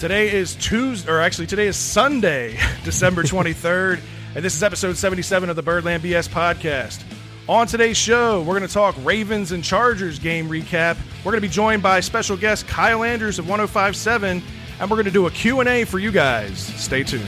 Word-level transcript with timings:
Today 0.00 0.32
is 0.32 0.54
Tuesday, 0.54 1.12
or 1.12 1.20
actually, 1.20 1.46
today 1.46 1.66
is 1.66 1.76
Sunday, 1.76 2.58
December 2.84 3.22
23rd, 3.22 4.00
and 4.34 4.42
this 4.42 4.56
is 4.56 4.62
episode 4.62 4.96
77 4.96 5.50
of 5.50 5.56
the 5.56 5.62
Birdland 5.62 6.02
BS 6.02 6.26
podcast. 6.26 7.02
On 7.46 7.66
today's 7.66 7.98
show, 7.98 8.40
we're 8.40 8.58
going 8.58 8.66
to 8.66 8.72
talk 8.72 8.94
Ravens 9.02 9.52
and 9.52 9.62
Chargers 9.62 10.18
game 10.18 10.48
recap. 10.48 10.96
We're 11.18 11.32
going 11.32 11.42
to 11.42 11.46
be 11.46 11.52
joined 11.52 11.82
by 11.82 12.00
special 12.00 12.38
guest 12.38 12.66
Kyle 12.66 13.04
Andrews 13.04 13.38
of 13.38 13.46
1057, 13.46 14.42
and 14.80 14.90
we're 14.90 14.96
going 14.96 15.04
to 15.04 15.10
do 15.10 15.26
a 15.26 15.30
Q&A 15.30 15.84
for 15.84 15.98
you 15.98 16.10
guys. 16.10 16.58
Stay 16.58 17.02
tuned. 17.02 17.26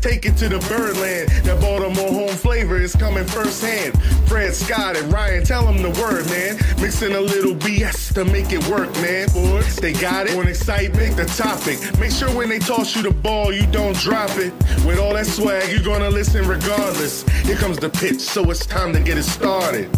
Take 0.00 0.26
it 0.26 0.36
to 0.38 0.48
the 0.48 0.58
Birdland. 0.68 1.28
That 1.44 1.60
Baltimore 1.60 2.12
home 2.12 2.36
flavor 2.36 2.76
is 2.76 2.94
coming 2.94 3.24
firsthand. 3.24 4.00
Fred 4.28 4.54
Scott 4.54 4.96
and 4.96 5.12
Ryan, 5.12 5.44
tell 5.44 5.64
them 5.64 5.82
the 5.82 5.90
word, 6.00 6.26
man. 6.26 6.56
Mixing 6.80 7.14
a 7.14 7.20
little 7.20 7.54
BS 7.54 8.14
to 8.14 8.24
make 8.24 8.52
it 8.52 8.66
work, 8.68 8.92
man. 8.96 9.28
Boys, 9.32 9.76
they 9.76 9.92
got 9.92 10.26
it. 10.26 10.36
On 10.38 10.46
excitement, 10.46 11.16
the 11.16 11.24
topic. 11.24 11.78
Make 11.98 12.12
sure 12.12 12.34
when 12.34 12.48
they 12.48 12.58
toss 12.58 12.94
you 12.94 13.02
the 13.02 13.10
ball, 13.10 13.52
you 13.52 13.66
don't 13.66 13.96
drop 13.96 14.30
it. 14.38 14.52
With 14.86 14.98
all 14.98 15.14
that 15.14 15.26
swag, 15.26 15.70
you're 15.70 15.82
gonna 15.82 16.10
listen 16.10 16.46
regardless. 16.46 17.22
Here 17.46 17.56
comes 17.56 17.78
the 17.78 17.90
pitch, 17.90 18.20
so 18.20 18.48
it's 18.50 18.66
time 18.66 18.92
to 18.92 19.00
get 19.00 19.18
it 19.18 19.24
started. 19.24 19.88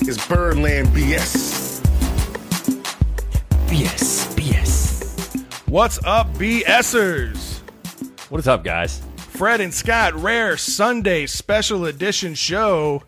It's 0.00 0.26
Birdland 0.26 0.88
BS. 0.88 1.80
BS, 3.68 4.34
BS. 4.34 5.68
What's 5.68 5.98
up, 6.04 6.34
BSers? 6.34 7.60
What 8.28 8.38
is 8.38 8.48
up, 8.48 8.64
guys? 8.64 9.00
Fred 9.32 9.60
and 9.60 9.72
Scott 9.72 10.14
Rare 10.14 10.56
Sunday 10.56 11.26
special 11.26 11.86
edition 11.86 12.34
show. 12.34 13.02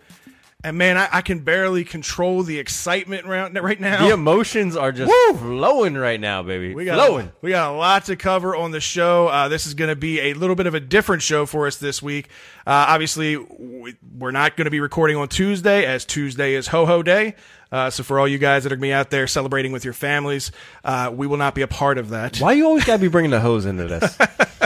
And 0.65 0.79
man, 0.79 0.97
I, 0.97 1.09
I 1.13 1.21
can 1.21 1.41
barely 1.41 1.85
control 1.85 2.43
the 2.43 2.59
excitement 2.59 3.27
around 3.27 3.55
right 3.63 3.79
now. 3.79 4.09
The 4.09 4.15
emotions 4.15 4.75
are 4.75 4.91
just 4.91 5.13
Woo! 5.13 5.37
flowing 5.37 5.95
right 5.95 6.19
now, 6.19 6.43
baby. 6.43 6.75
We 6.75 6.87
got 6.87 6.95
flowing. 6.95 7.31
we 7.43 7.51
got 7.51 7.71
a 7.71 7.77
lot 7.77 8.07
to 8.07 8.17
cover 8.17 8.57
on 8.57 8.71
the 8.71 8.81
show. 8.81 9.29
Uh, 9.29 9.49
this 9.49 9.67
is 9.67 9.75
going 9.75 9.91
to 9.91 9.97
be 9.97 10.21
a 10.21 10.33
little 10.33 10.57
bit 10.57 10.67
of 10.67 10.73
a 10.75 10.81
different 10.81 11.23
show 11.23 11.45
for 11.45 11.67
us 11.67 11.77
this 11.77 12.03
week. 12.03 12.31
Uh, 12.67 12.87
obviously, 12.89 13.37
we, 13.37 13.95
we're 14.19 14.31
not 14.31 14.57
going 14.57 14.65
to 14.65 14.71
be 14.71 14.81
recording 14.81 15.19
on 15.19 15.29
Tuesday, 15.29 15.85
as 15.85 16.07
Tuesday 16.07 16.55
is 16.55 16.69
Ho 16.69 16.87
Ho 16.87 17.03
Day. 17.03 17.35
Uh, 17.71 17.91
so 17.91 18.03
for 18.03 18.19
all 18.19 18.27
you 18.27 18.39
guys 18.39 18.63
that 18.63 18.73
are 18.73 18.77
going 18.77 18.89
to 18.89 18.89
be 18.89 18.93
out 18.95 19.11
there 19.11 19.27
celebrating 19.27 19.73
with 19.73 19.85
your 19.85 19.95
families, 19.95 20.51
uh, 20.83 21.11
we 21.13 21.27
will 21.27 21.37
not 21.37 21.55
be 21.55 21.61
a 21.63 21.69
part 21.69 21.99
of 21.99 22.09
that. 22.11 22.39
Why 22.39 22.53
you 22.53 22.65
always 22.65 22.85
gotta 22.85 23.01
be 23.01 23.09
bringing 23.09 23.33
the 23.33 23.41
hose 23.41 23.67
into 23.67 23.85
this? 23.87 24.17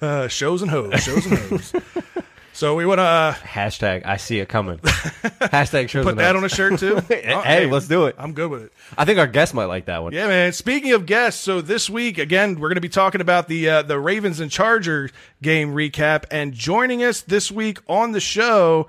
Uh, 0.00 0.28
shows 0.28 0.62
and 0.62 0.70
hoes, 0.70 1.02
shows 1.02 1.24
and 1.26 1.38
hoes. 1.38 1.72
so 2.52 2.74
we 2.74 2.84
want 2.86 2.98
to 2.98 3.02
uh, 3.02 3.32
Hashtag 3.34 4.04
I 4.04 4.16
see 4.18 4.40
it 4.40 4.48
coming. 4.48 4.78
Hashtag 4.78 5.88
shows 5.88 6.04
put 6.04 6.10
and 6.10 6.18
that 6.20 6.34
hoes. 6.34 6.36
on 6.36 6.44
a 6.44 6.48
shirt 6.48 6.78
too. 6.78 6.96
Oh, 7.28 7.40
Hey, 7.42 7.66
let's 7.66 7.88
do 7.88 8.06
it. 8.06 8.14
I'm 8.18 8.32
good 8.34 8.50
with 8.50 8.62
it. 8.64 8.72
I 8.98 9.04
think 9.04 9.18
our 9.18 9.26
guest 9.26 9.54
might 9.54 9.64
like 9.66 9.86
that 9.86 10.02
one. 10.02 10.12
Yeah, 10.12 10.26
man. 10.28 10.52
Speaking 10.52 10.92
of 10.92 11.06
guests, 11.06 11.42
so 11.42 11.60
this 11.60 11.88
week 11.88 12.18
again, 12.18 12.54
we're 12.60 12.68
going 12.68 12.74
to 12.76 12.80
be 12.82 12.88
talking 12.88 13.20
about 13.20 13.48
the 13.48 13.68
uh, 13.68 13.82
the 13.82 13.98
Ravens 13.98 14.38
and 14.40 14.50
Charger 14.50 15.10
game 15.42 15.72
recap, 15.74 16.24
and 16.30 16.52
joining 16.52 17.02
us 17.02 17.22
this 17.22 17.50
week 17.50 17.78
on 17.88 18.12
the 18.12 18.20
show, 18.20 18.88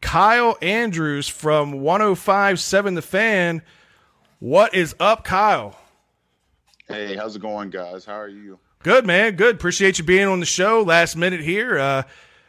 Kyle 0.00 0.56
Andrews 0.60 1.28
from 1.28 1.74
105.7 1.74 2.94
The 2.96 3.02
Fan. 3.02 3.62
What 4.40 4.74
is 4.74 4.94
up, 5.00 5.24
Kyle? 5.24 5.76
Hey, 6.88 7.16
how's 7.16 7.36
it 7.36 7.42
going, 7.42 7.70
guys? 7.70 8.04
How 8.04 8.14
are 8.20 8.28
you? 8.28 8.58
Good, 8.82 9.06
man. 9.06 9.34
Good. 9.34 9.56
Appreciate 9.56 9.98
you 9.98 10.04
being 10.04 10.28
on 10.28 10.40
the 10.40 10.46
show 10.46 10.82
last 10.82 11.16
minute 11.16 11.40
here. 11.40 11.78
Uh, 11.78 12.02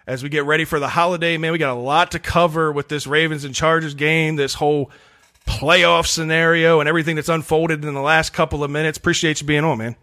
as 0.05 0.23
we 0.23 0.29
get 0.29 0.45
ready 0.45 0.65
for 0.65 0.79
the 0.79 0.87
holiday, 0.87 1.37
man, 1.37 1.51
we 1.51 1.57
got 1.57 1.75
a 1.75 1.79
lot 1.79 2.11
to 2.11 2.19
cover 2.19 2.71
with 2.71 2.87
this 2.87 3.07
Ravens 3.07 3.43
and 3.43 3.53
Chargers 3.53 3.93
game, 3.93 4.35
this 4.35 4.53
whole 4.53 4.91
playoff 5.47 6.05
scenario, 6.07 6.79
and 6.79 6.89
everything 6.89 7.15
that's 7.15 7.29
unfolded 7.29 7.83
in 7.83 7.93
the 7.93 8.01
last 8.01 8.31
couple 8.31 8.63
of 8.63 8.69
minutes. 8.71 8.97
Appreciate 8.97 9.41
you 9.41 9.47
being 9.47 9.63
on, 9.63 9.77
man. 9.77 9.95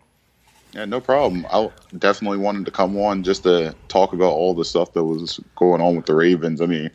Yeah, 0.73 0.85
no 0.85 1.01
problem. 1.01 1.47
I 1.51 1.71
definitely 1.97 2.39
wanted 2.39 2.67
to 2.67 2.71
come 2.71 2.99
on 2.99 3.23
just 3.23 3.45
to 3.45 3.75
talk 3.89 4.13
about 4.13 4.33
all 4.33 4.55
the 4.55 4.65
stuff 4.65 4.93
that 4.95 5.05
was 5.05 5.41
going 5.55 5.81
on 5.81 5.97
with 5.97 6.07
the 6.07 6.15
Ravens. 6.15 6.61
I 6.61 6.67
mean, 6.67 6.91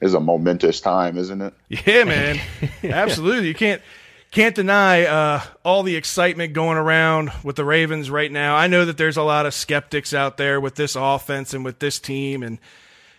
it's 0.00 0.14
a 0.14 0.20
momentous 0.20 0.80
time, 0.80 1.16
isn't 1.18 1.40
it? 1.40 1.54
Yeah, 1.86 2.04
man. 2.04 2.40
Absolutely. 2.82 3.48
You 3.48 3.54
can't 3.54 3.82
can't 4.30 4.54
deny 4.54 5.04
uh, 5.04 5.42
all 5.64 5.82
the 5.82 5.96
excitement 5.96 6.52
going 6.52 6.78
around 6.78 7.32
with 7.42 7.56
the 7.56 7.64
Ravens 7.64 8.10
right 8.10 8.30
now. 8.30 8.56
I 8.56 8.68
know 8.68 8.84
that 8.84 8.96
there's 8.96 9.16
a 9.16 9.22
lot 9.22 9.46
of 9.46 9.54
skeptics 9.54 10.14
out 10.14 10.36
there 10.36 10.60
with 10.60 10.76
this 10.76 10.96
offense 10.96 11.52
and 11.52 11.64
with 11.64 11.78
this 11.80 11.98
team, 11.98 12.42
and 12.42 12.58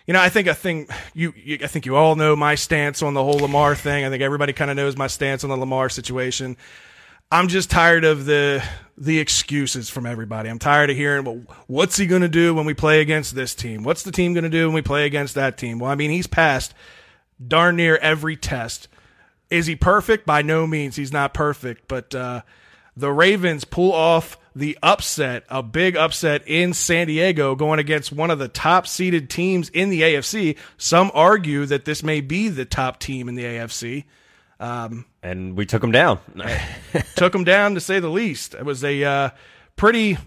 you 0.07 0.13
know, 0.13 0.21
I 0.21 0.29
think 0.29 0.47
I 0.47 0.53
think 0.53 0.89
you, 1.13 1.33
you 1.35 1.59
I 1.61 1.67
think 1.67 1.85
you 1.85 1.95
all 1.95 2.15
know 2.15 2.35
my 2.35 2.55
stance 2.55 3.01
on 3.03 3.13
the 3.13 3.23
whole 3.23 3.39
Lamar 3.39 3.75
thing. 3.75 4.05
I 4.05 4.09
think 4.09 4.23
everybody 4.23 4.53
kind 4.53 4.71
of 4.71 4.77
knows 4.77 4.97
my 4.97 5.07
stance 5.07 5.43
on 5.43 5.49
the 5.49 5.57
Lamar 5.57 5.89
situation. 5.89 6.57
I'm 7.31 7.47
just 7.47 7.69
tired 7.69 8.03
of 8.03 8.25
the 8.25 8.63
the 8.97 9.19
excuses 9.19 9.89
from 9.89 10.05
everybody. 10.05 10.49
I'm 10.49 10.59
tired 10.59 10.89
of 10.89 10.95
hearing, 10.95 11.23
well, 11.23 11.41
what's 11.67 11.97
he 11.97 12.05
going 12.05 12.21
to 12.21 12.29
do 12.29 12.53
when 12.53 12.65
we 12.65 12.73
play 12.73 13.01
against 13.01 13.35
this 13.35 13.55
team? 13.55 13.83
What's 13.83 14.03
the 14.03 14.11
team 14.11 14.33
going 14.33 14.43
to 14.43 14.49
do 14.49 14.67
when 14.67 14.75
we 14.75 14.81
play 14.81 15.05
against 15.05 15.35
that 15.35 15.57
team? 15.57 15.79
Well, 15.79 15.89
I 15.89 15.95
mean, 15.95 16.11
he's 16.11 16.27
passed 16.27 16.73
darn 17.45 17.75
near 17.75 17.97
every 17.97 18.35
test. 18.35 18.87
Is 19.51 19.67
he 19.67 19.75
perfect? 19.75 20.25
By 20.25 20.41
no 20.41 20.65
means. 20.65 20.95
He's 20.95 21.11
not 21.11 21.33
perfect. 21.33 21.87
But 21.87 22.15
uh, 22.15 22.41
the 22.95 23.11
Ravens 23.11 23.65
pull 23.65 23.91
off 23.91 24.37
the 24.55 24.77
upset, 24.81 25.43
a 25.49 25.61
big 25.61 25.95
upset 25.95 26.43
in 26.47 26.73
San 26.73 27.07
Diego, 27.07 27.55
going 27.55 27.79
against 27.79 28.11
one 28.11 28.31
of 28.31 28.39
the 28.39 28.47
top 28.47 28.87
seeded 28.87 29.29
teams 29.29 29.69
in 29.69 29.89
the 29.89 30.01
AFC. 30.01 30.57
Some 30.77 31.11
argue 31.13 31.65
that 31.65 31.85
this 31.85 32.01
may 32.01 32.21
be 32.21 32.49
the 32.49 32.65
top 32.65 32.99
team 32.99 33.29
in 33.29 33.35
the 33.35 33.43
AFC. 33.43 34.05
And 35.23 35.57
we 35.57 35.65
took 35.65 35.81
them 35.81 35.91
down. 35.91 36.19
Took 37.15 37.33
them 37.33 37.43
down 37.43 37.75
to 37.75 37.79
say 37.81 37.99
the 37.99 38.09
least. 38.09 38.53
It 38.53 38.63
was 38.63 38.83
a 38.83 39.03
uh, 39.03 39.29
pretty. 39.75 40.17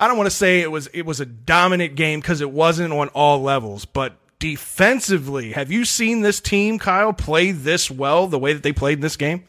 I 0.00 0.06
don't 0.06 0.16
want 0.16 0.28
to 0.28 0.34
say 0.36 0.60
it 0.60 0.70
was 0.70 0.88
it 0.88 1.02
was 1.02 1.20
a 1.20 1.26
dominant 1.26 1.94
game 1.94 2.20
because 2.20 2.40
it 2.40 2.50
wasn't 2.50 2.92
on 2.92 3.08
all 3.08 3.42
levels, 3.42 3.84
but 3.84 4.16
defensively, 4.38 5.52
have 5.52 5.70
you 5.70 5.84
seen 5.84 6.20
this 6.20 6.40
team, 6.40 6.78
Kyle, 6.78 7.12
play 7.12 7.50
this 7.50 7.90
well 7.90 8.26
the 8.26 8.38
way 8.38 8.52
that 8.52 8.62
they 8.62 8.72
played 8.72 8.98
in 8.98 9.00
this 9.00 9.16
game? 9.16 9.44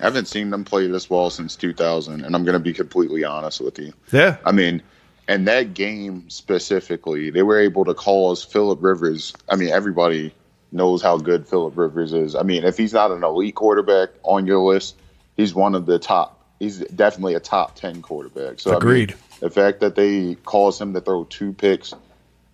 I 0.00 0.04
haven't 0.04 0.26
seen 0.26 0.50
them 0.50 0.64
play 0.64 0.86
this 0.86 1.10
well 1.10 1.30
since 1.30 1.56
2000, 1.56 2.24
and 2.24 2.34
I'm 2.34 2.44
going 2.44 2.54
to 2.54 2.60
be 2.60 2.72
completely 2.72 3.24
honest 3.24 3.60
with 3.60 3.78
you. 3.78 3.92
Yeah. 4.12 4.36
I 4.44 4.52
mean, 4.52 4.82
and 5.26 5.46
that 5.48 5.74
game 5.74 6.30
specifically, 6.30 7.30
they 7.30 7.42
were 7.42 7.58
able 7.58 7.84
to 7.84 7.94
cause 7.94 8.44
Philip 8.44 8.82
Rivers. 8.82 9.34
I 9.48 9.56
mean, 9.56 9.70
everybody 9.70 10.32
knows 10.70 11.02
how 11.02 11.18
good 11.18 11.48
Philip 11.48 11.76
Rivers 11.76 12.12
is. 12.12 12.36
I 12.36 12.42
mean, 12.42 12.64
if 12.64 12.76
he's 12.76 12.92
not 12.92 13.10
an 13.10 13.24
elite 13.24 13.54
quarterback 13.54 14.10
on 14.22 14.46
your 14.46 14.60
list, 14.60 14.96
he's 15.36 15.54
one 15.54 15.74
of 15.74 15.86
the 15.86 15.98
top. 15.98 16.34
He's 16.58 16.78
definitely 16.78 17.34
a 17.34 17.40
top 17.40 17.74
10 17.76 18.02
quarterback. 18.02 18.60
So 18.60 18.70
I 18.70 18.74
mean, 18.74 18.82
Agreed. 18.82 19.14
the 19.40 19.50
fact 19.50 19.80
that 19.80 19.94
they 19.94 20.36
caused 20.44 20.80
him 20.80 20.92
to 20.94 21.00
throw 21.00 21.24
two 21.24 21.52
picks, 21.52 21.94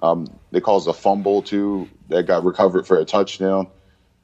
um, 0.04 0.38
they 0.50 0.60
caused 0.60 0.86
a 0.86 0.92
fumble 0.92 1.40
too 1.42 1.88
that 2.08 2.26
got 2.26 2.44
recovered 2.44 2.86
for 2.86 2.98
a 2.98 3.04
touchdown. 3.04 3.68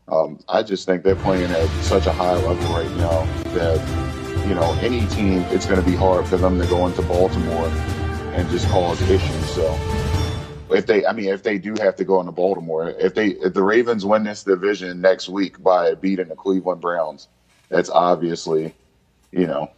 Um, 0.09 0.41
I 0.49 0.63
just 0.63 0.87
think 0.87 1.05
they're 1.05 1.17
playing 1.17 1.51
at 1.51 1.69
such 1.83 2.07
a 2.07 2.13
high 2.13 2.35
level 2.35 2.75
right 2.75 2.91
now 2.97 3.25
that 3.55 4.47
you 4.47 4.55
know 4.55 4.73
any 4.81 5.07
team, 5.07 5.43
it's 5.49 5.67
going 5.67 5.83
to 5.83 5.89
be 5.89 5.97
hard 5.97 6.27
for 6.27 6.37
them 6.37 6.59
to 6.61 6.67
go 6.67 6.87
into 6.87 7.03
Baltimore 7.03 7.67
and 8.35 8.49
just 8.51 8.69
cause 8.69 9.01
issues. 9.03 9.51
So 9.51 9.79
if 10.71 10.87
they, 10.87 11.07
I 11.07 11.13
mean, 11.13 11.29
if 11.29 11.43
they 11.43 11.59
do 11.59 11.75
have 11.81 11.97
to 11.97 12.05
go 12.05 12.21
into 12.21 12.33
Baltimore, 12.33 12.91
if 12.91 13.15
they, 13.15 13.29
if 13.29 13.55
the 13.55 13.63
Ravens 13.63 14.05
win 14.05 14.25
this 14.25 14.45
division 14.45 15.01
next 15.01 15.29
week 15.29 15.63
by 15.63 15.95
beating 15.95 16.29
the 16.29 16.37
Cleveland 16.37 16.81
Browns, 16.81 17.29
that's 17.69 17.91
obviously, 17.91 18.75
you 19.33 19.47
know, 19.47 19.71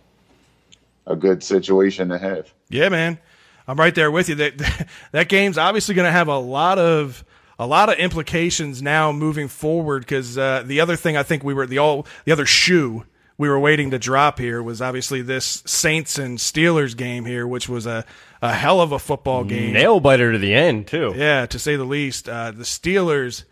a 1.07 1.15
good 1.15 1.43
situation 1.43 2.09
to 2.09 2.19
have. 2.19 2.53
Yeah, 2.69 2.89
man. 2.89 3.19
I'm 3.67 3.79
right 3.79 3.95
there 3.95 4.11
with 4.11 4.29
you. 4.29 4.35
That 4.37 4.89
that 5.13 5.29
game's 5.29 5.59
obviously 5.59 5.95
going 5.95 6.07
to 6.07 6.13
have 6.13 6.29
a 6.29 6.39
lot 6.39 6.79
of 6.79 7.25
a 7.59 7.67
lot 7.67 7.89
of 7.89 7.99
implications 7.99 8.83
now 8.83 9.13
moving 9.13 9.49
forward 9.49 10.03
because 10.03 10.37
uh, 10.37 10.63
the 10.67 10.81
other 10.81 10.97
thing 10.97 11.17
I 11.17 11.23
think 11.23 11.45
we 11.45 11.55
were 11.55 11.67
the 11.67 11.79
all 11.79 12.07
the 12.25 12.33
other 12.33 12.47
shoe 12.47 13.05
we 13.39 13.49
were 13.49 13.59
waiting 13.59 13.91
to 13.91 13.99
drop 13.99 14.39
here 14.39 14.63
was 14.63 14.81
obviously 14.83 15.23
this 15.23 15.63
Saints 15.67 16.19
and 16.19 16.39
Steelers 16.39 16.97
game 16.97 17.25
here, 17.25 17.47
which 17.47 17.69
was 17.69 17.87
a 17.87 18.05
a 18.41 18.53
hell 18.53 18.81
of 18.81 18.93
a 18.93 18.99
football 18.99 19.45
game. 19.45 19.73
Nail 19.73 20.01
biter 20.01 20.33
to 20.33 20.39
the 20.39 20.55
end 20.55 20.87
too. 20.87 21.13
Yeah, 21.17 21.47
to 21.47 21.59
say 21.59 21.77
the 21.77 21.85
least. 21.85 22.29
Uh, 22.29 22.51
the 22.51 22.65
Steelers 22.65 23.45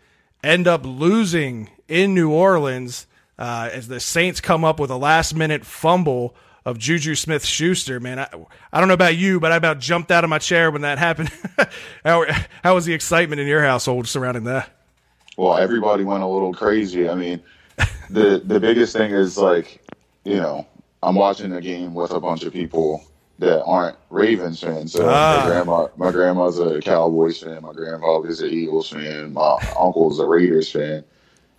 end 0.43 0.67
up 0.67 0.85
losing 0.85 1.69
in 1.87 2.13
New 2.13 2.31
Orleans 2.31 3.07
uh, 3.37 3.69
as 3.71 3.87
the 3.87 3.99
Saints 3.99 4.41
come 4.41 4.63
up 4.63 4.79
with 4.79 4.91
a 4.91 4.97
last 4.97 5.35
minute 5.35 5.65
fumble 5.65 6.35
of 6.65 6.77
Juju 6.77 7.15
Smith 7.15 7.43
Schuster. 7.45 7.99
Man, 7.99 8.19
I, 8.19 8.27
I 8.71 8.79
don't 8.79 8.87
know 8.87 8.93
about 8.93 9.15
you, 9.15 9.39
but 9.39 9.51
I 9.51 9.55
about 9.55 9.79
jumped 9.79 10.11
out 10.11 10.23
of 10.23 10.29
my 10.29 10.39
chair 10.39 10.71
when 10.71 10.81
that 10.83 10.97
happened. 10.97 11.31
how, 12.05 12.25
how 12.63 12.75
was 12.75 12.85
the 12.85 12.93
excitement 12.93 13.41
in 13.41 13.47
your 13.47 13.63
household 13.63 14.07
surrounding 14.07 14.43
that? 14.45 14.69
Well, 15.37 15.57
everybody 15.57 16.03
went 16.03 16.23
a 16.23 16.27
little 16.27 16.53
crazy. 16.53 17.09
I 17.09 17.15
mean, 17.15 17.41
the 18.09 18.41
the 18.45 18.59
biggest 18.59 18.95
thing 18.95 19.11
is 19.11 19.37
like, 19.37 19.81
you 20.23 20.35
know, 20.35 20.67
I'm 21.01 21.15
watching 21.15 21.53
a 21.53 21.61
game 21.61 21.93
with 21.93 22.11
a 22.11 22.19
bunch 22.19 22.43
of 22.43 22.53
people 22.53 23.03
that 23.39 23.63
aren't 23.63 23.97
Ravens 24.11 24.59
fans. 24.61 24.91
So 24.93 25.07
Ah. 25.09 25.39
my 25.41 25.49
grandma, 25.49 25.87
my 25.97 26.11
grandma's 26.11 26.59
a 26.59 26.79
Cowboys 26.79 27.39
fan. 27.39 27.63
My 27.63 27.73
grandfather's 27.73 28.41
an 28.41 28.49
Eagles 28.49 28.89
fan. 28.89 29.33
My 29.33 29.57
uncle's 29.79 30.19
a 30.19 30.25
Raiders 30.27 30.71
fan. 30.71 31.03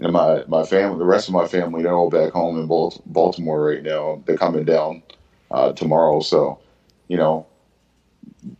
And 0.02 0.12
my, 0.12 0.42
my 0.48 0.64
family, 0.64 0.98
the 0.98 1.04
rest 1.04 1.28
of 1.28 1.34
my 1.34 1.46
family, 1.46 1.82
they're 1.82 1.94
all 1.94 2.10
back 2.10 2.32
home 2.32 2.58
in 2.58 2.66
Bal- 2.66 3.00
Baltimore 3.06 3.64
right 3.64 3.82
now. 3.82 4.20
They're 4.26 4.36
coming 4.36 4.64
down 4.64 5.02
uh, 5.50 5.72
tomorrow. 5.72 6.20
So, 6.20 6.58
you 7.06 7.16
know, 7.16 7.46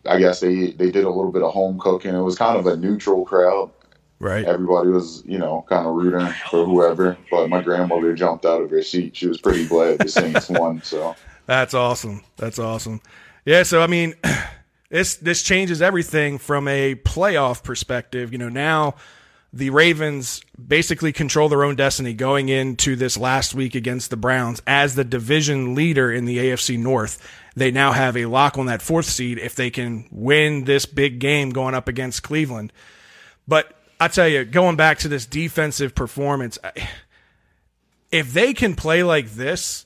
I 0.07 0.19
guess 0.19 0.39
they, 0.39 0.71
they 0.71 0.93
did 0.93 1.05
a 1.05 1.11
little 1.11 1.33
bit 1.33 1.43
of 1.43 1.53
home 1.53 1.81
cooking. 1.81 2.15
It 2.15 2.21
was 2.21 2.39
kind 2.39 2.57
of 2.57 2.67
a 2.67 2.77
neutral 2.77 3.25
crowd. 3.25 3.73
Right. 4.21 4.45
Everybody 4.45 4.91
was, 4.91 5.25
you 5.27 5.37
know, 5.37 5.67
kind 5.69 5.85
of 5.85 5.95
rooting 5.95 6.33
for 6.49 6.65
whoever. 6.65 7.19
But 7.29 7.49
my 7.49 7.61
grandmother 7.61 8.15
jumped 8.15 8.47
out 8.47 8.63
of 8.63 8.71
her 8.71 8.83
seat. 8.83 9.17
She 9.17 9.27
was 9.27 9.41
pretty 9.41 9.67
glad 9.67 9.99
the 9.99 10.09
Saints 10.09 10.49
won. 10.49 10.81
So, 10.83 11.17
That's 11.47 11.75
awesome. 11.75 12.23
That's 12.37 12.61
awesome. 12.61 13.01
Yeah, 13.45 13.65
so 13.65 13.83
I 13.83 13.89
mean, 13.89 14.15
this 14.91 15.17
this 15.17 15.43
changes 15.43 15.83
everything 15.83 16.39
from 16.39 16.69
a 16.69 16.95
playoff 16.95 17.65
perspective. 17.65 18.31
You 18.31 18.39
know, 18.39 18.49
now 18.49 18.95
the 19.53 19.71
Ravens 19.71 20.41
basically 20.67 21.13
control 21.13 21.49
their 21.49 21.65
own 21.65 21.77
destiny 21.77 22.15
going 22.15 22.49
into 22.49 22.97
this 22.97 23.19
last 23.19 23.55
week 23.55 23.75
against 23.75 24.09
the 24.09 24.17
Browns 24.17 24.63
as 24.67 24.95
the 24.95 25.05
division 25.05 25.75
leader 25.75 26.11
in 26.11 26.25
the 26.25 26.39
AFC 26.39 26.79
North. 26.79 27.19
They 27.55 27.71
now 27.71 27.93
have 27.93 28.17
a 28.17 28.27
lock 28.27 28.57
on 28.57 28.67
that 28.67 28.81
fourth 28.81 29.07
seed 29.07 29.39
if 29.39 29.55
they 29.55 29.71
can 29.71 30.07
win 30.11 30.65
this 30.65 30.87
big 30.87 31.19
game 31.19 31.51
going 31.51 31.75
up 31.75 31.87
against 31.87 32.23
Cleveland. 32.23 32.73
But 33.47 33.77
I 34.01 34.09
tell 34.09 34.27
you, 34.27 34.45
going 34.45 34.77
back 34.77 34.99
to 35.01 35.09
this 35.09 35.27
defensive 35.27 35.95
performance, 35.95 36.59
if 38.11 38.33
they 38.33 38.55
can 38.55 38.75
play 38.75 39.03
like 39.03 39.33
this, 39.33 39.85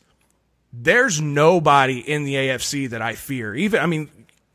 there's 0.73 1.21
nobody 1.21 1.99
in 1.99 2.25
the 2.25 2.35
AFC 2.35 2.89
that 2.91 3.03
I 3.03 3.15
fear. 3.15 3.55
Even 3.55 3.81
I 3.81 3.87
mean, 3.87 4.11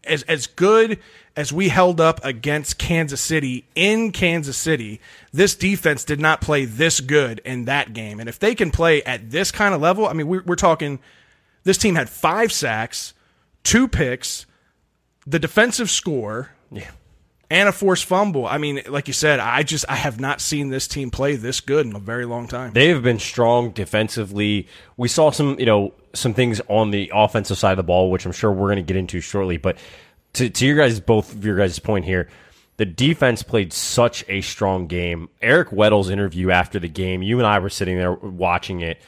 as 0.05 0.23
as 0.23 0.47
good 0.47 0.99
as 1.35 1.53
we 1.53 1.69
held 1.69 2.01
up 2.01 2.19
against 2.25 2.77
Kansas 2.77 3.21
City 3.21 3.65
in 3.75 4.11
Kansas 4.11 4.57
City, 4.57 4.99
this 5.31 5.55
defense 5.55 6.03
did 6.03 6.19
not 6.19 6.41
play 6.41 6.65
this 6.65 6.99
good 6.99 7.39
in 7.45 7.65
that 7.65 7.93
game. 7.93 8.19
And 8.19 8.27
if 8.27 8.37
they 8.39 8.53
can 8.55 8.69
play 8.71 9.01
at 9.03 9.31
this 9.31 9.51
kind 9.51 9.73
of 9.73 9.79
level, 9.81 10.07
I 10.07 10.13
mean, 10.13 10.27
we're, 10.27 10.43
we're 10.45 10.55
talking. 10.55 10.99
This 11.63 11.77
team 11.77 11.95
had 11.95 12.09
five 12.09 12.51
sacks, 12.51 13.13
two 13.63 13.87
picks, 13.87 14.45
the 15.25 15.39
defensive 15.39 15.89
score, 15.89 16.49
Yeah. 16.71 16.89
and 17.49 17.69
a 17.69 17.71
forced 17.71 18.05
fumble. 18.05 18.45
I 18.47 18.57
mean, 18.57 18.81
like 18.89 19.07
you 19.07 19.13
said, 19.13 19.39
I 19.39 19.63
just 19.63 19.85
I 19.87 19.95
have 19.95 20.19
not 20.19 20.41
seen 20.41 20.69
this 20.69 20.87
team 20.87 21.11
play 21.11 21.35
this 21.35 21.61
good 21.61 21.85
in 21.85 21.95
a 21.95 21.99
very 21.99 22.25
long 22.25 22.47
time. 22.47 22.73
They 22.73 22.87
have 22.89 23.03
been 23.03 23.19
strong 23.19 23.69
defensively. 23.71 24.67
We 24.97 25.07
saw 25.07 25.29
some, 25.31 25.59
you 25.59 25.65
know, 25.65 25.93
some 26.13 26.33
things 26.33 26.59
on 26.67 26.91
the 26.91 27.11
offensive 27.13 27.57
side 27.57 27.71
of 27.71 27.77
the 27.77 27.83
ball, 27.83 28.09
which 28.11 28.25
I'm 28.25 28.31
sure 28.31 28.51
we're 28.51 28.67
going 28.67 28.77
to 28.77 28.81
get 28.81 28.97
into 28.97 29.21
shortly. 29.21 29.57
But 29.57 29.77
to, 30.33 30.49
to 30.49 30.65
your 30.65 30.77
guys, 30.77 30.99
both 30.99 31.33
of 31.33 31.45
your 31.45 31.57
guys' 31.57 31.79
point 31.79 32.05
here, 32.05 32.29
the 32.77 32.85
defense 32.85 33.43
played 33.43 33.73
such 33.73 34.25
a 34.27 34.41
strong 34.41 34.87
game. 34.87 35.29
Eric 35.41 35.71
Weddle's 35.71 36.09
interview 36.09 36.51
after 36.51 36.79
the 36.79 36.87
game, 36.87 37.21
you 37.21 37.37
and 37.37 37.45
I 37.45 37.59
were 37.59 37.69
sitting 37.69 37.97
there 37.97 38.13
watching 38.13 38.81
it. 38.81 39.01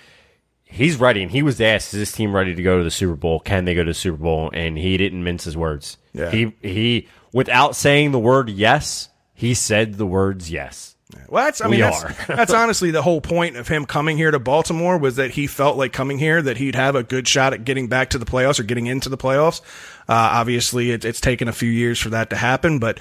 He's 0.63 0.97
ready, 0.97 1.21
and 1.21 1.31
he 1.31 1.43
was 1.43 1.61
asked, 1.61 1.93
"Is 1.93 1.99
this 1.99 2.11
team 2.11 2.35
ready 2.35 2.55
to 2.55 2.63
go 2.63 2.79
to 2.79 2.83
the 2.83 2.91
Super 2.91 3.15
Bowl? 3.15 3.39
Can 3.39 3.65
they 3.65 3.75
go 3.75 3.83
to 3.83 3.89
the 3.91 3.93
Super 3.93 4.17
Bowl?" 4.17 4.49
And 4.53 4.77
he 4.77 4.97
didn't 4.97 5.23
mince 5.23 5.43
his 5.43 5.55
words. 5.55 5.97
Yeah. 6.13 6.31
He 6.31 6.53
he, 6.61 7.07
without 7.31 7.75
saying 7.75 8.11
the 8.11 8.19
word 8.19 8.49
yes, 8.49 9.09
he 9.33 9.53
said 9.53 9.95
the 9.95 10.05
words 10.07 10.49
yes. 10.51 10.93
Well, 11.27 11.45
that's 11.45 11.61
I 11.61 11.67
We 11.67 11.77
mean 11.77 11.81
that's, 11.81 12.25
that's 12.27 12.53
honestly 12.53 12.91
the 12.91 13.01
whole 13.01 13.21
point 13.21 13.55
of 13.55 13.67
him 13.67 13.85
coming 13.85 14.17
here 14.17 14.31
to 14.31 14.39
Baltimore 14.39 14.97
was 14.97 15.17
that 15.17 15.31
he 15.31 15.47
felt 15.47 15.77
like 15.77 15.93
coming 15.93 16.17
here 16.17 16.41
that 16.41 16.57
he'd 16.57 16.75
have 16.75 16.95
a 16.95 17.03
good 17.03 17.27
shot 17.27 17.53
at 17.53 17.65
getting 17.65 17.87
back 17.87 18.11
to 18.11 18.17
the 18.17 18.25
playoffs 18.25 18.59
or 18.59 18.63
getting 18.63 18.87
into 18.87 19.09
the 19.09 19.17
playoffs. 19.17 19.61
Uh, 20.09 20.13
obviously, 20.13 20.91
it, 20.91 21.05
it's 21.05 21.21
taken 21.21 21.47
a 21.47 21.53
few 21.53 21.69
years 21.69 21.99
for 21.99 22.09
that 22.09 22.29
to 22.29 22.35
happen, 22.35 22.79
but 22.79 22.99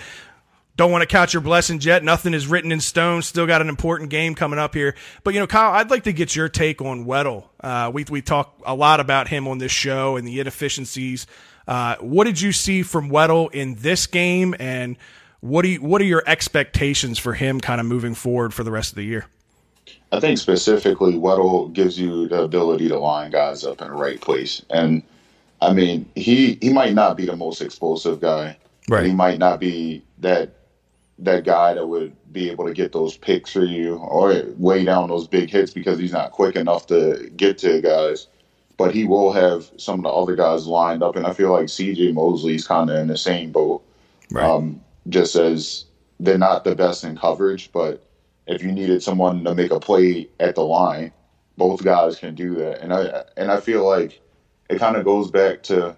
don't 0.77 0.91
want 0.91 1.03
to 1.03 1.07
count 1.07 1.35
your 1.35 1.43
blessings 1.43 1.85
yet. 1.85 2.03
Nothing 2.03 2.33
is 2.33 2.47
written 2.47 2.73
in 2.73 2.81
stone. 2.81 3.23
Still 3.23 3.47
got 3.47 3.61
an 3.61 3.69
important 3.69 4.11
game 4.11 4.35
coming 4.35 4.59
up 4.59 4.75
here. 4.75 4.95
But 5.23 5.35
you 5.35 5.41
know, 5.41 5.47
Kyle, 5.47 5.73
I'd 5.73 5.91
like 5.91 6.05
to 6.05 6.13
get 6.13 6.35
your 6.35 6.49
take 6.49 6.81
on 6.81 7.05
Weddle. 7.05 7.45
Uh, 7.61 7.91
we 7.93 8.05
we 8.09 8.23
talk 8.23 8.61
a 8.65 8.75
lot 8.75 9.01
about 9.01 9.29
him 9.29 9.47
on 9.47 9.59
this 9.59 9.73
show 9.73 10.17
and 10.17 10.27
the 10.27 10.41
inefficiencies. 10.41 11.27
Uh, 11.69 11.97
what 12.01 12.25
did 12.25 12.41
you 12.41 12.53
see 12.53 12.83
from 12.83 13.11
Weddle 13.11 13.53
in 13.53 13.75
this 13.77 14.07
game, 14.07 14.55
and 14.59 14.97
what 15.41 15.63
do 15.63 15.69
you, 15.69 15.83
what 15.83 16.01
are 16.01 16.07
your 16.07 16.23
expectations 16.27 17.19
for 17.19 17.35
him 17.35 17.61
kind 17.61 17.81
of 17.81 17.87
moving 17.87 18.15
forward 18.15 18.55
for 18.55 18.65
the 18.65 18.71
rest 18.71 18.93
of 18.93 18.97
the 18.97 19.05
year? 19.05 19.27
I 20.11 20.21
think 20.21 20.39
specifically 20.39 21.15
Weddle 21.15 21.73
gives 21.73 21.99
you 21.99 22.29
the 22.29 22.43
ability 22.43 22.89
to 22.89 22.99
line 22.99 23.31
guys 23.31 23.65
up 23.65 23.81
in 23.81 23.89
the 23.89 23.95
right 23.95 24.21
place. 24.21 24.63
And 24.71 25.03
I 25.63 25.73
mean, 25.73 26.11
he 26.15 26.59
he 26.61 26.73
might 26.73 26.95
not 26.95 27.17
be 27.17 27.27
the 27.27 27.37
most 27.37 27.61
explosive 27.63 28.21
guy. 28.21 28.57
Right. 28.89 29.07
He 29.07 29.13
might 29.13 29.39
not 29.39 29.61
be 29.61 30.03
that 30.19 30.51
that 31.19 31.45
guy 31.45 31.75
that 31.75 31.87
would 31.87 32.15
be 32.33 32.51
able 32.51 32.67
to 32.67 32.75
get 32.75 32.93
those 32.93 33.17
picks 33.17 33.53
for 33.53 33.65
you 33.65 33.97
or 33.97 34.43
weigh 34.57 34.85
down 34.85 35.09
those 35.09 35.29
big 35.29 35.51
hits 35.51 35.73
because 35.73 35.99
he's 35.99 36.13
not 36.13 36.33
quick 36.33 36.57
enough 36.57 36.87
to 36.89 37.31
get 37.37 37.59
to 37.59 37.81
guys. 37.81 38.27
But 38.77 38.95
he 38.95 39.05
will 39.05 39.33
have 39.33 39.71
some 39.77 40.01
of 40.01 40.03
the 40.05 40.09
other 40.09 40.35
guys 40.35 40.67
lined 40.67 41.03
up, 41.03 41.15
and 41.15 41.27
I 41.27 41.33
feel 41.33 41.53
like 41.53 41.69
C.J. 41.69 42.13
Mosley's 42.13 42.67
kind 42.67 42.91
of 42.91 42.97
in 42.97 43.07
the 43.07 43.17
same 43.17 43.53
boat 43.53 43.85
Right. 44.33 44.49
um, 44.49 44.81
just 45.11 45.37
as 45.37 45.85
they're 46.19 46.39
not 46.39 46.65
the 46.65 46.75
best 46.75 47.05
in 47.05 47.17
coverage, 47.17 47.71
but 47.71 48.03
if 48.47 48.63
you 48.63 48.73
needed 48.73 49.03
someone 49.03 49.45
to 49.45 49.55
make 49.55 49.71
a 49.71 49.79
play 49.79 50.29
at 50.41 50.55
the 50.55 50.63
line, 50.65 51.13
both 51.59 51.85
guys 51.85 52.19
can 52.19 52.35
do 52.35 52.55
that. 52.55 52.81
And 52.81 52.95
I 52.95 53.25
and 53.37 53.53
I 53.53 53.61
feel 53.61 53.87
like 53.87 54.22
it 54.73 54.79
kind 54.79 54.97
of 54.97 55.05
goes 55.05 55.31
back 55.31 55.63
to 55.65 55.97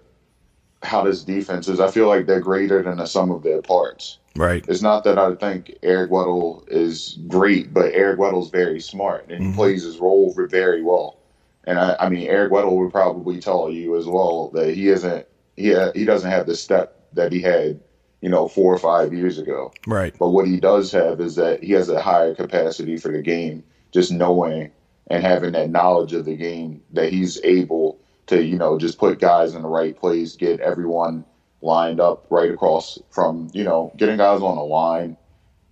how 0.83 1.03
this 1.03 1.23
defense 1.23 1.67
is. 1.67 1.79
I 1.79 1.89
feel 1.89 2.07
like 2.07 2.25
they're 2.25 2.41
greater 2.41 2.83
than 2.83 2.97
the 2.97 3.05
sum 3.05 3.31
of 3.31 3.41
their 3.41 3.61
parts. 3.61 4.19
right. 4.35 4.63
It's 4.67 4.81
not 4.81 5.03
that 5.05 5.17
I 5.17 5.33
think 5.35 5.77
Eric 5.81 6.11
Weddle 6.11 6.67
is 6.67 7.17
great, 7.27 7.73
but 7.73 7.93
Eric 7.93 8.19
Weddle's 8.19 8.49
very 8.49 8.79
smart 8.79 9.29
and 9.29 9.41
he 9.41 9.47
mm-hmm. 9.47 9.55
plays 9.55 9.83
his 9.83 9.97
role 9.97 10.33
very 10.35 10.83
well. 10.83 11.19
And 11.63 11.79
I, 11.79 11.95
I 11.99 12.09
mean, 12.09 12.27
Eric 12.27 12.51
Weddle 12.51 12.77
would 12.77 12.91
probably 12.91 13.39
tell 13.39 13.71
you 13.71 13.97
as 13.97 14.05
well 14.05 14.49
that 14.53 14.75
he 14.75 14.89
isn't 14.89 15.25
he 15.55 15.75
he 15.95 16.05
doesn't 16.05 16.29
have 16.29 16.45
the 16.45 16.55
step 16.55 17.07
that 17.13 17.31
he 17.31 17.41
had, 17.41 17.79
you 18.21 18.29
know, 18.29 18.47
four 18.47 18.73
or 18.73 18.77
five 18.77 19.13
years 19.13 19.39
ago. 19.39 19.73
Right. 19.87 20.13
But 20.19 20.29
what 20.29 20.47
he 20.47 20.59
does 20.59 20.91
have 20.91 21.21
is 21.21 21.35
that 21.35 21.63
he 21.63 21.71
has 21.71 21.89
a 21.89 22.01
higher 22.01 22.35
capacity 22.35 22.97
for 22.97 23.11
the 23.11 23.21
game, 23.21 23.63
just 23.91 24.11
knowing 24.11 24.71
and 25.07 25.23
having 25.23 25.53
that 25.53 25.69
knowledge 25.69 26.13
of 26.13 26.25
the 26.25 26.35
game 26.35 26.81
that 26.93 27.11
he's 27.11 27.41
able 27.43 27.99
to, 28.27 28.43
you 28.43 28.57
know, 28.57 28.77
just 28.77 28.97
put 28.97 29.19
guys 29.19 29.53
in 29.53 29.61
the 29.61 29.67
right 29.67 29.97
place, 29.97 30.35
get 30.35 30.59
everyone 30.59 31.25
lined 31.61 31.99
up 31.99 32.25
right 32.29 32.51
across 32.51 32.99
from, 33.09 33.49
you 33.53 33.63
know, 33.63 33.91
getting 33.97 34.17
guys 34.17 34.41
on 34.41 34.55
the 34.55 34.63
line, 34.63 35.17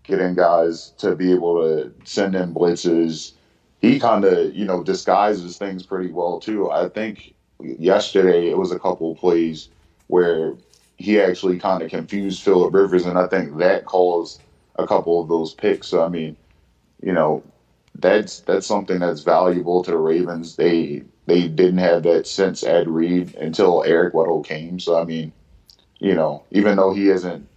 getting 0.03 0.35
guys 0.35 0.93
to 0.97 1.15
be 1.15 1.31
able 1.31 1.61
to 1.61 1.93
send 2.03 2.35
in 2.35 2.53
blitzes. 2.53 3.33
He 3.79 3.99
kind 3.99 4.23
of, 4.25 4.55
you 4.55 4.65
know, 4.65 4.83
disguises 4.83 5.57
things 5.57 5.85
pretty 5.85 6.11
well 6.11 6.39
too. 6.39 6.71
I 6.71 6.89
think 6.89 7.33
yesterday 7.59 8.49
it 8.49 8.57
was 8.57 8.71
a 8.71 8.79
couple 8.79 9.11
of 9.11 9.17
plays 9.17 9.69
where 10.07 10.55
he 10.97 11.19
actually 11.19 11.59
kind 11.59 11.83
of 11.83 11.89
confused 11.89 12.43
Philip 12.43 12.73
Rivers, 12.73 13.05
and 13.05 13.17
I 13.17 13.27
think 13.27 13.57
that 13.57 13.85
caused 13.85 14.41
a 14.75 14.87
couple 14.87 15.21
of 15.21 15.27
those 15.27 15.53
picks. 15.53 15.87
So 15.87 16.03
I 16.03 16.09
mean, 16.09 16.35
you 17.01 17.13
know, 17.13 17.43
that's 17.95 18.39
that's 18.41 18.67
something 18.67 18.99
that's 18.99 19.21
valuable 19.21 19.83
to 19.83 19.91
the 19.91 19.97
Ravens. 19.97 20.55
They 20.55 21.03
they 21.25 21.47
didn't 21.47 21.77
have 21.79 22.03
that 22.03 22.27
since 22.27 22.63
Ed 22.63 22.87
Reed 22.87 23.35
until 23.35 23.83
Eric 23.83 24.13
Weddle 24.13 24.45
came. 24.45 24.79
So 24.79 24.99
I 24.99 25.05
mean, 25.05 25.31
you 25.99 26.15
know, 26.15 26.43
even 26.51 26.77
though 26.77 26.93
he 26.93 27.09
isn't, 27.09 27.47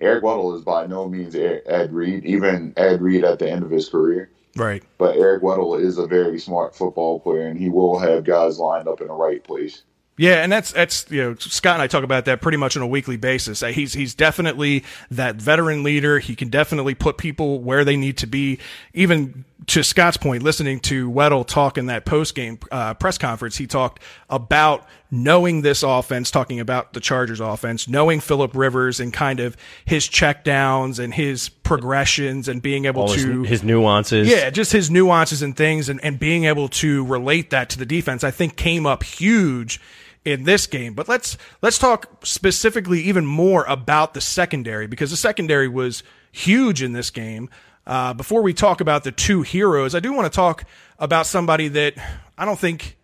Eric 0.00 0.24
Weddle 0.24 0.56
is 0.56 0.62
by 0.62 0.86
no 0.86 1.08
means 1.08 1.34
Ed 1.34 1.92
Reed. 1.92 2.24
Even 2.24 2.72
Ed 2.76 3.00
Reed 3.00 3.24
at 3.24 3.38
the 3.38 3.50
end 3.50 3.62
of 3.62 3.70
his 3.70 3.88
career. 3.88 4.30
Right. 4.56 4.82
But 4.98 5.16
Eric 5.16 5.42
Weddle 5.42 5.80
is 5.80 5.98
a 5.98 6.06
very 6.06 6.38
smart 6.38 6.74
football 6.74 7.20
player, 7.20 7.46
and 7.46 7.58
he 7.58 7.68
will 7.68 7.98
have 7.98 8.24
guys 8.24 8.58
lined 8.58 8.88
up 8.88 9.00
in 9.00 9.06
the 9.06 9.14
right 9.14 9.42
place. 9.42 9.82
Yeah, 10.18 10.42
and 10.42 10.52
that's 10.52 10.72
that's 10.72 11.10
you 11.10 11.22
know 11.22 11.34
Scott 11.36 11.74
and 11.74 11.82
I 11.82 11.86
talk 11.86 12.04
about 12.04 12.26
that 12.26 12.42
pretty 12.42 12.58
much 12.58 12.76
on 12.76 12.82
a 12.82 12.86
weekly 12.86 13.16
basis. 13.16 13.62
Uh, 13.62 13.68
He's 13.68 13.94
he's 13.94 14.14
definitely 14.14 14.84
that 15.10 15.36
veteran 15.36 15.82
leader. 15.82 16.18
He 16.18 16.36
can 16.36 16.48
definitely 16.48 16.94
put 16.94 17.16
people 17.16 17.60
where 17.60 17.82
they 17.84 17.96
need 17.96 18.18
to 18.18 18.26
be. 18.26 18.58
Even 18.92 19.46
to 19.66 19.82
Scott's 19.84 20.16
point, 20.16 20.42
listening 20.42 20.80
to 20.80 21.10
Weddle 21.10 21.46
talk 21.46 21.78
in 21.78 21.86
that 21.86 22.04
post 22.04 22.34
game 22.34 22.58
uh, 22.70 22.94
press 22.94 23.18
conference, 23.18 23.56
he 23.56 23.66
talked 23.66 24.02
about 24.28 24.86
knowing 25.10 25.62
this 25.62 25.82
offense, 25.82 26.30
talking 26.30 26.58
about 26.58 26.92
the 26.94 27.00
Chargers 27.00 27.40
offense, 27.40 27.86
knowing 27.86 28.20
Philip 28.20 28.56
Rivers 28.56 28.98
and 28.98 29.12
kind 29.12 29.40
of 29.40 29.56
his 29.84 30.08
checkdowns 30.08 30.98
and 30.98 31.12
his 31.14 31.48
progressions 31.48 32.48
and 32.48 32.62
being 32.62 32.86
able 32.86 33.02
All 33.02 33.12
his, 33.12 33.24
to 33.24 33.42
his 33.42 33.62
nuances. 33.62 34.28
yeah, 34.28 34.50
just 34.50 34.72
his 34.72 34.90
nuances 34.90 35.42
and 35.42 35.56
things 35.56 35.88
and, 35.88 36.02
and 36.02 36.18
being 36.18 36.44
able 36.44 36.68
to 36.68 37.04
relate 37.04 37.50
that 37.50 37.68
to 37.70 37.78
the 37.78 37.86
defense, 37.86 38.24
I 38.24 38.30
think 38.30 38.56
came 38.56 38.86
up 38.86 39.02
huge 39.02 39.80
in 40.24 40.44
this 40.44 40.66
game. 40.66 40.94
But 40.94 41.08
let's 41.08 41.36
let's 41.60 41.78
talk 41.78 42.24
specifically 42.24 43.00
even 43.02 43.26
more 43.26 43.64
about 43.66 44.14
the 44.14 44.20
secondary 44.20 44.86
because 44.86 45.10
the 45.10 45.16
secondary 45.16 45.68
was 45.68 46.02
huge 46.30 46.82
in 46.82 46.92
this 46.92 47.10
game. 47.10 47.50
Uh, 47.86 48.14
before 48.14 48.42
we 48.42 48.54
talk 48.54 48.80
about 48.80 49.04
the 49.04 49.12
two 49.12 49.42
heroes, 49.42 49.94
I 49.94 50.00
do 50.00 50.12
want 50.12 50.32
to 50.32 50.34
talk 50.34 50.64
about 50.98 51.26
somebody 51.26 51.68
that 51.68 51.94
I 52.38 52.44
don't 52.44 52.58
think 52.58 52.96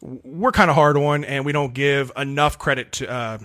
we're 0.00 0.52
kind 0.52 0.70
of 0.70 0.76
hard 0.76 0.96
on, 0.96 1.24
and 1.24 1.44
we 1.44 1.52
don't 1.52 1.74
give 1.74 2.12
enough 2.16 2.58
credit 2.58 2.92
to 2.92 3.10
uh, 3.10 3.38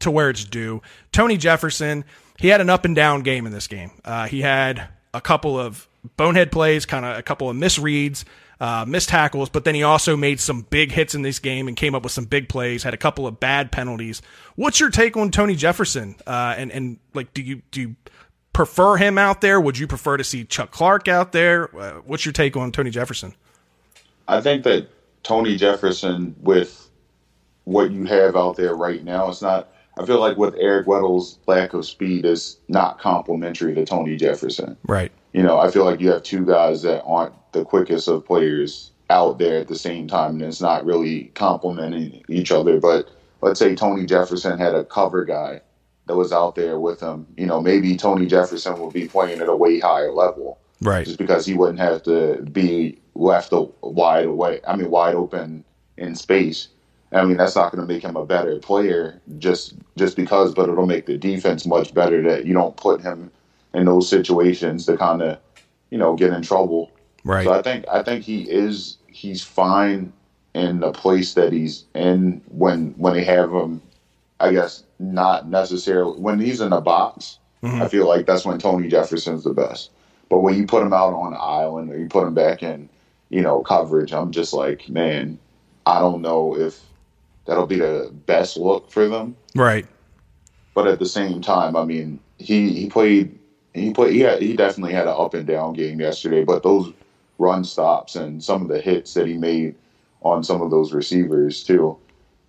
to 0.00 0.10
where 0.10 0.30
it's 0.30 0.44
due. 0.44 0.82
Tony 1.12 1.36
Jefferson, 1.36 2.04
he 2.38 2.48
had 2.48 2.60
an 2.60 2.70
up 2.70 2.84
and 2.84 2.94
down 2.94 3.22
game 3.22 3.46
in 3.46 3.52
this 3.52 3.66
game. 3.66 3.90
Uh, 4.04 4.26
he 4.26 4.40
had 4.40 4.88
a 5.12 5.20
couple 5.20 5.58
of 5.58 5.88
bonehead 6.16 6.52
plays, 6.52 6.86
kind 6.86 7.04
of 7.04 7.18
a 7.18 7.22
couple 7.22 7.50
of 7.50 7.56
misreads, 7.56 8.24
uh, 8.60 8.84
missed 8.86 9.08
tackles, 9.08 9.48
but 9.48 9.64
then 9.64 9.74
he 9.74 9.82
also 9.82 10.16
made 10.16 10.40
some 10.40 10.62
big 10.62 10.92
hits 10.92 11.14
in 11.14 11.22
this 11.22 11.38
game 11.38 11.68
and 11.68 11.76
came 11.76 11.94
up 11.94 12.02
with 12.02 12.12
some 12.12 12.24
big 12.24 12.48
plays. 12.48 12.82
Had 12.82 12.94
a 12.94 12.98
couple 12.98 13.26
of 13.26 13.40
bad 13.40 13.72
penalties. 13.72 14.22
What's 14.56 14.80
your 14.80 14.90
take 14.90 15.16
on 15.16 15.30
Tony 15.30 15.54
Jefferson? 15.54 16.16
Uh, 16.26 16.54
and 16.56 16.70
and 16.72 16.98
like, 17.14 17.32
do 17.34 17.42
you 17.42 17.62
do 17.70 17.80
you 17.80 17.96
prefer 18.58 18.96
him 18.96 19.18
out 19.18 19.40
there? 19.40 19.60
Would 19.60 19.78
you 19.78 19.86
prefer 19.86 20.16
to 20.16 20.24
see 20.24 20.42
Chuck 20.42 20.72
Clark 20.72 21.06
out 21.06 21.30
there? 21.30 21.72
Uh, 21.78 22.00
what's 22.04 22.26
your 22.26 22.32
take 22.32 22.56
on 22.56 22.72
Tony 22.72 22.90
Jefferson? 22.90 23.36
I 24.26 24.40
think 24.40 24.64
that 24.64 24.88
Tony 25.22 25.56
Jefferson, 25.56 26.34
with 26.40 26.90
what 27.62 27.92
you 27.92 28.02
have 28.06 28.34
out 28.34 28.56
there 28.56 28.74
right 28.74 29.04
now, 29.04 29.28
it's 29.28 29.42
not. 29.42 29.68
I 29.96 30.04
feel 30.04 30.18
like 30.18 30.36
with 30.38 30.56
Eric 30.58 30.88
Weddle's 30.88 31.38
lack 31.46 31.72
of 31.72 31.86
speed 31.86 32.24
is 32.24 32.58
not 32.66 32.98
complimentary 32.98 33.76
to 33.76 33.84
Tony 33.84 34.16
Jefferson. 34.16 34.76
Right. 34.88 35.12
You 35.32 35.44
know, 35.44 35.60
I 35.60 35.70
feel 35.70 35.84
like 35.84 36.00
you 36.00 36.10
have 36.10 36.24
two 36.24 36.44
guys 36.44 36.82
that 36.82 37.04
aren't 37.04 37.34
the 37.52 37.64
quickest 37.64 38.08
of 38.08 38.26
players 38.26 38.90
out 39.08 39.38
there 39.38 39.60
at 39.60 39.68
the 39.68 39.78
same 39.78 40.08
time, 40.08 40.32
and 40.32 40.42
it's 40.42 40.60
not 40.60 40.84
really 40.84 41.30
complementing 41.36 42.24
each 42.28 42.50
other. 42.50 42.80
But 42.80 43.08
let's 43.40 43.60
say 43.60 43.76
Tony 43.76 44.04
Jefferson 44.04 44.58
had 44.58 44.74
a 44.74 44.84
cover 44.84 45.24
guy 45.24 45.60
that 46.08 46.16
was 46.16 46.32
out 46.32 46.54
there 46.56 46.80
with 46.80 47.00
him. 47.00 47.26
You 47.36 47.46
know, 47.46 47.60
maybe 47.60 47.96
Tony 47.96 48.26
Jefferson 48.26 48.78
would 48.80 48.92
be 48.92 49.06
playing 49.06 49.40
at 49.40 49.48
a 49.48 49.54
way 49.54 49.78
higher 49.78 50.10
level, 50.12 50.58
Right. 50.82 51.04
just 51.06 51.18
because 51.18 51.46
he 51.46 51.54
wouldn't 51.54 51.78
have 51.78 52.02
to 52.04 52.42
be 52.50 52.98
left 53.14 53.52
a- 53.52 53.68
wide 53.82 54.24
away. 54.26 54.60
I 54.66 54.74
mean, 54.74 54.90
wide 54.90 55.14
open 55.14 55.64
in 55.96 56.16
space. 56.16 56.68
I 57.12 57.24
mean, 57.24 57.36
that's 57.36 57.56
not 57.56 57.72
going 57.72 57.86
to 57.86 57.92
make 57.92 58.02
him 58.02 58.16
a 58.16 58.26
better 58.26 58.58
player 58.58 59.20
just 59.38 59.74
just 59.96 60.16
because, 60.16 60.52
but 60.54 60.68
it'll 60.68 60.86
make 60.86 61.06
the 61.06 61.16
defense 61.16 61.64
much 61.66 61.94
better 61.94 62.22
that 62.22 62.44
you 62.46 62.52
don't 62.54 62.76
put 62.76 63.00
him 63.00 63.30
in 63.74 63.84
those 63.86 64.08
situations 64.08 64.84
to 64.86 64.96
kind 64.96 65.22
of, 65.22 65.38
you 65.90 65.96
know, 65.98 66.14
get 66.16 66.32
in 66.32 66.42
trouble. 66.42 66.90
Right. 67.24 67.44
So 67.46 67.52
I 67.52 67.62
think 67.62 67.84
I 67.90 68.02
think 68.02 68.24
he 68.24 68.42
is 68.42 68.96
he's 69.08 69.42
fine 69.42 70.12
in 70.54 70.80
the 70.80 70.92
place 70.92 71.34
that 71.34 71.52
he's 71.52 71.84
in 71.94 72.42
when 72.48 72.94
when 72.98 73.14
they 73.14 73.24
have 73.24 73.50
him. 73.52 73.80
I 74.40 74.52
guess 74.52 74.84
not 74.98 75.48
necessarily 75.48 76.18
when 76.20 76.38
he's 76.38 76.60
in 76.60 76.72
a 76.72 76.80
box. 76.80 77.38
I 77.62 77.66
mm-hmm. 77.66 77.86
feel 77.88 78.06
like 78.06 78.26
that's 78.26 78.44
when 78.44 78.58
Tony 78.58 78.88
Jefferson's 78.88 79.42
the 79.42 79.52
best. 79.52 79.90
But 80.28 80.40
when 80.40 80.56
you 80.56 80.66
put 80.66 80.82
him 80.82 80.92
out 80.92 81.12
on 81.12 81.32
the 81.32 81.38
island 81.38 81.90
or 81.90 81.98
you 81.98 82.06
put 82.06 82.26
him 82.26 82.34
back 82.34 82.62
in, 82.62 82.88
you 83.30 83.40
know, 83.40 83.62
coverage, 83.62 84.12
I'm 84.12 84.30
just 84.30 84.52
like, 84.52 84.88
man, 84.88 85.38
I 85.86 85.98
don't 85.98 86.22
know 86.22 86.56
if 86.56 86.80
that'll 87.46 87.66
be 87.66 87.78
the 87.78 88.12
best 88.26 88.56
look 88.56 88.90
for 88.90 89.08
them. 89.08 89.36
Right. 89.56 89.86
But 90.74 90.86
at 90.86 90.98
the 90.98 91.06
same 91.06 91.40
time, 91.40 91.74
I 91.74 91.84
mean, 91.84 92.20
he 92.38 92.72
he 92.72 92.88
played 92.88 93.36
he 93.74 93.92
played 93.92 94.12
he 94.12 94.20
had, 94.20 94.40
he 94.40 94.54
definitely 94.54 94.92
had 94.92 95.08
an 95.08 95.14
up 95.16 95.34
and 95.34 95.46
down 95.46 95.72
game 95.72 96.00
yesterday. 96.00 96.44
But 96.44 96.62
those 96.62 96.92
run 97.38 97.64
stops 97.64 98.14
and 98.14 98.42
some 98.42 98.62
of 98.62 98.68
the 98.68 98.80
hits 98.80 99.14
that 99.14 99.26
he 99.26 99.36
made 99.36 99.74
on 100.22 100.44
some 100.44 100.60
of 100.60 100.70
those 100.70 100.92
receivers 100.92 101.64
too, 101.64 101.96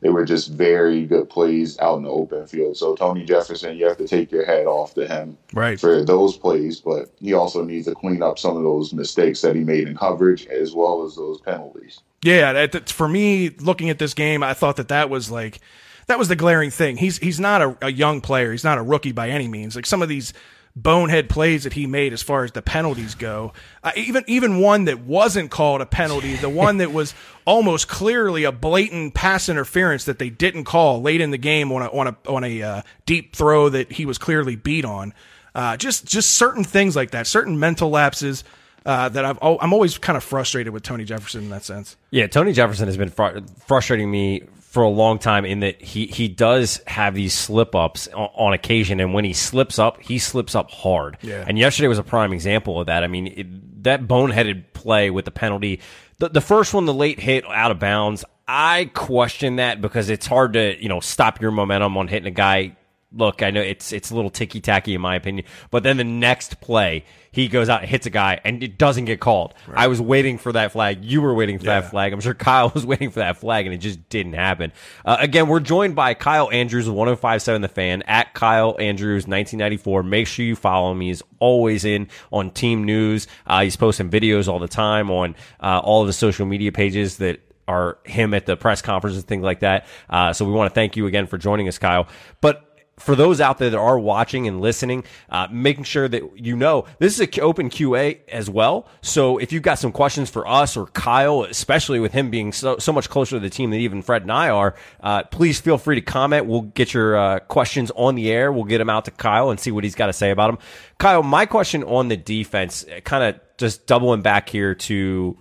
they 0.02 0.10
were 0.10 0.24
just 0.26 0.52
very 0.52 1.06
good 1.06 1.30
plays 1.30 1.78
out 1.80 1.98
in 1.98 2.04
the 2.04 2.10
open 2.10 2.48
field. 2.48 2.78
So 2.78 2.96
Tony 2.96 3.26
Jefferson, 3.26 3.76
you 3.78 3.86
have 3.86 3.98
to 3.98 4.08
take 4.08 4.32
your 4.32 4.46
hat 4.46 4.66
off 4.66 4.94
to 4.94 5.08
him 5.08 5.38
Right. 5.54 5.80
for 5.80 6.04
those 6.06 6.38
plays, 6.38 6.80
but 6.80 7.12
he 7.20 7.34
also 7.34 7.64
needs 7.64 7.86
to 7.88 7.96
clean 7.96 8.24
up 8.24 8.40
some 8.40 8.56
of 8.56 8.64
those 8.64 8.94
mistakes 8.94 9.42
that 9.42 9.56
he 9.56 9.64
made 9.64 9.88
in 9.88 9.98
coverage 9.98 10.46
as 10.48 10.74
well 10.74 11.04
as 11.04 11.16
those 11.16 11.42
penalties. 11.42 12.00
Yeah, 12.22 12.54
that, 12.54 12.72
that's 12.72 12.92
for 12.92 13.08
me. 13.08 13.50
Looking 13.50 13.90
at 13.90 14.00
this 14.00 14.14
game, 14.14 14.44
I 14.44 14.54
thought 14.54 14.78
that 14.78 14.88
that 14.90 15.10
was 15.10 15.30
like 15.32 15.60
that 16.08 16.18
was 16.18 16.28
the 16.28 16.36
glaring 16.36 16.72
thing. 16.72 16.98
He's 16.98 17.18
he's 17.18 17.40
not 17.40 17.62
a, 17.62 17.78
a 17.82 17.92
young 17.92 18.20
player. 18.20 18.52
He's 18.52 18.64
not 18.64 18.78
a 18.78 18.82
rookie 18.82 19.12
by 19.12 19.30
any 19.30 19.48
means. 19.48 19.76
Like 19.76 19.86
some 19.86 20.02
of 20.02 20.10
these 20.10 20.34
bonehead 20.76 21.30
plays 21.30 21.64
that 21.64 21.74
he 21.74 21.86
made 21.86 22.14
as 22.14 22.22
far 22.22 22.44
as 22.44 22.52
the 22.52 22.62
penalties 22.62 23.16
go, 23.16 23.54
uh, 23.84 23.92
even 23.96 24.24
even 24.28 24.60
one 24.60 24.86
that 24.86 25.00
wasn't 25.02 25.52
called 25.52 25.82
a 25.82 25.86
penalty, 25.86 26.36
the 26.36 26.50
one 26.50 26.78
that 26.78 26.92
was 26.92 27.14
almost 27.46 27.88
clearly 27.88 28.44
a 28.44 28.52
blatant 28.52 29.14
pass 29.14 29.50
interference 29.50 30.06
that 30.06 30.20
they 30.20 30.30
didn't 30.30 30.64
call 30.64 31.02
late 31.02 31.22
in 31.22 31.32
the 31.32 31.38
game 31.38 31.72
on 31.72 31.82
a 31.82 31.88
on 31.88 32.08
a 32.08 32.18
on 32.28 32.44
a 32.44 32.62
uh, 32.62 32.82
deep 33.06 33.36
throw 33.36 33.70
that 33.70 33.92
he 33.92 34.06
was 34.06 34.18
clearly 34.18 34.56
beat 34.56 34.86
on. 34.86 35.14
Uh, 35.56 35.76
just 35.78 36.06
just 36.06 36.32
certain 36.32 36.64
things 36.64 36.96
like 36.96 37.12
that, 37.12 37.28
certain 37.28 37.60
mental 37.60 37.90
lapses. 37.90 38.44
Uh, 38.86 39.10
that 39.10 39.26
I've, 39.26 39.38
I'm 39.42 39.74
always 39.74 39.98
kind 39.98 40.16
of 40.16 40.24
frustrated 40.24 40.72
with 40.72 40.84
Tony 40.84 41.04
Jefferson 41.04 41.44
in 41.44 41.50
that 41.50 41.66
sense. 41.66 41.98
Yeah, 42.12 42.28
Tony 42.28 42.54
Jefferson 42.54 42.88
has 42.88 42.96
been 42.96 43.10
fr- 43.10 43.40
frustrating 43.66 44.10
me 44.10 44.44
for 44.70 44.84
a 44.84 44.90
long 44.90 45.18
time 45.18 45.46
in 45.46 45.62
that 45.62 45.82
he, 45.82 46.06
he 46.06 46.28
does 46.28 46.80
have 46.86 47.16
these 47.16 47.34
slip 47.34 47.74
ups 47.74 48.08
on, 48.10 48.30
on 48.36 48.54
occasion, 48.54 49.00
and 49.00 49.16
when 49.16 49.26
he 49.26 49.34
slips 49.34 49.80
up, 49.80 50.00
he 50.00 50.20
slips 50.20 50.54
up 50.54 50.70
hard. 50.70 51.18
Yeah. 51.24 51.44
And 51.48 51.58
yesterday 51.58 51.88
was 51.88 51.98
a 51.98 52.04
prime 52.04 52.32
example 52.32 52.80
of 52.80 52.86
that. 52.86 53.04
I 53.04 53.08
mean, 53.08 53.28
it, 53.28 53.84
that 53.84 54.08
boneheaded 54.08 54.74
play 54.74 55.10
with 55.10 55.26
the 55.26 55.32
penalty, 55.32 55.82
the, 56.20 56.30
the 56.30 56.42
first 56.42 56.76
one, 56.76 56.86
the 56.86 56.94
late 56.94 57.20
hit 57.20 57.46
out 57.48 57.72
of 57.72 57.80
bounds, 57.80 58.24
I 58.48 58.92
question 58.94 59.56
that 59.56 59.82
because 59.82 60.08
it's 60.10 60.28
hard 60.28 60.54
to 60.54 60.80
you 60.82 60.88
know 60.88 61.00
stop 61.00 61.42
your 61.42 61.50
momentum 61.50 61.98
on 61.98 62.08
hitting 62.08 62.28
a 62.28 62.32
guy 62.32 62.76
look, 63.12 63.42
I 63.42 63.50
know 63.50 63.62
it's 63.62 63.92
it's 63.92 64.12
a 64.12 64.16
little 64.16 64.30
ticky 64.30 64.62
tacky 64.62 64.94
in 64.94 65.02
my 65.02 65.16
opinion, 65.16 65.48
but 65.72 65.82
then 65.82 65.98
the 65.98 66.04
next 66.04 66.62
play 66.62 67.06
he 67.32 67.48
goes 67.48 67.70
out 67.70 67.82
and 67.82 67.90
hits 67.90 68.06
a 68.06 68.10
guy 68.10 68.40
and 68.44 68.64
it 68.64 68.78
doesn't 68.78 69.06
get 69.06 69.20
called. 69.20 69.54
I 69.74 69.88
was 69.88 70.02
waiting 70.02 70.38
for 70.38 70.52
that 70.54 70.72
flag. 70.72 71.04
You 71.04 71.22
were 71.22 71.34
waiting 71.34 71.60
for 71.60 71.66
Yeah. 71.66 71.82
that 71.82 71.92
flag. 71.92 72.12
I'm 72.14 72.20
sure 72.22 72.34
Kyle 72.34 72.70
was 72.74 72.86
waiting 72.86 73.10
for 73.12 73.20
that 73.20 73.38
flag 73.38 73.66
and 73.66 73.74
it 73.76 73.80
just 73.80 74.08
didn't 74.10 74.34
happen. 74.34 74.72
Uh, 75.06 75.18
again, 75.20 75.48
we're 75.48 75.60
joined 75.60 75.96
by 75.96 76.14
Kyle 76.14 76.50
Andrews 76.52 76.88
of 76.88 76.94
1057 76.96 77.62
The 77.62 77.68
Fan 77.68 78.02
at 78.04 78.34
Kyle 78.34 78.76
Andrews 78.80 79.24
1994. 79.28 80.04
Make 80.04 80.28
sure 80.28 80.46
you 80.46 80.56
follow 80.56 80.92
him. 80.92 81.02
He's 81.02 81.22
always 81.40 81.86
in 81.86 82.08
on 82.32 82.50
team 82.52 82.84
news. 82.84 83.28
Uh, 83.46 83.62
he's 83.62 83.76
posting 83.76 84.10
videos 84.10 84.48
all 84.48 84.60
the 84.60 84.68
time 84.68 85.10
on 85.12 85.36
uh, 85.62 85.80
all 85.84 86.02
of 86.02 86.08
the 86.08 86.14
social 86.14 86.46
media 86.46 86.72
pages 86.72 87.18
that 87.18 87.40
are 87.68 88.00
him 88.04 88.34
at 88.34 88.48
the 88.48 88.58
press 88.58 88.82
conferences 88.82 89.20
and 89.22 89.28
things 89.28 89.44
like 89.44 89.60
that. 89.60 89.86
Uh, 90.10 90.34
so 90.34 90.44
we 90.44 90.52
want 90.52 90.72
to 90.72 90.74
thank 90.74 90.98
you 90.98 91.06
again 91.06 91.28
for 91.28 91.38
joining 91.38 91.68
us, 91.68 91.78
Kyle. 91.78 92.08
But 92.42 92.69
for 93.00 93.16
those 93.16 93.42
out 93.42 93.58
there 93.58 93.70
that 93.70 93.78
are 93.80 93.98
watching 93.98 94.48
and 94.48 94.62
listening, 94.62 95.04
uh, 95.30 95.48
making 95.52 95.86
sure 95.86 96.08
that 96.08 96.38
you 96.38 96.56
know 96.56 96.86
this 97.00 97.20
is 97.20 97.20
an 97.20 97.42
open 97.42 97.70
QA 97.70 98.20
as 98.28 98.50
well. 98.50 98.88
So 99.02 99.38
if 99.38 99.52
you've 99.52 99.64
got 99.64 99.80
some 99.80 99.92
questions 99.92 100.30
for 100.30 100.48
us 100.48 100.78
or 100.78 100.88
Kyle, 100.88 101.44
especially 101.44 102.00
with 102.00 102.12
him 102.12 102.30
being 102.30 102.52
so, 102.52 102.78
so 102.78 102.92
much 102.94 103.10
closer 103.10 103.38
to 103.38 103.40
the 103.40 103.50
team 103.50 103.72
than 103.72 103.80
even 103.80 104.02
Fred 104.02 104.24
and 104.24 104.32
I 104.32 104.50
are, 104.50 104.76
uh, 105.02 105.24
please 105.24 105.60
feel 105.60 105.78
free 105.78 105.96
to 105.96 106.02
comment. 106.02 106.46
We'll 106.46 106.62
get 106.62 106.94
your 106.94 107.18
uh, 107.18 107.40
questions 107.40 107.92
on 107.96 108.16
the 108.16 108.32
air. 108.32 108.52
We'll 108.52 108.66
get 108.66 108.80
them 108.80 108.90
out 108.90 109.06
to 109.06 109.12
Kyle 109.12 109.50
and 109.50 109.60
see 109.60 109.72
what 109.72 109.84
he's 109.84 109.96
got 109.96 110.08
to 110.08 110.14
say 110.14 110.32
about 110.32 110.48
them. 110.48 110.60
Kyle, 110.98 111.24
my 111.24 111.46
question 111.46 111.84
on 111.84 112.10
the 112.10 112.18
defense, 112.18 112.86
kind 113.06 113.24
of 113.24 113.42
just 113.58 113.88
doubling 113.88 114.22
back 114.22 114.50
here 114.50 114.76
to 114.76 115.38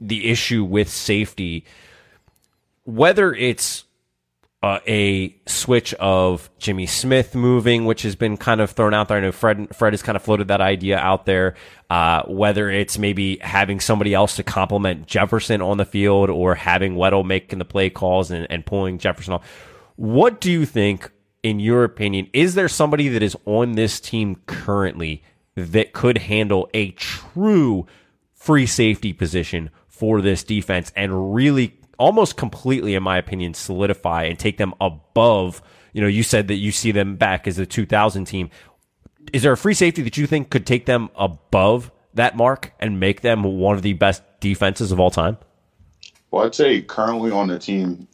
the 0.00 0.28
issue 0.30 0.64
with 0.64 0.88
safety, 0.88 1.64
whether 2.84 3.32
it's 3.34 3.84
uh, 4.62 4.78
a 4.86 5.36
switch 5.46 5.92
of 5.94 6.48
Jimmy 6.58 6.86
Smith 6.86 7.34
moving, 7.34 7.84
which 7.84 8.02
has 8.02 8.14
been 8.14 8.36
kind 8.36 8.60
of 8.60 8.70
thrown 8.70 8.94
out 8.94 9.08
there. 9.08 9.18
I 9.18 9.20
know 9.20 9.32
Fred 9.32 9.74
Fred 9.74 9.92
has 9.92 10.02
kind 10.02 10.14
of 10.14 10.22
floated 10.22 10.48
that 10.48 10.60
idea 10.60 10.98
out 10.98 11.26
there. 11.26 11.54
Uh, 11.90 12.22
whether 12.26 12.70
it's 12.70 12.96
maybe 12.96 13.36
having 13.38 13.78
somebody 13.78 14.14
else 14.14 14.36
to 14.36 14.42
complement 14.42 15.06
Jefferson 15.06 15.60
on 15.60 15.76
the 15.76 15.84
field 15.84 16.30
or 16.30 16.54
having 16.54 16.94
Weddle 16.94 17.24
making 17.24 17.58
the 17.58 17.66
play 17.66 17.90
calls 17.90 18.30
and, 18.30 18.46
and 18.48 18.64
pulling 18.64 18.96
Jefferson 18.98 19.34
off. 19.34 19.46
What 19.96 20.40
do 20.40 20.50
you 20.50 20.64
think, 20.64 21.10
in 21.42 21.60
your 21.60 21.84
opinion, 21.84 22.28
is 22.32 22.54
there 22.54 22.68
somebody 22.68 23.08
that 23.08 23.22
is 23.22 23.36
on 23.44 23.72
this 23.72 24.00
team 24.00 24.36
currently 24.46 25.22
that 25.54 25.92
could 25.92 26.16
handle 26.16 26.70
a 26.72 26.92
true 26.92 27.86
free 28.32 28.66
safety 28.66 29.12
position 29.12 29.68
for 29.86 30.22
this 30.22 30.42
defense 30.42 30.92
and 30.96 31.34
really 31.34 31.78
almost 31.98 32.36
completely, 32.36 32.94
in 32.94 33.02
my 33.02 33.18
opinion, 33.18 33.54
solidify 33.54 34.24
and 34.24 34.38
take 34.38 34.58
them 34.58 34.74
above. 34.80 35.62
You 35.92 36.00
know, 36.02 36.08
you 36.08 36.22
said 36.22 36.48
that 36.48 36.56
you 36.56 36.72
see 36.72 36.92
them 36.92 37.16
back 37.16 37.46
as 37.46 37.58
a 37.58 37.66
2000 37.66 38.24
team. 38.24 38.50
Is 39.32 39.42
there 39.42 39.52
a 39.52 39.56
free 39.56 39.74
safety 39.74 40.02
that 40.02 40.16
you 40.16 40.26
think 40.26 40.50
could 40.50 40.66
take 40.66 40.86
them 40.86 41.10
above 41.14 41.90
that 42.14 42.36
mark 42.36 42.72
and 42.80 43.00
make 43.00 43.20
them 43.20 43.42
one 43.42 43.76
of 43.76 43.82
the 43.82 43.92
best 43.92 44.22
defenses 44.40 44.92
of 44.92 45.00
all 45.00 45.10
time? 45.10 45.38
Well, 46.30 46.44
I'd 46.44 46.54
say 46.54 46.80
currently 46.82 47.30
on 47.30 47.48
the 47.48 47.58
team, 47.58 48.08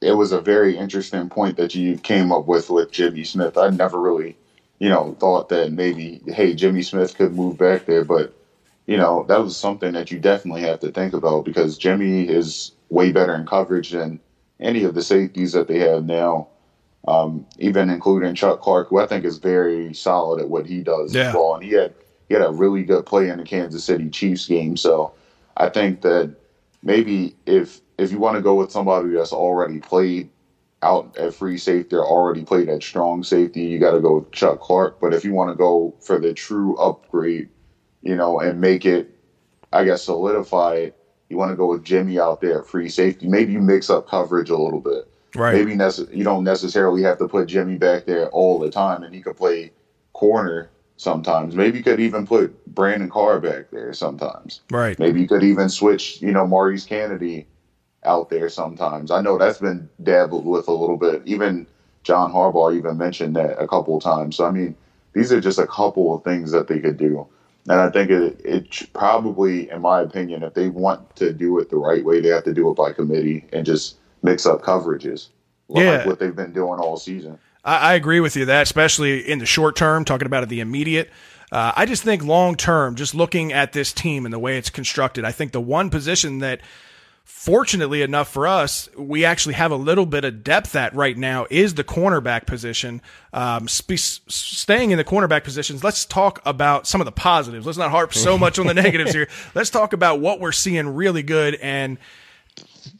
it 0.00 0.12
was 0.12 0.32
a 0.32 0.40
very 0.40 0.76
interesting 0.76 1.28
point 1.28 1.56
that 1.56 1.74
you 1.74 1.96
came 1.96 2.32
up 2.32 2.46
with 2.46 2.70
with 2.70 2.92
Jimmy 2.92 3.24
Smith. 3.24 3.56
I 3.56 3.70
never 3.70 4.00
really, 4.00 4.36
you 4.78 4.88
know, 4.88 5.16
thought 5.18 5.48
that 5.50 5.72
maybe, 5.72 6.20
hey, 6.26 6.54
Jimmy 6.54 6.82
Smith 6.82 7.16
could 7.16 7.34
move 7.34 7.58
back 7.58 7.86
there, 7.86 8.04
but 8.04 8.34
you 8.86 8.96
know, 8.96 9.24
that 9.28 9.40
was 9.40 9.56
something 9.56 9.92
that 9.92 10.10
you 10.10 10.18
definitely 10.18 10.62
have 10.62 10.80
to 10.80 10.90
think 10.90 11.14
about 11.14 11.44
because 11.44 11.78
Jimmy 11.78 12.28
is 12.28 12.72
way 12.92 13.10
better 13.10 13.34
in 13.34 13.46
coverage 13.46 13.90
than 13.90 14.20
any 14.60 14.84
of 14.84 14.94
the 14.94 15.02
safeties 15.02 15.52
that 15.52 15.66
they 15.66 15.78
have 15.78 16.04
now. 16.04 16.48
Um, 17.08 17.46
even 17.58 17.90
including 17.90 18.34
Chuck 18.36 18.60
Clark, 18.60 18.88
who 18.90 19.00
I 19.00 19.06
think 19.06 19.24
is 19.24 19.38
very 19.38 19.92
solid 19.92 20.40
at 20.40 20.48
what 20.48 20.66
he 20.66 20.82
does 20.84 21.12
Yeah. 21.12 21.30
as 21.30 21.34
well. 21.34 21.54
And 21.54 21.64
he 21.64 21.72
had 21.72 21.94
he 22.28 22.34
had 22.34 22.44
a 22.44 22.52
really 22.52 22.84
good 22.84 23.04
play 23.04 23.28
in 23.28 23.38
the 23.38 23.44
Kansas 23.44 23.82
City 23.82 24.08
Chiefs 24.08 24.46
game. 24.46 24.76
So 24.76 25.12
I 25.56 25.68
think 25.68 26.02
that 26.02 26.32
maybe 26.84 27.34
if 27.44 27.80
if 27.98 28.12
you 28.12 28.18
want 28.20 28.36
to 28.36 28.42
go 28.42 28.54
with 28.54 28.70
somebody 28.70 29.08
that's 29.08 29.32
already 29.32 29.80
played 29.80 30.28
out 30.82 31.16
at 31.16 31.34
free 31.34 31.58
safety 31.58 31.96
or 31.96 32.04
already 32.06 32.44
played 32.44 32.68
at 32.68 32.82
strong 32.82 33.24
safety, 33.24 33.62
you 33.62 33.78
got 33.80 33.92
to 33.92 34.00
go 34.00 34.18
with 34.18 34.30
Chuck 34.32 34.60
Clark. 34.60 35.00
But 35.00 35.12
if 35.12 35.24
you 35.24 35.32
want 35.32 35.50
to 35.50 35.56
go 35.56 35.94
for 36.00 36.20
the 36.20 36.32
true 36.34 36.76
upgrade, 36.76 37.48
you 38.02 38.14
know, 38.16 38.38
and 38.38 38.60
make 38.60 38.84
it, 38.86 39.10
I 39.72 39.84
guess, 39.84 40.04
solidify 40.04 40.74
it, 40.74 40.96
you 41.32 41.38
want 41.38 41.50
to 41.50 41.56
go 41.56 41.66
with 41.66 41.82
Jimmy 41.82 42.20
out 42.20 42.42
there 42.42 42.60
at 42.60 42.66
free 42.66 42.90
safety. 42.90 43.26
Maybe 43.26 43.54
you 43.54 43.60
mix 43.60 43.88
up 43.88 44.06
coverage 44.06 44.50
a 44.50 44.56
little 44.56 44.80
bit. 44.80 45.08
Right. 45.34 45.54
Maybe 45.54 45.74
nece- 45.74 46.14
you 46.14 46.24
don't 46.24 46.44
necessarily 46.44 47.02
have 47.02 47.18
to 47.18 47.26
put 47.26 47.48
Jimmy 47.48 47.78
back 47.78 48.04
there 48.04 48.28
all 48.28 48.58
the 48.58 48.70
time, 48.70 49.02
and 49.02 49.14
he 49.14 49.22
could 49.22 49.36
play 49.36 49.72
corner 50.12 50.68
sometimes. 50.98 51.56
Maybe 51.56 51.78
you 51.78 51.84
could 51.84 52.00
even 52.00 52.26
put 52.26 52.66
Brandon 52.66 53.08
Carr 53.08 53.40
back 53.40 53.70
there 53.70 53.94
sometimes. 53.94 54.60
Right. 54.70 54.98
Maybe 54.98 55.22
you 55.22 55.26
could 55.26 55.42
even 55.42 55.70
switch, 55.70 56.20
you 56.20 56.32
know, 56.32 56.46
Maurice 56.46 56.84
Canady 56.84 57.46
out 58.04 58.28
there 58.28 58.50
sometimes. 58.50 59.10
I 59.10 59.22
know 59.22 59.38
that's 59.38 59.58
been 59.58 59.88
dabbled 60.02 60.44
with 60.44 60.68
a 60.68 60.72
little 60.72 60.98
bit. 60.98 61.22
Even 61.24 61.66
John 62.02 62.30
Harbaugh 62.30 62.76
even 62.76 62.98
mentioned 62.98 63.34
that 63.36 63.58
a 63.58 63.66
couple 63.66 63.96
of 63.96 64.02
times. 64.02 64.36
So 64.36 64.44
I 64.44 64.50
mean, 64.50 64.76
these 65.14 65.32
are 65.32 65.40
just 65.40 65.58
a 65.58 65.66
couple 65.66 66.14
of 66.14 66.24
things 66.24 66.50
that 66.50 66.68
they 66.68 66.78
could 66.78 66.98
do. 66.98 67.26
And 67.68 67.80
I 67.80 67.90
think 67.90 68.10
it, 68.10 68.40
it 68.44 68.92
probably, 68.92 69.70
in 69.70 69.82
my 69.82 70.00
opinion, 70.00 70.42
if 70.42 70.54
they 70.54 70.68
want 70.68 71.14
to 71.16 71.32
do 71.32 71.58
it 71.60 71.70
the 71.70 71.76
right 71.76 72.04
way, 72.04 72.20
they 72.20 72.28
have 72.30 72.44
to 72.44 72.54
do 72.54 72.68
it 72.70 72.74
by 72.74 72.92
committee 72.92 73.44
and 73.52 73.64
just 73.64 73.96
mix 74.22 74.46
up 74.46 74.62
coverages, 74.62 75.28
like 75.68 75.84
Yeah. 75.84 76.06
what 76.06 76.18
they've 76.18 76.34
been 76.34 76.52
doing 76.52 76.80
all 76.80 76.96
season. 76.96 77.38
I, 77.64 77.76
I 77.76 77.94
agree 77.94 78.18
with 78.20 78.34
you 78.34 78.44
that, 78.46 78.62
especially 78.62 79.20
in 79.20 79.38
the 79.38 79.46
short 79.46 79.76
term, 79.76 80.04
talking 80.04 80.26
about 80.26 80.48
the 80.48 80.60
immediate. 80.60 81.10
Uh, 81.52 81.72
I 81.76 81.86
just 81.86 82.02
think 82.02 82.24
long 82.24 82.56
term, 82.56 82.96
just 82.96 83.14
looking 83.14 83.52
at 83.52 83.72
this 83.72 83.92
team 83.92 84.24
and 84.24 84.32
the 84.32 84.38
way 84.38 84.56
it's 84.58 84.70
constructed, 84.70 85.24
I 85.24 85.32
think 85.32 85.52
the 85.52 85.60
one 85.60 85.90
position 85.90 86.38
that, 86.38 86.60
fortunately 87.24 88.02
enough 88.02 88.28
for 88.28 88.46
us, 88.46 88.88
we 88.96 89.24
actually 89.24 89.54
have 89.54 89.70
a 89.72 89.76
little 89.76 90.06
bit 90.06 90.24
of 90.24 90.44
depth 90.44 90.76
at 90.76 90.94
right 90.94 91.16
now 91.16 91.46
is 91.50 91.74
the 91.74 91.84
cornerback 91.84 92.46
position. 92.46 93.02
Um, 93.32 93.66
spe- 93.68 93.94
staying 94.28 94.92
in 94.92 94.98
the 94.98 95.04
cornerback 95.04 95.44
positions, 95.44 95.82
let's 95.82 96.04
talk 96.04 96.40
about 96.44 96.86
some 96.86 97.00
of 97.00 97.04
the 97.04 97.12
positives. 97.12 97.66
Let's 97.66 97.78
not 97.78 97.90
harp 97.90 98.14
so 98.14 98.38
much 98.44 98.58
on 98.58 98.66
the 98.66 98.74
negatives 98.74 99.12
here. 99.12 99.28
Let's 99.54 99.70
talk 99.70 99.92
about 99.92 100.20
what 100.20 100.40
we're 100.40 100.52
seeing 100.52 100.88
really 100.88 101.22
good 101.22 101.56
and. 101.56 101.98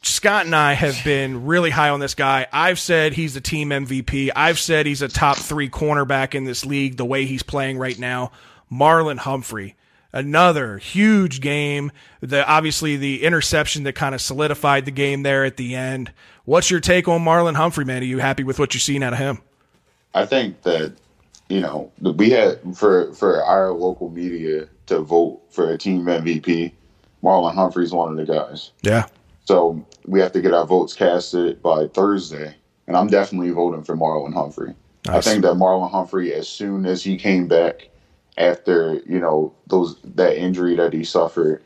Scott 0.01 0.45
and 0.45 0.55
I 0.55 0.73
have 0.73 1.03
been 1.03 1.45
really 1.45 1.69
high 1.69 1.89
on 1.89 1.99
this 1.99 2.15
guy. 2.15 2.47
I've 2.51 2.79
said 2.79 3.13
he's 3.13 3.35
the 3.35 3.41
team 3.41 3.69
MVP. 3.69 4.31
I've 4.35 4.57
said 4.57 4.87
he's 4.87 5.03
a 5.03 5.07
top 5.07 5.37
three 5.37 5.69
cornerback 5.69 6.33
in 6.33 6.45
this 6.45 6.65
league 6.65 6.97
the 6.97 7.05
way 7.05 7.25
he's 7.25 7.43
playing 7.43 7.77
right 7.77 7.99
now. 7.99 8.31
Marlon 8.71 9.17
Humphrey, 9.17 9.75
another 10.13 10.77
huge 10.77 11.41
game. 11.41 11.91
The 12.21 12.47
obviously 12.47 12.95
the 12.95 13.23
interception 13.23 13.83
that 13.83 13.93
kind 13.93 14.15
of 14.15 14.21
solidified 14.21 14.85
the 14.85 14.91
game 14.91 15.23
there 15.23 15.43
at 15.43 15.57
the 15.57 15.75
end. 15.75 16.13
What's 16.45 16.69
your 16.69 16.79
take 16.79 17.07
on 17.07 17.21
Marlon 17.25 17.55
Humphrey, 17.55 17.85
man? 17.85 18.01
Are 18.01 18.05
you 18.05 18.19
happy 18.19 18.43
with 18.43 18.59
what 18.59 18.73
you've 18.73 18.83
seen 18.83 19.03
out 19.03 19.13
of 19.13 19.19
him? 19.19 19.41
I 20.13 20.25
think 20.25 20.61
that 20.61 20.93
you 21.49 21.59
know 21.59 21.91
we 21.99 22.29
had 22.29 22.59
for 22.77 23.11
for 23.13 23.43
our 23.43 23.71
local 23.71 24.09
media 24.09 24.67
to 24.85 24.99
vote 24.99 25.41
for 25.49 25.71
a 25.71 25.77
team 25.77 26.05
MVP. 26.05 26.71
Marlon 27.23 27.53
Humphrey's 27.53 27.93
one 27.93 28.11
of 28.11 28.17
the 28.17 28.31
guys. 28.31 28.71
Yeah. 28.81 29.05
So 29.45 29.85
we 30.05 30.19
have 30.19 30.31
to 30.33 30.41
get 30.41 30.53
our 30.53 30.65
votes 30.65 30.93
casted 30.93 31.61
by 31.61 31.87
Thursday, 31.87 32.55
and 32.87 32.95
I'm 32.95 33.07
definitely 33.07 33.51
voting 33.51 33.83
for 33.83 33.95
Marlon 33.95 34.33
Humphrey. 34.33 34.73
I 35.07 35.19
think 35.19 35.41
that 35.43 35.55
Marlon 35.55 35.91
Humphrey, 35.91 36.33
as 36.33 36.47
soon 36.47 36.85
as 36.85 37.03
he 37.03 37.17
came 37.17 37.47
back 37.47 37.89
after 38.37 39.01
you 39.05 39.19
know 39.19 39.53
those 39.67 39.97
that 40.03 40.37
injury 40.37 40.75
that 40.75 40.93
he 40.93 41.03
suffered, 41.03 41.63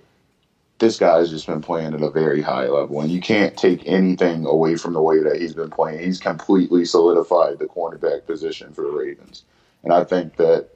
this 0.80 1.00
guy 1.00 1.18
has 1.18 1.30
just 1.30 1.48
been 1.48 1.62
playing 1.62 1.94
at 1.94 2.02
a 2.02 2.10
very 2.10 2.42
high 2.42 2.68
level, 2.68 3.02
and 3.02 3.12
you 3.12 3.22
can't 3.22 3.58
take 3.58 3.82
anything 3.86 4.46
away 4.46 4.76
from 4.76 4.94
the 4.94 5.02
way 5.02 5.20
that 5.24 5.40
he's 5.40 5.54
been 5.54 5.70
playing. 5.70 6.00
He's 6.04 6.20
completely 6.20 6.86
solidified 6.86 7.60
the 7.60 7.66
cornerback 7.66 8.26
position 8.26 8.74
for 8.74 8.82
the 8.82 8.92
Ravens, 8.92 9.44
and 9.84 9.94
I 9.94 10.04
think 10.04 10.36
that 10.38 10.70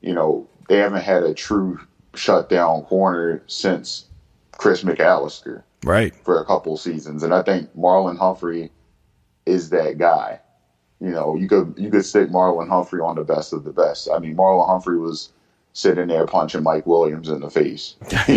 you 0.00 0.14
know 0.14 0.46
they 0.68 0.78
haven't 0.78 1.02
had 1.02 1.22
a 1.22 1.34
true 1.34 1.80
shutdown 2.14 2.82
corner 2.82 3.42
since 3.46 4.06
Chris 4.52 4.82
McAlister 4.82 5.62
Right. 5.84 6.14
for 6.24 6.40
a 6.40 6.44
couple 6.44 6.76
seasons, 6.76 7.22
and 7.22 7.32
I 7.32 7.42
think 7.42 7.68
Marlon 7.76 8.18
Humphrey 8.18 8.72
is 9.44 9.70
that 9.70 9.98
guy. 9.98 10.40
You 11.00 11.10
know, 11.10 11.36
you 11.36 11.46
could 11.46 11.74
you 11.76 11.90
could 11.90 12.04
stick 12.04 12.30
Marlon 12.30 12.68
Humphrey 12.68 13.00
on 13.00 13.16
the 13.16 13.22
best 13.22 13.52
of 13.52 13.64
the 13.64 13.72
best. 13.72 14.08
I 14.12 14.18
mean, 14.18 14.34
Marlon 14.34 14.66
Humphrey 14.66 14.98
was 14.98 15.30
sitting 15.76 16.08
there 16.08 16.26
punching 16.26 16.62
Mike 16.62 16.86
Williams 16.86 17.28
in 17.28 17.40
the 17.40 17.50
face, 17.50 17.96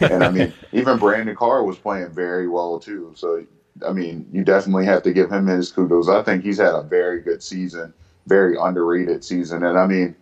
and 0.00 0.22
I 0.22 0.30
mean, 0.30 0.52
even 0.70 0.96
Brandon 0.96 1.34
Carr 1.34 1.64
was 1.64 1.76
playing 1.76 2.10
very 2.10 2.46
well 2.46 2.78
too. 2.78 3.12
So, 3.16 3.44
I 3.84 3.92
mean, 3.92 4.28
you 4.32 4.44
definitely 4.44 4.84
have 4.84 5.02
to 5.02 5.12
give 5.12 5.28
him 5.28 5.48
his 5.48 5.72
kudos. 5.72 6.08
I 6.08 6.22
think 6.22 6.44
he's 6.44 6.58
had 6.58 6.72
a 6.72 6.82
very 6.82 7.20
good 7.20 7.42
season, 7.42 7.92
very 8.28 8.56
underrated 8.56 9.24
season, 9.24 9.64
and 9.64 9.76
I 9.76 9.88
mean, 9.88 10.14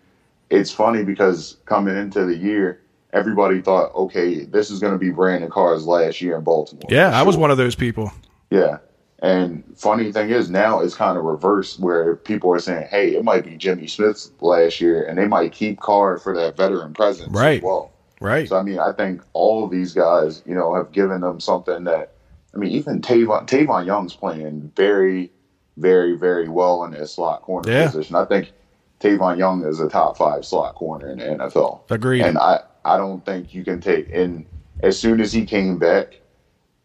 it's 0.48 0.70
funny 0.70 1.04
because 1.04 1.58
coming 1.66 1.96
into 1.96 2.24
the 2.24 2.36
year. 2.36 2.78
Everybody 3.14 3.60
thought, 3.60 3.94
okay, 3.94 4.46
this 4.46 4.70
is 4.70 4.78
going 4.78 4.94
to 4.94 4.98
be 4.98 5.10
Brandon 5.10 5.50
Carr's 5.50 5.86
last 5.86 6.22
year 6.22 6.34
in 6.34 6.44
Baltimore. 6.44 6.88
Yeah, 6.88 7.10
for 7.10 7.16
I 7.16 7.22
was 7.24 7.36
one 7.36 7.50
of 7.50 7.58
those 7.58 7.74
people. 7.74 8.10
Yeah. 8.50 8.78
And 9.22 9.62
funny 9.76 10.10
thing 10.10 10.30
is 10.30 10.50
now 10.50 10.80
it's 10.80 10.96
kind 10.96 11.16
of 11.16 11.22
reversed 11.24 11.78
where 11.78 12.16
people 12.16 12.52
are 12.52 12.58
saying, 12.58 12.88
hey, 12.90 13.14
it 13.14 13.22
might 13.24 13.44
be 13.44 13.56
Jimmy 13.56 13.86
Smith's 13.86 14.32
last 14.40 14.80
year 14.80 15.04
and 15.04 15.16
they 15.16 15.28
might 15.28 15.52
keep 15.52 15.78
Carr 15.78 16.18
for 16.18 16.34
that 16.36 16.56
veteran 16.56 16.92
presence 16.92 17.30
Right. 17.32 17.58
as 17.58 17.62
well. 17.62 17.92
Right. 18.20 18.48
So 18.48 18.56
I 18.56 18.62
mean, 18.62 18.80
I 18.80 18.90
think 18.92 19.22
all 19.32 19.64
of 19.64 19.70
these 19.70 19.94
guys, 19.94 20.42
you 20.44 20.54
know, 20.56 20.74
have 20.74 20.90
given 20.90 21.20
them 21.20 21.38
something 21.38 21.84
that 21.84 22.12
I 22.54 22.58
mean, 22.58 22.72
even 22.72 23.00
Tavon 23.00 23.46
Tavon 23.46 23.86
Young's 23.86 24.12
playing 24.14 24.72
very, 24.76 25.30
very, 25.76 26.16
very 26.16 26.48
well 26.48 26.84
in 26.84 26.92
his 26.92 27.12
slot 27.14 27.42
corner 27.42 27.70
Yeah. 27.70 27.86
position. 27.86 28.16
I 28.16 28.24
think 28.24 28.52
Tavon 29.00 29.38
Young 29.38 29.64
is 29.64 29.78
a 29.78 29.88
top 29.88 30.16
five 30.16 30.44
slot 30.44 30.74
corner 30.74 31.08
in 31.08 31.18
the 31.18 31.24
NFL. 31.26 31.82
Agreed. 31.90 32.22
And 32.22 32.38
I, 32.38 32.60
I 32.84 32.96
don't 32.96 33.24
think 33.24 33.54
you 33.54 33.62
can 33.64 33.80
take 33.80 34.12
and 34.12 34.46
as 34.82 34.98
soon 34.98 35.20
as 35.20 35.32
he 35.32 35.46
came 35.46 35.78
back, 35.78 36.18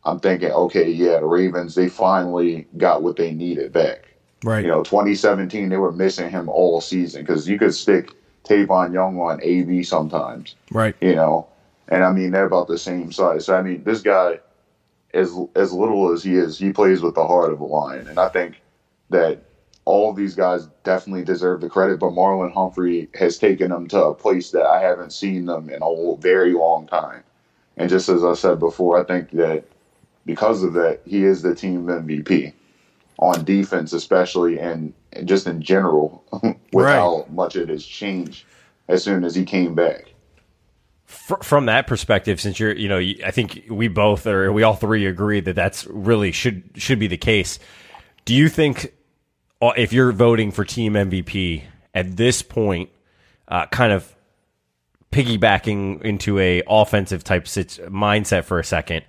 I'm 0.07 0.21
thinking, 0.21 0.51
okay, 0.51 0.89
yeah, 0.89 1.19
the 1.19 1.25
Ravens 1.25 1.75
they 1.75 1.89
finally 1.89 2.65
got 2.77 3.03
what 3.03 3.17
they 3.17 3.33
needed 3.33 3.73
back. 3.73 4.07
right. 4.43 4.63
You 4.63 4.69
know, 4.69 4.81
2017 4.81 5.67
they 5.67 5.75
were 5.75 5.91
missing 5.91 6.29
him 6.29 6.47
all 6.47 6.79
season 6.79 7.23
because 7.23 7.47
you 7.47 7.59
could 7.59 7.75
stick 7.75 8.13
Tavon 8.45 8.93
Young 8.93 9.19
on 9.19 9.41
AB 9.43 9.83
sometimes 9.83 10.55
right. 10.71 10.95
you 11.01 11.13
know. 11.13 11.47
And 11.89 12.03
I 12.03 12.11
mean, 12.13 12.31
they're 12.31 12.45
about 12.45 12.67
the 12.67 12.77
same 12.77 13.11
size. 13.11 13.45
So, 13.45 13.55
I 13.55 13.61
mean, 13.61 13.83
this 13.83 14.01
guy, 14.01 14.39
as 15.13 15.37
as 15.55 15.73
little 15.73 16.11
as 16.13 16.23
he 16.23 16.35
is, 16.35 16.57
he 16.57 16.71
plays 16.71 17.01
with 17.01 17.15
the 17.15 17.27
heart 17.27 17.51
of 17.51 17.59
a 17.59 17.65
lion. 17.65 18.07
And 18.07 18.19
I 18.19 18.29
think 18.29 18.61
that 19.09 19.41
all 19.83 20.13
these 20.13 20.35
guys 20.35 20.67
definitely 20.83 21.23
deserve 21.23 21.61
the 21.61 21.69
credit. 21.69 21.99
But 21.99 22.11
Marlon 22.11 22.53
Humphrey 22.53 23.09
has 23.15 23.37
taken 23.37 23.71
them 23.71 23.87
to 23.89 24.03
a 24.03 24.15
place 24.15 24.51
that 24.51 24.65
I 24.65 24.81
haven't 24.81 25.11
seen 25.11 25.45
them 25.45 25.69
in 25.69 25.79
a 25.81 26.15
very 26.17 26.53
long 26.53 26.87
time. 26.87 27.23
And 27.77 27.89
just 27.89 28.09
as 28.09 28.23
I 28.23 28.33
said 28.33 28.59
before, 28.59 28.99
I 28.99 29.03
think 29.03 29.31
that 29.31 29.65
because 30.27 30.61
of 30.61 30.73
that, 30.73 30.99
he 31.05 31.23
is 31.23 31.41
the 31.41 31.55
team 31.55 31.85
MVP 31.87 32.53
on 33.17 33.43
defense, 33.43 33.93
especially, 33.93 34.59
and, 34.59 34.93
and 35.13 35.27
just 35.27 35.47
in 35.47 35.61
general, 35.61 36.23
with 36.43 36.57
Right. 36.85 36.95
how 36.95 37.25
much 37.31 37.55
it 37.55 37.69
has 37.69 37.83
changed 37.83 38.45
as 38.87 39.03
soon 39.03 39.23
as 39.23 39.33
he 39.33 39.43
came 39.45 39.73
back. 39.73 40.13
From 41.05 41.65
that 41.67 41.87
perspective, 41.87 42.39
since 42.41 42.59
you're, 42.59 42.75
you 42.75 42.89
know, 42.89 42.99
I 42.99 43.31
think 43.31 43.63
we 43.69 43.87
both 43.87 44.27
or 44.27 44.51
we 44.51 44.63
all 44.63 44.75
three 44.75 45.05
agree 45.05 45.39
that 45.39 45.55
that's 45.55 45.87
really 45.87 46.33
should 46.33 46.63
should 46.75 46.99
be 46.99 47.07
the 47.07 47.17
case. 47.17 47.59
Do 48.25 48.35
you 48.35 48.49
think 48.49 48.93
uh, 49.61 49.71
if 49.77 49.93
you're 49.93 50.11
voting 50.11 50.51
for 50.51 50.65
team 50.65 50.93
MVP 50.93 51.63
at 51.93 52.17
this 52.17 52.41
point, 52.41 52.89
uh, 53.47 53.67
kind 53.67 53.93
of 53.93 54.13
piggybacking 55.11 56.01
into 56.01 56.37
a 56.39 56.61
offensive 56.67 57.23
type 57.23 57.45
mindset 57.45 58.43
for 58.43 58.59
a 58.59 58.63
second, 58.63 59.05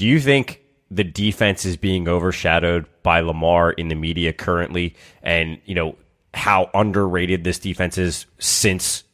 do 0.00 0.06
you 0.06 0.18
think 0.18 0.62
the 0.90 1.04
defense 1.04 1.66
is 1.66 1.76
being 1.76 2.08
overshadowed 2.08 2.86
by 3.02 3.20
Lamar 3.20 3.72
in 3.72 3.88
the 3.88 3.94
media 3.94 4.32
currently, 4.32 4.96
and 5.22 5.58
you 5.66 5.74
know 5.74 5.94
how 6.32 6.70
underrated 6.72 7.44
this 7.44 7.58
defense 7.58 7.98
is 7.98 8.24
since 8.38 9.04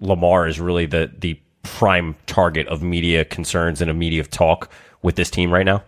Lamar 0.00 0.46
is 0.46 0.60
really 0.60 0.86
the 0.86 1.10
the 1.18 1.40
prime 1.64 2.14
target 2.26 2.68
of 2.68 2.84
media 2.84 3.24
concerns 3.24 3.82
and 3.82 3.90
a 3.90 3.94
media 3.94 4.22
talk 4.22 4.70
with 5.02 5.16
this 5.16 5.28
team 5.28 5.52
right 5.52 5.66
now? 5.66 5.82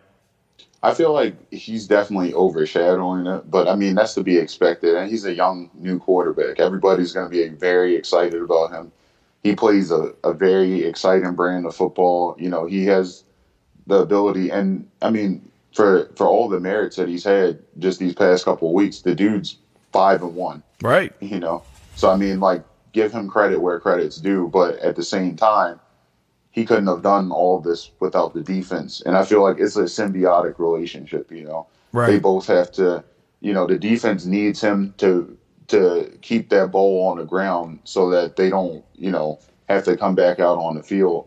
I 0.83 0.95
feel 0.95 1.13
like 1.13 1.37
he's 1.53 1.87
definitely 1.87 2.35
overshadowing 2.35 3.29
it, 3.29 3.49
but 3.49 3.69
I 3.69 3.77
mean 3.77 3.95
that's 3.95 4.15
to 4.15 4.25
be 4.25 4.37
expected. 4.37 4.97
And 4.97 5.09
he's 5.09 5.27
a 5.27 5.33
young 5.33 5.71
new 5.75 6.01
quarterback. 6.01 6.59
Everybody's 6.59 7.13
going 7.13 7.31
to 7.31 7.31
be 7.31 7.47
very 7.55 7.95
excited 7.95 8.43
about 8.43 8.73
him. 8.73 8.91
He 9.45 9.55
plays 9.55 9.93
a, 9.93 10.13
a 10.25 10.33
very 10.33 10.83
exciting 10.83 11.37
brand 11.37 11.67
of 11.67 11.77
football. 11.77 12.35
You 12.37 12.49
know, 12.49 12.67
he 12.67 12.85
has 12.87 13.23
the 13.91 13.99
ability, 13.99 14.51
and 14.51 14.89
I 15.03 15.11
mean 15.11 15.47
for 15.75 16.11
for 16.17 16.27
all 16.27 16.49
the 16.49 16.61
merits 16.61 16.97
that 16.97 17.09
he's 17.09 17.25
had 17.25 17.59
just 17.79 17.99
these 17.99 18.15
past 18.15 18.45
couple 18.45 18.69
of 18.69 18.75
weeks, 18.75 19.01
the 19.03 19.15
dude's 19.15 19.59
five 19.93 20.23
and 20.23 20.35
one. 20.35 20.63
Right. 20.81 21.13
You 21.21 21.39
know, 21.39 21.63
so 21.97 22.11
I 22.11 22.17
mean, 22.17 22.41
like 22.41 22.65
give 22.93 23.13
him 23.13 23.29
credit 23.29 23.61
where 23.61 23.79
credit's 23.79 24.17
due, 24.17 24.49
but 24.49 24.79
at 24.79 24.97
the 24.97 25.03
same 25.03 25.37
time, 25.37 25.79
he 26.51 26.65
couldn't 26.65 26.87
have 26.87 27.03
done 27.03 27.31
all 27.31 27.59
of 27.59 27.65
this 27.65 27.91
without 28.01 28.35
the 28.35 28.43
defense. 28.43 29.01
And 29.05 29.17
I 29.17 29.25
feel 29.25 29.43
like 29.43 29.59
it's 29.59 29.77
a 29.77 29.83
symbiotic 29.85 30.59
relationship. 30.59 31.31
You 31.31 31.45
know, 31.45 31.67
Right. 31.93 32.07
they 32.13 32.19
both 32.19 32.47
have 32.47 32.73
to. 32.73 33.05
You 33.43 33.55
know, 33.55 33.67
the 33.67 33.79
defense 33.79 34.27
needs 34.27 34.61
him 34.61 34.95
to 34.99 35.37
to 35.69 36.11
keep 36.21 36.51
that 36.51 36.73
ball 36.73 37.07
on 37.09 37.19
the 37.19 37.25
ground 37.25 37.79
so 37.85 38.11
that 38.11 38.37
they 38.37 38.51
don't, 38.51 38.85
you 38.97 39.11
know, 39.11 39.39
have 39.69 39.85
to 39.85 39.97
come 39.97 40.15
back 40.17 40.41
out 40.41 40.59
on 40.59 40.75
the 40.75 40.83
field. 40.83 41.27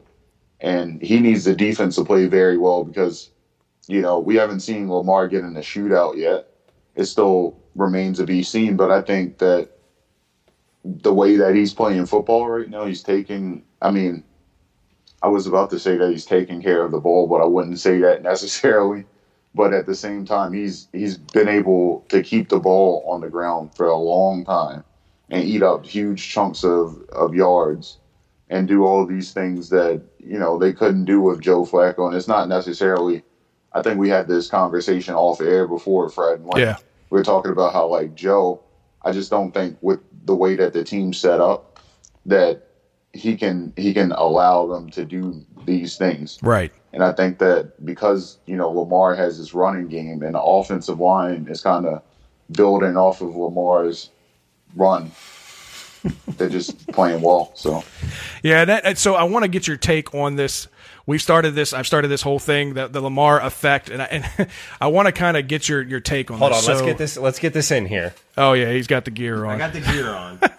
And 0.63 1.01
he 1.01 1.19
needs 1.19 1.43
the 1.43 1.55
defense 1.55 1.97
to 1.97 2.05
play 2.05 2.25
very 2.27 2.57
well 2.57 2.85
because, 2.85 3.29
you 3.87 4.01
know, 4.01 4.17
we 4.17 4.35
haven't 4.35 4.61
seen 4.61 4.89
Lamar 4.89 5.27
get 5.27 5.43
in 5.43 5.57
a 5.57 5.59
shootout 5.59 6.15
yet. 6.15 6.47
It 6.95 7.05
still 7.05 7.59
remains 7.75 8.17
to 8.19 8.25
be 8.25 8.43
seen, 8.43 8.77
but 8.77 8.89
I 8.89 9.01
think 9.01 9.39
that 9.39 9.69
the 10.85 11.13
way 11.13 11.35
that 11.35 11.53
he's 11.53 11.73
playing 11.73 12.05
football 12.05 12.47
right 12.47 12.69
now, 12.69 12.85
he's 12.85 13.03
taking. 13.03 13.63
I 13.81 13.91
mean, 13.91 14.23
I 15.21 15.27
was 15.27 15.47
about 15.47 15.69
to 15.71 15.79
say 15.79 15.97
that 15.97 16.11
he's 16.11 16.25
taking 16.25 16.61
care 16.61 16.83
of 16.83 16.91
the 16.91 16.99
ball, 16.99 17.27
but 17.27 17.41
I 17.41 17.45
wouldn't 17.45 17.79
say 17.79 17.99
that 17.99 18.23
necessarily. 18.31 19.05
But 19.55 19.73
at 19.73 19.85
the 19.85 19.95
same 19.95 20.25
time, 20.25 20.53
he's 20.53 20.87
he's 20.93 21.17
been 21.17 21.49
able 21.49 22.05
to 22.07 22.23
keep 22.23 22.47
the 22.47 22.59
ball 22.59 23.03
on 23.05 23.19
the 23.19 23.29
ground 23.29 23.75
for 23.75 23.87
a 23.87 23.97
long 23.97 24.45
time 24.45 24.85
and 25.29 25.43
eat 25.43 25.61
up 25.61 25.85
huge 25.85 26.27
chunks 26.29 26.63
of, 26.63 27.01
of 27.09 27.35
yards 27.35 27.97
and 28.49 28.67
do 28.67 28.85
all 28.85 29.05
these 29.05 29.33
things 29.33 29.69
that 29.69 30.01
you 30.25 30.39
know 30.39 30.57
they 30.57 30.73
couldn't 30.73 31.05
do 31.05 31.21
with 31.21 31.41
Joe 31.41 31.65
Flacco. 31.65 32.07
And 32.07 32.15
it's 32.15 32.27
not 32.27 32.47
necessarily. 32.47 33.23
I 33.73 33.81
think 33.81 33.99
we 33.99 34.09
had 34.09 34.27
this 34.27 34.49
conversation 34.49 35.15
off 35.15 35.41
air 35.41 35.67
before, 35.67 36.09
Fred. 36.09 36.43
When 36.43 36.61
Yeah. 36.61 36.77
we 37.09 37.17
were 37.17 37.23
talking 37.23 37.51
about 37.51 37.73
how 37.73 37.87
like 37.87 38.15
Joe. 38.15 38.61
I 39.05 39.11
just 39.11 39.29
don't 39.29 39.51
think 39.51 39.77
with 39.81 39.99
the 40.25 40.35
way 40.35 40.55
that 40.55 40.71
the 40.73 40.83
team's 40.83 41.17
set 41.17 41.41
up 41.41 41.79
that 42.25 42.67
he 43.11 43.35
can 43.35 43.73
he 43.75 43.93
can 43.93 44.11
allow 44.13 44.65
them 44.67 44.89
to 44.91 45.03
do 45.05 45.43
these 45.65 45.97
things. 45.97 46.39
Right. 46.41 46.71
And 46.93 47.03
I 47.03 47.11
think 47.11 47.39
that 47.39 47.83
because, 47.85 48.37
you 48.45 48.55
know, 48.55 48.69
Lamar 48.69 49.15
has 49.15 49.37
this 49.39 49.53
running 49.53 49.87
game 49.87 50.21
and 50.23 50.35
the 50.35 50.41
offensive 50.41 50.99
line 50.99 51.47
is 51.49 51.61
kind 51.61 51.85
of 51.85 52.01
building 52.51 52.95
off 52.95 53.21
of 53.21 53.35
Lamar's 53.35 54.09
run, 54.75 55.11
they're 56.37 56.49
just 56.49 56.87
playing 56.87 57.21
well. 57.21 57.51
So, 57.55 57.83
Yeah, 58.41 58.65
that, 58.65 58.85
and 58.85 58.97
so 58.97 59.15
I 59.15 59.23
want 59.23 59.43
to 59.43 59.49
get 59.49 59.67
your 59.67 59.77
take 59.77 60.13
on 60.13 60.35
this. 60.35 60.67
We've 61.05 61.21
started 61.21 61.51
this. 61.55 61.73
I've 61.73 61.87
started 61.87 62.07
this 62.07 62.21
whole 62.21 62.39
thing, 62.39 62.75
the, 62.75 62.87
the 62.87 63.01
Lamar 63.01 63.41
effect, 63.41 63.89
and 63.89 64.01
I, 64.01 64.05
and 64.05 64.49
I 64.81 64.87
want 64.87 65.07
to 65.07 65.11
kind 65.11 65.35
of 65.35 65.47
get 65.47 65.67
your, 65.67 65.81
your 65.81 65.99
take 65.99 66.31
on 66.31 66.37
Hold 66.37 66.53
on, 66.53 66.57
this. 66.59 66.67
let's 66.67 66.81
get 66.81 66.97
this. 66.97 67.17
Let's 67.17 67.39
get 67.39 67.53
this 67.53 67.71
in 67.71 67.85
here. 67.85 68.13
Oh 68.37 68.53
yeah, 68.53 68.71
he's 68.71 68.87
got 68.87 69.05
the 69.05 69.11
gear 69.11 69.45
on. 69.45 69.55
I 69.55 69.57
got 69.57 69.73
the 69.73 69.81
gear 69.81 70.09
on. 70.09 70.39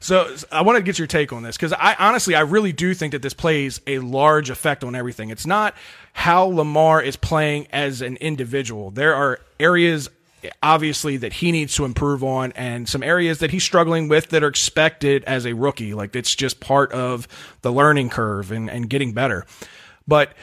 So 0.00 0.36
I 0.52 0.60
want 0.60 0.76
to 0.76 0.82
get 0.82 0.98
your 0.98 1.06
take 1.06 1.32
on 1.32 1.42
this 1.42 1.56
because 1.56 1.72
I 1.72 1.94
honestly, 1.98 2.34
I 2.34 2.40
really 2.40 2.72
do 2.74 2.92
think 2.92 3.12
that 3.12 3.22
this 3.22 3.32
plays 3.32 3.80
a 3.86 4.00
large 4.00 4.50
effect 4.50 4.84
on 4.84 4.94
everything. 4.94 5.30
It's 5.30 5.46
not 5.46 5.74
how 6.12 6.44
Lamar 6.44 7.00
is 7.00 7.16
playing 7.16 7.68
as 7.72 8.02
an 8.02 8.18
individual. 8.18 8.90
There 8.90 9.14
are 9.14 9.40
areas, 9.58 10.10
obviously, 10.62 11.16
that 11.18 11.34
he 11.34 11.52
needs 11.52 11.74
to 11.76 11.84
improve 11.84 12.22
on, 12.24 12.52
and 12.52 12.88
some 12.88 13.02
areas 13.02 13.38
that 13.38 13.50
he's 13.50 13.64
struggling 13.64 14.08
with 14.08 14.28
that 14.30 14.42
are 14.42 14.48
expected 14.48 15.24
as 15.24 15.46
a 15.46 15.54
rookie. 15.54 15.94
Like 15.94 16.14
it's 16.14 16.34
just 16.34 16.60
part 16.60 16.92
of 16.92 17.28
the 17.62 17.72
learning 17.72 18.10
curve 18.10 18.50
and, 18.50 18.70
and 18.70 18.88
getting 18.88 19.12
better. 19.12 19.46
But 20.06 20.34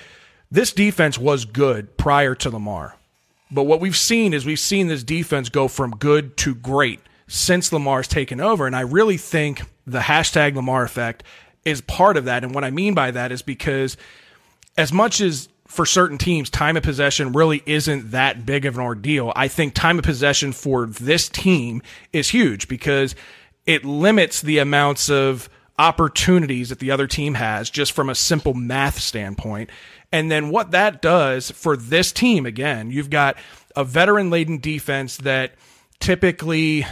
this 0.50 0.74
defense 0.74 1.18
was 1.18 1.46
good 1.46 1.98
prior 1.98 2.36
to 2.36 2.50
Lamar. 2.50 2.96
But 3.52 3.64
what 3.64 3.80
we've 3.80 3.98
seen 3.98 4.34
is 4.34 4.46
we've 4.46 4.60
seen 4.60 4.88
this 4.88 5.04
defense 5.04 5.50
go 5.50 5.68
from 5.68 5.92
good 5.92 6.38
to 6.38 6.56
great 6.56 7.02
since 7.28 7.72
Lamar's 7.72 8.08
taken 8.08 8.40
over. 8.40 8.66
And 8.66 8.76
I 8.76 8.82
really 8.82 9.18
think 9.18 9.62
the 9.86 10.00
hashtag 10.00 10.56
Lamar 10.56 10.84
effect 10.84 11.24
is 11.66 11.82
part 11.82 12.18
of 12.18 12.26
that. 12.26 12.44
And 12.44 12.54
what 12.56 12.64
I 12.64 12.72
mean 12.72 12.94
by 12.94 13.12
that 13.12 13.32
is 13.32 13.42
because 13.42 13.98
as 14.78 14.92
much 14.92 15.22
as 15.22 15.50
for 15.72 15.86
certain 15.86 16.18
teams, 16.18 16.50
time 16.50 16.76
of 16.76 16.84
possession 16.84 17.32
really 17.32 17.64
isn't 17.66 18.12
that 18.12 18.46
big 18.46 18.66
of 18.66 18.76
an 18.76 18.82
ordeal. 18.82 19.32
I 19.38 19.48
think 19.48 19.74
time 19.74 19.98
of 19.98 20.04
possession 20.04 20.52
for 20.52 20.86
this 20.86 21.30
team 21.30 21.82
is 22.12 22.30
huge 22.30 22.68
because 22.68 23.16
it 23.66 23.86
limits 23.86 24.42
the 24.42 24.58
amounts 24.58 25.10
of 25.10 25.50
opportunities 25.80 26.70
that 26.70 26.80
the 26.80 26.92
other 26.92 27.08
team 27.08 27.36
has 27.36 27.70
just 27.70 27.94
from 27.94 28.10
a 28.10 28.16
simple 28.16 28.54
math 28.54 29.00
standpoint. 29.00 29.70
And 30.12 30.30
then 30.30 30.50
what 30.50 30.72
that 30.72 31.02
does 31.02 31.52
for 31.52 31.78
this 31.78 32.12
team, 32.12 32.46
again, 32.46 32.92
you've 32.92 33.10
got 33.10 33.38
a 33.74 33.86
veteran 33.86 34.30
laden 34.30 34.60
defense 34.60 35.16
that 35.18 35.54
typically 36.02 36.86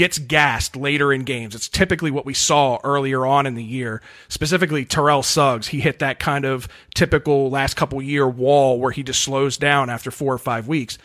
gets 0.00 0.18
gassed 0.18 0.76
later 0.76 1.12
in 1.12 1.24
games. 1.24 1.54
It's 1.54 1.68
typically 1.68 2.10
what 2.10 2.24
we 2.24 2.32
saw 2.32 2.78
earlier 2.82 3.26
on 3.26 3.44
in 3.44 3.54
the 3.54 3.62
year. 3.62 4.00
Specifically, 4.30 4.86
Terrell 4.86 5.22
Suggs, 5.22 5.68
he 5.68 5.80
hit 5.80 5.98
that 5.98 6.18
kind 6.18 6.46
of 6.46 6.68
typical 6.94 7.50
last 7.50 7.74
couple 7.74 8.00
year 8.00 8.26
wall 8.26 8.80
where 8.80 8.92
he 8.92 9.02
just 9.02 9.20
slows 9.20 9.58
down 9.58 9.90
after 9.90 10.10
four 10.10 10.32
or 10.32 10.38
five 10.38 10.66
weeks. 10.66 10.96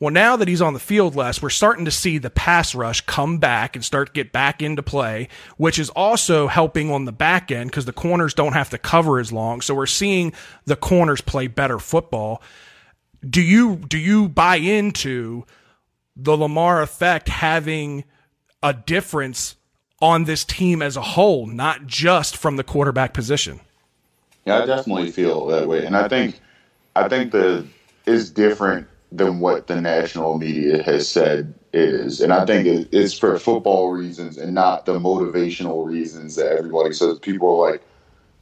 Well, 0.00 0.10
now 0.10 0.34
that 0.34 0.48
he's 0.48 0.60
on 0.60 0.72
the 0.72 0.80
field 0.80 1.14
less, 1.14 1.40
we're 1.40 1.48
starting 1.48 1.84
to 1.84 1.92
see 1.92 2.18
the 2.18 2.28
pass 2.28 2.74
rush 2.74 3.02
come 3.02 3.38
back 3.38 3.76
and 3.76 3.84
start 3.84 4.08
to 4.08 4.12
get 4.12 4.32
back 4.32 4.60
into 4.60 4.82
play, 4.82 5.28
which 5.56 5.78
is 5.78 5.88
also 5.90 6.48
helping 6.48 6.90
on 6.90 7.04
the 7.04 7.12
back 7.12 7.52
end 7.52 7.70
because 7.70 7.84
the 7.84 7.92
corners 7.92 8.34
don't 8.34 8.54
have 8.54 8.70
to 8.70 8.78
cover 8.78 9.20
as 9.20 9.30
long. 9.30 9.60
So 9.60 9.76
we're 9.76 9.86
seeing 9.86 10.32
the 10.64 10.74
corners 10.74 11.20
play 11.20 11.46
better 11.46 11.78
football. 11.78 12.42
Do 13.24 13.42
you 13.42 13.76
do 13.76 13.96
you 13.96 14.28
buy 14.28 14.56
into 14.56 15.44
the 16.16 16.36
Lamar 16.36 16.82
effect 16.82 17.28
having 17.28 18.02
a 18.62 18.72
difference 18.72 19.56
on 20.00 20.24
this 20.24 20.44
team 20.44 20.82
as 20.82 20.96
a 20.96 21.02
whole, 21.02 21.46
not 21.46 21.86
just 21.86 22.36
from 22.36 22.56
the 22.56 22.64
quarterback 22.64 23.12
position. 23.14 23.60
yeah, 24.46 24.62
I 24.62 24.66
definitely 24.66 25.10
feel 25.10 25.46
that 25.46 25.68
way. 25.68 25.84
And 25.84 25.96
I 25.96 26.08
think, 26.08 26.40
I 26.96 27.08
think 27.08 27.32
the 27.32 27.66
is 28.06 28.30
different 28.30 28.86
than 29.12 29.40
what 29.40 29.66
the 29.66 29.80
national 29.80 30.38
media 30.38 30.82
has 30.82 31.06
said 31.08 31.52
it 31.72 31.80
is. 31.88 32.20
And 32.20 32.32
I 32.32 32.46
think 32.46 32.88
it's 32.92 33.16
for 33.16 33.38
football 33.38 33.90
reasons 33.90 34.38
and 34.38 34.54
not 34.54 34.86
the 34.86 34.98
motivational 34.98 35.86
reasons 35.86 36.36
that 36.36 36.46
everybody 36.56 36.92
says. 36.94 37.18
People 37.18 37.48
are 37.62 37.70
like, 37.72 37.82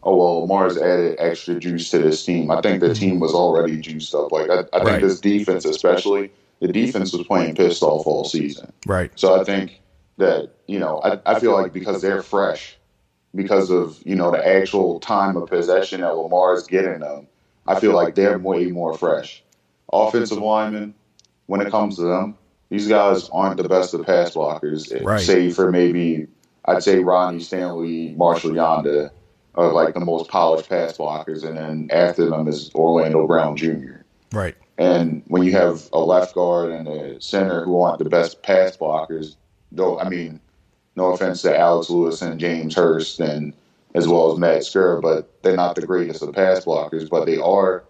oh, 0.05 0.17
well, 0.17 0.41
Lamar's 0.43 0.79
added 0.79 1.17
extra 1.19 1.59
juice 1.59 1.91
to 1.91 1.99
this 1.99 2.25
team. 2.25 2.51
I 2.51 2.61
think 2.61 2.81
the 2.81 2.95
team 2.95 3.19
was 3.19 3.35
already 3.35 3.79
juiced 3.79 4.15
up. 4.15 4.31
Like, 4.31 4.49
I, 4.51 4.61
I 4.73 4.79
think 4.79 4.85
Right. 4.85 5.01
this 5.03 5.21
defense, 5.21 5.65
especially, 5.65 6.31
the 6.61 6.69
defense 6.69 7.13
was 7.13 7.27
playing 7.27 7.55
pissed 7.57 7.83
off 7.83 8.07
all 8.07 8.25
season. 8.25 8.73
Right. 8.87 9.11
So 9.17 9.39
I 9.41 9.45
think 9.45 9.81
that, 10.19 10.51
you 10.67 10.79
know, 10.79 11.01
I, 11.03 11.19
I 11.35 11.41
feel 11.41 11.53
like 11.53 11.73
because 11.73 12.03
they're 12.03 12.23
fresh, 12.23 12.77
because 13.35 13.71
of, 13.71 13.99
you 14.05 14.15
know, 14.15 14.31
the 14.31 14.47
actual 14.47 15.01
time 15.01 15.37
of 15.37 15.49
possession 15.49 16.01
that 16.03 16.15
Lamar 16.15 16.55
is 16.55 16.67
getting 16.67 17.01
them, 17.01 17.27
I 17.67 17.81
feel 17.81 17.95
like 17.95 18.15
they're 18.15 18.39
way 18.39 18.67
more 18.67 18.95
fresh. 18.97 19.43
Offensive 19.93 20.39
linemen, 20.39 20.95
when 21.47 21.61
it 21.61 21.71
comes 21.71 21.97
to 21.97 22.03
them, 22.03 22.37
these 22.69 22.89
guys 22.89 23.29
aren't 23.31 23.57
the 23.57 23.69
best 23.69 23.95
of 23.95 24.05
pass 24.05 24.33
blockers, 24.33 24.93
Right. 25.05 25.21
save 25.21 25.55
for 25.55 25.71
maybe, 25.71 26.27
I'd 26.67 26.83
say 26.83 26.99
Ronnie 26.99 27.41
Stanley, 27.41 28.15
Marshal 28.17 28.51
Yanda 28.51 29.11
are 29.55 29.73
like 29.73 29.95
the 29.95 30.01
most 30.01 30.29
polished 30.29 30.69
pass 30.69 30.97
blockers. 30.99 31.45
And 31.45 31.57
then 31.57 31.89
after 31.91 32.29
them 32.29 32.47
is 32.49 32.71
Orlando 32.75 33.27
Brown 33.27 33.57
Jr. 33.57 34.03
Right. 34.33 34.55
And 34.77 35.23
when 35.29 35.43
you 35.43 35.53
have 35.53 35.89
a 35.93 35.99
left 35.99 36.35
guard 36.35 36.71
and 36.71 36.87
a 36.87 37.21
center 37.21 37.65
who 37.65 37.81
aren't 37.81 37.99
the 37.99 38.09
best 38.09 38.43
pass 38.43 38.77
blockers, 38.77 39.37
though, 39.73 39.99
I 39.99 40.09
mean, 40.09 40.41
no 40.97 41.13
offense 41.13 41.43
to 41.43 41.57
Alex 41.57 41.91
Lewis 41.91 42.23
and 42.23 42.41
James 42.41 42.75
Hurst 42.75 43.21
and 43.21 43.55
as 43.95 44.07
well 44.07 44.33
as 44.33 44.39
Matt 44.39 44.63
Skura, 44.63 45.01
but 45.01 45.43
they're 45.43 45.57
not 45.57 45.75
the 45.75 45.87
greatest 45.87 46.23
of 46.23 46.35
pass 46.35 46.65
blockers, 46.65 47.09
but 47.09 47.25
they 47.25 47.39
are 47.39 47.85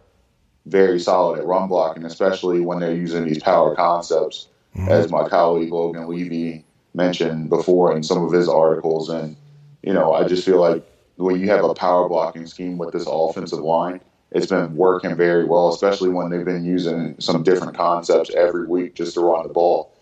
very 0.67 1.01
solid 1.01 1.39
at 1.39 1.47
run 1.47 1.69
blocking, 1.69 2.05
especially 2.05 2.61
when 2.61 2.79
they're 2.79 2.95
using 2.95 3.25
these 3.25 3.43
power 3.43 3.75
concepts, 3.75 4.49
mm-hmm. 4.77 4.89
as 4.89 5.11
my 5.11 5.29
colleague 5.29 5.73
Logan 5.73 6.09
Levy 6.09 6.65
mentioned 6.95 7.49
before 7.49 7.95
in 7.97 8.03
some 8.03 8.23
of 8.23 8.33
his 8.33 8.49
articles. 8.49 9.09
And, 9.09 9.37
you 9.83 9.93
know, 9.93 10.13
I 10.13 10.27
just 10.27 10.45
feel 10.45 10.61
like 10.61 10.85
when 11.17 11.41
you 11.41 11.49
have 11.49 11.65
a 11.65 11.75
power 11.75 12.09
blocking 12.09 12.47
scheme 12.47 12.79
with 12.79 12.93
this 12.93 13.07
offensive 13.09 13.61
line, 13.61 14.01
it's 14.31 14.47
been 14.47 14.77
working 14.77 15.17
very 15.17 15.45
well, 15.45 15.71
especially 15.71 16.11
when 16.11 16.31
they've 16.31 16.45
been 16.45 16.65
using 16.65 17.17
some 17.19 17.43
different 17.43 17.75
concepts 17.75 18.31
every 18.35 18.67
week 18.67 18.95
just 18.95 19.15
to 19.15 19.21
run 19.21 19.47
the 19.47 19.53
ball. 19.53 19.93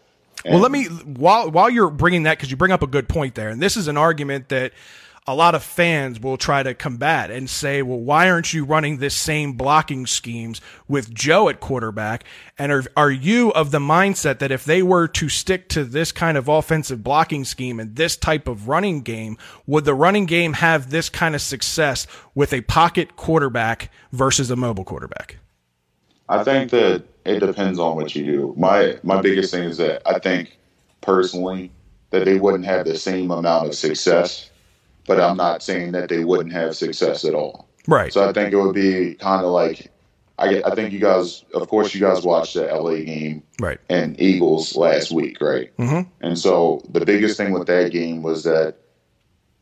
Well, 0.50 0.61
let 0.61 0.70
me 0.70 0.85
while 0.85 1.50
while 1.50 1.70
you're 1.70 1.90
bringing 1.90 2.24
that 2.24 2.38
because 2.38 2.50
you 2.50 2.56
bring 2.56 2.72
up 2.72 2.82
a 2.82 2.87
good 2.87 3.09
point 3.09 3.35
there, 3.35 3.48
and 3.48 3.61
this 3.61 3.76
is 3.76 3.88
an 3.88 3.96
argument 3.96 4.48
that 4.50 4.72
a 5.28 5.35
lot 5.35 5.56
of 5.56 5.64
fans 5.64 6.20
will 6.20 6.37
try 6.37 6.62
to 6.62 6.72
combat 6.72 7.32
and 7.32 7.50
say, 7.50 7.82
"Well, 7.82 7.98
why 7.98 8.30
aren't 8.30 8.54
you 8.54 8.64
running 8.64 8.98
this 8.98 9.14
same 9.14 9.54
blocking 9.54 10.06
schemes 10.06 10.61
with 10.87 11.12
Joe 11.12 11.48
at 11.48 11.59
quarterback?" 11.59 12.22
And 12.59 12.70
are 12.70 12.85
are 12.96 13.11
you 13.11 13.50
of 13.52 13.72
the 13.72 13.80
mindset 13.80 14.38
that 14.38 14.52
if 14.52 14.64
they 14.64 14.82
were 14.82 15.09
to 15.09 15.28
stick 15.28 15.68
to 15.70 15.85
this 15.85 16.12
kind 16.12 16.38
of 16.38 16.48
offensive 16.48 17.02
blocking 17.02 17.44
scheme 17.44 17.80
and 17.80 17.96
this 17.96 18.16
type 18.16 18.46
of 18.46 18.68
running 18.68 19.00
game, 19.00 19.37
would 19.66 19.85
the 19.85 19.94
running 19.94 20.26
game 20.26 20.54
have 20.54 20.90
this 20.90 21.09
kind 21.09 21.35
of 21.35 21.42
success 21.42 22.06
with 22.35 22.52
a 22.52 22.61
pocket 22.62 23.16
quarterback 23.16 23.90
versus 24.12 24.50
a 24.50 24.56
mobile 24.56 24.85
quarterback? 24.85 25.38
I 26.29 26.43
think 26.45 26.71
that 26.71 27.05
it 27.25 27.41
depends 27.41 27.79
on 27.79 27.97
what 27.97 28.15
you 28.15 28.25
do. 28.25 28.55
My 28.57 28.99
my 29.03 29.21
biggest 29.21 29.53
thing 29.53 29.65
is 29.65 29.77
that 29.79 30.03
I 30.07 30.19
think 30.19 30.59
personally 31.01 31.71
that 32.11 32.25
they 32.25 32.39
wouldn't 32.39 32.65
have 32.65 32.87
the 32.87 32.97
same 32.99 33.31
amount 33.31 33.67
of 33.69 33.75
success, 33.75 34.51
but 35.07 35.21
I'm 35.21 35.37
not 35.37 35.62
saying 35.62 35.93
that 35.93 36.09
they 36.09 36.25
wouldn't 36.25 36.53
have 36.53 36.77
success 36.77 37.25
at 37.25 37.35
all. 37.35 37.69
Right. 37.89 38.12
So 38.12 38.29
I 38.29 38.33
think 38.33 38.53
it 38.53 38.57
would 38.57 38.75
be 38.75 39.15
kind 39.15 39.45
of 39.45 39.51
like, 39.53 39.91
I, 40.39 40.62
I 40.65 40.75
think 40.75 40.93
you 40.93 40.99
guys, 41.01 41.45
of 41.55 41.69
course, 41.69 41.95
you 41.95 42.01
guys 42.01 42.23
watched 42.25 42.55
the 42.55 42.67
LA 42.67 42.97
game 43.05 43.43
Right. 43.61 43.79
and 43.89 44.21
Eagles 44.21 44.77
last 44.77 45.11
week, 45.12 45.41
right? 45.41 45.77
Mhm. 45.79 46.07
And 46.21 46.39
so 46.39 46.83
the 46.91 47.05
biggest 47.05 47.37
thing 47.37 47.53
with 47.53 47.67
that 47.69 47.91
game 47.93 48.23
was 48.23 48.45
that 48.45 48.77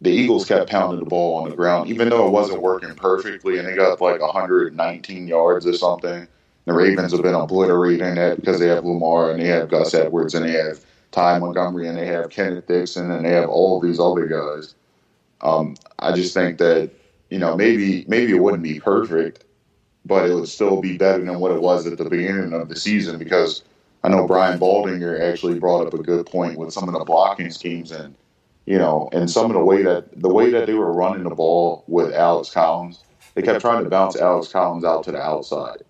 the 0.01 0.11
Eagles 0.11 0.45
kept 0.47 0.69
pounding 0.71 1.01
the 1.01 1.07
ball 1.07 1.37
on 1.43 1.49
the 1.49 1.57
ground, 1.57 1.89
even 1.91 2.09
though 2.11 2.27
it 2.27 2.31
wasn't 2.31 2.61
working 2.63 2.95
perfectly, 2.95 3.59
and 3.59 3.67
they 3.69 3.75
got 3.75 4.01
like 4.01 4.21
119 4.21 5.29
yards 5.29 5.67
or 5.67 5.73
something. 5.75 6.27
The 6.67 6.73
Ravens 6.73 7.13
have 7.13 7.23
been 7.23 7.35
obliterating 7.35 8.15
that 8.15 8.37
because 8.37 8.59
they 8.59 8.69
have 8.69 8.85
Lamar 8.85 9.31
and 9.31 9.41
they 9.41 9.47
have 9.49 9.69
Gus 9.69 9.93
Edwards 9.93 10.35
and 10.35 10.47
they 10.47 10.53
have 10.53 10.81
Ty 11.11 11.39
Montgomery 11.39 11.89
and 11.89 11.99
they 11.99 12.07
have 12.07 12.31
Kenneth 12.31 12.67
Dixon 12.67 13.11
and 13.11 13.25
they 13.25 13.31
have 13.31 13.49
all 13.49 13.81
these 13.81 14.01
other 14.01 14.27
guys. 14.27 14.75
Um, 15.43 15.77
I 15.99 16.13
just 16.13 16.33
think 16.33 16.59
that 16.59 16.91
you 17.29 17.39
know 17.39 17.57
maybe 17.57 18.05
maybe 18.09 18.33
it 18.33 18.41
wouldn't 18.41 18.63
be 18.63 18.81
perfect, 18.81 19.45
but 20.07 20.29
it 20.29 20.35
would 20.35 20.49
still 20.49 20.81
be 20.81 20.97
better 20.97 21.23
than 21.23 21.39
what 21.39 21.53
it 21.53 21.61
was 21.61 21.87
at 21.87 21.99
the 21.99 22.09
beginning 22.09 22.55
of 22.55 22.69
the 22.69 22.77
season 22.77 23.19
because 23.19 23.63
I 24.03 24.09
know 24.09 24.27
Brian 24.27 24.59
Baldinger 24.59 25.21
actually 25.21 25.59
brought 25.59 25.87
up 25.87 25.95
a 25.95 26.03
good 26.03 26.25
point 26.27 26.59
with 26.59 26.73
some 26.73 26.89
of 26.89 26.99
the 26.99 27.05
blocking 27.05 27.51
schemes 27.51 27.93
and 27.93 28.15
you 28.65 28.79
know 28.79 29.11
and 29.13 29.31
some 29.31 29.47
of 29.47 29.53
the 29.53 29.65
way 29.65 29.83
that 29.83 30.21
the 30.21 30.33
way 30.33 30.51
that 30.51 30.67
they 30.67 30.75
were 30.75 30.93
running 30.93 31.25
the 31.25 31.35
ball 31.35 31.85
with 31.89 32.15
Alex 32.15 32.51
Collins, 32.51 33.05
they 33.35 33.43
kept 33.43 33.61
trying 33.61 33.85
to 33.85 33.91
bounce 33.91 34.17
Alex 34.17 34.49
Collins 34.49 34.85
out 34.85 35.05
to 35.05 35.13
the 35.13 35.21
outside. 35.21 35.85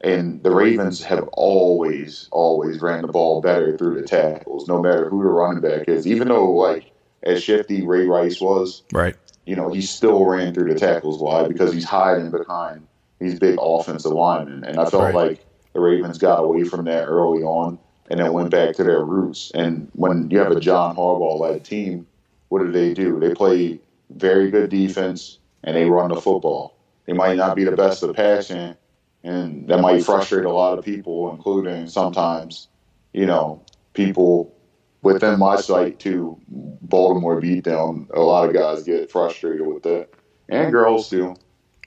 And 0.00 0.42
the 0.42 0.50
Ravens 0.50 1.02
have 1.04 1.28
always, 1.32 2.28
always 2.30 2.80
ran 2.80 3.02
the 3.02 3.08
ball 3.08 3.40
better 3.40 3.76
through 3.76 4.00
the 4.00 4.06
tackles, 4.06 4.68
no 4.68 4.80
matter 4.80 5.08
who 5.08 5.22
the 5.22 5.28
running 5.28 5.60
back 5.60 5.88
is. 5.88 6.06
Even 6.06 6.28
though, 6.28 6.50
like, 6.52 6.92
as 7.24 7.42
shifty 7.42 7.84
Ray 7.84 8.06
Rice 8.06 8.40
was, 8.40 8.84
Right. 8.92 9.16
you 9.44 9.56
know, 9.56 9.70
he 9.70 9.80
still 9.80 10.24
ran 10.24 10.54
through 10.54 10.72
the 10.72 10.78
tackles. 10.78 11.20
Why? 11.20 11.48
Because 11.48 11.72
he's 11.72 11.84
hiding 11.84 12.30
behind 12.30 12.86
these 13.18 13.38
big 13.40 13.58
offensive 13.60 14.12
linemen. 14.12 14.62
And 14.64 14.78
I 14.78 14.84
felt 14.84 15.02
Right. 15.02 15.14
like 15.14 15.46
the 15.72 15.80
Ravens 15.80 16.18
got 16.18 16.44
away 16.44 16.62
from 16.62 16.84
that 16.84 17.06
early 17.06 17.42
on 17.42 17.78
and 18.08 18.20
then 18.20 18.32
went 18.32 18.50
back 18.50 18.76
to 18.76 18.84
their 18.84 19.04
roots. 19.04 19.50
And 19.54 19.88
when 19.94 20.30
you 20.30 20.38
have 20.38 20.52
a 20.52 20.60
John 20.60 20.94
Harbaugh 20.94 21.40
led 21.40 21.64
team, 21.64 22.06
what 22.50 22.60
do 22.60 22.70
they 22.70 22.94
do? 22.94 23.18
They 23.18 23.34
play 23.34 23.80
very 24.10 24.50
good 24.50 24.70
defense 24.70 25.38
and 25.64 25.76
they 25.76 25.86
run 25.90 26.10
the 26.10 26.20
football. 26.20 26.74
They 27.06 27.12
might 27.14 27.36
not 27.36 27.56
be 27.56 27.64
the 27.64 27.72
best 27.72 28.02
at 28.04 28.14
passing, 28.14 28.76
and 29.22 29.68
that 29.68 29.80
might 29.80 30.04
frustrate 30.04 30.44
a 30.44 30.52
lot 30.52 30.78
of 30.78 30.84
people, 30.84 31.30
including 31.30 31.88
sometimes, 31.88 32.68
you 33.12 33.26
know, 33.26 33.62
people 33.94 34.54
within 35.02 35.38
my 35.38 35.56
site 35.56 35.98
too. 35.98 36.38
Baltimore 36.48 37.40
Beatdown. 37.40 38.08
A 38.10 38.20
lot 38.20 38.48
of 38.48 38.54
guys 38.54 38.82
get 38.82 39.10
frustrated 39.10 39.66
with 39.66 39.82
that, 39.82 40.08
and 40.48 40.72
girls 40.72 41.10
too. 41.10 41.34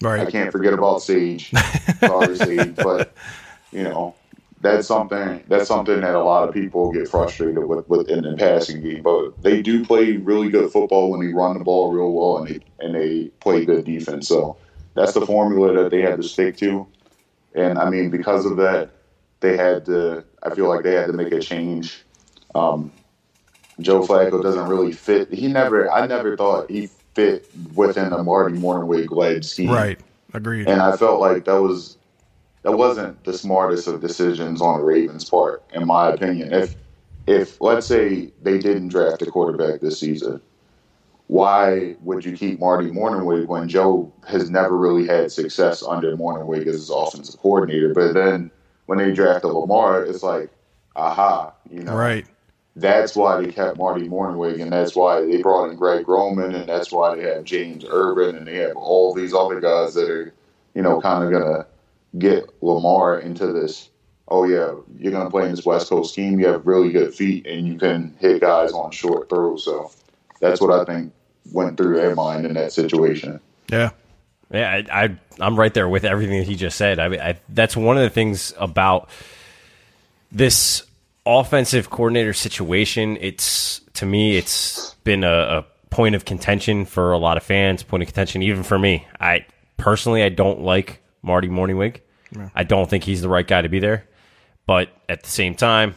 Right. 0.02 0.28
I 0.28 0.32
can't 0.32 0.52
forget 0.52 0.74
about 0.74 1.02
Sage. 1.02 1.52
Sorry, 2.00 2.36
Sage, 2.36 2.76
but 2.76 3.14
you 3.72 3.84
know 3.84 4.16
that's 4.62 4.88
something 4.88 5.44
that's 5.48 5.68
something 5.68 6.02
that 6.02 6.16
a 6.16 6.24
lot 6.24 6.48
of 6.48 6.54
people 6.54 6.92
get 6.92 7.08
frustrated 7.08 7.66
with, 7.66 7.88
with 7.90 8.10
in 8.10 8.24
the 8.24 8.36
passing 8.36 8.82
game. 8.82 9.02
But 9.02 9.42
they 9.42 9.62
do 9.62 9.84
play 9.84 10.18
really 10.18 10.50
good 10.50 10.72
football 10.72 11.12
when 11.12 11.26
they 11.26 11.34
run 11.34 11.58
the 11.58 11.64
ball 11.64 11.92
real 11.92 12.12
well 12.12 12.38
and 12.38 12.48
they 12.48 12.60
and 12.80 12.96
they 12.96 13.30
play 13.40 13.66
good 13.66 13.86
defense. 13.86 14.28
So 14.28 14.58
that's 14.94 15.14
the 15.14 15.26
formula 15.26 15.74
that 15.84 15.92
they 15.92 16.02
had 16.02 16.22
to 16.22 16.28
stick 16.28 16.58
to. 16.58 16.88
And 17.56 17.78
I 17.78 17.90
mean, 17.90 18.10
because 18.10 18.46
of 18.46 18.58
that, 18.58 18.90
they 19.40 19.58
had 19.58 19.86
to. 19.86 20.24
I 20.44 20.54
feel 20.56 20.70
like 20.70 20.84
they 20.84 20.94
had 20.94 21.08
to 21.08 21.14
make 21.14 21.32
a 21.32 21.40
change. 21.40 22.04
Um, 22.56 22.92
Joe 23.80 24.02
Flacco 24.02 24.42
doesn't 24.42 24.68
really 24.68 24.92
fit. 24.92 25.34
He 25.34 25.48
never. 25.48 25.92
I 25.92 26.06
never 26.08 26.38
thought 26.38 26.70
he 26.70 26.90
fit 27.14 27.50
within 27.76 28.10
the 28.12 28.24
Marty 28.24 28.58
Mornhinweg 28.58 29.12
led 29.12 29.44
scheme. 29.46 29.70
Right. 29.70 30.00
Agreed. 30.34 30.68
And 30.68 30.82
I 30.82 30.96
felt 30.96 31.20
like 31.20 31.46
that 31.46 31.62
was 31.62 31.98
that 32.64 32.72
wasn't 32.72 33.24
the 33.24 33.34
smartest 33.34 33.88
of 33.88 34.02
decisions 34.02 34.62
on 34.62 34.80
the 34.80 34.86
Ravens' 34.86 35.30
part, 35.30 35.64
in 35.74 35.86
my 35.86 36.10
opinion. 36.10 36.54
If 36.54 36.76
if 37.28 37.60
let's 37.60 37.88
say 37.88 38.32
they 38.42 38.58
didn't 38.58 38.90
draft 38.90 39.22
a 39.22 39.26
quarterback 39.26 39.82
this 39.82 40.00
season, 40.00 40.42
why 41.32 41.96
would 42.02 42.26
you 42.26 42.36
keep 42.36 42.60
Marty 42.60 42.92
Mornhinweg 42.92 43.48
when 43.48 43.70
Joe 43.70 44.12
has 44.28 44.50
never 44.50 44.78
really 44.78 45.08
had 45.08 45.32
success 45.32 45.82
under 45.82 46.18
Mornhinweg 46.18 46.68
as 46.68 46.74
his 46.74 46.90
offensive 46.90 47.40
coordinator? 47.40 47.94
But 47.94 48.14
then 48.14 48.52
when 48.88 48.98
they 48.98 49.14
drafted 49.14 49.52
Lamar, 49.52 50.04
it's 50.04 50.24
like, 50.24 50.50
aha, 50.94 51.54
you 51.70 51.84
know, 51.84 51.96
Right. 51.96 52.26
that's 52.76 53.16
why 53.16 53.42
they 53.42 53.50
kept 53.50 53.78
Marty 53.78 54.10
Mornhinweg, 54.10 54.62
and 54.62 54.74
that's 54.74 54.94
why 54.94 55.22
they 55.22 55.42
brought 55.42 55.70
in 55.70 55.78
Greg 55.78 56.06
Roman, 56.06 56.54
and 56.54 56.68
that's 56.68 56.92
why 56.92 57.16
they 57.16 57.22
have 57.22 57.46
James 57.46 57.86
Urban, 57.90 58.36
and 58.36 58.46
they 58.46 58.58
have 58.58 58.76
all 58.76 59.14
these 59.14 59.34
other 59.34 59.62
guys 59.62 59.94
that 59.94 60.10
are, 60.10 60.34
you 60.76 60.82
know, 60.82 61.00
kind 61.00 61.24
of 61.24 61.32
gonna 61.32 61.66
get 62.18 62.44
Lamar 62.62 63.20
into 63.20 63.54
this. 63.54 63.90
Oh 64.28 64.44
yeah, 64.44 64.74
you're 64.98 65.14
gonna 65.14 65.30
play 65.30 65.46
in 65.46 65.52
this 65.52 65.66
West 65.66 65.88
Coast 65.92 66.12
scheme. 66.12 66.42
You 66.42 66.48
have 66.48 66.68
really 66.68 66.92
good 66.92 67.14
feet, 67.16 67.48
and 67.48 67.66
you 67.66 67.78
can 67.78 68.18
hit 68.20 68.42
guys 68.42 68.74
on 68.74 68.92
short 68.92 69.30
throws. 69.30 69.64
So 69.64 69.92
that's 70.42 70.60
what 70.60 70.78
I 70.78 70.84
think 70.84 71.14
went 71.52 71.78
through 71.78 71.96
their 71.96 72.16
mind 72.16 72.46
in 72.46 72.54
that 72.54 72.72
situation. 72.72 73.40
Yeah. 73.70 73.92
Yeah, 74.54 74.84
I, 74.92 75.04
I 75.04 75.18
I'm 75.40 75.58
right 75.58 75.74
there 75.74 75.88
with 75.88 76.04
everything 76.04 76.38
that 76.40 76.48
he 76.48 76.56
just 76.56 76.78
said. 76.78 77.00
I 77.00 77.30
I, 77.30 77.40
that's 77.50 77.78
one 77.78 77.98
of 77.98 78.04
the 78.04 78.10
things 78.10 78.54
about 78.60 79.10
this 80.30 80.84
offensive 81.26 81.90
coordinator 81.90 82.34
situation. 82.34 83.18
It's 83.22 83.80
to 83.94 84.06
me, 84.06 84.36
it's 84.38 84.94
been 85.06 85.24
a, 85.24 85.30
a 85.32 85.66
point 85.90 86.16
of 86.16 86.26
contention 86.26 86.84
for 86.86 87.14
a 87.14 87.18
lot 87.18 87.38
of 87.38 87.44
fans. 87.44 87.82
Point 87.82 88.04
of 88.04 88.08
contention, 88.08 88.42
even 88.44 88.64
for 88.64 88.78
me. 88.78 89.08
I 89.20 89.46
personally, 89.78 90.22
I 90.22 90.30
don't 90.30 90.62
like 90.62 91.02
Marty 91.22 91.48
Mornhinweg. 91.48 92.02
I 92.56 92.64
don't 92.64 92.90
think 92.90 93.04
he's 93.04 93.22
the 93.22 93.30
right 93.30 93.48
guy 93.48 93.62
to 93.62 93.70
be 93.70 93.80
there. 93.80 94.06
But 94.66 94.90
at 95.10 95.24
the 95.24 95.30
same 95.30 95.56
time, 95.56 95.96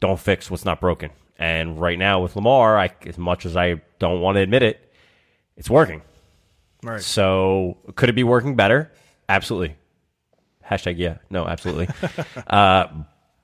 don't 0.00 0.20
fix 0.20 0.50
what's 0.50 0.64
not 0.64 0.80
broken. 0.80 1.10
And 1.44 1.78
right 1.78 1.98
now 1.98 2.22
with 2.22 2.36
Lamar, 2.36 2.78
I, 2.78 2.88
as 3.04 3.18
much 3.18 3.44
as 3.44 3.54
I 3.54 3.82
don't 3.98 4.22
want 4.22 4.36
to 4.36 4.40
admit 4.40 4.62
it, 4.62 4.90
it's 5.58 5.68
working. 5.68 6.00
Right. 6.82 7.02
So 7.02 7.76
could 7.96 8.08
it 8.08 8.14
be 8.14 8.24
working 8.24 8.56
better? 8.56 8.90
Absolutely. 9.28 9.76
Hashtag 10.66 10.94
yeah. 10.96 11.18
No, 11.28 11.46
absolutely. 11.46 11.88
uh, 12.46 12.86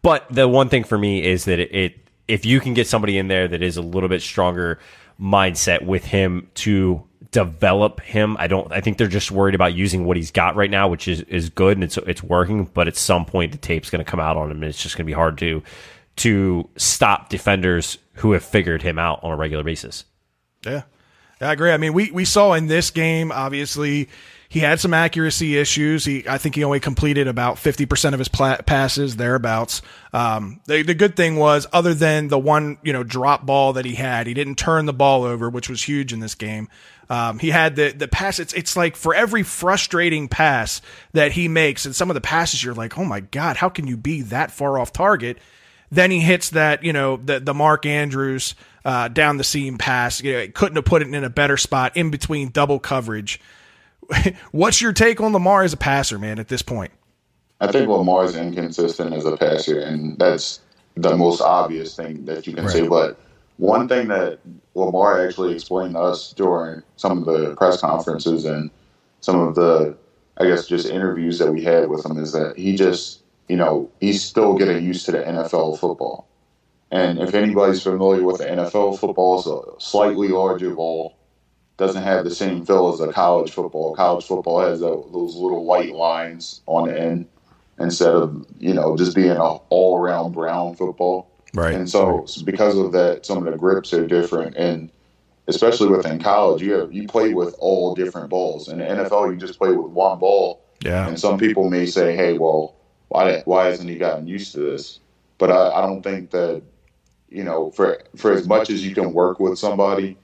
but 0.01 0.25
the 0.31 0.49
one 0.49 0.71
thing 0.71 0.85
for 0.85 0.97
me 0.97 1.23
is 1.23 1.45
that 1.45 1.59
it, 1.59 1.75
it 1.75 2.09
if 2.27 2.47
you 2.47 2.59
can 2.59 2.73
get 2.73 2.87
somebody 2.87 3.19
in 3.19 3.29
there 3.29 3.47
that 3.47 3.63
is 3.63 3.77
a 3.77 3.83
little 3.83 4.09
bit 4.09 4.23
stronger 4.23 4.79
mindset 5.21 5.85
with 5.85 6.07
him 6.07 6.49
to 6.55 7.07
develop 7.33 8.01
him, 8.01 8.35
I 8.39 8.47
don't. 8.47 8.73
I 8.73 8.81
think 8.81 8.97
they're 8.97 9.09
just 9.09 9.31
worried 9.31 9.55
about 9.55 9.75
using 9.75 10.07
what 10.07 10.17
he's 10.17 10.31
got 10.31 10.57
right 10.57 10.71
now, 10.71 10.89
which 10.89 11.07
is 11.07 11.21
is 11.21 11.51
good 11.51 11.77
and 11.77 11.85
it's 11.85 11.99
it's 11.99 12.23
working. 12.23 12.65
But 12.65 12.89
at 12.89 12.97
some 12.97 13.27
point, 13.27 13.53
the 13.53 13.59
tape's 13.59 13.91
going 13.91 14.03
to 14.03 14.11
come 14.11 14.21
out 14.21 14.39
on 14.39 14.51
him, 14.51 14.63
and 14.63 14.71
it's 14.71 14.83
just 14.83 14.97
going 14.97 15.05
to 15.05 15.11
be 15.11 15.13
hard 15.13 15.37
to 15.39 15.63
to 16.17 16.69
stop 16.77 17.29
defenders 17.29 17.99
who 18.15 18.33
have 18.33 18.45
figured 18.45 18.83
him 18.83 18.99
out 18.99 19.23
on 19.23 19.33
a 19.33 19.37
regular 19.37 19.65
basis. 19.65 20.05
Yeah. 20.65 20.83
I 21.41 21.53
agree. 21.53 21.73
I 21.73 21.79
mean, 21.79 21.95
we, 21.95 22.11
we 22.11 22.27
saw 22.27 22.53
in 22.53 22.67
this 22.67 22.91
game, 22.91 23.33
obviously, 23.33 24.11
he 24.51 24.59
had 24.59 24.79
some 24.79 24.93
accuracy 24.93 25.57
issues. 25.57 26.05
He, 26.05 26.29
I 26.29 26.37
think 26.37 26.55
he 26.55 26.65
only 26.65 26.81
completed 26.81 27.29
about 27.29 27.57
50% 27.57 28.13
of 28.13 28.19
his 28.19 28.29
passes, 28.29 29.17
thereabouts. 29.17 29.81
Um, 30.13 30.61
the, 30.67 30.83
the 30.83 30.95
good 30.95 31.17
thing 31.17 31.37
was, 31.37 31.67
other 31.73 31.95
than 31.95 32.29
the 32.29 32.39
one, 32.39 32.77
you 32.83 32.93
know, 32.93 33.05
drop 33.05 33.47
ball 33.47 33.73
that 33.75 33.85
he 33.85 33.95
had, 33.95 34.27
he 34.27 34.35
didn't 34.35 34.57
turn 34.57 34.87
the 34.87 34.93
ball 34.93 35.23
over, 35.23 35.49
which 35.49 35.71
was 35.71 35.83
huge 35.83 36.13
in 36.13 36.21
this 36.21 36.35
game. 36.35 36.69
Um, 37.09 37.39
he 37.39 37.51
had 37.51 37.75
the, 37.77 37.93
the 37.93 38.09
pass. 38.09 38.39
It's, 38.39 38.53
it's 38.53 38.77
like 38.77 38.97
for 38.97 39.15
every 39.15 39.45
frustrating 39.45 40.29
pass 40.29 40.83
that 41.13 41.33
he 41.33 41.49
makes, 41.49 41.87
and 41.87 41.95
some 41.95 42.11
of 42.11 42.15
the 42.15 42.21
passes, 42.21 42.63
you're 42.63 42.75
like, 42.75 42.99
oh 42.99 43.05
my 43.05 43.21
God, 43.21 43.57
how 43.57 43.69
can 43.69 43.87
you 43.87 43.97
be 43.97 44.23
that 44.23 44.51
far 44.51 44.79
off 44.79 44.93
target? 44.93 45.39
Then 45.91 46.11
he 46.11 46.21
hits 46.21 46.51
that, 46.51 46.85
you 46.85 46.93
know, 46.93 47.17
the 47.17 47.41
the 47.41 47.55
Mark 47.55 47.85
Andrews 47.87 48.55
uh, 48.85 49.09
down 49.09 49.37
the 49.37 49.45
seam 49.45 49.79
pass. 49.79 50.23
You 50.23 50.33
know, 50.33 50.49
couldn't 50.49 50.77
have 50.77 50.85
put 50.85 51.03
it 51.03 51.13
in 51.13 51.25
a 51.25 51.31
better 51.31 51.57
spot 51.57 51.97
in 51.97 52.11
between 52.11 52.51
double 52.51 52.79
coverage. 52.79 53.41
What's 54.53 54.81
your 54.81 54.93
take 54.93 55.21
on 55.21 55.33
Lamar 55.33 55.63
as 55.63 55.73
a 55.73 55.77
passer, 55.77 56.19
man? 56.19 56.39
At 56.39 56.49
this 56.49 56.63
point, 56.63 56.93
I 57.61 57.71
think 57.71 57.89
Lamar 57.89 58.25
is 58.25 58.37
inconsistent 58.37 59.15
as 59.15 59.25
a 59.25 59.37
passer, 59.37 59.81
and 59.81 60.19
that's 60.19 60.61
the 60.97 61.17
most 61.17 61.41
obvious 61.41 61.95
thing 61.97 62.25
that 62.27 62.47
you 62.47 62.55
can 62.55 62.69
say. 62.69 62.87
But 62.87 63.19
one 63.57 63.89
thing 63.89 64.09
that 64.09 64.39
Lamar 64.75 65.27
actually 65.27 65.55
explained 65.55 65.95
to 65.95 66.01
us 66.01 66.33
during 66.33 66.83
some 66.97 67.19
of 67.19 67.25
the 67.27 67.55
press 67.57 67.81
conferences 67.81 68.45
and 68.45 68.71
some 69.21 69.39
of 69.39 69.55
the, 69.55 69.97
I 70.39 70.47
guess, 70.47 70.67
just 70.67 70.89
interviews 70.89 71.39
that 71.39 71.53
we 71.53 71.63
had 71.63 71.89
with 71.89 72.05
him 72.05 72.19
is 72.19 72.33
that 72.33 72.57
he 72.57 72.75
just, 72.75 73.23
you 73.51 73.57
know, 73.57 73.91
he's 74.01 74.23
still 74.23 74.55
getting 74.55 74.85
used 74.85 75.05
to 75.07 75.13
the 75.13 75.19
NFL 75.19 75.81
football. 75.81 76.29
And 76.93 77.19
if 77.19 77.35
anybody's 77.35 77.83
familiar 77.83 78.23
with 78.23 78.39
the 78.39 78.45
NFL 78.45 78.99
football, 79.01 79.39
it's 79.39 79.47
a 79.49 79.85
slightly 79.85 80.29
larger 80.29 80.75
ball 80.75 81.17
doesn't 81.77 82.03
have 82.03 82.25
the 82.25 82.31
same 82.31 82.65
feel 82.65 82.93
as 82.93 83.01
a 83.01 83.13
college 83.13 83.51
football. 83.51 83.95
College 83.95 84.25
football 84.25 84.61
has 84.61 84.81
those 84.81 85.35
little 85.35 85.65
white 85.65 85.95
lines 85.95 86.61
on 86.67 86.87
the 86.87 87.01
end 87.01 87.27
instead 87.81 88.11
of 88.11 88.47
you 88.59 88.75
know 88.75 88.97
just 88.97 89.17
being 89.17 89.31
a 89.31 89.55
all 89.71 89.99
around 89.99 90.33
brown 90.33 90.77
football. 90.77 91.27
Right. 91.55 91.75
And 91.75 91.89
so 91.89 92.27
because 92.45 92.77
of 92.77 92.93
that, 92.93 93.27
some 93.27 93.39
of 93.39 93.51
the 93.51 93.59
grips 93.59 93.93
are 93.95 94.07
different, 94.07 94.57
and 94.57 94.91
especially 95.49 95.89
within 95.89 96.23
college, 96.23 96.63
you 96.63 96.75
have, 96.75 96.93
you 96.93 97.09
play 97.09 97.35
with 97.35 97.55
all 97.59 97.95
different 97.95 98.29
balls. 98.29 98.69
In 98.69 98.79
the 98.79 98.85
NFL, 98.85 99.33
you 99.33 99.37
just 99.37 99.59
play 99.59 99.73
with 99.73 99.91
one 99.91 100.19
ball. 100.19 100.63
Yeah. 100.85 101.09
And 101.09 101.19
some 101.19 101.39
people 101.39 101.71
may 101.71 101.87
say, 101.87 102.15
"Hey, 102.15 102.37
well, 102.37 102.77
why 103.11 103.43
why 103.45 103.67
hasn't 103.67 103.91
he 103.91 103.97
gotten 103.97 104.27
used 104.27 104.53
to 104.53 104.61
this?" 104.61 105.01
But 105.37 105.51
I, 105.51 105.71
I 105.71 105.81
don't 105.83 106.03
think 106.03 106.31
that 106.31 106.63
you 107.29 107.45
know 107.45 107.71
for 107.73 108.03
for 108.17 108.33
as 108.33 108.49
much 108.49 108.71
as 108.71 108.87
you 108.87 108.95
can 108.95 109.13
work 109.13 109.39
with 109.39 109.59
somebody 109.59 110.17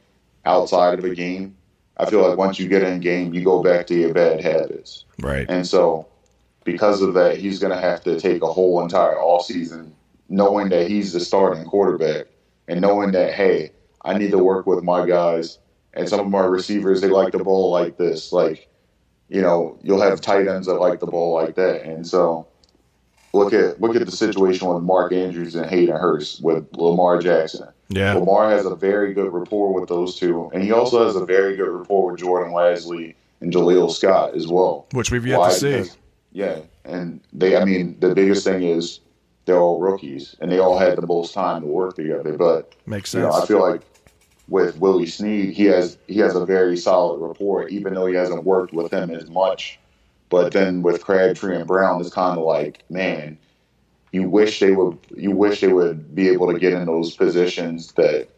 outside 0.47 0.99
of 0.99 1.05
a 1.05 1.15
game, 1.15 1.57
I 1.99 2.09
feel 2.09 2.27
like 2.27 2.39
once 2.39 2.59
you 2.59 2.69
get 2.69 2.83
in 2.83 3.01
game, 3.01 3.35
you 3.35 3.45
go 3.45 3.63
back 3.63 3.87
to 3.89 3.95
your 3.95 4.15
bad 4.15 4.41
habits. 4.41 5.05
Right. 5.19 5.47
And 5.49 5.67
so, 5.67 6.07
because 6.65 7.03
of 7.03 7.15
that, 7.15 7.39
he's 7.39 7.59
going 7.59 7.73
to 7.73 7.81
have 7.81 8.03
to 8.05 8.21
take 8.21 8.43
a 8.43 8.53
whole 8.53 8.81
entire 8.81 9.19
off 9.19 9.47
season, 9.47 9.93
knowing 10.29 10.69
that 10.69 10.89
he's 10.89 11.13
the 11.13 11.21
starting 11.21 11.65
quarterback, 11.65 12.27
and 12.69 12.81
knowing 12.81 13.11
that 13.13 13.35
hey, 13.35 13.73
I 14.05 14.17
need 14.17 14.31
to 14.31 14.39
work 14.39 14.67
with 14.67 14.85
my 14.85 15.05
guys 15.07 15.59
and 15.93 16.09
some 16.09 16.21
of 16.21 16.29
my 16.29 16.45
receivers. 16.45 17.01
They 17.01 17.09
like 17.09 17.33
the 17.33 17.43
ball 17.43 17.73
like 17.73 17.97
this. 17.97 18.33
Like, 18.33 18.69
you 19.29 19.43
know, 19.43 19.77
you'll 19.83 20.03
have 20.03 20.21
tight 20.21 20.47
ends 20.47 20.69
that 20.69 20.75
like 20.75 21.01
the 21.01 21.07
ball 21.07 21.35
like 21.35 21.57
that, 21.57 21.83
and 21.83 22.07
so. 22.07 22.47
Look 23.33 23.53
at 23.53 23.81
look 23.81 23.97
at 23.97 24.05
the 24.07 24.13
situation 24.13 24.69
with 24.69 24.83
Mark 24.83 25.13
Andrews 25.13 25.55
and 25.55 25.69
Hayden 25.69 25.97
Hurst 25.97 26.43
with 26.43 26.67
Lamar 26.77 27.19
Jackson. 27.21 27.69
Yeah. 27.89 28.15
Lamar 28.15 28.51
has 28.51 28.65
a 28.65 28.75
very 28.75 29.13
good 29.13 29.33
rapport 29.33 29.73
with 29.79 29.89
those 29.89 30.17
two, 30.19 30.51
and 30.55 30.63
he 30.63 30.73
also 30.73 31.05
has 31.05 31.17
a 31.17 31.25
very 31.25 31.57
good 31.57 31.69
rapport 31.69 32.11
with 32.11 32.21
Jordan 32.21 32.53
Lasley 32.53 33.15
and 33.41 33.53
Jaleel 33.53 33.91
Scott 33.91 34.35
as 34.35 34.49
well. 34.49 34.87
Which 34.93 35.11
we've 35.11 35.27
yet 35.27 35.39
Why? 35.39 35.51
to 35.51 35.55
see. 35.55 35.71
Because- 35.73 35.97
yeah, 36.33 36.59
and 36.85 37.21
they. 37.33 37.57
I 37.57 37.65
mean, 37.65 37.97
the 38.01 38.15
biggest 38.15 38.45
thing 38.45 38.63
is 38.63 39.01
they're 39.47 39.59
all 39.59 39.81
rookies, 39.81 40.37
and 40.41 40.51
they 40.53 40.59
all 40.59 40.79
had 40.79 40.97
the 40.97 41.07
most 41.07 41.33
time 41.33 41.63
to 41.63 41.67
work 41.67 41.97
together. 41.97 42.37
But 42.37 42.75
Makes 42.87 43.15
you 43.15 43.21
know, 43.21 43.31
sense. 43.31 43.45
I 43.45 43.47
feel 43.47 43.61
like 43.61 43.81
with 44.49 44.79
Willie 44.79 45.07
Snead, 45.07 45.55
he 45.55 45.65
has 45.65 45.97
he 46.07 46.19
has 46.19 46.35
a 46.35 46.45
very 46.45 46.77
solid 46.77 47.27
rapport, 47.27 47.69
even 47.69 47.95
though 47.95 48.07
he 48.07 48.15
hasn't 48.15 48.45
worked 48.45 48.75
with 48.75 48.93
him 48.93 49.11
as 49.11 49.31
much. 49.31 49.79
But 50.29 50.53
then 50.53 50.83
with 50.83 51.05
Crabtree 51.05 51.57
and 51.57 51.67
Brown, 51.67 52.01
it's 52.01 52.11
kind 52.13 52.39
of 52.39 52.45
like, 52.45 52.85
man, 52.91 53.39
you 54.13 54.29
wish 54.29 54.61
they 54.61 54.73
would 54.73 54.99
you 55.15 55.31
wish 55.31 55.61
they 55.61 55.73
would 55.73 56.15
be 56.15 56.29
able 56.29 56.53
to 56.53 56.59
get 56.59 56.73
in 56.73 56.87
those 56.87 57.15
positions 57.15 57.93
that 57.93 58.29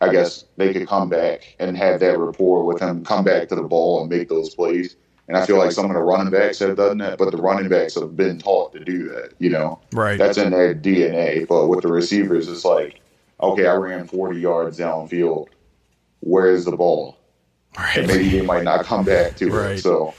I 0.00 0.10
guess 0.10 0.44
they 0.56 0.72
could 0.72 0.88
come 0.88 1.08
back 1.08 1.54
and 1.58 1.76
have 1.76 2.00
that 2.00 2.18
rapport 2.18 2.64
with 2.64 2.80
him, 2.80 3.04
come 3.04 3.24
back 3.24 3.48
to 3.48 3.54
the 3.54 3.62
ball 3.62 4.00
and 4.00 4.10
make 4.10 4.28
those 4.28 4.54
plays. 4.54 4.96
And 5.28 5.36
I 5.36 5.46
feel 5.46 5.58
like 5.58 5.70
some 5.70 5.86
of 5.86 5.94
the 5.94 6.02
running 6.02 6.32
backs 6.32 6.58
have 6.58 6.76
done 6.76 6.98
that, 6.98 7.18
but 7.18 7.30
the 7.30 7.36
running 7.36 7.68
backs 7.68 7.94
have 7.94 8.16
been 8.16 8.38
taught 8.38 8.72
to 8.72 8.84
do 8.84 9.08
that, 9.10 9.32
you 9.38 9.48
know. 9.48 9.80
Right. 9.92 10.18
That's 10.18 10.36
in 10.36 10.50
their 10.50 10.74
DNA. 10.74 11.46
But 11.46 11.68
with 11.68 11.82
the 11.82 11.88
receivers, 11.88 12.48
it's 12.48 12.64
like, 12.64 13.00
okay, 13.40 13.66
I 13.66 13.74
ran 13.74 14.06
40 14.08 14.40
yards 14.40 14.78
downfield. 14.78 15.46
Where's 16.20 16.64
the 16.64 16.76
ball? 16.76 17.16
And 17.96 18.08
maybe 18.08 18.30
they 18.30 18.42
might 18.42 18.64
not 18.64 18.84
come 18.84 19.04
back 19.04 19.36
to 19.36 19.48
Right. 19.50 19.78
it. 19.78 19.82
So, 19.82 20.14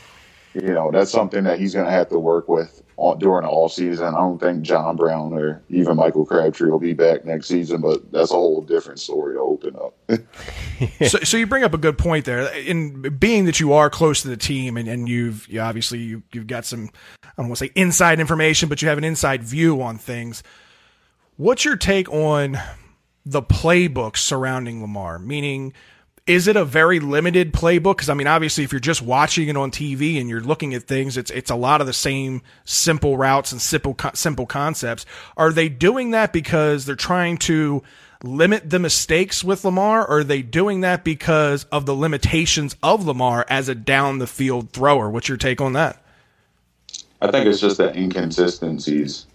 you 0.54 0.74
know, 0.74 0.92
that's 0.92 1.12
something 1.12 1.44
that 1.46 1.60
he's 1.60 1.74
going 1.74 1.86
to 1.86 1.92
have 1.92 2.10
to 2.10 2.20
work 2.20 2.48
with 2.48 2.84
all, 2.96 3.16
during 3.16 3.44
the 3.44 3.50
all 3.50 3.70
season. 3.70 4.08
I 4.08 4.20
don't 4.20 4.40
think 4.40 4.62
John 4.62 4.96
Brown 4.96 5.34
or 5.34 5.64
even 5.70 5.98
Michael 5.98 6.26
Crabtree 6.26 6.70
will 6.70 6.80
be 6.80 6.94
back 6.94 7.26
next 7.26 7.48
season, 7.48 7.82
but 7.82 8.12
that's 8.12 8.32
a 8.32 8.36
whole 8.36 8.62
different 8.62 9.00
story 9.00 9.36
to 9.36 9.40
open 9.40 9.76
up. 9.76 9.96
so, 11.08 11.20
so 11.20 11.38
you 11.38 11.48
bring 11.48 11.64
up 11.64 11.74
a 11.74 11.78
good 11.78 11.98
point 11.98 12.26
there. 12.26 12.54
In 12.56 13.02
being 13.18 13.46
that 13.46 13.60
you 13.60 13.74
are 13.74 13.90
close 13.90 14.22
to 14.22 14.28
the 14.28 14.38
team, 14.38 14.78
and, 14.78 14.88
and 14.88 15.10
you've 15.10 15.48
you 15.48 15.60
obviously 15.60 16.00
you, 16.00 16.24
you've 16.32 16.48
got 16.48 16.66
some 16.66 16.90
I 17.24 17.42
don't 17.42 17.48
want 17.48 17.58
to 17.58 17.66
say 17.66 17.72
inside 17.76 18.20
information, 18.20 18.70
but 18.70 18.82
you 18.82 18.90
have 18.90 18.98
an 18.98 19.04
inside 19.04 19.44
view 19.44 19.82
on 19.82 19.98
things. 19.98 20.44
What's 21.36 21.66
your 21.66 21.78
take 21.78 22.12
on 22.12 22.60
the 23.26 23.42
playbook 23.42 24.18
surrounding 24.18 24.82
Lamar? 24.82 25.18
Meaning, 25.18 25.74
is 26.26 26.48
it 26.48 26.56
a 26.56 26.64
very 26.64 27.00
limited 27.00 27.52
playbook? 27.52 27.98
Because 27.98 28.10
I 28.10 28.14
mean, 28.14 28.28
obviously, 28.28 28.64
if 28.64 28.72
you're 28.72 28.80
just 28.80 29.02
watching 29.02 29.50
it 29.50 29.58
on 29.58 29.72
TV 29.72 30.20
and 30.20 30.30
you're 30.30 30.42
looking 30.42 30.74
at 30.74 30.84
things, 30.84 31.18
it's 31.18 31.32
it's 31.32 31.52
a 31.52 31.56
lot 31.56 31.82
of 31.82 31.88
the 31.88 31.94
same 31.94 32.42
simple 32.64 33.18
routes 33.18 33.52
and 33.52 33.62
simple 33.62 33.96
simple 34.14 34.46
concepts. 34.46 35.06
Are 35.36 35.52
they 35.52 35.70
doing 35.70 36.12
that 36.12 36.32
because 36.32 36.86
they're 36.86 36.96
trying 36.96 37.38
to 37.40 37.84
limit 38.24 38.70
the 38.70 38.80
mistakes 38.80 39.44
with 39.44 39.66
Lamar, 39.66 40.08
or 40.08 40.20
are 40.20 40.24
they 40.24 40.42
doing 40.42 40.82
that 40.82 41.04
because 41.04 41.66
of 41.66 41.86
the 41.86 41.94
limitations 41.94 42.78
of 42.82 43.06
Lamar 43.06 43.46
as 43.50 43.68
a 43.68 43.76
down 43.76 44.20
the 44.20 44.28
field 44.28 44.72
thrower? 44.72 45.10
What's 45.10 45.28
your 45.28 45.38
take 45.38 45.60
on 45.60 45.74
that? 45.74 46.02
I 47.22 47.32
think 47.32 47.48
it's 47.48 47.60
just 47.60 47.78
the 47.78 47.94
inconsistencies 47.98 49.28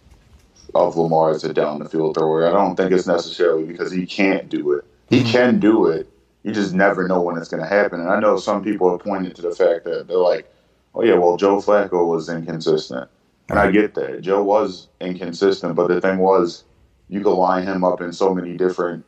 of 0.74 0.96
Lamar 0.96 1.30
as 1.30 1.44
a 1.44 1.52
down 1.52 1.80
the 1.80 1.88
field 1.88 2.14
thrower. 2.14 2.46
I 2.46 2.52
don't 2.52 2.76
think 2.76 2.92
it's 2.92 3.06
necessarily 3.06 3.64
because 3.64 3.92
he 3.92 4.06
can't 4.06 4.48
do 4.48 4.72
it. 4.72 4.84
He 5.10 5.20
mm-hmm. 5.20 5.30
can 5.30 5.60
do 5.60 5.86
it. 5.86 6.08
You 6.42 6.52
just 6.52 6.72
never 6.72 7.06
know 7.08 7.20
when 7.20 7.36
it's 7.36 7.48
going 7.48 7.62
to 7.62 7.68
happen. 7.68 8.00
And 8.00 8.08
I 8.08 8.20
know 8.20 8.36
some 8.36 8.62
people 8.62 8.90
have 8.90 9.00
pointed 9.00 9.34
to 9.36 9.42
the 9.42 9.50
fact 9.50 9.84
that 9.84 10.06
they're 10.06 10.16
like, 10.16 10.50
oh, 10.94 11.02
yeah, 11.02 11.14
well, 11.14 11.36
Joe 11.36 11.56
Flacco 11.56 12.06
was 12.06 12.28
inconsistent. 12.28 13.08
And 13.50 13.58
I 13.58 13.70
get 13.70 13.94
that. 13.94 14.20
Joe 14.20 14.42
was 14.42 14.88
inconsistent, 15.00 15.74
but 15.74 15.88
the 15.88 16.00
thing 16.00 16.18
was, 16.18 16.64
you 17.08 17.22
could 17.22 17.34
line 17.34 17.64
him 17.64 17.82
up 17.82 18.00
in 18.00 18.12
so 18.12 18.34
many 18.34 18.56
different, 18.56 19.04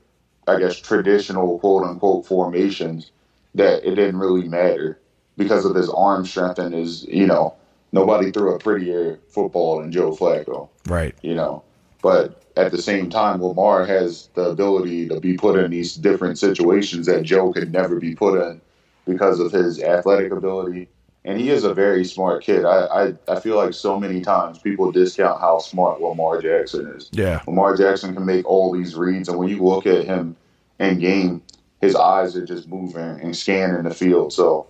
I 0.46 0.58
guess, 0.58 0.76
traditional 0.76 1.58
quote 1.58 1.84
unquote 1.84 2.26
formations 2.26 3.10
that 3.54 3.86
it 3.86 3.96
didn't 3.96 4.18
really 4.18 4.48
matter 4.48 4.98
because 5.36 5.64
of 5.64 5.74
his 5.74 5.90
arm 5.90 6.24
strength 6.24 6.58
and 6.58 6.74
his, 6.74 7.04
you 7.04 7.26
know, 7.26 7.54
nobody 7.92 8.30
threw 8.30 8.54
a 8.54 8.58
prettier 8.58 9.18
football 9.28 9.80
than 9.80 9.92
Joe 9.92 10.12
Flacco 10.12 10.68
Right. 10.88 11.14
you 11.22 11.34
know. 11.34 11.62
But 12.02 12.42
at 12.60 12.72
the 12.72 12.82
same 12.82 13.10
time, 13.10 13.42
Lamar 13.42 13.84
has 13.86 14.28
the 14.34 14.50
ability 14.50 15.08
to 15.08 15.20
be 15.20 15.36
put 15.36 15.58
in 15.58 15.70
these 15.70 15.94
different 15.94 16.38
situations 16.38 17.06
that 17.06 17.22
Joe 17.22 17.52
could 17.52 17.72
never 17.72 17.98
be 17.98 18.14
put 18.14 18.40
in 18.40 18.60
because 19.06 19.40
of 19.40 19.52
his 19.52 19.82
athletic 19.82 20.32
ability. 20.32 20.88
And 21.24 21.38
he 21.38 21.50
is 21.50 21.64
a 21.64 21.74
very 21.74 22.04
smart 22.04 22.42
kid. 22.42 22.64
I, 22.64 22.86
I, 22.86 23.14
I 23.28 23.40
feel 23.40 23.56
like 23.56 23.74
so 23.74 24.00
many 24.00 24.22
times 24.22 24.58
people 24.58 24.90
discount 24.90 25.40
how 25.40 25.58
smart 25.58 26.00
Lamar 26.00 26.40
Jackson 26.40 26.86
is. 26.96 27.10
Yeah. 27.12 27.42
Lamar 27.46 27.76
Jackson 27.76 28.14
can 28.14 28.24
make 28.24 28.46
all 28.46 28.72
these 28.72 28.94
reads, 28.94 29.28
and 29.28 29.38
when 29.38 29.48
you 29.48 29.62
look 29.62 29.86
at 29.86 30.04
him 30.04 30.34
in 30.78 30.98
game, 30.98 31.42
his 31.80 31.94
eyes 31.94 32.36
are 32.36 32.46
just 32.46 32.68
moving 32.68 33.20
and 33.20 33.36
scanning 33.36 33.82
the 33.82 33.94
field. 33.94 34.32
So 34.32 34.66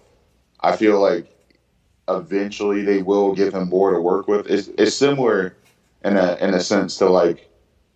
I 0.61 0.76
feel 0.76 1.00
like 1.00 1.26
eventually 2.09 2.83
they 2.83 3.03
will 3.03 3.35
give 3.35 3.55
him 3.55 3.68
more 3.68 3.92
to 3.92 4.00
work 4.00 4.26
with. 4.26 4.46
It's, 4.48 4.68
it's 4.79 4.96
similar 4.96 5.57
in 6.05 6.16
a 6.16 6.37
in 6.40 6.55
a 6.55 6.61
sense 6.61 6.96
to 6.98 7.09
like 7.09 7.50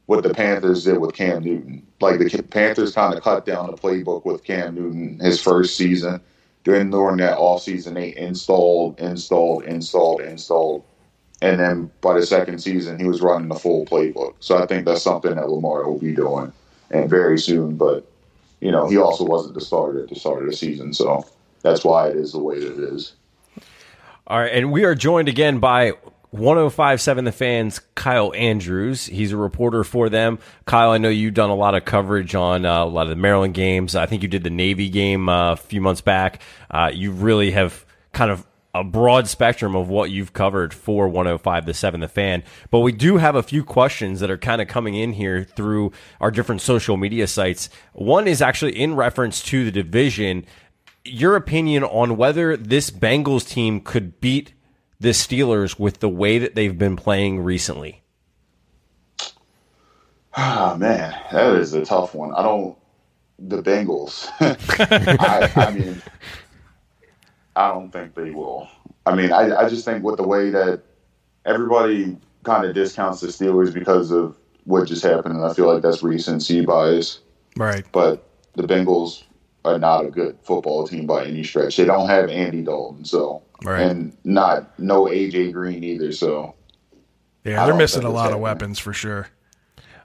what 0.06 0.22
the 0.22 0.34
Panthers 0.34 0.84
did 0.84 0.98
with 0.98 1.14
Cam 1.14 1.42
Newton. 1.42 1.86
Like 2.00 2.18
the 2.18 2.42
Panthers 2.42 2.94
kind 2.94 3.14
of 3.14 3.22
cut 3.22 3.46
down 3.46 3.70
the 3.70 3.76
playbook 3.76 4.24
with 4.24 4.44
Cam 4.44 4.74
Newton 4.74 5.18
his 5.20 5.40
first 5.40 5.76
season. 5.76 6.20
During 6.64 6.90
during 6.90 7.18
that 7.18 7.36
off 7.36 7.62
season, 7.62 7.94
they 7.94 8.16
installed, 8.16 8.98
installed, 8.98 9.64
installed, 9.64 10.22
installed, 10.22 10.82
and 11.42 11.60
then 11.60 11.90
by 12.00 12.14
the 12.14 12.24
second 12.24 12.58
season, 12.60 12.98
he 12.98 13.04
was 13.04 13.20
running 13.20 13.48
the 13.48 13.54
full 13.54 13.84
playbook. 13.84 14.34
So 14.40 14.56
I 14.56 14.66
think 14.66 14.86
that's 14.86 15.02
something 15.02 15.34
that 15.34 15.50
Lamar 15.50 15.86
will 15.86 15.98
be 15.98 16.14
doing, 16.14 16.52
and 16.90 17.10
very 17.10 17.38
soon. 17.38 17.76
But 17.76 18.10
you 18.60 18.70
know, 18.70 18.88
he 18.88 18.96
also 18.96 19.24
wasn't 19.24 19.54
the 19.54 19.60
starter 19.60 20.04
at 20.04 20.08
the 20.08 20.14
start 20.14 20.42
of 20.42 20.50
the 20.50 20.56
season, 20.56 20.94
so 20.94 21.26
that's 21.60 21.84
why 21.84 22.08
it 22.08 22.16
is 22.16 22.32
the 22.32 22.38
way 22.38 22.58
that 22.60 22.72
it 22.72 22.94
is. 22.94 23.12
All 24.26 24.38
right, 24.38 24.52
and 24.52 24.72
we 24.72 24.84
are 24.84 24.94
joined 24.94 25.28
again 25.28 25.58
by 25.58 25.92
1057 26.34 27.24
The 27.24 27.32
Fans, 27.32 27.80
Kyle 27.94 28.34
Andrews. 28.34 29.06
He's 29.06 29.30
a 29.30 29.36
reporter 29.36 29.84
for 29.84 30.08
them. 30.08 30.40
Kyle, 30.66 30.90
I 30.90 30.98
know 30.98 31.08
you've 31.08 31.34
done 31.34 31.50
a 31.50 31.54
lot 31.54 31.76
of 31.76 31.84
coverage 31.84 32.34
on 32.34 32.66
uh, 32.66 32.84
a 32.84 32.86
lot 32.86 33.04
of 33.04 33.10
the 33.10 33.16
Maryland 33.16 33.54
games. 33.54 33.94
I 33.94 34.06
think 34.06 34.22
you 34.22 34.28
did 34.28 34.42
the 34.42 34.50
Navy 34.50 34.88
game 34.88 35.28
uh, 35.28 35.52
a 35.52 35.56
few 35.56 35.80
months 35.80 36.00
back. 36.00 36.42
Uh, 36.68 36.90
you 36.92 37.12
really 37.12 37.52
have 37.52 37.86
kind 38.12 38.32
of 38.32 38.44
a 38.74 38.82
broad 38.82 39.28
spectrum 39.28 39.76
of 39.76 39.88
what 39.88 40.10
you've 40.10 40.32
covered 40.32 40.74
for 40.74 41.06
105 41.06 41.66
The 41.66 41.72
7 41.72 42.00
The 42.00 42.08
Fan. 42.08 42.42
But 42.72 42.80
we 42.80 42.90
do 42.90 43.18
have 43.18 43.36
a 43.36 43.42
few 43.42 43.62
questions 43.62 44.18
that 44.18 44.28
are 44.28 44.36
kind 44.36 44.60
of 44.60 44.66
coming 44.66 44.96
in 44.96 45.12
here 45.12 45.44
through 45.44 45.92
our 46.20 46.32
different 46.32 46.62
social 46.62 46.96
media 46.96 47.28
sites. 47.28 47.70
One 47.92 48.26
is 48.26 48.42
actually 48.42 48.76
in 48.76 48.96
reference 48.96 49.40
to 49.44 49.64
the 49.64 49.70
division 49.70 50.46
your 51.04 51.36
opinion 51.36 51.84
on 51.84 52.16
whether 52.16 52.56
this 52.56 52.90
Bengals 52.90 53.46
team 53.46 53.80
could 53.80 54.20
beat 54.20 54.54
the 55.00 55.10
Steelers 55.10 55.78
with 55.78 56.00
the 56.00 56.08
way 56.08 56.38
that 56.38 56.54
they've 56.54 56.76
been 56.76 56.96
playing 56.96 57.40
recently. 57.40 58.02
Ah 60.36 60.76
man, 60.78 61.14
that 61.32 61.54
is 61.54 61.74
a 61.74 61.84
tough 61.84 62.14
one. 62.14 62.34
I 62.34 62.42
don't. 62.42 62.76
The 63.38 63.62
Bengals. 63.62 64.28
I, 64.40 65.50
I 65.56 65.70
mean, 65.72 66.02
I 67.56 67.68
don't 67.68 67.90
think 67.90 68.14
they 68.14 68.30
will. 68.30 68.68
I 69.06 69.14
mean, 69.14 69.32
I, 69.32 69.54
I 69.56 69.68
just 69.68 69.84
think 69.84 70.02
with 70.02 70.16
the 70.16 70.26
way 70.26 70.50
that 70.50 70.82
everybody 71.44 72.16
kind 72.42 72.64
of 72.64 72.74
discounts 72.74 73.20
the 73.20 73.28
Steelers 73.28 73.72
because 73.72 74.10
of 74.10 74.36
what 74.64 74.88
just 74.88 75.02
happened, 75.02 75.36
and 75.36 75.44
I 75.44 75.52
feel 75.52 75.72
like 75.72 75.82
that's 75.82 76.02
recency 76.02 76.64
bias. 76.64 77.20
Right. 77.56 77.84
But 77.92 78.26
the 78.54 78.62
Bengals 78.62 79.24
are 79.64 79.78
not 79.78 80.04
a 80.04 80.10
good 80.10 80.38
football 80.42 80.86
team 80.86 81.06
by 81.06 81.26
any 81.26 81.44
stretch. 81.44 81.76
They 81.76 81.84
don't 81.84 82.08
have 82.08 82.28
Andy 82.28 82.62
Dalton, 82.62 83.04
so 83.04 83.42
Right. 83.62 83.82
and 83.82 84.16
not 84.24 84.78
no 84.78 85.04
AJ 85.06 85.52
Green 85.52 85.84
either. 85.84 86.12
So 86.12 86.54
Yeah, 87.44 87.64
they're 87.66 87.74
missing 87.74 88.04
a 88.04 88.08
it's 88.08 88.14
lot 88.14 88.32
of 88.32 88.40
weapons 88.40 88.78
for 88.78 88.92
sure. 88.92 89.28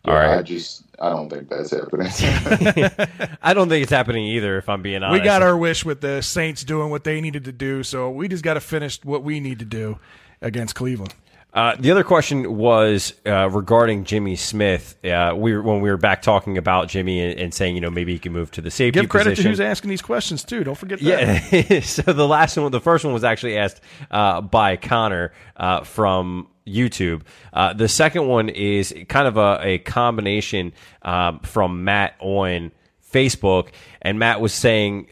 All 0.06 0.14
right. 0.14 0.38
I 0.38 0.42
just 0.42 0.84
I 1.02 1.10
don't 1.10 1.30
think 1.30 1.50
that's 1.50 1.72
happening. 1.72 2.08
I 3.42 3.54
don't 3.54 3.70
think 3.70 3.84
it's 3.84 3.92
happening 3.92 4.26
either. 4.26 4.58
If 4.58 4.70
I'm 4.70 4.82
being 4.82 5.04
honest, 5.04 5.22
We 5.22 5.26
got 5.26 5.42
our 5.42 5.58
wish 5.58 5.86
with 5.86 6.02
the 6.02 6.22
Saints 6.22 6.64
doing 6.64 6.90
what 6.90 7.04
they 7.04 7.22
needed 7.22 7.46
to 7.46 7.52
do, 7.52 7.84
so 7.84 8.10
we 8.10 8.28
just 8.28 8.44
got 8.44 8.56
to 8.56 8.62
finish 8.62 9.04
what 9.04 9.24
we 9.24 9.40
need 9.40 9.60
to 9.60 9.66
do 9.66 10.00
against 10.42 10.76
Cleveland. 10.76 11.14
Uh, 11.52 11.76
the 11.80 11.90
other 11.90 12.04
question 12.04 12.58
was 12.58 13.14
uh, 13.26 13.50
regarding 13.50 14.04
Jimmy 14.04 14.36
Smith. 14.36 15.04
Uh, 15.04 15.34
we 15.36 15.54
were, 15.54 15.62
when 15.64 15.82
we 15.82 15.90
were 15.90 15.98
back 15.98 16.22
talking 16.22 16.60
about 16.60 16.90
Jimmy 16.90 17.22
and, 17.22 17.40
and 17.40 17.54
saying, 17.54 17.74
you 17.74 17.82
know, 17.82 17.90
maybe 17.90 18.14
he 18.14 18.20
can 18.20 18.34
move 18.34 18.52
to 18.52 18.62
the 18.62 18.70
safety 18.70 19.00
Give 19.00 19.10
credit 19.10 19.32
position. 19.32 19.46
to 19.46 19.50
who's 19.50 19.60
asking 19.60 19.90
these 19.90 20.02
questions 20.04 20.44
too. 20.44 20.64
Don't 20.64 20.78
forget 20.78 21.00
that. 21.00 21.52
Yeah. 21.52 21.80
so 21.82 22.14
the 22.14 22.28
last 22.28 22.56
one, 22.56 22.72
the 22.72 22.80
first 22.80 23.04
one 23.04 23.14
was 23.14 23.24
actually 23.24 23.58
asked 23.58 23.82
uh, 24.12 24.42
by 24.42 24.78
Connor 24.78 25.34
uh, 25.58 25.84
from 25.84 26.50
YouTube. 26.68 27.24
Uh, 27.52 27.74
the 27.74 27.88
second 27.88 28.28
one 28.28 28.50
is 28.50 28.94
kind 29.08 29.28
of 29.28 29.38
a, 29.38 29.60
a 29.62 29.78
combination 29.80 30.72
um, 31.02 31.40
from 31.40 31.84
Matt 31.84 32.16
on 32.20 32.72
Facebook, 33.12 33.70
and 34.04 34.20
Matt 34.20 34.40
was 34.40 34.54
saying 34.54 35.08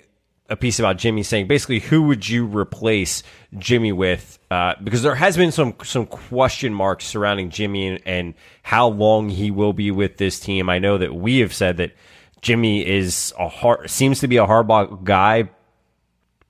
a 0.50 0.56
piece 0.56 0.80
about 0.80 0.98
Jimmy, 0.98 1.24
saying 1.24 1.48
basically 1.48 1.80
who 1.80 2.04
would 2.04 2.28
you 2.28 2.46
replace 2.46 3.24
Jimmy 3.58 3.92
with? 3.92 4.40
Uh, 4.50 4.76
because 4.84 5.04
there 5.04 5.16
has 5.16 5.36
been 5.38 5.52
some 5.52 5.76
some 5.84 6.06
question 6.06 6.74
marks 6.74 7.06
surrounding 7.06 7.50
Jimmy 7.50 7.88
and, 7.88 8.00
and 8.06 8.34
how 8.64 8.88
long 8.88 9.30
he 9.30 9.52
will 9.52 9.74
be 9.74 9.92
with 9.92 10.18
this 10.18 10.40
team. 10.40 10.70
I 10.70 10.80
know 10.80 10.98
that 10.98 11.14
we 11.14 11.40
have 11.40 11.54
said 11.54 11.78
that. 11.78 11.94
Jimmy 12.40 12.88
is 12.88 13.34
a 13.40 13.50
hard, 13.50 13.90
seems 13.90 14.20
to 14.20 14.28
be 14.28 14.38
a 14.38 14.46
hardball 14.46 15.04
guy, 15.04 15.50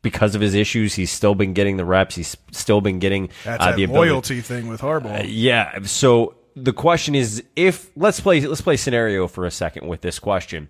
because 0.01 0.35
of 0.35 0.41
his 0.41 0.53
issues, 0.53 0.93
he's 0.93 1.11
still 1.11 1.35
been 1.35 1.53
getting 1.53 1.77
the 1.77 1.85
reps. 1.85 2.15
He's 2.15 2.37
still 2.51 2.81
been 2.81 2.99
getting 2.99 3.29
That's 3.43 3.61
uh, 3.61 3.67
that 3.67 3.75
the 3.75 3.83
ability. 3.83 4.09
loyalty 4.09 4.41
thing 4.41 4.67
with 4.67 4.81
Harbaugh. 4.81 5.25
Yeah. 5.27 5.79
So 5.83 6.35
the 6.55 6.73
question 6.73 7.15
is, 7.15 7.43
if 7.55 7.91
let's 7.95 8.19
play 8.19 8.41
let's 8.41 8.61
play 8.61 8.77
scenario 8.77 9.27
for 9.27 9.45
a 9.45 9.51
second 9.51 9.87
with 9.87 10.01
this 10.01 10.19
question. 10.19 10.69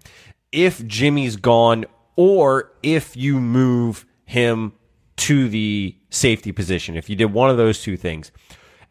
If 0.52 0.86
Jimmy's 0.88 1.36
gone, 1.36 1.86
or 2.18 2.72
if 2.84 3.16
you 3.16 3.40
move 3.40 4.06
him 4.26 4.74
to 5.16 5.48
the 5.48 5.96
safety 6.10 6.52
position, 6.52 6.98
if 6.98 7.10
you 7.10 7.16
did 7.16 7.32
one 7.32 7.50
of 7.50 7.56
those 7.56 7.82
two 7.82 7.96
things, 7.96 8.32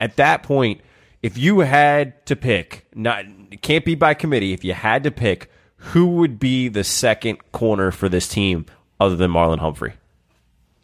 at 0.00 0.16
that 0.16 0.42
point, 0.42 0.80
if 1.22 1.36
you 1.36 1.60
had 1.60 2.24
to 2.26 2.36
pick, 2.36 2.86
not 2.94 3.24
it 3.50 3.60
can't 3.60 3.84
be 3.84 3.94
by 3.94 4.14
committee. 4.14 4.52
If 4.54 4.64
you 4.64 4.72
had 4.72 5.04
to 5.04 5.10
pick, 5.10 5.50
who 5.76 6.06
would 6.06 6.38
be 6.38 6.68
the 6.68 6.84
second 6.84 7.38
corner 7.52 7.90
for 7.90 8.08
this 8.08 8.28
team 8.28 8.66
other 8.98 9.16
than 9.16 9.30
Marlon 9.30 9.58
Humphrey? 9.58 9.94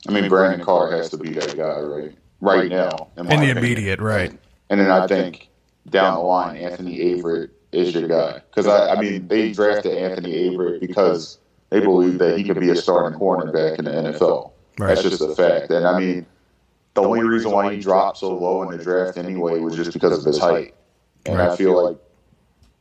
I 0.09 0.13
mean, 0.13 0.29
Brandon 0.29 0.65
Carr 0.65 0.91
has 0.93 1.11
to 1.11 1.17
be 1.17 1.31
that 1.31 1.57
guy, 1.57 1.81
right? 1.81 2.15
Right 2.41 2.69
now, 2.69 3.09
in, 3.17 3.23
In 3.25 3.29
the 3.29 3.35
opinion. 3.35 3.59
immediate, 3.59 4.01
right. 4.01 4.37
And 4.69 4.81
then 4.81 4.91
I 4.91 5.07
think 5.07 5.49
down 5.89 6.15
the 6.15 6.21
line, 6.21 6.57
Anthony 6.57 6.99
Averett 6.99 7.51
is 7.71 7.95
your 7.95 8.09
guy 8.09 8.41
because 8.51 8.67
I, 8.67 8.95
I 8.95 9.01
mean 9.01 9.29
they 9.29 9.53
drafted 9.53 9.97
Anthony 9.97 10.49
Averett 10.51 10.81
because 10.81 11.39
they 11.73 11.81
believe 11.81 12.19
that 12.19 12.37
he 12.37 12.45
could 12.45 12.61
be 12.61 12.71
a 12.71 12.77
starting 12.77 13.19
cornerback 13.19 13.79
in 13.79 13.87
the 13.87 13.91
NFL. 13.91 14.53
Right. 14.79 14.89
That's 14.89 15.03
just 15.03 15.23
a 15.23 15.35
fact. 15.35 15.71
And 15.71 15.87
I 15.87 15.99
mean, 15.99 16.27
the 16.95 17.03
only 17.03 17.23
reason 17.23 17.51
why 17.51 17.75
he 17.75 17.81
dropped 17.81 18.19
so 18.19 18.37
low 18.37 18.63
in 18.63 18.77
the 18.77 18.83
draft 18.83 19.17
anyway 19.17 19.59
was 19.61 19.77
just 19.77 19.93
because 19.93 20.19
of 20.19 20.25
his 20.25 20.39
height. 20.39 20.75
And 21.25 21.41
I 21.41 21.57
feel 21.57 21.83
like 21.83 21.99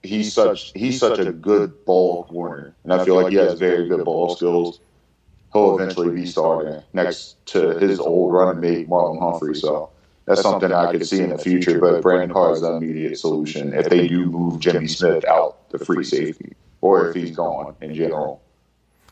he's 0.04 0.34
such 0.34 0.72
he's 0.76 1.00
such 1.00 1.20
a 1.20 1.32
good 1.32 1.86
ball 1.86 2.26
corner, 2.26 2.76
and 2.84 2.94
I 2.94 3.06
feel 3.06 3.22
like 3.22 3.32
he 3.32 3.38
has 3.38 3.58
very 3.58 3.88
good 3.88 4.04
ball 4.04 4.36
skills. 4.36 4.80
He'll 5.54 5.78
eventually 5.78 6.16
be 6.16 6.26
starting 6.26 6.82
next 6.94 7.46
to 7.48 7.78
his 7.78 8.00
old 8.00 8.34
running 8.34 8.62
mate 8.62 8.90
Marlon 8.90 9.20
Humphrey. 9.20 9.56
So 9.56 9.90
that's 10.26 10.42
something 10.42 10.72
I 10.72 10.92
could 10.92 11.06
see 11.06 11.22
in 11.22 11.30
the 11.30 11.38
future. 11.38 11.80
But 11.80 12.02
Brandon 12.02 12.32
Carr 12.32 12.54
is 12.54 12.62
the 12.62 12.74
immediate 12.74 13.20
solution 13.20 13.74
if 13.74 13.90
they 13.90 14.08
do 14.08 14.26
move 14.26 14.60
Jimmy 14.60 14.88
Smith 14.88 15.26
out 15.26 15.70
the 15.70 15.80
free 15.80 16.04
safety, 16.04 16.54
or 16.82 17.10
if 17.10 17.16
he's 17.16 17.32
gone 17.36 17.76
in 17.82 17.94
general. 17.94 18.42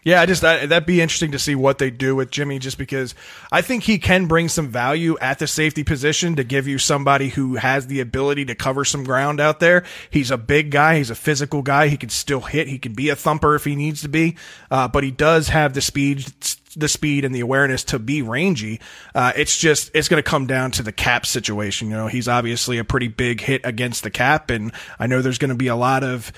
Yeah, 0.03 0.21
I 0.21 0.25
just 0.25 0.43
I, 0.43 0.65
that'd 0.65 0.85
be 0.85 1.01
interesting 1.01 1.31
to 1.33 1.39
see 1.39 1.55
what 1.55 1.77
they 1.77 1.91
do 1.91 2.15
with 2.15 2.31
Jimmy, 2.31 2.57
just 2.57 2.77
because 2.77 3.15
I 3.51 3.61
think 3.61 3.83
he 3.83 3.97
can 3.97 4.27
bring 4.27 4.47
some 4.47 4.69
value 4.69 5.17
at 5.19 5.39
the 5.39 5.47
safety 5.47 5.83
position 5.83 6.37
to 6.37 6.43
give 6.43 6.67
you 6.67 6.77
somebody 6.77 7.29
who 7.29 7.55
has 7.55 7.87
the 7.87 7.99
ability 7.99 8.45
to 8.45 8.55
cover 8.55 8.85
some 8.85 9.03
ground 9.03 9.41
out 9.41 9.59
there. 9.59 9.83
He's 10.09 10.31
a 10.31 10.37
big 10.37 10.71
guy, 10.71 10.97
he's 10.97 11.09
a 11.09 11.15
physical 11.15 11.61
guy. 11.61 11.89
He 11.89 11.97
can 11.97 12.09
still 12.09 12.41
hit. 12.41 12.67
He 12.67 12.79
can 12.79 12.93
be 12.93 13.09
a 13.09 13.15
thumper 13.15 13.55
if 13.55 13.65
he 13.65 13.75
needs 13.75 14.01
to 14.03 14.09
be, 14.09 14.37
uh, 14.71 14.87
but 14.87 15.03
he 15.03 15.11
does 15.11 15.49
have 15.49 15.73
the 15.73 15.81
speed, 15.81 16.25
the 16.77 16.87
speed 16.87 17.25
and 17.25 17.35
the 17.35 17.41
awareness 17.41 17.83
to 17.85 17.99
be 17.99 18.21
rangy. 18.21 18.79
Uh, 19.13 19.33
it's 19.35 19.57
just 19.57 19.91
it's 19.93 20.07
going 20.07 20.21
to 20.21 20.29
come 20.29 20.47
down 20.47 20.71
to 20.71 20.83
the 20.83 20.93
cap 20.93 21.25
situation. 21.25 21.89
You 21.89 21.97
know, 21.97 22.07
he's 22.07 22.29
obviously 22.29 22.77
a 22.77 22.85
pretty 22.85 23.09
big 23.09 23.41
hit 23.41 23.61
against 23.65 24.03
the 24.03 24.11
cap, 24.11 24.49
and 24.49 24.71
I 24.97 25.07
know 25.07 25.21
there's 25.21 25.39
going 25.39 25.49
to 25.49 25.55
be 25.55 25.67
a 25.67 25.75
lot 25.75 26.05
of 26.05 26.31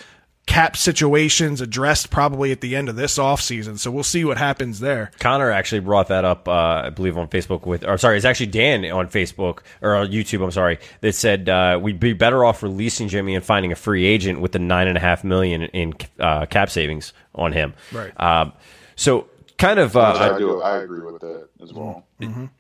cap 0.48 0.76
situations 0.76 1.62
addressed 1.62 2.10
probably 2.10 2.52
at 2.52 2.62
the 2.62 2.76
end 2.76 2.90
of 2.90 2.96
this 2.96 3.18
offseason. 3.18 3.78
So 3.78 3.92
we'll 3.92 4.04
see 4.04 4.26
what 4.26 4.38
happens 4.38 4.80
there. 4.80 5.12
Connor 5.20 5.52
actually 5.52 5.82
brought 5.82 6.08
that 6.08 6.26
up, 6.26 6.48
uh, 6.48 6.52
I 6.86 6.90
believe, 6.90 7.18
on 7.18 7.28
Facebook 7.28 7.66
with, 7.66 7.86
or 7.86 7.98
sorry, 7.98 8.18
it's 8.18 8.26
actually 8.26 8.48
Dan 8.48 8.86
on 8.86 9.08
Facebook 9.08 9.60
or 9.82 9.96
on 9.96 10.08
YouTube. 10.08 10.44
I'm 10.44 10.52
sorry, 10.52 10.80
that 11.02 11.14
said 11.14 11.48
uh, 11.48 11.80
we'd 11.82 12.00
be 12.00 12.14
better 12.14 12.44
off 12.44 12.64
releasing 12.64 13.08
Jimmy 13.08 13.36
and 13.36 13.46
finding 13.46 13.72
a 13.72 13.76
free 13.76 14.06
agent 14.06 14.42
with 14.42 14.52
the 14.52 14.60
nine 14.60 14.88
and 14.88 14.98
a 14.98 15.02
half 15.02 15.24
million 15.24 15.64
in 15.64 15.94
uh, 16.20 16.46
cap 16.48 16.70
savings 16.70 17.14
on 17.36 17.54
him. 17.54 17.74
Right. 17.92 18.12
Um, 18.20 18.54
so 18.96 19.28
kind 19.62 19.80
of, 19.80 19.96
uh, 19.96 20.18
I 20.20 20.38
do. 20.38 20.62
I 20.62 20.78
agree 20.78 21.02
with 21.02 21.22
that 21.22 21.48
as 21.62 21.72
well. 21.72 22.04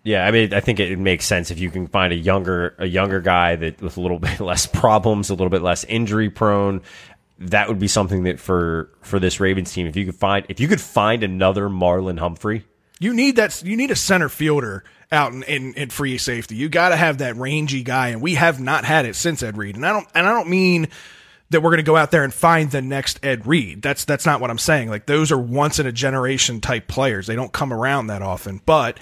yeah. 0.03 0.25
I 0.25 0.31
mean, 0.31 0.53
I 0.53 0.59
think 0.59 0.79
it, 0.79 0.91
it 0.91 0.99
makes 0.99 1.25
sense 1.25 1.49
if 1.49 1.59
you 1.59 1.71
can 1.71 1.87
find 1.87 2.13
a 2.13 2.15
younger, 2.15 2.75
a 2.77 2.85
younger 2.85 3.19
guy 3.19 3.55
that 3.55 3.81
with 3.81 3.97
a 3.97 4.01
little 4.01 4.19
bit 4.19 4.39
less 4.39 4.65
problems, 4.67 5.29
a 5.29 5.33
little 5.33 5.49
bit 5.49 5.63
less 5.63 5.83
injury 5.85 6.29
prone. 6.29 6.81
That 7.49 7.67
would 7.67 7.79
be 7.79 7.87
something 7.87 8.23
that 8.23 8.39
for 8.39 8.89
for 9.01 9.19
this 9.19 9.39
Ravens 9.39 9.73
team, 9.73 9.87
if 9.87 9.95
you 9.95 10.05
could 10.05 10.15
find 10.15 10.45
if 10.47 10.59
you 10.59 10.67
could 10.67 10.81
find 10.81 11.23
another 11.23 11.69
Marlon 11.69 12.19
Humphrey, 12.19 12.65
You 12.99 13.13
need 13.13 13.35
that. 13.37 13.63
You 13.63 13.75
need 13.75 13.91
a 13.91 13.95
center 13.95 14.29
fielder 14.29 14.83
out 15.11 15.33
in, 15.33 15.43
in, 15.43 15.73
in 15.73 15.89
free 15.89 16.17
safety. 16.17 16.55
You 16.55 16.69
got 16.69 16.89
to 16.89 16.95
have 16.95 17.17
that 17.17 17.35
rangy 17.35 17.83
guy, 17.83 18.09
and 18.09 18.21
we 18.21 18.35
have 18.35 18.59
not 18.61 18.85
had 18.85 19.05
it 19.05 19.15
since 19.15 19.43
Ed 19.43 19.57
Reed. 19.57 19.75
And 19.75 19.85
I 19.85 19.91
don't 19.91 20.07
and 20.13 20.27
I 20.27 20.31
don't 20.31 20.49
mean 20.49 20.87
that 21.49 21.61
we're 21.61 21.71
going 21.71 21.77
to 21.77 21.83
go 21.83 21.97
out 21.97 22.11
there 22.11 22.23
and 22.23 22.33
find 22.33 22.71
the 22.71 22.81
next 22.81 23.19
Ed 23.23 23.45
Reed. 23.47 23.81
That's 23.81 24.05
that's 24.05 24.25
not 24.25 24.39
what 24.39 24.49
I'm 24.51 24.57
saying. 24.59 24.89
Like 24.89 25.05
those 25.07 25.31
are 25.31 25.37
once 25.37 25.79
in 25.79 25.87
a 25.87 25.91
generation 25.91 26.61
type 26.61 26.87
players. 26.87 27.27
They 27.27 27.35
don't 27.35 27.51
come 27.51 27.73
around 27.73 28.07
that 28.07 28.21
often, 28.21 28.61
but 28.65 28.99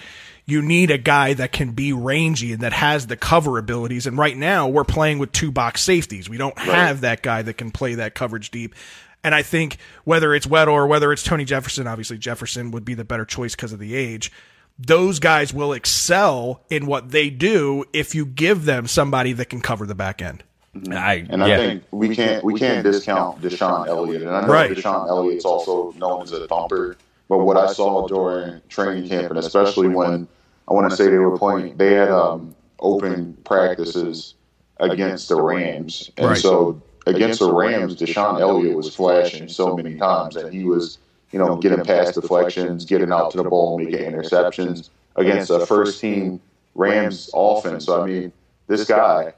you 0.50 0.62
need 0.62 0.91
a 0.91 0.97
guy 0.97 1.34
that 1.34 1.52
can 1.52 1.72
be 1.72 1.93
rangy 1.93 2.54
and 2.54 2.62
that 2.62 2.74
has 2.74 3.08
the 3.08 3.18
cover 3.18 3.58
abilities. 3.58 4.08
And 4.08 4.18
right 4.18 4.36
now 4.36 4.68
we're 4.68 4.84
playing 4.84 5.20
with 5.20 5.32
two 5.32 5.52
box 5.52 5.82
safeties. 5.82 6.30
We 6.30 6.38
don't 6.38 6.58
have 6.58 7.02
that 7.02 7.22
guy 7.22 7.41
that 7.41 7.56
can 7.56 7.72
play 7.72 7.95
that 7.95 8.16
coverage 8.16 8.52
deep. 8.52 8.76
And 9.24 9.36
I 9.36 9.41
think 9.41 9.78
whether 10.06 10.34
it's 10.34 10.47
Weddle 10.47 10.72
or 10.72 10.88
whether 10.88 11.12
it's 11.12 11.24
Tony 11.24 11.45
Jefferson, 11.45 11.88
obviously 11.88 12.18
Jefferson 12.18 12.72
would 12.72 12.86
be 12.86 12.93
the 12.93 13.04
better 13.04 13.26
choice 13.26 13.56
because 13.56 13.74
of 13.74 13.80
the 13.80 13.95
age. 13.95 14.32
Those 14.78 15.20
guys 15.20 15.54
will 15.54 15.74
excel 15.74 16.62
in 16.70 16.86
what 16.86 17.12
they 17.12 17.30
do 17.30 17.84
if 17.91 18.16
you 18.16 18.26
give 18.26 18.64
them 18.64 18.88
somebody 18.88 19.34
that 19.34 19.45
can 19.50 19.60
cover 19.60 19.86
the 19.86 19.95
back 19.95 20.22
end. 20.22 20.43
I 20.91 21.26
And 21.30 21.43
I 21.43 21.47
yeah. 21.47 21.58
think 21.58 21.84
we 21.91 22.16
can't 22.16 22.43
we 22.43 22.58
can't 22.58 22.84
discount 22.84 23.41
DeShon 23.41 23.88
Elliott. 23.88 24.22
And 24.22 24.32
I 24.32 24.41
know 24.41 24.47
Right. 24.47 24.72
DeShon 24.72 25.10
Elliott's 25.10 25.43
also 25.43 25.91
known 25.97 26.22
as 26.22 26.32
a 26.32 26.47
thumper. 26.47 26.95
But 27.28 27.39
what 27.39 27.58
I 27.58 27.72
saw 27.74 28.08
during 28.08 28.62
training 28.70 29.08
camp, 29.10 29.30
and 29.30 29.38
especially 29.38 29.88
when 29.89 30.28
I 30.70 30.74
want 30.74 30.89
to 30.89 30.95
say 30.95 31.09
they 31.09 31.17
were 31.17 31.38
playing, 31.38 31.78
they 31.78 31.93
had 31.93 32.09
um, 32.09 32.55
open 32.80 33.36
practices 33.43 34.36
against 34.80 35.30
the 35.30 35.41
Rams, 35.41 36.11
and 36.17 36.28
Right. 36.28 36.38
so 36.38 36.82
against 37.05 37.39
the 37.39 37.53
Rams, 37.53 37.95
DeShon 37.95 38.39
Elliott 38.39 38.76
was 38.76 38.95
flashing 38.95 39.47
so 39.47 39.76
many 39.76 39.95
times, 39.95 40.36
and 40.36 40.53
he 40.53 40.63
was, 40.63 40.99
you 41.32 41.39
know, 41.39 41.57
getting 41.57 41.84
past 41.84 42.15
deflections, 42.15 42.86
getting 42.86 43.11
out 43.11 43.32
to 43.32 43.38
the 43.38 43.43
ball, 43.49 43.80
making 43.80 43.99
interceptions 44.11 44.89
against 45.15 45.49
a 45.49 45.65
first 45.65 45.99
team 45.99 46.39
Rams 46.76 47.30
offense. 47.34 47.86
So 47.86 48.01
I 48.01 48.05
mean, 48.05 48.32
this 48.67 48.88
guy 48.88 49.34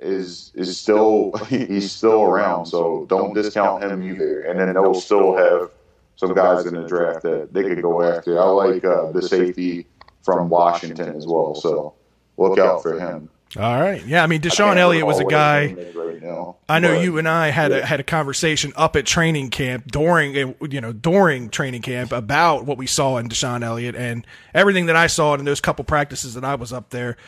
is 0.00 0.50
is 0.54 0.78
still 0.78 1.32
he's 1.48 1.92
still 1.92 2.22
around, 2.22 2.66
so 2.66 3.06
don't 3.08 3.34
discount 3.34 3.84
him 3.84 4.02
either. 4.02 4.40
And 4.42 4.58
then 4.58 4.72
they'll 4.72 4.94
still 4.94 5.36
have 5.36 5.70
some 6.16 6.34
guys 6.34 6.66
in 6.66 6.74
the 6.74 6.86
draft 6.86 7.22
that 7.22 7.52
they 7.52 7.62
could 7.62 7.82
go 7.82 8.02
after. 8.02 8.40
I 8.40 8.44
like 8.44 8.84
uh, 8.84 9.12
the 9.12 9.22
safety 9.22 9.86
from 10.22 10.48
Washington 10.48 11.14
as 11.16 11.26
well, 11.26 11.54
so 11.54 11.94
look 12.36 12.58
out 12.58 12.82
for 12.82 12.98
him. 12.98 13.28
All 13.56 13.80
right. 13.80 14.04
Yeah, 14.06 14.22
I 14.22 14.26
mean 14.26 14.40
DeShon 14.40 14.56
can't 14.56 14.78
Elliott 14.78 15.06
was 15.06 15.20
a 15.20 15.24
guy 15.24 15.68
his 15.68 15.76
name 15.76 15.86
is 15.86 15.94
right 15.94 16.22
now, 16.22 16.56
I 16.68 16.78
know 16.78 16.98
you 16.98 17.18
and 17.18 17.28
I 17.28 17.48
had 17.48 17.70
a, 17.70 17.84
had 17.84 18.00
a 18.00 18.04
conversation 18.04 18.72
up 18.76 18.96
at 18.96 19.04
training 19.04 19.50
camp 19.50 19.90
during 19.90 20.36
uh, 20.36 20.54
you 20.70 20.80
know 20.80 20.92
during 20.92 21.50
training 21.50 21.82
camp 21.82 22.12
about 22.12 22.64
what 22.64 22.78
we 22.78 22.86
saw 22.86 23.18
in 23.18 23.28
DeShon 23.28 23.62
Elliott 23.62 23.94
and 23.94 24.26
everything 24.54 24.86
that 24.86 24.96
I 24.96 25.06
saw 25.06 25.34
in 25.34 25.44
those 25.44 25.60
couple 25.60 25.84
practices 25.84 26.32
that 26.32 26.44
I 26.44 26.54
was 26.54 26.72
up 26.72 26.90
there 26.90 27.18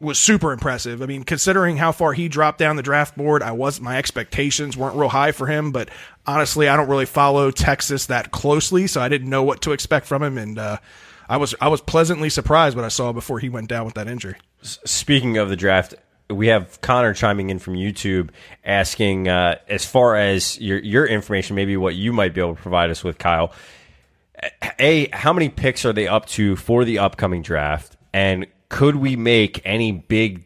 was 0.00 0.18
super 0.18 0.52
impressive. 0.52 1.00
I 1.00 1.06
mean, 1.06 1.24
considering 1.24 1.78
how 1.78 1.92
far 1.92 2.12
he 2.12 2.28
dropped 2.28 2.58
down 2.58 2.76
the 2.76 2.82
draft 2.82 3.16
board, 3.16 3.42
I 3.42 3.52
was 3.52 3.80
my 3.80 3.96
expectations 3.96 4.76
weren't 4.76 4.96
real 4.96 5.08
high 5.08 5.32
for 5.32 5.46
him, 5.46 5.72
but 5.72 5.88
honestly, 6.26 6.68
I 6.68 6.76
don't 6.76 6.88
really 6.90 7.06
follow 7.06 7.50
Texas 7.50 8.04
that 8.06 8.32
closely, 8.32 8.86
so 8.86 9.00
I 9.00 9.08
didn't 9.08 9.30
know 9.30 9.42
what 9.42 9.62
to 9.62 9.72
expect 9.72 10.04
from 10.04 10.22
him 10.22 10.36
and 10.36 10.58
uh 10.58 10.76
I 11.34 11.36
was 11.36 11.52
I 11.60 11.66
was 11.66 11.80
pleasantly 11.80 12.30
surprised 12.30 12.76
what 12.76 12.84
I 12.84 12.88
saw 12.88 13.12
before 13.12 13.40
he 13.40 13.48
went 13.48 13.68
down 13.68 13.86
with 13.86 13.94
that 13.94 14.06
injury. 14.06 14.36
Speaking 14.62 15.36
of 15.36 15.48
the 15.48 15.56
draft, 15.56 15.92
we 16.30 16.46
have 16.46 16.80
Connor 16.80 17.12
chiming 17.12 17.50
in 17.50 17.58
from 17.58 17.74
YouTube 17.74 18.30
asking, 18.64 19.26
uh, 19.26 19.56
as 19.68 19.84
far 19.84 20.14
as 20.14 20.60
your 20.60 20.78
your 20.78 21.04
information, 21.04 21.56
maybe 21.56 21.76
what 21.76 21.96
you 21.96 22.12
might 22.12 22.34
be 22.34 22.40
able 22.40 22.54
to 22.54 22.62
provide 22.62 22.88
us 22.90 23.02
with, 23.02 23.18
Kyle. 23.18 23.52
A, 24.78 25.08
how 25.12 25.32
many 25.32 25.48
picks 25.48 25.84
are 25.84 25.92
they 25.92 26.06
up 26.06 26.26
to 26.26 26.54
for 26.54 26.84
the 26.84 27.00
upcoming 27.00 27.42
draft? 27.42 27.96
And 28.12 28.46
could 28.68 28.94
we 28.94 29.16
make 29.16 29.60
any 29.64 29.90
big 29.90 30.44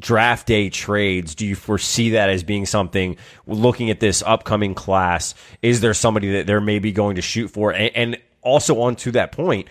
draft 0.00 0.48
day 0.48 0.68
trades? 0.68 1.36
Do 1.36 1.46
you 1.46 1.54
foresee 1.54 2.10
that 2.10 2.28
as 2.28 2.42
being 2.42 2.66
something 2.66 3.18
looking 3.46 3.88
at 3.88 4.00
this 4.00 4.20
upcoming 4.26 4.74
class? 4.74 5.36
Is 5.62 5.80
there 5.80 5.94
somebody 5.94 6.32
that 6.32 6.48
they're 6.48 6.60
maybe 6.60 6.90
going 6.90 7.14
to 7.14 7.22
shoot 7.22 7.52
for? 7.52 7.70
And, 7.72 7.94
and 7.94 8.18
also, 8.42 8.80
on 8.82 8.96
to 8.96 9.12
that 9.12 9.30
point, 9.30 9.68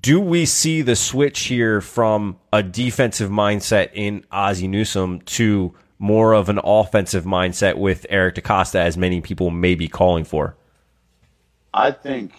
do 0.00 0.20
we 0.20 0.46
see 0.46 0.82
the 0.82 0.96
switch 0.96 1.40
here 1.40 1.80
from 1.80 2.38
a 2.52 2.62
defensive 2.62 3.30
mindset 3.30 3.90
in 3.92 4.24
Ozzie 4.30 4.68
Newsome 4.68 5.20
to 5.22 5.74
more 5.98 6.32
of 6.32 6.48
an 6.48 6.58
offensive 6.64 7.24
mindset 7.24 7.76
with 7.76 8.06
Eric 8.08 8.36
DeCosta, 8.36 8.76
as 8.76 8.96
many 8.96 9.20
people 9.20 9.50
may 9.50 9.74
be 9.74 9.88
calling 9.88 10.24
for? 10.24 10.56
I 11.74 11.90
think 11.90 12.32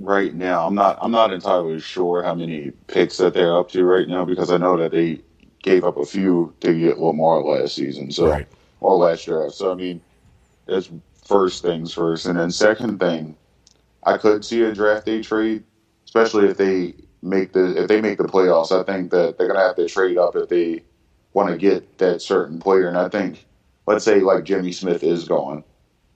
right 0.00 0.34
now 0.34 0.66
I'm 0.66 0.74
not 0.74 0.98
I'm 1.02 1.10
not 1.10 1.32
entirely 1.32 1.80
sure 1.80 2.22
how 2.22 2.34
many 2.34 2.70
picks 2.86 3.16
that 3.16 3.34
they're 3.34 3.58
up 3.58 3.70
to 3.70 3.84
right 3.84 4.06
now 4.08 4.24
because 4.24 4.50
I 4.50 4.56
know 4.56 4.76
that 4.76 4.92
they 4.92 5.20
gave 5.62 5.84
up 5.84 5.96
a 5.96 6.04
few 6.04 6.54
to 6.60 6.72
get 6.78 6.98
Lamar 6.98 7.42
last 7.42 7.74
season, 7.74 8.10
so 8.10 8.28
Right. 8.28 8.46
or 8.80 8.96
last 8.96 9.24
draft. 9.26 9.54
So 9.54 9.72
I 9.72 9.74
mean, 9.74 10.00
it's 10.66 10.90
first 11.24 11.62
things 11.62 11.92
first, 11.92 12.26
and 12.26 12.38
then 12.38 12.50
second 12.50 13.00
thing, 13.00 13.36
I 14.04 14.18
could 14.18 14.44
see 14.44 14.62
a 14.62 14.72
draft 14.72 15.06
day 15.06 15.22
trade, 15.22 15.64
especially 16.08 16.48
if 16.48 16.56
they 16.56 16.94
make 17.20 17.52
the 17.52 17.80
if 17.82 17.86
they 17.88 18.00
make 18.00 18.16
the 18.16 18.24
playoffs. 18.24 18.72
I 18.72 18.82
think 18.82 19.10
that 19.10 19.36
they're 19.36 19.46
gonna 19.48 19.60
have 19.60 19.76
to 19.76 19.86
trade 19.88 20.16
up 20.16 20.34
if 20.36 20.48
they 20.48 20.82
want 21.34 21.50
to 21.50 21.58
get 21.58 21.98
that 21.98 22.22
certain 22.22 22.58
player, 22.58 22.88
and 22.88 22.96
I 22.96 23.08
think 23.10 23.46
let's 23.86 24.04
say 24.04 24.20
like 24.20 24.44
Jimmy 24.44 24.72
Smith 24.72 25.04
is 25.04 25.28
gone. 25.28 25.64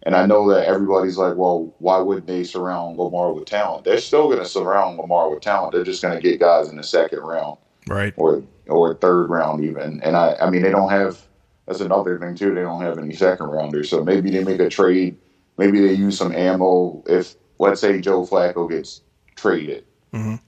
And 0.04 0.16
I 0.16 0.26
know 0.26 0.48
that 0.50 0.66
everybody's 0.66 1.16
like, 1.16 1.36
well, 1.36 1.72
why 1.78 1.98
wouldn't 2.00 2.26
they 2.26 2.42
surround 2.42 2.98
Lamar 2.98 3.32
with 3.32 3.44
talent? 3.44 3.84
They're 3.84 3.98
still 3.98 4.26
going 4.26 4.40
to 4.40 4.44
surround 4.44 4.98
Lamar 4.98 5.30
with 5.30 5.42
talent. 5.42 5.72
They're 5.74 5.84
just 5.84 6.02
going 6.02 6.16
to 6.16 6.20
get 6.20 6.40
guys 6.40 6.70
in 6.70 6.76
the 6.76 6.82
second 6.82 7.20
round 7.20 7.58
Right. 7.86 8.12
or 8.16 8.42
or 8.68 8.96
third 8.96 9.26
round 9.30 9.62
even. 9.62 10.02
And 10.02 10.16
I, 10.16 10.34
I 10.40 10.50
mean, 10.50 10.62
they 10.62 10.70
don't 10.72 10.90
have. 10.90 11.20
That's 11.68 11.78
another 11.80 12.18
thing 12.18 12.34
too. 12.34 12.52
They 12.52 12.62
don't 12.62 12.80
have 12.82 12.98
any 12.98 13.14
second 13.14 13.46
rounders. 13.46 13.88
So 13.90 14.02
maybe 14.02 14.30
they 14.30 14.42
make 14.42 14.58
a 14.58 14.68
trade. 14.68 15.16
Maybe 15.56 15.78
they 15.78 15.92
use 15.92 16.18
some 16.18 16.34
ammo. 16.34 17.04
If 17.06 17.36
let's 17.60 17.80
say 17.80 18.00
Joe 18.00 18.26
Flacco 18.26 18.68
gets 18.68 19.02
traded, 19.42 19.84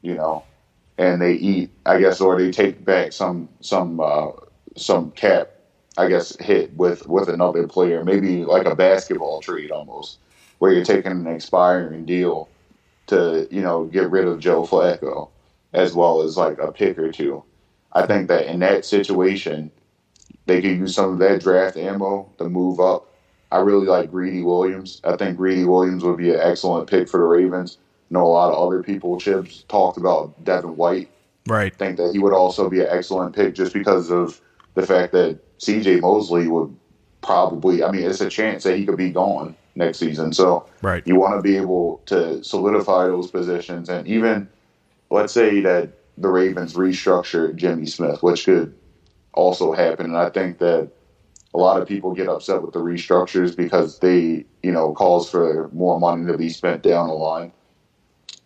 you 0.02 0.14
know, 0.14 0.44
and 0.98 1.20
they 1.20 1.34
eat, 1.34 1.70
I 1.84 1.98
guess, 2.00 2.20
or 2.20 2.38
they 2.38 2.50
take 2.50 2.84
back 2.84 3.12
some 3.12 3.48
some 3.60 4.00
uh, 4.00 4.28
some 4.76 5.10
cap, 5.12 5.50
I 5.98 6.08
guess, 6.08 6.36
hit 6.40 6.74
with 6.76 7.06
with 7.08 7.28
another 7.28 7.66
player. 7.66 8.04
Maybe 8.04 8.44
like 8.44 8.66
a 8.66 8.76
basketball 8.76 9.40
trade 9.40 9.70
almost, 9.72 10.18
where 10.58 10.72
you're 10.72 10.84
taking 10.84 11.12
an 11.12 11.26
expiring 11.26 12.06
deal 12.06 12.48
to 13.08 13.48
you 13.50 13.62
know 13.62 13.84
get 13.86 14.10
rid 14.10 14.26
of 14.26 14.40
Joe 14.40 14.62
Flacco 14.64 15.30
as 15.72 15.92
well 15.92 16.22
as 16.22 16.36
like 16.36 16.58
a 16.58 16.72
pick 16.72 16.98
or 16.98 17.10
two. 17.10 17.42
I 17.92 18.06
think 18.06 18.28
that 18.28 18.46
in 18.46 18.60
that 18.60 18.84
situation, 18.84 19.70
they 20.46 20.62
could 20.62 20.78
use 20.78 20.94
some 20.94 21.12
of 21.12 21.18
that 21.18 21.42
draft 21.42 21.76
ammo 21.76 22.30
to 22.38 22.48
move 22.48 22.80
up. 22.80 23.08
I 23.50 23.58
really 23.58 23.86
like 23.86 24.10
Greedy 24.10 24.42
Williams. 24.42 25.00
I 25.04 25.16
think 25.16 25.36
Greedy 25.36 25.64
Williams 25.64 26.04
would 26.04 26.16
be 26.16 26.30
an 26.30 26.40
excellent 26.40 26.88
pick 26.88 27.08
for 27.08 27.18
the 27.18 27.24
Ravens. 27.24 27.78
Know 28.14 28.26
a 28.26 28.28
lot 28.28 28.52
of 28.52 28.64
other 28.64 28.80
people, 28.80 29.18
Chips, 29.18 29.64
talked 29.68 29.98
about 29.98 30.44
Devin 30.44 30.76
White. 30.76 31.10
Right. 31.48 31.74
think 31.74 31.96
that 31.98 32.12
he 32.12 32.20
would 32.20 32.32
also 32.32 32.70
be 32.70 32.80
an 32.80 32.86
excellent 32.88 33.34
pick 33.34 33.54
just 33.54 33.74
because 33.74 34.10
of 34.10 34.40
the 34.74 34.86
fact 34.86 35.12
that 35.12 35.40
CJ 35.58 36.00
Mosley 36.00 36.46
would 36.46 36.74
probably, 37.22 37.82
I 37.82 37.90
mean, 37.90 38.04
it's 38.04 38.20
a 38.20 38.30
chance 38.30 38.62
that 38.62 38.78
he 38.78 38.86
could 38.86 38.96
be 38.96 39.10
gone 39.10 39.56
next 39.74 39.98
season. 39.98 40.32
So 40.32 40.64
Right. 40.80 41.02
you 41.04 41.16
want 41.16 41.34
to 41.34 41.42
be 41.42 41.56
able 41.56 42.02
to 42.06 42.42
solidify 42.44 43.08
those 43.08 43.32
positions. 43.32 43.88
And 43.88 44.06
even, 44.06 44.48
let's 45.10 45.32
say 45.32 45.60
that 45.62 45.90
the 46.16 46.28
Ravens 46.28 46.74
restructure 46.74 47.54
Jimmy 47.56 47.86
Smith, 47.86 48.22
which 48.22 48.44
could 48.44 48.72
also 49.32 49.72
happen. 49.72 50.06
And 50.06 50.16
I 50.16 50.30
think 50.30 50.58
that 50.58 50.88
a 51.52 51.58
lot 51.58 51.82
of 51.82 51.88
people 51.88 52.14
get 52.14 52.28
upset 52.28 52.62
with 52.62 52.74
the 52.74 52.80
restructures 52.80 53.56
because 53.56 53.98
they, 53.98 54.44
you 54.62 54.72
know, 54.72 54.94
calls 54.94 55.28
for 55.28 55.68
more 55.72 55.98
money 55.98 56.30
to 56.30 56.38
be 56.38 56.48
spent 56.48 56.82
down 56.82 57.08
the 57.08 57.14
line. 57.14 57.52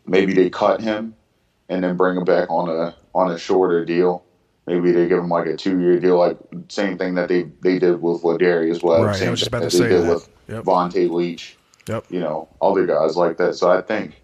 Maybe 0.08 0.32
they 0.32 0.50
cut 0.50 0.80
him 0.80 1.14
and 1.68 1.84
then 1.84 1.96
bring 1.96 2.16
him 2.16 2.24
back 2.24 2.50
on 2.50 2.68
a 2.68 2.96
on 3.14 3.30
a 3.30 3.38
shorter 3.38 3.84
deal. 3.84 4.24
Maybe 4.66 4.92
they 4.92 5.08
give 5.08 5.18
him 5.18 5.28
like 5.28 5.46
a 5.46 5.56
two 5.56 5.80
year 5.80 5.98
deal, 5.98 6.18
like 6.18 6.36
same 6.68 6.98
thing 6.98 7.14
that 7.14 7.28
they 7.28 7.44
they 7.62 7.78
did 7.78 8.02
with 8.02 8.22
Lardarius 8.22 8.82
Webb. 8.82 9.02
Right, 9.04 9.16
same 9.16 9.36
thing 9.36 9.50
to 9.50 9.60
they 9.60 9.68
say 9.68 9.88
did 9.88 10.04
that. 10.04 10.14
with 10.14 10.28
Yep. 10.48 10.64
Vonta 10.64 11.10
Leach. 11.10 11.56
Yep. 11.88 12.06
You 12.10 12.20
know, 12.20 12.48
other 12.60 12.86
guys 12.86 13.16
like 13.16 13.36
that. 13.38 13.54
So 13.54 13.70
I 13.70 13.80
think 13.82 14.22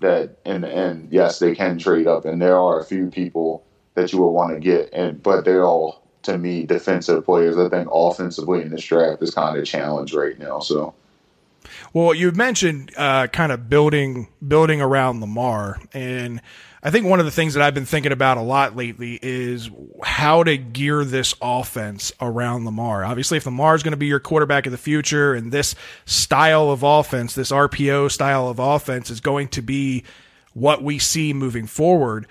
that 0.00 0.38
in 0.44 0.62
the 0.62 0.72
end, 0.72 1.08
yes, 1.10 1.38
they 1.38 1.54
can 1.54 1.78
trade 1.78 2.06
up, 2.06 2.24
and 2.24 2.40
there 2.40 2.56
are 2.58 2.80
a 2.80 2.84
few 2.84 3.08
people 3.10 3.64
that 3.94 4.12
you 4.12 4.18
would 4.20 4.30
want 4.30 4.54
to 4.54 4.60
get, 4.60 4.90
and 4.92 5.22
but 5.22 5.44
they're 5.44 5.64
all 5.64 6.02
to 6.22 6.38
me 6.38 6.64
defensive 6.64 7.24
players. 7.24 7.56
I 7.56 7.68
think 7.68 7.88
offensively 7.92 8.62
in 8.62 8.70
this 8.70 8.84
draft 8.84 9.22
is 9.22 9.34
kind 9.34 9.58
of 9.58 9.64
challenged 9.64 10.14
right 10.14 10.38
now. 10.38 10.60
So 10.60 10.94
Well, 11.92 12.14
you 12.14 12.30
mentioned 12.32 12.92
uh, 12.96 13.26
kind 13.28 13.52
of 13.52 13.68
building 13.68 14.28
building 14.46 14.80
around 14.80 15.20
Lamar, 15.20 15.80
and 15.92 16.40
I 16.82 16.90
think 16.90 17.06
one 17.06 17.18
of 17.18 17.24
the 17.24 17.32
things 17.32 17.54
that 17.54 17.62
I've 17.62 17.74
been 17.74 17.86
thinking 17.86 18.12
about 18.12 18.36
a 18.36 18.42
lot 18.42 18.76
lately 18.76 19.18
is 19.20 19.68
how 20.04 20.44
to 20.44 20.56
gear 20.56 21.04
this 21.04 21.34
offense 21.42 22.12
around 22.20 22.64
Lamar. 22.64 23.04
Obviously, 23.04 23.36
if 23.36 23.46
Lamar 23.46 23.74
is 23.74 23.82
going 23.82 23.92
to 23.92 23.98
be 23.98 24.06
your 24.06 24.20
quarterback 24.20 24.66
of 24.66 24.72
the 24.72 24.78
future, 24.78 25.34
and 25.34 25.50
this 25.50 25.74
style 26.04 26.70
of 26.70 26.82
offense, 26.82 27.34
this 27.34 27.50
RPO 27.50 28.10
style 28.10 28.48
of 28.48 28.58
offense, 28.58 29.10
is 29.10 29.20
going 29.20 29.48
to 29.48 29.62
be 29.62 30.04
what 30.54 30.82
we 30.82 30.98
see 30.98 31.32
moving 31.32 31.66
forward, 31.66 32.26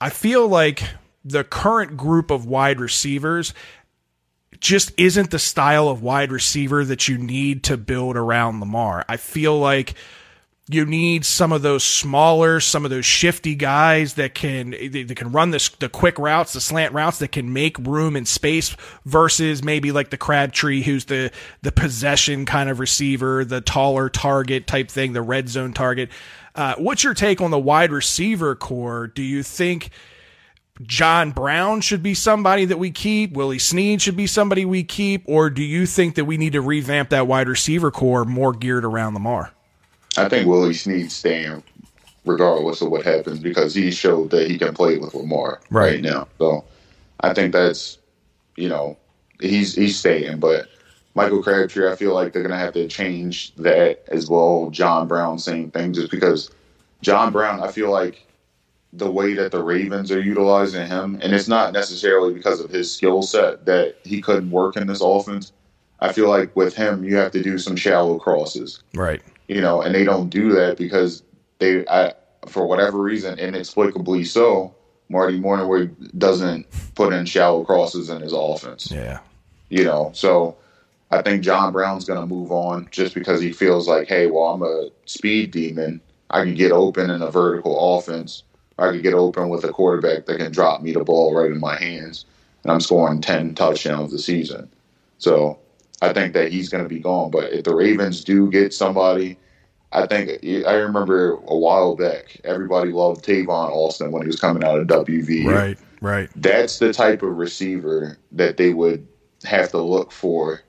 I 0.00 0.10
feel 0.10 0.48
like 0.48 0.82
the 1.24 1.44
current 1.44 1.96
group 1.96 2.30
of 2.30 2.46
wide 2.46 2.80
receivers 2.80 3.54
just 4.60 4.92
isn't 4.96 5.30
the 5.30 5.38
style 5.38 5.88
of 5.88 6.02
wide 6.02 6.32
receiver 6.32 6.84
that 6.84 7.08
you 7.08 7.18
need 7.18 7.62
to 7.64 7.76
build 7.76 8.16
around 8.16 8.60
Lamar. 8.60 9.04
I 9.08 9.16
feel 9.16 9.58
like 9.58 9.94
you 10.68 10.86
need 10.86 11.26
some 11.26 11.52
of 11.52 11.60
those 11.60 11.84
smaller, 11.84 12.58
some 12.58 12.84
of 12.84 12.90
those 12.90 13.04
shifty 13.04 13.54
guys 13.54 14.14
that 14.14 14.34
can 14.34 14.70
they 14.70 15.04
can 15.04 15.30
run 15.30 15.50
this 15.50 15.68
the 15.68 15.90
quick 15.90 16.18
routes, 16.18 16.54
the 16.54 16.60
slant 16.60 16.94
routes 16.94 17.18
that 17.18 17.32
can 17.32 17.52
make 17.52 17.76
room 17.78 18.16
and 18.16 18.26
space 18.26 18.74
versus 19.04 19.62
maybe 19.62 19.92
like 19.92 20.08
the 20.08 20.16
Crabtree 20.16 20.82
who's 20.82 21.04
the 21.04 21.30
the 21.60 21.72
possession 21.72 22.46
kind 22.46 22.70
of 22.70 22.80
receiver, 22.80 23.44
the 23.44 23.60
taller 23.60 24.08
target 24.08 24.66
type 24.66 24.88
thing, 24.88 25.12
the 25.12 25.22
red 25.22 25.50
zone 25.50 25.74
target. 25.74 26.08
Uh, 26.54 26.74
what's 26.78 27.04
your 27.04 27.14
take 27.14 27.40
on 27.40 27.50
the 27.50 27.58
wide 27.58 27.92
receiver 27.92 28.54
corps? 28.54 29.08
Do 29.08 29.22
you 29.22 29.42
think 29.42 29.90
John 30.82 31.30
Brown 31.30 31.80
should 31.80 32.02
be 32.02 32.14
somebody 32.14 32.64
that 32.64 32.78
we 32.78 32.90
keep? 32.90 33.32
Willie 33.32 33.60
Snead 33.60 34.02
should 34.02 34.16
be 34.16 34.26
somebody 34.26 34.64
we 34.64 34.82
keep? 34.82 35.22
Or 35.26 35.48
do 35.48 35.62
you 35.62 35.86
think 35.86 36.16
that 36.16 36.24
we 36.24 36.36
need 36.36 36.54
to 36.54 36.60
revamp 36.60 37.10
that 37.10 37.26
wide 37.28 37.48
receiver 37.48 37.90
corps 37.92 38.24
more 38.24 38.52
geared 38.52 38.84
around 38.84 39.14
Lamar? 39.14 39.52
I 40.16 40.28
think 40.28 40.48
Willie 40.48 40.74
Snead's 40.74 41.14
staying 41.14 41.62
regardless 42.24 42.80
of 42.80 42.90
what 42.90 43.04
happens 43.04 43.38
because 43.38 43.74
he 43.74 43.90
showed 43.90 44.30
that 44.30 44.50
he 44.50 44.58
can 44.58 44.74
play 44.74 44.96
with 44.98 45.14
Lamar 45.14 45.60
Right. 45.70 45.92
right, 45.92 46.00
now. 46.00 46.26
So 46.38 46.64
I 47.20 47.34
think 47.34 47.52
that's 47.52 47.98
you 48.56 48.68
know 48.68 48.96
he's 49.40 49.74
he's 49.74 49.98
staying, 49.98 50.38
but 50.38 50.66
Michael 51.14 51.42
Crabtree, 51.42 51.90
I 51.90 51.94
feel 51.96 52.14
like 52.14 52.32
they're 52.32 52.42
gonna 52.42 52.58
have 52.58 52.74
to 52.74 52.88
change 52.88 53.54
that 53.56 54.02
as 54.08 54.28
well. 54.28 54.70
John 54.70 55.06
Brown, 55.06 55.38
same 55.38 55.70
thing, 55.70 55.92
just 55.92 56.10
because 56.10 56.50
John 57.02 57.32
Brown, 57.32 57.60
I 57.62 57.70
feel 57.70 57.90
like 57.90 58.23
the 58.96 59.10
way 59.10 59.34
that 59.34 59.50
the 59.52 59.62
Ravens 59.62 60.10
are 60.12 60.20
utilizing 60.20 60.86
him, 60.86 61.18
and 61.22 61.32
it's 61.34 61.48
not 61.48 61.72
necessarily 61.72 62.32
because 62.32 62.60
of 62.60 62.70
his 62.70 62.94
skill 62.94 63.22
set 63.22 63.64
that 63.66 63.96
he 64.04 64.20
couldn't 64.20 64.50
work 64.50 64.76
in 64.76 64.86
this 64.86 65.00
offense. 65.00 65.52
I 66.00 66.12
feel 66.12 66.28
like 66.28 66.54
with 66.54 66.74
him, 66.74 67.04
you 67.04 67.16
have 67.16 67.32
to 67.32 67.42
do 67.42 67.58
some 67.58 67.76
shallow 67.76 68.18
crosses 68.18 68.82
Right. 68.94 69.22
you 69.48 69.60
know, 69.60 69.82
and 69.82 69.94
they 69.94 70.04
don't 70.04 70.28
do 70.28 70.52
that 70.52 70.76
because 70.76 71.22
they, 71.58 71.86
I, 71.86 72.12
for 72.46 72.66
whatever 72.66 72.98
reason, 72.98 73.38
inexplicably 73.38 74.24
so, 74.24 74.74
Marty 75.08 75.40
Mornhinweg 75.40 76.16
doesn't 76.18 76.66
put 76.94 77.12
in 77.12 77.26
shallow 77.26 77.64
crosses 77.64 78.10
in 78.10 78.20
his 78.22 78.32
offense. 78.32 78.90
Yeah. 78.90 79.20
You 79.70 79.84
know, 79.84 80.10
so 80.14 80.56
I 81.10 81.22
think 81.22 81.42
John 81.42 81.72
Brown's 81.72 82.04
going 82.04 82.20
to 82.20 82.26
move 82.26 82.52
on 82.52 82.88
just 82.90 83.14
because 83.14 83.40
he 83.40 83.52
feels 83.52 83.88
like, 83.88 84.08
hey, 84.08 84.26
well, 84.26 84.44
I'm 84.44 84.62
a 84.62 84.90
speed 85.06 85.50
demon. 85.52 86.00
I 86.30 86.42
can 86.44 86.54
get 86.54 86.72
open 86.72 87.10
in 87.10 87.22
a 87.22 87.30
vertical 87.30 87.96
offense. 87.98 88.42
I 88.78 88.90
could 88.90 89.02
get 89.02 89.14
open 89.14 89.48
with 89.48 89.64
a 89.64 89.68
quarterback 89.68 90.26
that 90.26 90.38
can 90.38 90.52
drop 90.52 90.82
me 90.82 90.92
the 90.92 91.04
ball 91.04 91.34
right 91.34 91.50
in 91.50 91.60
my 91.60 91.76
hands, 91.76 92.26
and 92.62 92.72
I'm 92.72 92.80
scoring 92.80 93.20
ten 93.20 93.54
touchdowns 93.54 94.12
a 94.12 94.18
season. 94.18 94.68
So 95.18 95.58
I 96.02 96.12
think 96.12 96.34
that 96.34 96.52
he's 96.52 96.68
going 96.68 96.84
to 96.84 96.88
be 96.88 96.98
gone. 96.98 97.30
But 97.30 97.52
if 97.52 97.64
the 97.64 97.74
Ravens 97.74 98.24
do 98.24 98.50
get 98.50 98.74
somebody, 98.74 99.38
I 99.92 100.06
think 100.06 100.44
I 100.66 100.74
remember 100.74 101.34
a 101.46 101.56
while 101.56 101.94
back, 101.94 102.40
everybody 102.44 102.90
loved 102.90 103.24
Tavon 103.24 103.70
Austin 103.70 104.10
when 104.10 104.22
he 104.22 104.26
was 104.26 104.40
coming 104.40 104.64
out 104.64 104.78
of 104.78 104.86
WVU. 104.88 105.46
Right. 105.46 105.78
Right. 106.00 106.28
That's 106.36 106.80
the 106.80 106.92
type 106.92 107.22
of 107.22 107.38
receiver 107.38 108.18
that 108.32 108.58
they 108.58 108.74
would 108.74 109.08
have 109.44 109.70
to 109.70 109.80
look 109.80 110.12
for 110.12 110.60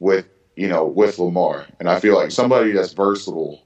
with 0.00 0.26
you 0.54 0.68
know 0.68 0.84
with 0.84 1.18
Lamar, 1.18 1.66
and 1.80 1.88
I 1.88 1.98
feel 1.98 2.14
like 2.14 2.30
somebody 2.30 2.72
that's 2.72 2.92
versatile. 2.92 3.62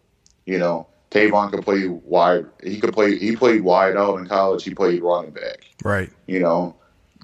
You 0.47 0.59
know, 0.59 0.87
Tavon 1.11 1.51
could 1.51 1.65
play 1.65 1.89
wide. 1.89 2.47
He 2.63 2.79
could 2.81 2.93
play. 2.93 3.19
He 3.19 3.35
played 3.35 3.63
wide 3.63 3.97
out 3.97 4.19
in 4.19 4.27
college. 4.27 4.63
He 4.65 4.75
played 4.75 5.03
running 5.03 5.33
back. 5.33 5.67
Right. 5.85 6.11
You 6.27 6.41
know, 6.41 6.77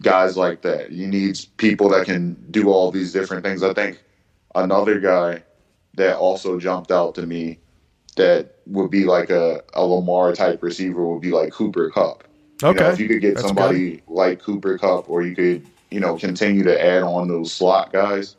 guys 0.02 0.36
like 0.36 0.62
that. 0.62 0.90
You 0.92 1.06
need 1.06 1.38
people 1.56 1.88
that 1.90 2.04
can 2.06 2.34
do 2.50 2.70
all 2.70 2.90
these 2.90 3.12
different 3.12 3.44
things. 3.44 3.62
I 3.62 3.72
think 3.72 4.02
another 4.54 4.98
guy 4.98 5.42
that 5.94 6.16
also 6.16 6.58
jumped 6.58 6.90
out 6.90 7.14
to 7.14 7.26
me 7.26 7.58
that 8.16 8.56
would 8.66 8.90
be 8.90 9.04
like 9.04 9.30
a, 9.30 9.62
a 9.74 9.84
Lamar 9.84 10.32
type 10.34 10.62
receiver 10.62 11.06
would 11.06 11.22
be 11.22 11.30
like 11.30 11.52
Cooper 11.52 11.90
Kupp. 11.90 12.24
You 12.62 12.68
know, 12.68 12.70
Okay. 12.70 12.86
if 12.88 12.98
you 12.98 13.06
could 13.08 13.20
get 13.20 13.34
That's 13.34 13.46
somebody 13.46 14.02
like 14.08 14.40
Cooper 14.42 14.78
Kupp, 14.78 15.08
or 15.10 15.22
you 15.22 15.36
could, 15.36 15.66
you 15.90 16.00
know, 16.00 16.16
continue 16.16 16.62
to 16.64 16.84
add 16.84 17.02
on 17.02 17.28
those 17.28 17.52
slot 17.52 17.92
guys, 17.92 18.36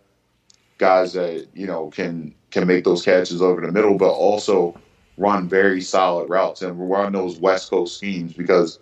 guys 0.80 1.14
that 1.14 1.48
you 1.54 1.68
know 1.68 1.90
can 1.92 2.34
can 2.52 2.68
make 2.68 2.84
those 2.84 3.04
catches 3.06 3.42
over 3.42 3.62
the 3.62 3.72
middle, 3.72 3.98
but 3.98 4.10
also 4.12 4.76
run 5.18 5.50
very 5.50 5.82
solid 5.82 6.30
routes 6.30 6.62
and 6.62 6.90
run 6.90 7.14
those 7.14 7.40
West 7.40 7.70
Coast 7.70 7.98
schemes 7.98 8.34
because 8.34 8.80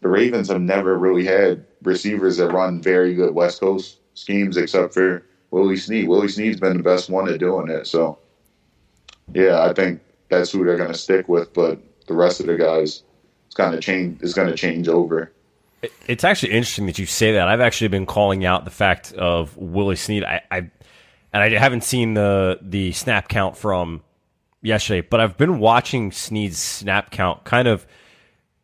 the 0.00 0.08
Ravens 0.08 0.48
have 0.48 0.60
never 0.60 0.96
really 0.96 1.24
had 1.24 1.64
receivers 1.82 2.36
that 2.36 2.52
run 2.52 2.80
very 2.80 3.14
good 3.14 3.34
West 3.34 3.60
Coast 3.60 3.98
schemes 4.14 4.56
except 4.56 4.94
for 4.94 5.26
Willie 5.50 5.76
Snead. 5.76 6.08
Willie 6.08 6.28
Snead's 6.28 6.60
been 6.60 6.76
the 6.76 6.82
best 6.82 7.10
one 7.10 7.28
at 7.28 7.40
doing 7.40 7.68
it. 7.68 7.86
So, 7.86 8.18
yeah, 9.32 9.62
I 9.62 9.72
think 9.72 10.00
that's 10.28 10.50
who 10.50 10.64
they're 10.64 10.76
going 10.76 10.92
to 10.92 10.98
stick 10.98 11.28
with. 11.28 11.52
But 11.52 11.80
the 12.06 12.14
rest 12.14 12.40
of 12.40 12.46
the 12.46 12.56
guys, 12.56 13.02
it's 13.46 13.54
kind 13.54 13.74
of 13.74 13.80
change. 13.80 14.22
Is 14.22 14.34
going 14.34 14.48
to 14.48 14.56
change 14.56 14.88
over. 14.88 15.32
It's 16.06 16.24
actually 16.24 16.52
interesting 16.52 16.86
that 16.86 16.98
you 16.98 17.06
say 17.06 17.32
that. 17.32 17.48
I've 17.48 17.60
actually 17.60 17.88
been 17.88 18.06
calling 18.06 18.44
out 18.44 18.64
the 18.64 18.70
fact 18.70 19.12
of 19.12 19.56
Willie 19.56 19.96
Snead. 19.96 20.24
I, 20.24 20.40
I 20.50 20.56
and 20.58 21.42
I 21.42 21.50
haven't 21.58 21.84
seen 21.84 22.14
the 22.14 22.58
the 22.62 22.92
snap 22.92 23.28
count 23.28 23.56
from 23.56 24.02
yesterday, 24.64 25.06
but 25.08 25.20
I've 25.20 25.36
been 25.36 25.58
watching 25.58 26.10
Snead's 26.10 26.58
snap 26.58 27.10
count. 27.10 27.44
Kind 27.44 27.68
of, 27.68 27.86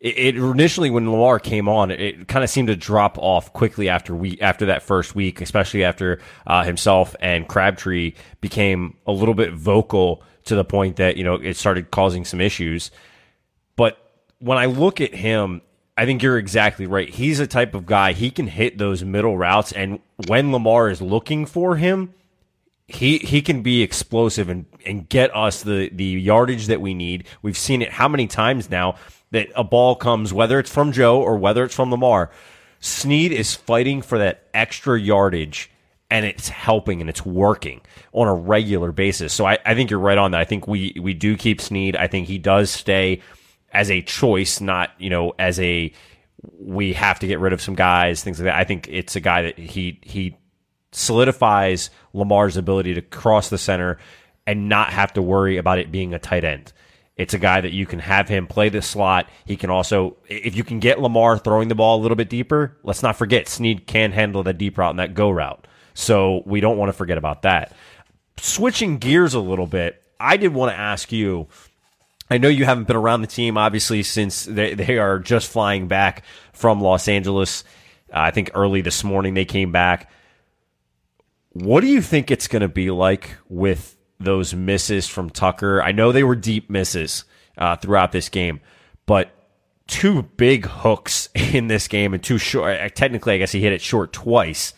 it, 0.00 0.18
it 0.18 0.36
initially 0.36 0.90
when 0.90 1.10
Lamar 1.10 1.38
came 1.38 1.68
on, 1.68 1.90
it, 1.90 2.00
it 2.00 2.28
kind 2.28 2.42
of 2.42 2.50
seemed 2.50 2.68
to 2.68 2.76
drop 2.76 3.18
off 3.18 3.52
quickly 3.52 3.88
after 3.88 4.14
we 4.14 4.40
after 4.40 4.66
that 4.66 4.82
first 4.82 5.14
week, 5.14 5.40
especially 5.40 5.84
after 5.84 6.20
uh, 6.46 6.64
himself 6.64 7.14
and 7.20 7.46
Crabtree 7.46 8.14
became 8.40 8.96
a 9.06 9.12
little 9.12 9.34
bit 9.34 9.52
vocal 9.52 10.22
to 10.46 10.56
the 10.56 10.64
point 10.64 10.96
that 10.96 11.16
you 11.16 11.24
know 11.24 11.34
it 11.34 11.56
started 11.56 11.90
causing 11.90 12.24
some 12.24 12.40
issues. 12.40 12.90
But 13.76 13.98
when 14.38 14.58
I 14.58 14.66
look 14.66 15.00
at 15.00 15.14
him, 15.14 15.60
I 15.96 16.06
think 16.06 16.22
you're 16.22 16.38
exactly 16.38 16.86
right. 16.86 17.08
He's 17.08 17.40
a 17.40 17.46
type 17.46 17.74
of 17.74 17.84
guy, 17.84 18.12
he 18.12 18.30
can 18.30 18.46
hit 18.46 18.78
those 18.78 19.04
middle 19.04 19.36
routes. 19.36 19.70
And 19.72 20.00
when 20.26 20.50
Lamar 20.50 20.88
is 20.88 21.02
looking 21.02 21.44
for 21.44 21.76
him, 21.76 22.14
he 22.88 23.18
he 23.18 23.42
can 23.42 23.62
be 23.62 23.82
explosive 23.82 24.48
and, 24.48 24.64
and 24.86 25.08
get 25.08 25.34
us 25.34 25.62
the, 25.62 25.90
the 25.90 26.04
yardage 26.04 26.66
that 26.66 26.80
we 26.80 26.94
need. 26.94 27.26
We've 27.42 27.58
seen 27.58 27.82
it 27.82 27.90
how 27.90 28.08
many 28.08 28.26
times 28.26 28.70
now 28.70 28.96
that 29.30 29.48
a 29.54 29.64
ball 29.64 29.96
comes, 29.96 30.32
whether 30.32 30.58
it's 30.58 30.70
from 30.70 30.92
Joe 30.92 31.20
or 31.20 31.36
whether 31.36 31.64
it's 31.64 31.74
from 31.74 31.90
Lamar. 31.90 32.30
Snead 32.80 33.32
is 33.32 33.54
fighting 33.54 34.02
for 34.02 34.18
that 34.18 34.48
extra 34.54 34.98
yardage 34.98 35.70
and 36.10 36.26
it's 36.26 36.48
helping 36.48 37.00
and 37.00 37.08
it's 37.08 37.24
working 37.24 37.80
on 38.12 38.26
a 38.26 38.34
regular 38.34 38.90
basis. 38.90 39.32
So 39.32 39.46
I, 39.46 39.58
I 39.64 39.74
think 39.74 39.90
you're 39.90 40.00
right 40.00 40.18
on 40.18 40.32
that. 40.32 40.40
I 40.40 40.44
think 40.44 40.66
we, 40.66 40.96
we 41.00 41.14
do 41.14 41.36
keep 41.36 41.60
Snead. 41.60 41.94
I 41.94 42.08
think 42.08 42.26
he 42.26 42.38
does 42.38 42.70
stay 42.70 43.20
as 43.72 43.90
a 43.90 44.02
choice, 44.02 44.60
not, 44.60 44.90
you 44.98 45.10
know, 45.10 45.34
as 45.38 45.60
a 45.60 45.92
we 46.58 46.94
have 46.94 47.18
to 47.20 47.26
get 47.26 47.38
rid 47.38 47.52
of 47.52 47.60
some 47.60 47.74
guys, 47.74 48.24
things 48.24 48.38
like 48.38 48.46
that. 48.46 48.56
I 48.56 48.64
think 48.64 48.88
it's 48.90 49.14
a 49.14 49.20
guy 49.20 49.42
that 49.42 49.58
he 49.58 50.00
he 50.02 50.36
solidifies 50.92 51.90
Lamar's 52.12 52.56
ability 52.56 52.94
to 52.94 53.02
cross 53.02 53.48
the 53.48 53.58
center 53.58 53.98
and 54.50 54.68
not 54.68 54.92
have 54.92 55.12
to 55.12 55.22
worry 55.22 55.58
about 55.58 55.78
it 55.78 55.92
being 55.92 56.12
a 56.12 56.18
tight 56.18 56.42
end. 56.42 56.72
It's 57.16 57.34
a 57.34 57.38
guy 57.38 57.60
that 57.60 57.70
you 57.70 57.86
can 57.86 58.00
have 58.00 58.28
him 58.28 58.48
play 58.48 58.68
the 58.68 58.82
slot. 58.82 59.28
He 59.44 59.56
can 59.56 59.70
also, 59.70 60.16
if 60.26 60.56
you 60.56 60.64
can 60.64 60.80
get 60.80 61.00
Lamar 61.00 61.38
throwing 61.38 61.68
the 61.68 61.76
ball 61.76 62.00
a 62.00 62.02
little 62.02 62.16
bit 62.16 62.28
deeper, 62.28 62.76
let's 62.82 63.00
not 63.00 63.14
forget 63.14 63.46
Snead 63.46 63.86
can 63.86 64.10
handle 64.10 64.42
that 64.42 64.58
deep 64.58 64.76
route 64.76 64.90
and 64.90 64.98
that 64.98 65.14
go 65.14 65.30
route. 65.30 65.68
So 65.94 66.42
we 66.46 66.60
don't 66.60 66.78
want 66.78 66.88
to 66.88 66.92
forget 66.92 67.16
about 67.16 67.42
that. 67.42 67.72
Switching 68.38 68.98
gears 68.98 69.34
a 69.34 69.40
little 69.40 69.68
bit, 69.68 70.02
I 70.18 70.36
did 70.36 70.52
want 70.52 70.72
to 70.72 70.76
ask 70.76 71.12
you. 71.12 71.46
I 72.28 72.38
know 72.38 72.48
you 72.48 72.64
haven't 72.64 72.88
been 72.88 72.96
around 72.96 73.20
the 73.20 73.28
team, 73.28 73.56
obviously, 73.56 74.02
since 74.02 74.46
they, 74.46 74.74
they 74.74 74.98
are 74.98 75.20
just 75.20 75.48
flying 75.48 75.86
back 75.86 76.24
from 76.52 76.80
Los 76.80 77.06
Angeles. 77.06 77.62
Uh, 78.12 78.18
I 78.18 78.30
think 78.32 78.50
early 78.54 78.80
this 78.80 79.04
morning 79.04 79.34
they 79.34 79.44
came 79.44 79.70
back. 79.70 80.10
What 81.52 81.82
do 81.82 81.86
you 81.86 82.02
think 82.02 82.32
it's 82.32 82.48
going 82.48 82.62
to 82.62 82.68
be 82.68 82.90
like 82.90 83.36
with 83.48 83.96
those 84.20 84.54
misses 84.54 85.08
from 85.08 85.30
Tucker? 85.30 85.82
I 85.82 85.92
know 85.92 86.12
they 86.12 86.22
were 86.22 86.36
deep 86.36 86.70
misses 86.70 87.24
uh, 87.58 87.76
throughout 87.76 88.12
this 88.12 88.28
game, 88.28 88.60
but 89.06 89.30
two 89.86 90.22
big 90.22 90.66
hooks 90.66 91.28
in 91.34 91.66
this 91.66 91.88
game 91.88 92.14
and 92.14 92.22
two 92.22 92.38
short. 92.38 92.94
Technically, 92.94 93.34
I 93.34 93.38
guess 93.38 93.52
he 93.52 93.60
hit 93.60 93.72
it 93.72 93.80
short 93.80 94.12
twice. 94.12 94.74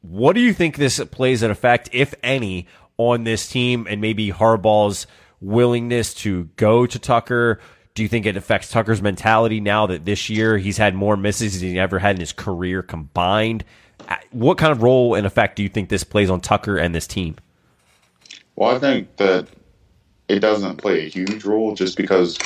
What 0.00 0.34
do 0.34 0.40
you 0.40 0.52
think 0.52 0.76
this 0.76 1.02
plays 1.10 1.42
an 1.42 1.50
effect, 1.50 1.88
if 1.92 2.14
any, 2.22 2.66
on 2.98 3.24
this 3.24 3.48
team 3.48 3.86
and 3.88 4.00
maybe 4.00 4.30
Harbaugh's 4.30 5.06
willingness 5.40 6.14
to 6.14 6.44
go 6.56 6.86
to 6.86 6.98
Tucker? 6.98 7.60
Do 7.94 8.02
you 8.02 8.08
think 8.08 8.26
it 8.26 8.36
affects 8.36 8.70
Tucker's 8.70 9.00
mentality 9.00 9.60
now 9.60 9.86
that 9.86 10.04
this 10.04 10.28
year 10.28 10.58
he's 10.58 10.78
had 10.78 10.94
more 10.94 11.16
misses 11.16 11.60
than 11.60 11.70
he 11.70 11.78
ever 11.78 11.98
had 12.00 12.16
in 12.16 12.20
his 12.20 12.32
career 12.32 12.82
combined? 12.82 13.64
Uh, 14.08 14.16
What 14.32 14.58
kind 14.58 14.72
of 14.72 14.82
role 14.82 15.14
and 15.14 15.26
effect 15.26 15.56
do 15.56 15.62
you 15.62 15.68
think 15.68 15.88
this 15.88 16.04
plays 16.04 16.28
on 16.28 16.40
Tucker 16.40 16.76
and 16.76 16.94
this 16.94 17.06
team? 17.06 17.36
Well, 18.56 18.74
I 18.74 18.78
think 18.78 19.16
that 19.16 19.48
it 20.28 20.40
doesn't 20.40 20.76
play 20.76 21.06
a 21.06 21.08
huge 21.08 21.44
role 21.44 21.74
just 21.74 21.96
because 21.96 22.38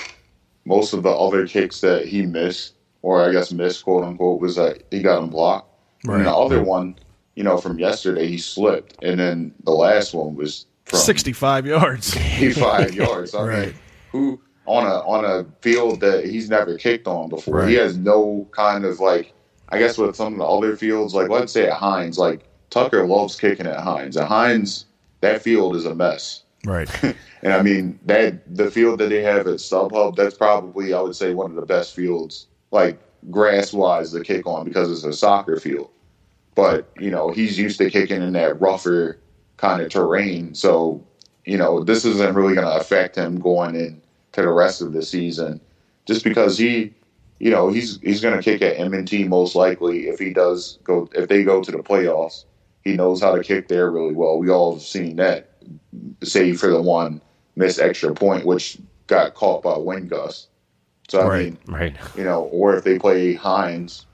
most 0.64 0.92
of 0.92 1.02
the 1.02 1.10
other 1.10 1.46
kicks 1.46 1.80
that 1.80 2.06
he 2.06 2.26
missed, 2.26 2.74
or 3.02 3.28
I 3.28 3.32
guess 3.32 3.52
missed, 3.52 3.84
quote 3.84 4.04
unquote, 4.04 4.40
was 4.40 4.56
that 4.56 4.82
he 4.90 5.02
got 5.02 5.20
them 5.20 5.30
blocked. 5.30 5.70
And 6.04 6.24
the 6.26 6.34
other 6.34 6.62
one, 6.62 6.96
you 7.34 7.44
know, 7.44 7.58
from 7.58 7.78
yesterday, 7.78 8.26
he 8.26 8.38
slipped. 8.38 8.96
And 9.02 9.18
then 9.20 9.54
the 9.64 9.72
last 9.72 10.14
one 10.14 10.34
was 10.36 10.66
from 10.86 10.98
65 11.00 11.66
yards. 11.66 12.06
65 12.06 12.94
yards. 12.94 13.34
I 13.34 13.42
Right. 13.42 13.66
mean, 13.68 13.74
who 14.12 14.40
on 14.66 14.86
a 14.86 14.96
on 15.06 15.24
a 15.24 15.44
field 15.62 16.00
that 16.00 16.24
he's 16.26 16.48
never 16.50 16.76
kicked 16.78 17.06
on 17.06 17.28
before. 17.28 17.56
Right. 17.60 17.68
He 17.68 17.74
has 17.76 17.96
no 17.96 18.46
kind 18.52 18.84
of 18.84 19.00
like 19.00 19.32
I 19.70 19.78
guess 19.78 19.98
with 19.98 20.16
some 20.16 20.32
of 20.34 20.38
the 20.38 20.44
other 20.46 20.76
fields, 20.76 21.14
like 21.14 21.28
let's 21.28 21.52
say 21.52 21.66
at 21.66 21.74
Heinz, 21.74 22.16
like 22.18 22.44
Tucker 22.70 23.06
loves 23.06 23.38
kicking 23.38 23.66
at 23.66 23.80
Heinz. 23.80 24.16
At 24.16 24.28
Heinz, 24.28 24.86
that 25.20 25.42
field 25.42 25.76
is 25.76 25.84
a 25.84 25.94
mess. 25.94 26.42
Right. 26.64 26.88
And 27.42 27.52
I 27.52 27.62
mean 27.62 27.98
that 28.06 28.52
the 28.52 28.70
field 28.70 28.98
that 28.98 29.10
they 29.10 29.22
have 29.22 29.46
at 29.46 29.60
StubHub, 29.60 30.16
that's 30.16 30.36
probably 30.36 30.92
I 30.92 31.00
would 31.00 31.14
say 31.14 31.34
one 31.34 31.50
of 31.50 31.56
the 31.56 31.66
best 31.66 31.94
fields, 31.94 32.48
like 32.70 32.98
grass 33.30 33.72
wise, 33.72 34.12
to 34.12 34.22
kick 34.22 34.46
on 34.46 34.64
because 34.64 34.90
it's 34.90 35.04
a 35.04 35.12
soccer 35.12 35.60
field. 35.60 35.90
But 36.54 36.88
you 36.98 37.10
know 37.10 37.30
he's 37.30 37.58
used 37.58 37.78
to 37.78 37.90
kicking 37.90 38.22
in 38.22 38.32
that 38.32 38.60
rougher 38.60 39.18
kind 39.56 39.82
of 39.82 39.90
terrain, 39.90 40.54
so 40.54 41.04
you 41.44 41.56
know 41.56 41.84
this 41.84 42.04
isn't 42.04 42.34
really 42.34 42.54
going 42.54 42.66
to 42.66 42.76
affect 42.76 43.16
him 43.16 43.38
going 43.38 43.76
into 43.76 44.02
the 44.34 44.48
rest 44.48 44.82
of 44.82 44.92
the 44.92 45.02
season, 45.02 45.60
just 46.06 46.24
because 46.24 46.58
he, 46.58 46.92
you 47.38 47.50
know, 47.50 47.68
he's 47.68 48.00
he's 48.00 48.20
going 48.20 48.36
to 48.36 48.42
kick 48.42 48.62
at 48.62 48.80
M&T 48.80 49.24
most 49.24 49.54
likely 49.54 50.08
if 50.08 50.18
he 50.18 50.32
does 50.32 50.78
go 50.82 51.08
if 51.14 51.28
they 51.28 51.44
go 51.44 51.62
to 51.62 51.70
the 51.70 51.78
playoffs. 51.78 52.44
He 52.88 52.96
knows 52.96 53.20
how 53.20 53.34
to 53.36 53.42
kick 53.42 53.68
there 53.68 53.90
really 53.90 54.14
well. 54.14 54.38
We 54.38 54.48
all 54.48 54.72
have 54.74 54.82
seen 54.82 55.16
that, 55.16 55.50
save 56.22 56.58
for 56.58 56.68
the 56.68 56.80
one 56.80 57.20
missed 57.54 57.80
extra 57.80 58.14
point, 58.14 58.46
which 58.46 58.78
got 59.08 59.34
caught 59.34 59.62
by 59.62 59.76
wind 59.76 60.08
gust. 60.08 60.48
So 61.08 61.20
I 61.20 61.26
Right. 61.28 61.44
mean, 61.44 61.58
Right. 61.66 61.96
you 62.16 62.24
know, 62.24 62.44
or 62.44 62.74
if 62.76 62.84
they 62.84 62.98
play 62.98 63.34
Heinz, 63.34 64.06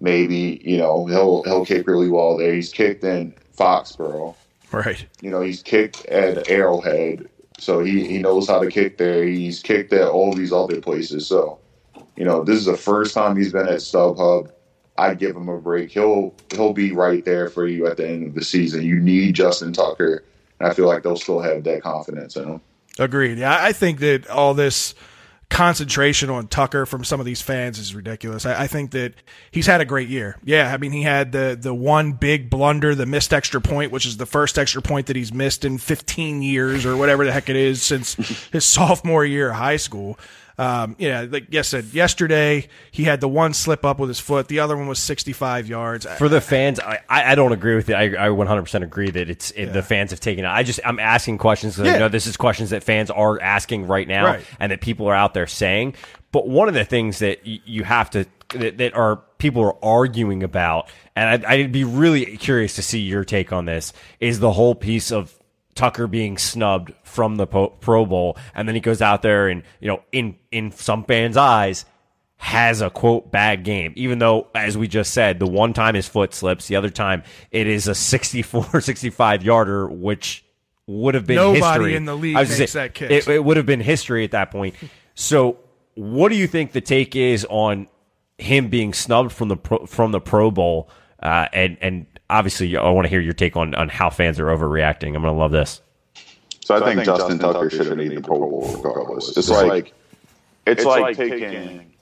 maybe 0.00 0.60
you 0.64 0.78
know 0.78 1.04
he'll 1.06 1.42
he'll 1.44 1.64
kick 1.66 1.86
really 1.86 2.08
well 2.08 2.38
there. 2.38 2.54
He's 2.54 2.72
kicked 2.72 3.04
in 3.04 3.34
Foxborough. 3.58 4.34
Right. 4.72 5.04
You 5.20 5.30
know, 5.30 5.42
he's 5.42 5.62
kicked 5.62 6.04
at 6.06 6.48
Arrowhead, 6.50 7.28
so 7.58 7.80
he 7.80 8.06
he 8.06 8.18
knows 8.18 8.48
how 8.48 8.60
to 8.60 8.70
kick 8.70 8.96
there. 8.98 9.24
He's 9.24 9.60
kicked 9.60 9.92
at 9.92 10.08
all 10.08 10.32
these 10.32 10.52
other 10.52 10.80
places. 10.80 11.26
So, 11.26 11.58
you 12.16 12.24
know, 12.24 12.44
this 12.44 12.56
is 12.56 12.64
the 12.66 12.76
first 12.78 13.12
time 13.14 13.36
he's 13.36 13.52
been 13.52 13.68
at 13.68 13.80
StubHub. 13.80 14.50
I'd 14.98 15.18
give 15.18 15.36
him 15.36 15.48
a 15.48 15.58
break. 15.58 15.90
He'll 15.90 16.34
he'll 16.50 16.72
be 16.72 16.92
right 16.92 17.24
there 17.24 17.48
for 17.48 17.66
you 17.66 17.86
at 17.86 17.96
the 17.96 18.08
end 18.08 18.26
of 18.26 18.34
the 18.34 18.44
season. 18.44 18.82
You 18.82 19.00
need 19.00 19.34
Justin 19.34 19.72
Tucker, 19.72 20.24
and 20.58 20.68
I 20.68 20.74
feel 20.74 20.86
like 20.86 21.02
they'll 21.02 21.16
still 21.16 21.40
have 21.40 21.64
that 21.64 21.82
confidence 21.82 22.36
in 22.36 22.48
him. 22.48 22.60
Agreed. 22.98 23.38
Yeah, 23.38 23.56
I 23.60 23.72
think 23.72 24.00
that 24.00 24.28
all 24.28 24.54
this 24.54 24.94
concentration 25.48 26.28
on 26.28 26.48
Tucker 26.48 26.86
from 26.86 27.04
some 27.04 27.20
of 27.20 27.26
these 27.26 27.40
fans 27.40 27.78
is 27.78 27.94
ridiculous. 27.94 28.44
I, 28.44 28.64
I 28.64 28.66
think 28.66 28.90
that 28.90 29.14
he's 29.50 29.66
had 29.66 29.80
a 29.80 29.84
great 29.84 30.08
year. 30.08 30.36
Yeah, 30.44 30.72
I 30.72 30.76
mean 30.76 30.92
he 30.92 31.02
had 31.02 31.32
the 31.32 31.56
the 31.60 31.74
one 31.74 32.12
big 32.12 32.50
blunder, 32.50 32.94
the 32.94 33.06
missed 33.06 33.32
extra 33.32 33.60
point, 33.60 33.92
which 33.92 34.06
is 34.06 34.16
the 34.16 34.26
first 34.26 34.58
extra 34.58 34.82
point 34.82 35.06
that 35.06 35.16
he's 35.16 35.32
missed 35.32 35.64
in 35.64 35.78
15 35.78 36.42
years 36.42 36.84
or 36.84 36.96
whatever 36.96 37.24
the 37.24 37.32
heck 37.32 37.48
it 37.48 37.56
is 37.56 37.82
since 37.82 38.14
his 38.52 38.64
sophomore 38.64 39.24
year 39.24 39.50
of 39.50 39.56
high 39.56 39.76
school. 39.76 40.18
Um, 40.58 40.96
yeah, 40.98 41.26
like 41.28 41.54
I 41.54 41.60
said, 41.62 41.84
yesterday 41.92 42.68
he 42.90 43.04
had 43.04 43.20
the 43.20 43.28
one 43.28 43.52
slip 43.52 43.84
up 43.84 43.98
with 43.98 44.08
his 44.08 44.18
foot. 44.20 44.48
The 44.48 44.60
other 44.60 44.76
one 44.76 44.86
was 44.86 44.98
65 44.98 45.66
yards. 45.68 46.06
For 46.16 46.28
the 46.30 46.40
fans, 46.40 46.80
I, 46.80 47.00
I 47.08 47.32
I 47.32 47.34
don't 47.34 47.52
agree 47.52 47.74
with 47.76 47.90
it. 47.90 47.94
I, 47.94 48.04
I 48.04 48.28
100% 48.30 48.82
agree 48.82 49.10
that 49.10 49.28
it's 49.28 49.50
it, 49.50 49.72
the 49.74 49.82
fans 49.82 50.12
have 50.12 50.20
taken 50.20 50.44
it. 50.44 50.48
I 50.48 50.62
just 50.62 50.80
I'm 50.84 50.98
asking 50.98 51.38
questions 51.38 51.76
because 51.76 51.88
Yeah. 51.90 51.96
I 51.96 51.98
know 51.98 52.08
this 52.08 52.26
is 52.26 52.36
questions 52.38 52.70
that 52.70 52.82
fans 52.82 53.10
are 53.10 53.40
asking 53.40 53.86
right 53.86 54.08
now 54.08 54.24
Right. 54.24 54.44
and 54.58 54.72
that 54.72 54.80
people 54.80 55.06
are 55.08 55.14
out 55.14 55.34
there 55.34 55.46
saying. 55.46 55.94
But 56.32 56.48
one 56.48 56.68
of 56.68 56.74
the 56.74 56.84
things 56.84 57.18
that 57.20 57.46
you 57.46 57.84
have 57.84 58.08
to 58.10 58.26
that, 58.54 58.78
that 58.78 58.94
are 58.94 59.16
people 59.38 59.62
are 59.62 59.84
arguing 59.84 60.42
about, 60.42 60.88
and 61.14 61.28
I'd, 61.28 61.44
I'd 61.44 61.72
be 61.72 61.84
really 61.84 62.36
curious 62.38 62.76
to 62.76 62.82
see 62.82 63.00
your 63.00 63.24
take 63.24 63.52
on 63.52 63.64
this, 63.66 63.92
is 64.20 64.38
the 64.40 64.52
whole 64.52 64.74
piece 64.74 65.10
of 65.12 65.34
Tucker 65.76 66.06
being 66.08 66.38
snubbed 66.38 66.92
from 67.04 67.36
the 67.36 67.46
po- 67.46 67.68
Pro 67.80 68.04
Bowl, 68.04 68.36
and 68.54 68.66
then 68.66 68.74
he 68.74 68.80
goes 68.80 69.00
out 69.00 69.22
there 69.22 69.48
and 69.48 69.62
you 69.78 69.88
know, 69.88 70.02
in 70.10 70.36
in 70.50 70.72
some 70.72 71.04
fans' 71.04 71.36
eyes, 71.36 71.84
has 72.38 72.80
a 72.80 72.90
quote 72.90 73.30
bad 73.30 73.64
game, 73.64 73.92
even 73.96 74.18
though, 74.18 74.48
as 74.54 74.76
we 74.76 74.88
just 74.88 75.12
said, 75.12 75.38
the 75.38 75.46
one 75.46 75.72
time 75.72 75.94
his 75.94 76.08
foot 76.08 76.34
slips, 76.34 76.66
the 76.68 76.76
other 76.76 76.90
time 76.90 77.22
it 77.50 77.66
is 77.66 77.86
a 77.88 77.94
64, 77.94 78.80
65 78.80 79.42
yarder, 79.42 79.88
which 79.88 80.44
would 80.86 81.14
have 81.14 81.26
been 81.26 81.36
Nobody 81.36 81.60
history. 81.60 81.96
in 81.96 82.04
the 82.04 82.16
league 82.16 82.36
I 82.36 82.40
was 82.40 82.48
gonna 82.50 82.60
makes 82.60 82.72
say, 82.72 82.78
that 82.80 82.94
kick. 82.94 83.10
It, 83.10 83.28
it 83.28 83.44
would 83.44 83.56
have 83.56 83.66
been 83.66 83.80
history 83.80 84.24
at 84.24 84.32
that 84.32 84.50
point. 84.50 84.74
So, 85.14 85.58
what 85.94 86.28
do 86.28 86.36
you 86.36 86.46
think 86.46 86.72
the 86.72 86.80
take 86.80 87.16
is 87.16 87.46
on 87.48 87.88
him 88.38 88.68
being 88.68 88.92
snubbed 88.92 89.32
from 89.32 89.48
the 89.48 89.56
pro, 89.56 89.86
from 89.86 90.12
the 90.12 90.20
Pro 90.20 90.50
Bowl? 90.50 90.88
Uh, 91.20 91.48
and 91.52 91.78
and 91.80 92.06
obviously, 92.30 92.76
I 92.76 92.88
want 92.90 93.04
to 93.06 93.08
hear 93.08 93.20
your 93.20 93.32
take 93.32 93.56
on 93.56 93.74
on 93.74 93.88
how 93.88 94.10
fans 94.10 94.38
are 94.40 94.46
overreacting. 94.46 95.08
I'm 95.08 95.22
going 95.22 95.24
to 95.24 95.32
love 95.32 95.52
this. 95.52 95.80
So 96.60 96.74
I 96.74 96.80
think 96.94 97.04
Justin 97.04 97.38
Tucker 97.38 97.70
should 97.70 97.86
have 97.86 97.96
made 97.96 98.16
the 98.16 98.20
Pro 98.20 98.38
Bowl 98.38 98.72
regardless. 98.76 99.36
It's 99.36 99.48
like 99.48 99.94
it's 100.66 100.84
like 100.84 101.16
taking. 101.16 101.92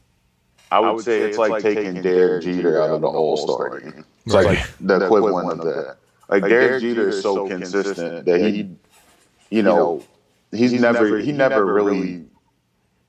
I 0.70 0.80
would 0.80 1.04
say 1.04 1.20
it's 1.20 1.38
like 1.38 1.62
taking 1.62 2.00
Derek 2.00 2.42
Jeter 2.42 2.82
out 2.82 2.90
of 2.90 3.00
the 3.02 3.06
All 3.06 3.36
Star 3.36 3.78
game. 3.80 4.04
It's 4.24 4.34
like 4.34 4.66
the 4.80 5.04
equivalent 5.04 5.60
of 5.60 5.66
that. 5.66 5.98
Like 6.28 6.44
Derek 6.48 6.80
Jeter 6.80 7.10
is 7.10 7.22
so 7.22 7.46
consistent 7.46 8.24
that 8.24 8.40
he, 8.40 8.70
you 9.50 9.62
know, 9.62 10.02
he's 10.50 10.72
never 10.72 11.18
he 11.18 11.32
never 11.32 11.66
really. 11.72 12.24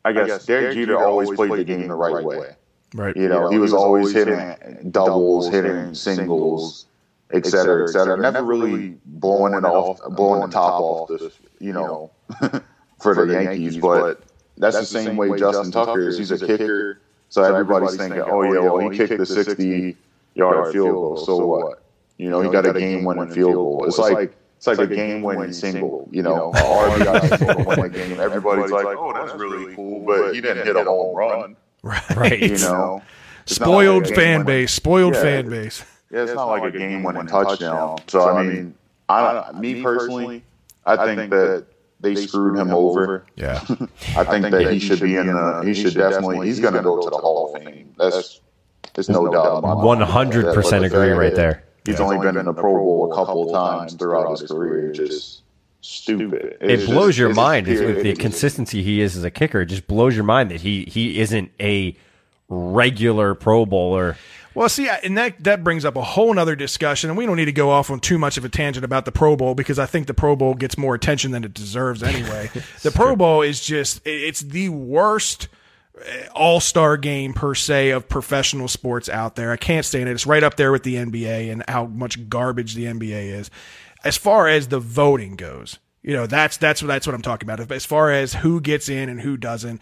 I 0.03 0.11
guess 0.11 0.45
Derek 0.45 0.75
Jeter 0.75 0.97
always 0.97 1.31
played 1.31 1.51
the 1.53 1.63
game 1.63 1.87
the 1.87 1.95
right 1.95 2.23
way. 2.23 2.55
right. 2.93 3.15
You 3.15 3.29
know, 3.29 3.49
he 3.49 3.57
was 3.57 3.73
always 3.73 4.13
hitting 4.13 4.91
doubles, 4.91 5.49
hitting 5.49 5.95
singles, 5.95 6.85
et 7.33 7.45
cetera, 7.45 7.83
et 7.83 7.91
cetera. 7.91 8.17
Never 8.17 8.43
really 8.43 8.97
blowing 9.05 9.53
it 9.53 9.63
off, 9.65 9.99
blowing 10.15 10.41
the 10.41 10.47
top 10.53 10.79
off 10.81 11.07
the, 11.09 11.31
you 11.59 11.73
know, 11.73 12.11
for 13.01 13.15
the 13.15 13.33
Yankees. 13.33 13.77
But 13.77 14.21
that's 14.57 14.77
the 14.77 14.85
same 14.85 15.17
way 15.17 15.37
Justin 15.37 15.71
Tucker 15.71 16.07
is. 16.07 16.17
He's 16.17 16.31
a 16.31 16.45
kicker. 16.45 17.01
So 17.29 17.43
everybody's 17.43 17.97
thinking, 17.97 18.21
oh, 18.21 18.27
oh 18.29 18.43
yeah, 18.43 18.59
well, 18.59 18.89
he 18.89 18.97
kicked 18.97 19.17
the 19.17 19.25
60 19.25 19.97
yard 20.35 20.71
field 20.71 20.91
goal. 20.91 21.17
So 21.17 21.45
what? 21.45 21.83
You 22.17 22.29
know, 22.29 22.41
he 22.41 22.49
got 22.49 22.65
a 22.65 22.73
game 22.79 23.03
winning 23.03 23.29
field 23.33 23.53
goal. 23.55 23.85
It's 23.85 23.97
like, 23.97 24.37
it's 24.57 24.67
like 24.67 24.79
a 24.79 24.87
game 24.87 25.21
winning 25.21 25.51
single, 25.51 26.07
you 26.11 26.21
know, 26.21 26.51
a 26.51 26.57
RBI 26.57 27.37
single 27.37 27.55
to 27.55 27.63
win 27.65 27.81
the 27.81 27.89
game. 27.89 28.19
Everybody's 28.19 28.71
like, 28.71 28.85
oh, 28.85 29.09
oh 29.09 29.13
that's 29.13 29.37
really 29.37 29.75
cool, 29.75 30.05
but 30.05 30.33
he 30.33 30.39
didn't 30.39 30.65
hit 30.65 30.75
a 30.77 30.83
home 30.83 31.15
run, 31.15 31.57
Right. 31.83 32.39
you 32.39 32.57
know. 32.59 33.01
Spoiled 33.45 34.05
like 34.05 34.15
fan 34.15 34.45
base. 34.45 34.73
Spoiled 34.73 35.13
Yeah. 35.15 35.21
fan 35.21 35.49
base. 35.49 35.83
Yeah, 36.11 36.23
it's, 36.23 36.33
not, 36.33 36.45
like, 36.45 36.63
a 36.73 36.77
game-winning 36.77 37.27
touchdown. 37.27 37.97
So 38.07 38.29
I 38.29 38.43
mean, 38.43 38.75
I, 39.09 39.51
me 39.53 39.81
personally, 39.81 40.43
I 40.85 41.15
think 41.15 41.31
that 41.31 41.65
they 41.99 42.15
screwed 42.15 42.57
him 42.59 42.71
over. 42.71 43.25
Yeah. 43.35 43.59
I 44.15 44.23
think 44.23 44.51
that 44.51 44.71
he 44.71 44.79
should 44.79 44.99
be 45.01 45.15
in 45.15 45.27
the. 45.27 45.61
He 45.65 45.73
should 45.73 45.93
definitely. 45.95 46.47
He's 46.47 46.59
going 46.59 46.73
to 46.75 46.81
go 46.81 47.01
to 47.01 47.09
the 47.09 47.17
Hall 47.17 47.53
of 47.55 47.61
Fame. 47.63 47.93
That's 47.97 48.39
there's 48.93 49.09
no 49.09 49.27
doubt. 49.31 49.57
about 49.59 49.79
it. 49.79 49.85
One 49.85 49.99
hundred 50.01 50.53
percent 50.53 50.85
agree 50.85 51.09
right 51.09 51.29
that 51.31 51.35
there. 51.35 51.63
He's 51.85 51.99
only 51.99 52.17
been 52.19 52.37
in 52.37 52.45
the 52.45 52.53
Pro 52.53 52.73
Bowl 52.73 53.11
a 53.11 53.15
couple 53.15 53.47
of 53.47 53.51
times 53.53 53.93
throughout 53.93 54.31
his 54.39 54.49
career. 54.49 54.91
Just 54.91 55.41
stupid. 55.81 56.57
It 56.61 56.71
It's 56.71 56.85
blows 56.85 57.09
just- 57.09 57.17
your 57.19 57.33
mind 57.33 57.65
just- 57.67 57.83
with 57.83 58.03
the 58.03 58.11
it- 58.11 58.19
consistency 58.19 58.81
he 58.83 59.01
is 59.01 59.17
as 59.17 59.23
a 59.23 59.31
kicker. 59.31 59.61
It 59.61 59.67
just 59.67 59.87
blows 59.87 60.15
your 60.15 60.23
mind 60.23 60.51
that 60.51 60.61
he 60.61 60.85
he 60.85 61.19
isn't 61.19 61.51
a 61.59 61.95
regular 62.47 63.35
Pro 63.35 63.65
Bowler. 63.65 64.17
Well, 64.55 64.69
see, 64.69 64.87
and 64.87 65.17
that 65.17 65.43
that 65.43 65.63
brings 65.65 65.83
up 65.83 65.97
a 65.97 66.01
whole 66.01 66.33
nother 66.33 66.55
discussion, 66.55 67.09
and 67.09 67.17
we 67.17 67.25
don't 67.25 67.35
need 67.35 67.45
to 67.45 67.51
go 67.51 67.69
off 67.69 67.91
on 67.91 67.99
too 67.99 68.17
much 68.17 68.37
of 68.37 68.45
a 68.45 68.49
tangent 68.49 68.85
about 68.85 69.03
the 69.03 69.11
Pro 69.11 69.35
Bowl 69.35 69.53
because 69.53 69.77
I 69.77 69.85
think 69.85 70.07
the 70.07 70.13
Pro 70.13 70.35
Bowl 70.35 70.53
gets 70.53 70.77
more 70.77 70.95
attention 70.95 71.31
than 71.31 71.43
it 71.43 71.53
deserves 71.53 72.01
anyway. 72.01 72.49
the 72.81 72.91
Pro 72.91 73.17
Bowl 73.17 73.41
is 73.41 73.59
just 73.59 74.01
it's 74.05 74.39
the 74.39 74.69
worst 74.69 75.49
eh, 76.01 76.27
all 76.33 76.61
star 76.61 76.95
game 76.95 77.33
per 77.33 77.53
se 77.53 77.89
of 77.89 78.07
professional 78.07 78.69
sports 78.69 79.09
out 79.09 79.35
there. 79.35 79.51
I 79.51 79.57
can't 79.57 79.85
stand 79.85 80.07
it. 80.07 80.13
It's 80.13 80.25
right 80.25 80.43
up 80.43 80.55
there 80.55 80.71
with 80.71 80.83
the 80.83 80.95
NBA 80.95 81.51
and 81.51 81.61
how 81.67 81.85
much 81.85 82.29
garbage 82.29 82.75
the 82.75 82.85
NBA 82.85 83.33
is. 83.33 83.51
As 84.05 84.15
far 84.15 84.47
as 84.47 84.69
the 84.69 84.79
voting 84.79 85.35
goes, 85.35 85.79
you 86.05 86.13
know, 86.13 86.27
that's 86.27 86.57
that's 86.57 86.83
what 86.83 86.87
that's 86.87 87.07
what 87.07 87.15
I'm 87.15 87.23
talking 87.23 87.49
about. 87.49 87.71
As 87.71 87.83
far 87.83 88.11
as 88.11 88.31
who 88.31 88.61
gets 88.61 88.89
in 88.89 89.09
and 89.09 89.19
who 89.19 89.37
doesn't, 89.37 89.81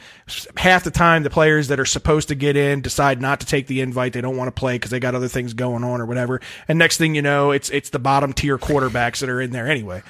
half 0.56 0.86
the 0.86 0.92
time 0.92 1.24
the 1.24 1.30
players 1.30 1.68
that 1.68 1.82
are 1.82 1.86
supposed 1.86 2.30
to 2.30 2.36
get 2.36 2.56
in 2.56 2.80
decide 2.80 3.20
not 3.20 3.42
to 3.42 3.46
take 3.46 3.68
the 3.68 3.82
invite. 3.82 4.14
They 4.14 4.22
don't 4.22 4.38
want 4.38 4.48
to 4.48 4.58
play 4.58 4.76
because 4.76 4.90
they 4.90 5.02
got 5.02 5.16
other 5.16 5.28
things 5.28 5.54
going 5.54 5.84
on 5.84 6.00
or 6.00 6.06
whatever. 6.06 6.40
And 6.70 6.80
next 6.80 6.96
thing 6.96 7.14
you 7.14 7.22
know, 7.22 7.52
it's 7.52 7.70
it's 7.72 7.90
the 7.90 8.00
bottom 8.00 8.32
tier 8.32 8.58
quarterbacks 8.58 9.20
that 9.20 9.28
are 9.28 9.42
in 9.42 9.52
there 9.52 9.68
anyway. 9.70 10.02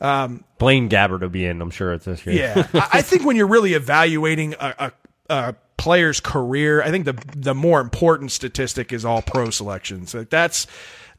Um, 0.00 0.42
Blaine 0.56 0.88
Gabbert 0.88 1.20
will 1.20 1.28
be 1.28 1.44
in. 1.44 1.60
I'm 1.60 1.70
sure 1.70 1.92
it's 1.92 2.06
this 2.06 2.24
year. 2.24 2.34
Yeah, 2.34 2.66
I 2.72 2.88
I 2.94 3.02
think 3.02 3.26
when 3.26 3.36
you're 3.36 3.46
really 3.46 3.74
evaluating 3.74 4.54
a, 4.58 4.74
a, 4.78 4.92
a 5.28 5.54
player's 5.76 6.18
career, 6.18 6.82
I 6.82 6.90
think 6.90 7.04
the 7.04 7.22
the 7.36 7.54
more 7.54 7.82
important 7.82 8.32
statistic 8.32 8.90
is 8.90 9.04
all 9.04 9.20
pro 9.20 9.50
selections. 9.50 10.14
Like 10.14 10.30
that's 10.30 10.66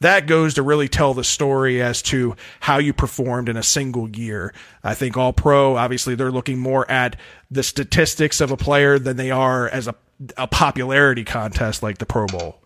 that 0.02 0.28
goes 0.28 0.54
to 0.56 0.64
really 0.64 0.88
tell 0.88 1.14
the 1.14 1.24
story 1.24 1.82
as 1.82 2.02
to 2.04 2.36
how 2.60 2.78
you 2.78 2.94
performed 2.94 3.50
in 3.50 3.58
a 3.58 3.64
single 3.64 4.10
year. 4.10 4.54
I 4.84 4.94
think 4.94 5.18
all 5.18 5.34
pro, 5.34 5.76
obviously, 5.76 6.16
they're 6.16 6.32
looking 6.32 6.60
more 6.60 6.90
at 6.90 7.16
the 7.52 7.64
statistics 7.64 8.42
of 8.42 8.52
a 8.52 8.58
player 8.58 8.98
than 8.98 9.18
they 9.18 9.32
are 9.32 9.68
as 9.68 9.88
a 9.88 9.96
a 10.38 10.48
popularity 10.48 11.24
contest 11.24 11.82
like 11.84 11.98
the 11.98 12.06
Pro 12.06 12.28
Bowl. 12.28 12.60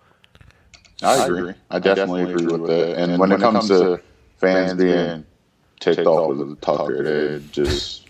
I 1.01 1.25
agree. 1.25 1.53
I 1.69 1.79
definitely 1.79 2.23
agree 2.23 2.45
with 2.45 2.67
that. 2.67 2.97
And 2.97 3.19
when 3.19 3.31
it 3.31 3.39
comes 3.39 3.67
to 3.67 4.01
fans 4.37 4.73
being 4.73 5.25
ticked 5.79 6.07
off 6.07 6.35
with 6.35 6.61
Tucker, 6.61 7.03
they 7.03 7.45
just 7.51 8.09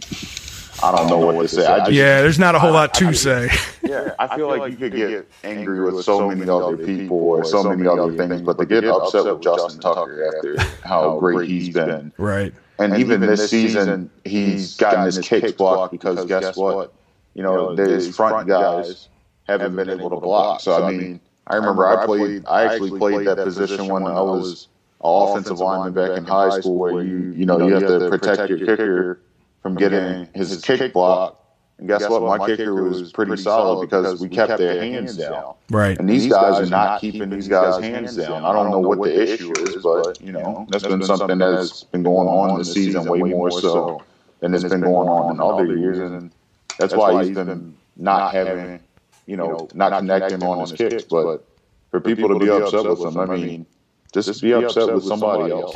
I 0.84 0.92
don't 0.96 1.08
know 1.08 1.18
what 1.18 1.42
to 1.42 1.48
say. 1.48 1.66
I 1.66 1.80
just, 1.80 1.92
Yeah, 1.92 2.22
there's 2.22 2.40
not 2.40 2.56
a 2.56 2.60
whole 2.60 2.72
lot 2.74 2.94
to 2.96 3.14
say. 3.14 3.50
Yeah, 3.84 4.16
I 4.18 4.36
feel 4.36 4.48
like 4.48 4.72
you 4.72 4.78
could 4.78 4.94
get 4.96 5.28
angry 5.44 5.80
with 5.82 6.04
so 6.06 6.28
many 6.30 6.50
other 6.50 6.78
people 6.78 7.18
or 7.18 7.44
so 7.44 7.64
many 7.64 7.88
other 7.88 8.16
things, 8.16 8.42
but 8.42 8.58
to 8.58 8.66
get 8.66 8.86
upset 8.86 9.26
with 9.26 9.42
Justin 9.42 9.82
Tucker 9.82 10.32
after 10.36 10.58
how 10.84 11.20
great 11.20 11.50
he's 11.50 11.70
been, 11.70 12.12
Right. 12.18 12.54
and 12.80 12.98
even 12.98 13.20
this 13.22 13.50
season 13.50 14.10
he's 14.24 14.78
gotten 14.78 15.06
his 15.06 15.20
kicks 15.20 15.52
blocked 15.52 15.92
because 15.92 16.26
guess 16.26 16.56
what? 16.56 16.94
You 17.34 17.44
know, 17.44 17.76
his 17.76 18.16
front 18.16 18.48
guys 18.48 19.10
haven't 19.48 19.76
been 19.76 19.90
able 19.90 20.10
to 20.10 20.16
block. 20.18 20.62
So 20.62 20.82
I 20.84 20.92
mean, 20.92 21.20
I 21.48 21.56
remember 21.58 21.86
I 21.86 22.06
played. 22.06 22.46
I 22.48 22.74
actually 22.74 22.98
played 22.98 23.28
that 23.28 23.38
position 23.38 23.88
when 23.88 24.08
I 24.08 24.22
was 24.22 24.70
an 25.04 25.10
offensive 25.10 25.60
lineman 25.60 25.94
back 25.94 26.18
in 26.18 26.26
high 26.26 26.58
school, 26.62 26.78
where 26.78 27.04
you 27.04 27.34
you 27.36 27.46
know 27.46 27.68
you 27.68 27.74
have 27.74 27.82
to 27.88 28.10
protect 28.10 28.50
your 28.50 28.60
kicker 28.60 29.20
from 29.64 29.76
getting 29.76 30.28
his 30.36 30.62
kick 30.62 30.94
blocked. 30.94 31.40
And 31.80 31.88
guess 31.88 32.08
what? 32.08 32.22
My 32.38 32.46
kicker 32.46 32.84
was 32.84 33.12
pretty 33.12 33.36
solid 33.38 33.82
because 33.90 34.22
we 34.22 34.30
kept 34.30 34.60
their 34.60 34.80
hands 34.80 35.18
down. 35.18 35.56
Right. 35.72 35.98
And 35.98 36.08
these 36.08 36.28
guys 36.28 36.60
are 36.60 36.70
not 36.70 37.02
keeping 37.02 37.32
these 37.32 37.48
guys' 37.48 37.82
hands 37.84 38.16
down. 38.16 38.46
I 38.46 38.54
don't 38.54 38.70
know 38.70 38.80
what 38.80 39.02
the 39.02 39.34
issue 39.34 39.52
is, 39.58 39.82
but 39.82 40.22
you 40.22 40.32
know 40.32 40.68
that's 40.70 40.86
been 40.86 41.02
something 41.04 41.40
that's 41.40 41.84
been 41.86 42.04
going 42.04 42.28
on 42.28 42.60
this 42.60 42.72
season 42.72 43.06
way 43.06 43.20
more 43.20 43.50
so 43.50 44.04
than 44.40 44.54
it's 44.54 44.64
been 44.64 44.82
going 44.82 45.10
on 45.10 45.36
in 45.36 45.42
other 45.42 45.76
years, 45.76 45.98
and 45.98 46.32
that's 46.78 46.94
why 46.94 47.24
he's 47.24 47.36
been 47.36 47.76
not 47.96 48.34
having, 48.34 48.80
you 49.26 49.38
know, 49.38 49.68
not 49.74 49.98
connecting 49.98 50.44
on 50.44 50.60
his 50.60 50.74
kicks. 50.74 51.04
But 51.04 51.44
for 51.90 52.00
people 52.00 52.30
to 52.30 52.38
be 52.38 52.50
upset 52.50 52.86
with 52.86 53.02
him, 53.02 53.18
I 53.18 53.26
mean, 53.26 53.66
just 54.14 54.42
be 54.42 54.54
upset 54.54 54.94
with 54.94 55.06
somebody 55.06 55.52
else. 55.52 55.76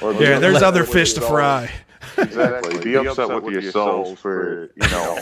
Or 0.00 0.14
Yeah, 0.14 0.38
there's 0.38 0.62
other 0.62 0.84
fish 0.84 1.12
to 1.14 1.20
yourself. 1.20 1.30
fry. 1.30 1.70
Exactly. 2.16 2.78
Be 2.80 2.96
upset 2.96 3.42
with 3.42 3.54
yourself 3.54 4.18
for 4.18 4.70
you 4.74 4.88
know 4.88 5.18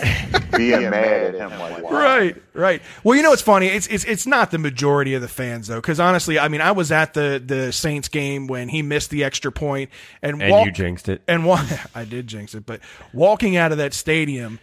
being 0.57 0.91
mad 0.91 1.35
at 1.35 1.35
him 1.35 1.59
like 1.59 1.83
that. 1.83 1.91
Right, 1.93 2.37
right. 2.55 2.83
Well, 3.05 3.17
you 3.17 3.23
know 3.23 3.31
what's 3.31 3.43
funny? 3.43 3.67
It's 3.67 3.87
it's 3.89 4.05
it's 4.05 4.27
not 4.27 4.51
the 4.51 4.59
majority 4.59 5.15
of 5.15 5.23
the 5.23 5.29
fans 5.29 5.67
though, 5.67 5.77
because 5.81 5.99
honestly, 6.01 6.39
I 6.39 6.49
mean, 6.49 6.61
I 6.61 6.73
was 6.73 6.93
at 6.93 7.15
the 7.15 7.43
the 7.45 7.73
Saints 7.73 8.09
game 8.09 8.47
when 8.47 8.69
he 8.69 8.83
missed 8.83 9.11
the 9.11 9.25
extra 9.25 9.51
point, 9.53 9.91
and 10.23 10.41
And 10.43 10.51
walk- 10.53 10.67
you 10.67 10.73
jinxed 10.73 11.09
it. 11.09 11.23
And 11.27 11.45
wa- 11.45 11.65
I 11.95 12.05
did 12.05 12.27
jinx 12.27 12.55
it, 12.55 12.67
but 12.67 12.81
walking 13.13 13.57
out 13.57 13.73
of 13.73 13.79
that 13.79 13.95
stadium, 13.95 14.59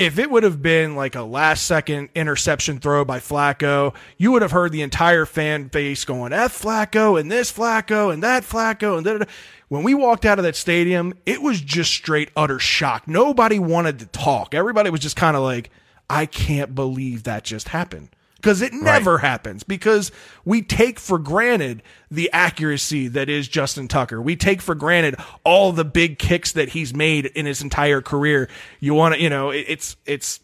if 0.00 0.18
it 0.18 0.30
would 0.30 0.44
have 0.44 0.62
been 0.62 0.96
like 0.96 1.14
a 1.14 1.22
last 1.22 1.66
second 1.66 2.08
interception 2.14 2.80
throw 2.80 3.04
by 3.04 3.18
Flacco, 3.18 3.94
you 4.16 4.32
would 4.32 4.40
have 4.40 4.50
heard 4.50 4.72
the 4.72 4.80
entire 4.80 5.26
fan 5.26 5.64
base 5.64 6.06
going 6.06 6.32
F 6.32 6.58
Flacco 6.58 7.20
and 7.20 7.30
this 7.30 7.52
Flacco 7.52 8.10
and 8.10 8.22
that 8.22 8.42
Flacco 8.42 8.96
and 8.96 9.04
da 9.04 9.26
When 9.68 9.82
we 9.82 9.92
walked 9.92 10.24
out 10.24 10.38
of 10.38 10.44
that 10.44 10.56
stadium, 10.56 11.12
it 11.26 11.42
was 11.42 11.60
just 11.60 11.90
straight 11.90 12.30
utter 12.34 12.58
shock. 12.58 13.06
Nobody 13.06 13.58
wanted 13.58 13.98
to 13.98 14.06
talk. 14.06 14.54
Everybody 14.54 14.88
was 14.88 15.00
just 15.00 15.16
kind 15.16 15.36
of 15.36 15.42
like, 15.42 15.68
I 16.08 16.24
can't 16.24 16.74
believe 16.74 17.24
that 17.24 17.44
just 17.44 17.68
happened 17.68 18.08
because 18.40 18.62
it 18.62 18.72
never 18.72 19.14
right. 19.14 19.20
happens 19.20 19.62
because 19.62 20.10
we 20.44 20.62
take 20.62 20.98
for 20.98 21.18
granted 21.18 21.82
the 22.10 22.30
accuracy 22.32 23.08
that 23.08 23.28
is 23.28 23.46
Justin 23.48 23.86
Tucker. 23.86 24.20
We 24.20 24.34
take 24.34 24.62
for 24.62 24.74
granted 24.74 25.16
all 25.44 25.72
the 25.72 25.84
big 25.84 26.18
kicks 26.18 26.52
that 26.52 26.70
he's 26.70 26.94
made 26.94 27.26
in 27.26 27.44
his 27.44 27.60
entire 27.60 28.00
career. 28.00 28.48
You 28.80 28.94
want 28.94 29.14
to, 29.14 29.20
you 29.20 29.28
know, 29.28 29.50
it, 29.50 29.66
it's, 29.68 29.96
it's, 30.06 30.40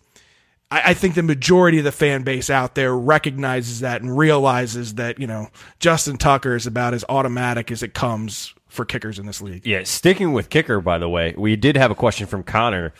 I, 0.70 0.82
I 0.90 0.94
think 0.94 1.14
the 1.14 1.22
majority 1.22 1.78
of 1.78 1.84
the 1.84 1.92
fan 1.92 2.22
base 2.22 2.50
out 2.50 2.74
there 2.74 2.94
recognizes 2.94 3.80
that 3.80 4.02
and 4.02 4.16
realizes 4.16 4.94
that, 4.94 5.18
you 5.18 5.26
know, 5.26 5.48
Justin 5.78 6.18
Tucker 6.18 6.54
is 6.54 6.66
about 6.66 6.92
as 6.92 7.04
automatic 7.08 7.70
as 7.70 7.82
it 7.82 7.94
comes 7.94 8.54
for 8.68 8.84
kickers 8.84 9.18
in 9.18 9.24
this 9.24 9.40
league. 9.40 9.66
Yeah. 9.66 9.84
Sticking 9.84 10.34
with 10.34 10.50
kicker, 10.50 10.82
by 10.82 10.98
the 10.98 11.08
way, 11.08 11.34
we 11.36 11.56
did 11.56 11.76
have 11.76 11.90
a 11.90 11.94
question 11.94 12.26
from 12.26 12.42
Connor. 12.42 12.92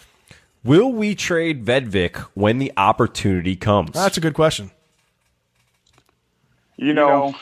Will 0.65 0.91
we 0.91 1.15
trade 1.15 1.65
Vedvik 1.65 2.17
when 2.35 2.59
the 2.59 2.73
opportunity 2.77 3.55
comes? 3.55 3.93
That's 3.93 4.17
a 4.17 4.21
good 4.21 4.35
question. 4.35 4.73
You 6.77 6.93
know, 6.93 7.35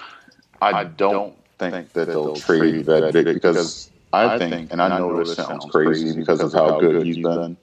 I 0.63 0.85
don't 0.85 1.37
think 1.59 1.93
that 1.93 2.07
they'll 2.07 2.37
trade 2.37 2.87
Vedvik 2.87 3.35
because 3.35 3.91
I 4.13 4.39
think, 4.39 4.73
and 4.73 4.81
I 4.81 4.99
know 4.99 5.23
this 5.23 5.35
sounds 5.35 5.65
crazy 5.67 6.17
because 6.17 6.41
of 6.41 6.53
how 6.53 6.79
good 6.79 7.05
he's 7.05 7.19
been, 7.19 7.57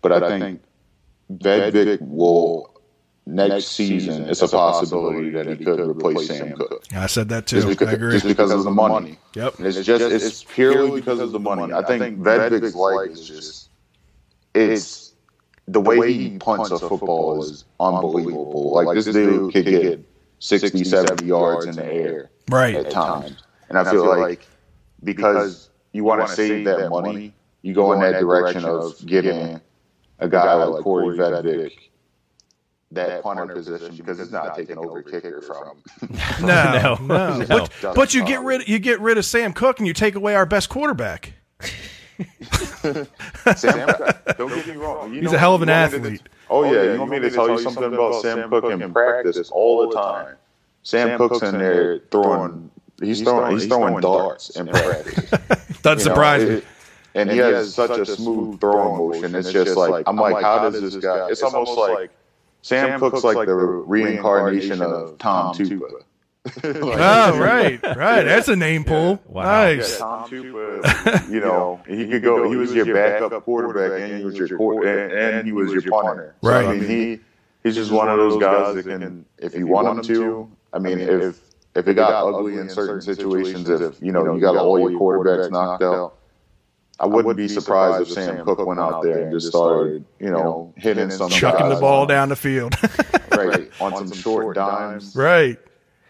but 0.00 0.12
I 0.12 0.38
think 0.38 0.62
Vedvik 1.32 2.00
will 2.00 2.72
next 3.26 3.68
season. 3.68 4.28
It's 4.28 4.42
a 4.42 4.48
possibility 4.48 5.30
that 5.30 5.46
he 5.46 5.64
could 5.64 5.80
replace 5.80 6.26
Sam 6.28 6.52
Koch. 6.56 6.92
I 6.94 7.06
said 7.06 7.28
that 7.28 7.46
too. 7.46 7.56
Just 7.56 7.68
because, 7.68 7.88
I 7.88 7.92
agree. 7.92 8.12
Just 8.12 8.26
because 8.26 8.50
of 8.50 8.64
the 8.64 8.70
money. 8.70 9.18
Yep. 9.34 9.60
It's 9.60 9.84
just 9.84 10.04
it's 10.04 10.44
purely 10.44 11.00
because 11.00 11.20
of 11.20 11.32
the 11.32 11.40
money. 11.40 11.72
I 11.72 11.82
think 11.84 12.18
Vedvik's 12.18 12.74
life 12.74 13.10
is 13.10 13.28
just 13.28 13.68
it's 14.54 15.12
the 15.68 15.80
way 15.80 16.12
he 16.12 16.38
punts 16.38 16.70
a 16.70 16.78
football 16.78 17.42
is 17.42 17.64
unbelievable. 17.78 18.72
Like 18.72 18.94
this 18.94 19.06
dude 19.06 19.52
could 19.52 19.64
get 19.66 20.00
60, 20.42 20.82
70 20.82 21.24
yards 21.24 21.66
in 21.66 21.76
the 21.76 21.84
air 21.84 22.30
right. 22.50 22.74
at 22.74 22.90
times. 22.90 23.36
And 23.68 23.78
I 23.78 23.88
feel 23.88 24.04
like 24.04 24.44
because 25.04 25.70
you 25.92 26.02
want 26.02 26.26
to 26.26 26.34
save 26.34 26.64
that 26.64 26.90
money, 26.90 27.32
you 27.62 27.72
go 27.74 27.92
in 27.92 28.00
that 28.00 28.18
direction 28.18 28.64
of 28.64 28.94
getting 29.06 29.60
a 30.18 30.28
guy 30.28 30.54
like 30.54 30.84
Kaare 30.84 31.16
Vedvik 31.16 31.72
that 32.90 33.22
punter 33.22 33.46
position 33.46 33.96
because 33.96 34.20
it's 34.20 34.32
not 34.32 34.56
taking 34.56 34.76
over 34.78 35.00
kicker 35.02 35.40
from. 35.40 35.82
no, 36.46 36.96
no, 37.00 37.38
no. 37.38 37.46
But, 37.46 37.94
but 37.94 38.12
you 38.12 38.24
get 38.24 38.42
rid 38.42 38.68
you 38.68 38.78
get 38.78 39.00
rid 39.00 39.18
of 39.18 39.24
Sam 39.24 39.52
Koch 39.52 39.78
and 39.78 39.86
you 39.86 39.94
take 39.94 40.16
away 40.16 40.34
our 40.34 40.44
best 40.44 40.68
quarterback. 40.68 41.34
Sam, 43.56 43.88
don't 44.36 44.48
get 44.48 44.66
me 44.66 44.74
wrong. 44.74 45.14
You 45.14 45.20
He's 45.20 45.30
know, 45.30 45.36
a 45.36 45.38
hell 45.38 45.54
of 45.54 45.62
an 45.62 45.68
athlete. 45.68 46.20
Oh 46.52 46.64
yeah, 46.64 46.92
you 46.92 46.98
want 46.98 47.10
me 47.10 47.18
to 47.18 47.30
tell 47.30 47.48
you 47.48 47.58
something 47.58 47.84
about 47.84 48.20
Sam 48.20 48.50
Koch 48.50 48.70
in 48.70 48.92
practice 48.92 49.50
all 49.50 49.88
the 49.88 49.94
time? 49.94 50.36
Sam 50.82 51.16
Koch's 51.16 51.42
in 51.42 51.58
there 51.58 52.00
throwing. 52.10 52.70
He's 53.00 53.22
throwing. 53.22 53.52
He's 53.52 53.66
throwing 53.66 54.00
darts 54.00 54.50
in 54.50 54.66
practice. 54.68 55.30
Doesn't 55.80 56.00
surprise 56.10 56.48
me. 56.48 56.62
And 57.14 57.30
he 57.30 57.38
has 57.38 57.74
such 57.74 57.98
a 57.98 58.04
smooth 58.06 58.60
throwing 58.60 58.96
motion. 58.98 59.34
It's 59.34 59.50
just 59.50 59.76
like 59.76 60.06
I'm 60.06 60.16
like, 60.16 60.42
how 60.42 60.68
does 60.68 60.80
this 60.80 60.96
guy? 60.96 61.28
It's 61.30 61.42
almost 61.42 61.76
like 61.78 62.10
Sam 62.60 63.00
Koch's 63.00 63.24
like 63.24 63.46
the 63.46 63.54
reincarnation 63.54 64.82
of 64.82 65.16
Tom 65.18 65.54
Tupa. 65.54 66.02
like, 66.56 66.74
oh 66.74 67.38
right, 67.38 67.80
right. 67.96 68.24
That's 68.24 68.48
a 68.48 68.56
name 68.56 68.82
pull. 68.82 69.12
Yeah. 69.12 69.18
Wow. 69.26 69.42
Nice. 69.44 69.92
Yeah, 69.92 69.98
Tom 69.98 70.28
Tupa, 70.28 71.30
you 71.30 71.38
know, 71.38 71.80
he 71.86 72.08
could 72.08 72.22
go. 72.24 72.50
He 72.50 72.56
was 72.56 72.74
your 72.74 72.92
backup 72.92 73.44
quarterback, 73.44 74.00
and 74.00 74.18
he 74.18 74.24
was 74.24 74.36
your 74.36 74.84
and, 74.84 75.12
and 75.12 75.46
he 75.46 75.52
was 75.52 75.72
your 75.72 75.82
punter. 75.82 76.34
Right. 76.42 76.64
So, 76.64 76.70
I 76.70 76.74
mean, 76.74 76.88
he 76.88 77.20
he's 77.62 77.76
just 77.76 77.92
one 77.92 78.08
of 78.08 78.16
those 78.16 78.40
guys 78.40 78.74
that 78.74 78.84
can, 78.84 79.24
if 79.38 79.54
you 79.54 79.68
want 79.68 79.98
him 79.98 80.14
to. 80.16 80.50
I 80.72 80.80
mean, 80.80 80.98
if 80.98 81.38
if 81.76 81.86
it 81.86 81.94
got 81.94 82.26
ugly 82.26 82.58
in 82.58 82.68
certain 82.68 83.00
situations, 83.00 83.70
if 83.70 84.02
you 84.02 84.10
know 84.10 84.34
you 84.34 84.40
got 84.40 84.56
all 84.56 84.80
your 84.80 84.98
quarterbacks 84.98 85.50
knocked 85.50 85.84
out. 85.84 86.18
I 87.00 87.06
wouldn't 87.06 87.36
be 87.36 87.48
surprised 87.48 88.02
if 88.02 88.12
Sam 88.12 88.44
Koch 88.44 88.64
went 88.64 88.78
out 88.78 89.02
there 89.02 89.22
and 89.22 89.32
just 89.32 89.48
started, 89.48 90.04
you 90.20 90.30
know, 90.30 90.72
hitting 90.76 91.10
some 91.10 91.30
chucking 91.30 91.68
the 91.68 91.76
ball 91.76 92.06
down 92.06 92.28
the 92.28 92.36
field, 92.36 92.76
right, 93.32 93.68
on 93.80 93.96
some 93.96 94.12
short 94.12 94.54
dimes, 94.54 95.16
right 95.16 95.58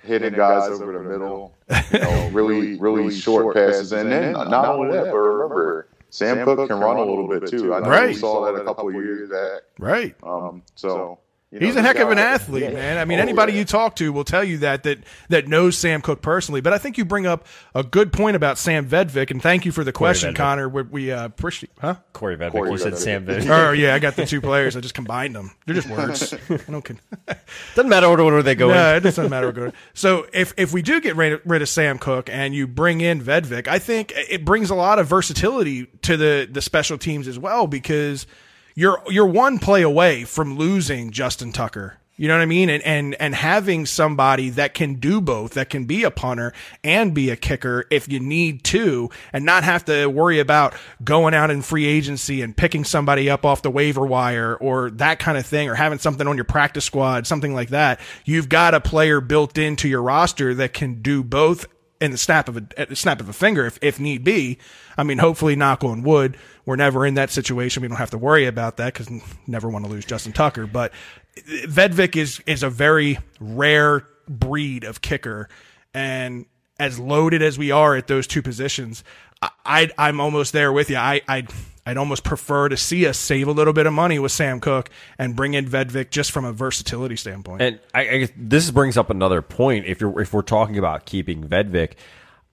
hitting 0.03 0.35
guys 0.35 0.69
over 0.69 0.93
the 0.93 1.03
middle, 1.03 1.55
you 1.93 1.99
know, 2.01 2.29
really, 2.33 2.79
really 2.79 3.15
short 3.15 3.55
passes. 3.55 3.93
And 3.93 4.11
then 4.11 4.33
not 4.33 4.67
only 4.67 4.93
that, 4.93 5.07
but 5.07 5.17
remember, 5.17 5.89
Sam 6.11 6.45
Koch 6.45 6.69
can 6.69 6.79
run 6.79 6.99
a 6.99 7.05
little 7.05 7.29
bit 7.29 7.49
too. 7.49 7.75
I 7.75 7.81
know 7.81 7.89
right. 7.89 8.09
we 8.09 8.15
saw 8.15 8.45
that 8.45 8.61
a 8.61 8.65
couple 8.65 8.89
of 8.89 8.95
years 8.95 9.31
back. 9.31 9.63
Right. 9.79 10.15
Um, 10.23 10.63
so 10.75 11.19
you 11.53 11.61
know, 11.61 11.67
He's 11.67 11.77
a 11.77 11.83
heck 11.83 11.99
of 11.99 12.11
an 12.11 12.19
athlete, 12.19 12.63
yeah. 12.63 12.71
man. 12.71 12.97
I 12.97 13.05
mean, 13.05 13.19
oh, 13.19 13.23
anybody 13.23 13.53
yeah. 13.53 13.59
you 13.59 13.65
talk 13.67 13.97
to 13.97 14.11
will 14.11 14.25
tell 14.25 14.43
you 14.43 14.59
that 14.59 14.85
that 14.85 15.01
that 15.29 15.49
knows 15.49 15.77
Sam 15.77 16.01
Koch 16.01 16.23
personally. 16.23 16.63
But 16.63 16.73
I 16.73 16.79
think 16.79 16.97
you 16.97 17.05
bring 17.05 17.27
up 17.27 17.47
a 17.75 17.83
good 17.83 18.11
point 18.11 18.37
about 18.37 18.57
Sam 18.57 18.89
Vedvik, 18.89 19.31
and 19.31 19.43
thank 19.43 19.67
you 19.67 19.73
for 19.73 19.85
the 19.85 19.93
question, 19.93 20.35
Connor. 20.35 20.67
We, 20.67 20.83
we 20.83 21.13
uh, 21.13 21.27
appreciate, 21.27 21.71
huh? 21.79 21.97
Kaare 22.15 22.39
Vedvik. 22.39 22.53
Corey 22.53 22.71
you 22.71 22.79
said 22.79 22.97
Sam 22.97 23.27
Vedvik. 23.27 23.51
oh 23.51 23.73
yeah, 23.73 23.95
I 23.95 23.99
got 23.99 24.17
the 24.17 24.25
two 24.25 24.41
players. 24.41 24.79
I 24.79 24.81
just 24.81 24.95
combined 24.95 25.35
them. 25.35 25.51
They're 25.67 25.75
just 25.75 25.91
words. 25.91 26.33
I 26.49 26.57
don't. 26.71 26.83
doesn't 27.75 27.91
matter 27.91 28.09
what 28.09 28.21
order 28.21 28.43
they 28.43 28.55
go 28.55 28.69
no, 28.69 28.91
in. 28.91 28.97
it 28.97 29.01
doesn't 29.01 29.29
matter 29.29 29.49
what 29.49 29.59
order. 29.59 29.73
So 29.93 30.27
if 30.33 30.55
if 30.57 30.73
we 30.73 30.81
do 30.81 31.03
get 31.03 31.17
rid, 31.17 31.43
rid 31.45 31.61
of 31.61 31.69
Sam 31.69 31.99
Koch 31.99 32.31
and 32.31 32.55
you 32.55 32.67
bring 32.67 33.03
in 33.03 33.21
Vedvik, 33.21 33.69
I 33.69 33.79
think 33.79 34.15
it 34.17 34.47
brings 34.47 34.71
a 34.71 34.75
lot 34.75 34.99
of 34.99 35.07
versatility 35.07 35.85
to 36.01 36.17
the 36.17 36.49
the 36.51 36.63
special 36.63 36.97
teams 36.97 37.29
as 37.29 37.39
well 37.39 37.67
because 37.67 38.27
you're 38.75 39.03
you're 39.09 39.27
one 39.27 39.59
play 39.59 39.83
away 39.83 40.25
from 40.25 40.57
losing 40.57 41.11
Justin 41.11 41.53
Tucker 41.53 41.99
you 42.23 42.29
know 42.29 42.35
what 42.35 42.43
I 42.43 42.47
mean? 42.47 42.69
And 42.69 42.83
and 42.85 43.15
and 43.17 43.35
having 43.35 43.87
somebody 43.87 44.51
that 44.51 44.75
can 44.75 44.95
do 44.95 45.21
both, 45.21 45.55
that 45.55 45.71
can 45.71 45.87
be 45.87 46.05
a 46.05 46.11
punter 46.11 46.53
and 46.85 47.15
be 47.15 47.31
a 47.31 47.37
kicker 47.37 47.87
if 47.91 48.07
you 48.09 48.21
need 48.21 48.65
to, 48.65 49.11
and 49.33 49.45
not 49.45 49.65
have 49.65 49.85
to 49.87 50.07
worry 50.07 50.39
about 50.39 50.75
going 51.03 51.33
out 51.33 51.51
in 51.51 51.63
free 51.63 51.87
agency 51.87 52.43
and 52.43 52.57
picking 52.57 52.85
somebody 52.85 53.31
up 53.31 53.47
off 53.47 53.63
the 53.63 53.71
waiver 53.71 54.07
wire 54.07 54.55
or 54.55 54.91
that 54.91 55.19
kind 55.19 55.39
of 55.39 55.47
thing, 55.47 55.71
or 55.71 55.75
having 55.75 55.99
something 55.99 56.29
on 56.29 56.37
your 56.37 56.45
practice 56.45 56.85
squad, 56.85 57.27
something 57.27 57.55
like 57.55 57.71
that. 57.71 57.99
You've 58.25 58.49
got 58.49 58.75
a 58.75 58.81
player 58.81 59.21
built 59.21 59.57
into 59.57 59.89
your 59.89 60.03
roster 60.03 60.55
that 60.55 60.75
can 60.75 61.01
do 61.01 61.25
both 61.25 61.67
in 62.03 62.11
the 62.11 62.19
snap 62.19 62.49
of 62.49 62.57
a 62.77 62.97
snap 62.97 63.21
of 63.21 63.29
a 63.29 63.33
finger 63.33 63.65
if, 63.65 63.79
if 63.81 64.01
need 64.01 64.25
be. 64.25 64.59
I 64.99 65.05
mean, 65.05 65.19
hopefully, 65.19 65.55
knock 65.55 65.85
on 65.85 66.03
wood, 66.03 66.37
we're 66.67 66.77
never 66.77 67.07
in 67.07 67.15
that 67.15 67.31
situation. 67.31 67.81
We 67.81 67.89
don't 67.89 67.97
have 67.97 68.11
to 68.11 68.19
worry 68.19 68.47
about 68.47 68.77
that 68.79 68.93
because 68.93 69.09
never 69.47 69.69
want 69.69 69.85
to 69.85 69.91
lose 69.91 70.05
Justin 70.05 70.33
Tucker. 70.33 70.67
But 70.67 70.93
Vedvik 71.37 72.17
is 72.17 72.43
is 72.45 72.65
a 72.65 72.71
very 72.71 73.19
rare 73.39 74.05
breed 74.29 74.83
of 74.83 75.01
kicker, 75.01 75.49
and 75.95 76.47
as 76.81 76.99
loaded 76.99 77.41
as 77.41 77.57
we 77.57 77.71
are 77.71 77.95
at 77.95 78.09
those 78.09 78.27
two 78.27 78.43
positions, 78.43 79.05
I, 79.41 79.91
I 79.97 80.09
am 80.09 80.21
almost 80.21 80.53
there 80.53 80.73
with 80.73 80.91
you. 80.91 80.97
I 80.97 81.21
I 81.29 81.47
I'd 81.85 81.97
almost 81.97 82.23
prefer 82.23 82.69
to 82.69 82.77
see 82.77 83.07
us 83.07 83.19
save 83.19 83.49
a 83.49 83.53
little 83.53 83.73
bit 83.73 83.87
of 83.87 83.93
money 83.93 84.19
with 84.19 84.31
Sam 84.31 84.61
Koch 84.61 84.89
and 85.19 85.35
bring 85.35 85.55
in 85.55 85.67
Vedvik 85.67 86.11
just 86.11 86.31
from 86.31 86.45
a 86.45 86.53
versatility 86.53 87.17
standpoint. 87.17 87.63
And 87.63 87.81
I, 87.93 88.01
I 88.01 88.29
this 88.37 88.71
brings 88.71 88.97
up 88.97 89.11
another 89.11 89.43
point. 89.43 89.87
If 89.87 90.01
you're 90.01 90.21
if 90.21 90.33
we're 90.33 90.43
talking 90.43 90.79
about 90.79 91.07
keeping 91.07 91.43
Vedvik, 91.43 91.95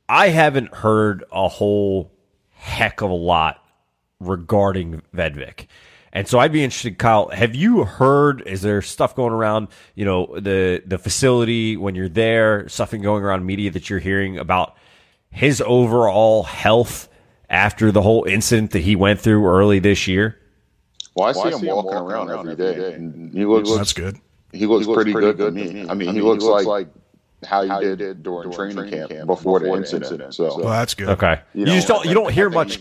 I 0.07 0.29
haven't 0.29 0.73
heard 0.73 1.23
a 1.31 1.47
whole 1.47 2.11
heck 2.53 3.01
of 3.01 3.11
a 3.11 3.15
lot 3.15 3.63
regarding 4.19 5.03
Vedvik. 5.15 5.67
And 6.11 6.27
so 6.27 6.39
I'd 6.39 6.51
be 6.51 6.63
interested, 6.63 6.97
Kyle. 6.97 7.29
Have 7.29 7.53
you 7.53 7.83
heard? 7.83 8.41
Is 8.47 8.63
there 8.63 8.81
stuff 8.81 9.15
going 9.15 9.31
around? 9.31 9.67
You 9.93 10.05
know, 10.05 10.39
the 10.39 10.81
the 10.85 10.97
facility 10.97 11.77
when 11.77 11.93
you're 11.93 12.09
there, 12.09 12.67
something 12.67 13.03
going 13.03 13.23
around 13.23 13.45
media 13.45 13.69
that 13.71 13.91
you're 13.91 13.99
hearing 13.99 14.39
about 14.39 14.75
his 15.29 15.61
overall 15.61 16.41
health 16.41 17.08
after 17.49 17.91
the 17.91 18.01
whole 18.01 18.25
incident 18.25 18.71
that 18.71 18.81
he 18.81 18.95
went 18.95 19.19
through 19.19 19.45
early 19.45 19.79
this 19.79 20.07
year. 20.07 20.39
Well, 21.15 21.27
I 21.27 21.31
see, 21.31 21.39
well, 21.39 21.47
I 21.47 21.51
him, 21.51 21.59
see 21.59 21.67
walking 21.67 21.91
him 21.91 22.03
walking 22.03 22.11
around, 22.11 22.29
around 22.29 22.49
every 22.49 22.55
day. 22.55 22.75
day. 22.75 22.93
And 22.93 23.33
he 23.33 23.45
looks 23.45 23.75
that's 23.75 23.93
good. 23.93 24.17
He 24.51 24.65
looks, 24.65 24.85
he 24.85 24.89
looks 24.89 24.97
pretty, 24.97 25.11
pretty, 25.11 25.27
good, 25.27 25.37
good 25.37 25.55
to 25.55 25.73
me. 25.73 25.83
me. 25.83 25.89
I 25.89 25.93
mean, 25.93 26.09
he, 26.09 26.15
he 26.15 26.21
looks, 26.21 26.43
looks 26.43 26.65
like, 26.65 26.87
like 26.87 27.47
how 27.47 27.61
you, 27.61 27.79
did, 27.79 27.99
did 27.99 28.23
during, 28.23 28.49
during 28.49 28.75
training, 28.75 28.91
camp, 28.91 29.11
camp 29.11 29.27
before, 29.27 29.59
before, 29.59 29.75
the 29.75 29.81
incident. 29.81 30.03
incident. 30.03 30.33
So, 30.33 30.57
well, 30.57 30.69
that's 30.69 30.93
good. 30.93 31.09
Okay, 31.09 31.39
you, 31.53 31.65
know, 31.65 31.71
you 31.71 31.77
just 31.77 31.87
don't 31.87 32.05
you 32.05 32.13
don't 32.13 32.31
hear 32.31 32.49
much. 32.49 32.75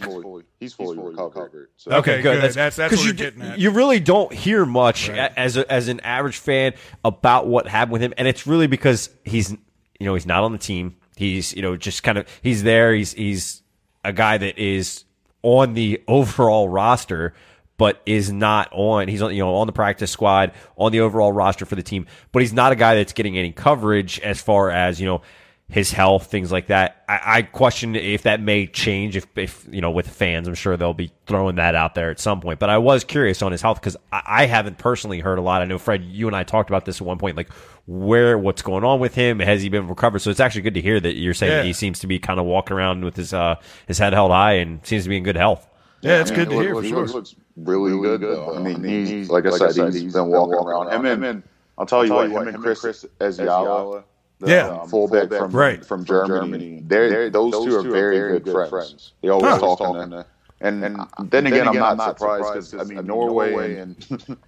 He's 0.60 0.72
fully, 0.72 0.96
fully 0.96 0.98
recovered. 0.98 1.70
So. 1.76 1.92
Okay, 1.92 2.22
good. 2.22 2.42
That's 2.42 2.54
that's, 2.54 2.76
that's 2.76 2.96
what 2.96 3.06
you, 3.06 3.12
getting 3.12 3.42
at. 3.42 3.58
You 3.58 3.70
really 3.70 4.00
don't 4.00 4.32
hear 4.32 4.66
much 4.66 5.08
right. 5.08 5.32
as 5.36 5.56
a, 5.56 5.70
as 5.70 5.88
an 5.88 6.00
average 6.00 6.38
fan 6.38 6.74
about 7.04 7.46
what 7.46 7.68
happened 7.68 7.92
with 7.92 8.02
him, 8.02 8.14
and 8.18 8.26
it's 8.26 8.46
really 8.46 8.66
because 8.66 9.10
he's 9.24 9.50
you 9.50 10.06
know 10.06 10.14
he's 10.14 10.26
not 10.26 10.42
on 10.42 10.52
the 10.52 10.58
team. 10.58 10.96
He's 11.16 11.54
you 11.54 11.62
know 11.62 11.76
just 11.76 12.02
kind 12.02 12.18
of 12.18 12.26
he's 12.42 12.62
there. 12.62 12.94
He's 12.94 13.12
he's 13.12 13.62
a 14.04 14.12
guy 14.12 14.38
that 14.38 14.58
is 14.58 15.04
on 15.42 15.74
the 15.74 16.02
overall 16.08 16.68
roster, 16.68 17.34
but 17.76 18.02
is 18.06 18.32
not 18.32 18.68
on. 18.72 19.08
He's 19.08 19.22
on, 19.22 19.32
you 19.32 19.42
know, 19.42 19.54
on 19.56 19.66
the 19.66 19.72
practice 19.72 20.10
squad, 20.10 20.52
on 20.76 20.92
the 20.92 21.00
overall 21.00 21.32
roster 21.32 21.64
for 21.64 21.76
the 21.76 21.82
team, 21.82 22.06
but 22.32 22.42
he's 22.42 22.52
not 22.52 22.72
a 22.72 22.76
guy 22.76 22.96
that's 22.96 23.12
getting 23.12 23.38
any 23.38 23.52
coverage 23.52 24.18
as 24.20 24.40
far 24.40 24.70
as 24.70 25.00
you 25.00 25.06
know 25.06 25.22
his 25.70 25.92
health, 25.92 26.30
things 26.30 26.50
like 26.50 26.68
that. 26.68 27.04
I, 27.08 27.20
I 27.24 27.42
question 27.42 27.94
if 27.94 28.22
that 28.22 28.40
may 28.40 28.66
change 28.66 29.16
if, 29.16 29.26
if, 29.36 29.66
you 29.70 29.82
know, 29.82 29.90
with 29.90 30.08
fans. 30.08 30.48
I'm 30.48 30.54
sure 30.54 30.78
they'll 30.78 30.94
be 30.94 31.12
throwing 31.26 31.56
that 31.56 31.74
out 31.74 31.94
there 31.94 32.10
at 32.10 32.18
some 32.18 32.40
point. 32.40 32.58
But 32.58 32.70
I 32.70 32.78
was 32.78 33.04
curious 33.04 33.42
on 33.42 33.52
his 33.52 33.60
health 33.60 33.78
because 33.78 33.96
I, 34.10 34.22
I 34.26 34.46
haven't 34.46 34.78
personally 34.78 35.20
heard 35.20 35.38
a 35.38 35.42
lot. 35.42 35.60
I 35.60 35.66
know, 35.66 35.76
Fred, 35.76 36.04
you 36.04 36.26
and 36.26 36.34
I 36.34 36.42
talked 36.42 36.70
about 36.70 36.86
this 36.86 37.02
at 37.02 37.06
one 37.06 37.18
point, 37.18 37.36
like 37.36 37.50
where, 37.88 38.36
what's 38.38 38.60
going 38.62 38.84
on 38.84 39.00
with 39.00 39.14
him? 39.14 39.40
Has 39.40 39.62
he 39.62 39.70
been 39.70 39.88
recovered? 39.88 40.18
So 40.20 40.28
it's 40.30 40.40
actually 40.40 40.60
good 40.60 40.74
to 40.74 40.80
hear 40.82 41.00
that 41.00 41.16
you're 41.16 41.32
saying 41.34 41.50
Yeah. 41.52 41.58
that 41.58 41.64
he 41.66 41.72
seems 41.72 41.98
to 42.00 42.06
be 42.06 42.18
kind 42.18 42.38
of 42.38 42.44
walking 42.44 42.76
around 42.76 43.02
with 43.02 43.16
his, 43.16 43.32
uh, 43.32 43.54
his 43.86 43.98
head 43.98 44.12
held 44.12 44.30
high 44.30 44.52
and 44.52 44.84
seems 44.86 45.04
to 45.04 45.08
be 45.08 45.16
in 45.16 45.24
good 45.24 45.36
health. 45.36 45.66
Yeah, 46.02 46.20
it's 46.20 46.30
I 46.30 46.34
good 46.36 46.50
to 46.50 46.56
he 46.56 46.60
hear 46.60 46.68
for 46.74 46.74
looks- 46.82 46.88
sure. 46.88 47.06
He 47.06 47.12
looks 47.14 47.34
really, 47.56 47.90
good, 48.00 48.20
though. 48.20 48.54
I 48.54 48.60
mean, 48.60 48.84
he's 48.84 49.30
like 49.30 49.46
I 49.46 49.50
said, 49.50 49.92
he's 49.94 50.12
been 50.12 50.26
walking 50.26 50.54
around. 50.54 50.92
Him 51.04 51.24
and 51.24 51.42
I'll 51.78 51.86
tell 51.86 52.04
you 52.04 52.12
what, 52.12 52.30
him 52.30 52.46
and 52.46 52.62
Chris 52.62 52.84
Ezeala, 53.20 54.04
the 54.40 54.50
Yeah. 54.50 54.68
um, 54.82 54.88
fullback 54.88 55.30
from 55.30 55.50
Right. 55.50 55.84
from 55.84 56.04
Germany, 56.04 56.82
they're 56.86 57.30
those 57.30 57.52
two 57.64 57.74
are 57.76 57.82
very 57.82 58.38
good 58.38 58.68
friends. 58.68 59.12
They 59.22 59.28
always 59.30 59.54
Huh. 59.54 59.58
talking 59.76 60.10
to. 60.10 60.26
And, 60.60 60.82
and 60.84 61.06
then 61.30 61.46
again, 61.46 61.68
I'm 61.68 61.76
not 61.76 62.18
surprised 62.18 62.72
because 62.72 62.74
I 62.74 62.82
mean 62.92 63.06
Norway 63.06 63.76
and 63.78 63.96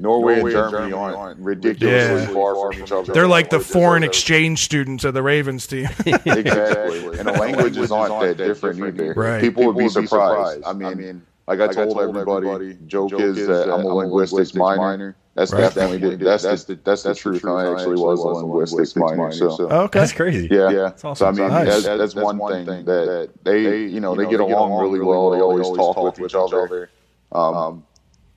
Norway 0.00 0.40
and 0.40 0.50
Germany 0.50 0.92
aren't 0.92 1.38
ridiculously 1.38 2.22
Yeah. 2.22 2.26
far 2.34 2.72
from 2.72 2.82
each 2.82 2.90
other. 2.90 3.12
They're 3.12 3.28
like 3.28 3.50
the 3.50 3.60
foreign 3.60 4.02
exchange 4.02 4.64
students 4.64 5.04
of 5.04 5.14
the 5.14 5.22
Ravens 5.22 5.68
team. 5.68 5.88
exactly, 6.06 7.18
and 7.18 7.28
the 7.28 7.36
languages 7.38 7.92
aren't 7.92 8.20
that 8.20 8.36
different 8.44 8.80
either. 8.80 9.14
Right. 9.14 9.40
People 9.40 9.66
would 9.66 9.76
be 9.76 9.88
surprised. 9.88 10.64
I 10.64 10.72
mean, 10.72 11.22
like 11.50 11.70
I 11.70 11.72
told 11.72 12.00
everybody, 12.00 12.78
joke 12.86 13.12
is 13.14 13.46
that 13.46 13.72
I'm 13.72 13.84
a 13.84 13.94
linguistics 13.94 14.54
minor. 14.54 15.16
That's 15.34 15.52
Right. 15.52 15.60
definitely 15.60 16.16
the, 16.16 16.24
that's 16.24 16.64
the, 16.64 16.74
that's 16.84 17.02
the 17.04 17.14
truth. 17.14 17.44
I 17.46 17.72
actually 17.72 17.96
was 18.00 18.20
a 18.20 18.28
linguistics 18.28 18.94
minor. 18.96 19.32
So 19.32 19.70
okay. 19.70 19.98
That's 20.00 20.12
crazy. 20.12 20.48
yeah, 20.50 20.70
yeah. 20.70 20.92
awesome. 21.02 21.14
So 21.14 21.26
I 21.26 21.30
mean, 21.32 21.48
Nice. 21.48 21.84
that's, 21.84 21.98
that's 21.98 22.14
one 22.14 22.38
thing 22.38 22.84
that 22.84 23.30
they, 23.42 23.84
you 23.86 24.00
know, 24.00 24.14
they 24.14 24.28
get 24.28 24.40
along 24.40 24.80
really 24.80 25.00
well. 25.00 25.30
They 25.30 25.40
always 25.40 25.66
talk 25.68 25.96
with 25.96 26.20
each 26.20 26.34
other. 26.34 26.90
Um, 27.32 27.84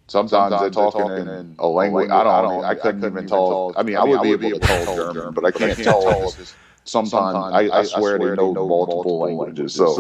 sometimes 0.08 0.60
they're 0.60 0.70
talking 0.70 1.10
in 1.10 1.56
a 1.60 1.68
language 1.68 2.10
I 2.10 2.24
don't 2.24 2.44
know. 2.50 2.64
I 2.64 2.76
couldn't 2.76 3.04
even 3.06 3.28
tell. 3.28 3.74
I 3.76 3.84
mean, 3.84 3.98
I 3.98 4.04
would 4.04 4.22
be 4.22 4.32
able 4.32 4.60
to 4.60 4.60
tell 4.60 5.14
German, 5.14 5.34
but 5.34 5.46
I 5.46 5.52
can't 5.52 5.78
tell. 5.78 6.34
Sometimes 6.86 7.54
I, 7.54 7.80
I 7.80 7.84
swear 7.84 8.20
they 8.20 8.36
know 8.36 8.54
multiple 8.54 9.20
languages. 9.20 9.74
So 9.76 9.98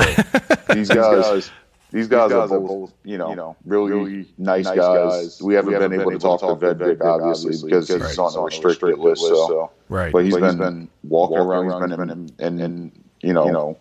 these 0.73 0.89
guys. 0.89 1.51
These 1.93 2.07
guys 2.07 2.31
are 2.31 2.47
both, 2.47 2.91
you 3.03 3.19
know, 3.19 3.29
you 3.29 3.35
know 3.35 3.55
really 3.65 4.25
nice 4.39 4.65
guys. 4.65 5.39
We 5.41 5.53
haven't 5.53 5.77
been 5.77 5.93
able 5.93 6.09
to 6.11 6.17
talk 6.17 6.39
to 6.39 6.47
Vedvik, 6.47 6.99
obviously, 7.01 7.55
because 7.63 7.87
he's 7.87 8.17
on 8.17 8.33
the 8.33 8.41
restricted 8.41 8.97
list. 8.97 9.21
So, 9.21 9.71
Right. 9.89 10.11
but 10.11 10.25
he's 10.25 10.35
been 10.35 10.89
walking 11.03 11.37
around. 11.37 11.87
He's 11.87 11.95
been 11.97 12.09
in, 12.09 12.29
in, 12.39 12.59
in 12.59 12.91
you 13.21 13.33
know, 13.33 13.77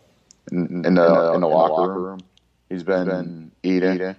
in, 0.50 0.84
in 0.84 0.94
the 0.94 1.32
in 1.34 1.40
the 1.40 1.48
locker 1.48 1.92
room. 2.00 2.20
He's 2.68 2.82
been 2.82 3.50
eating. 3.62 4.14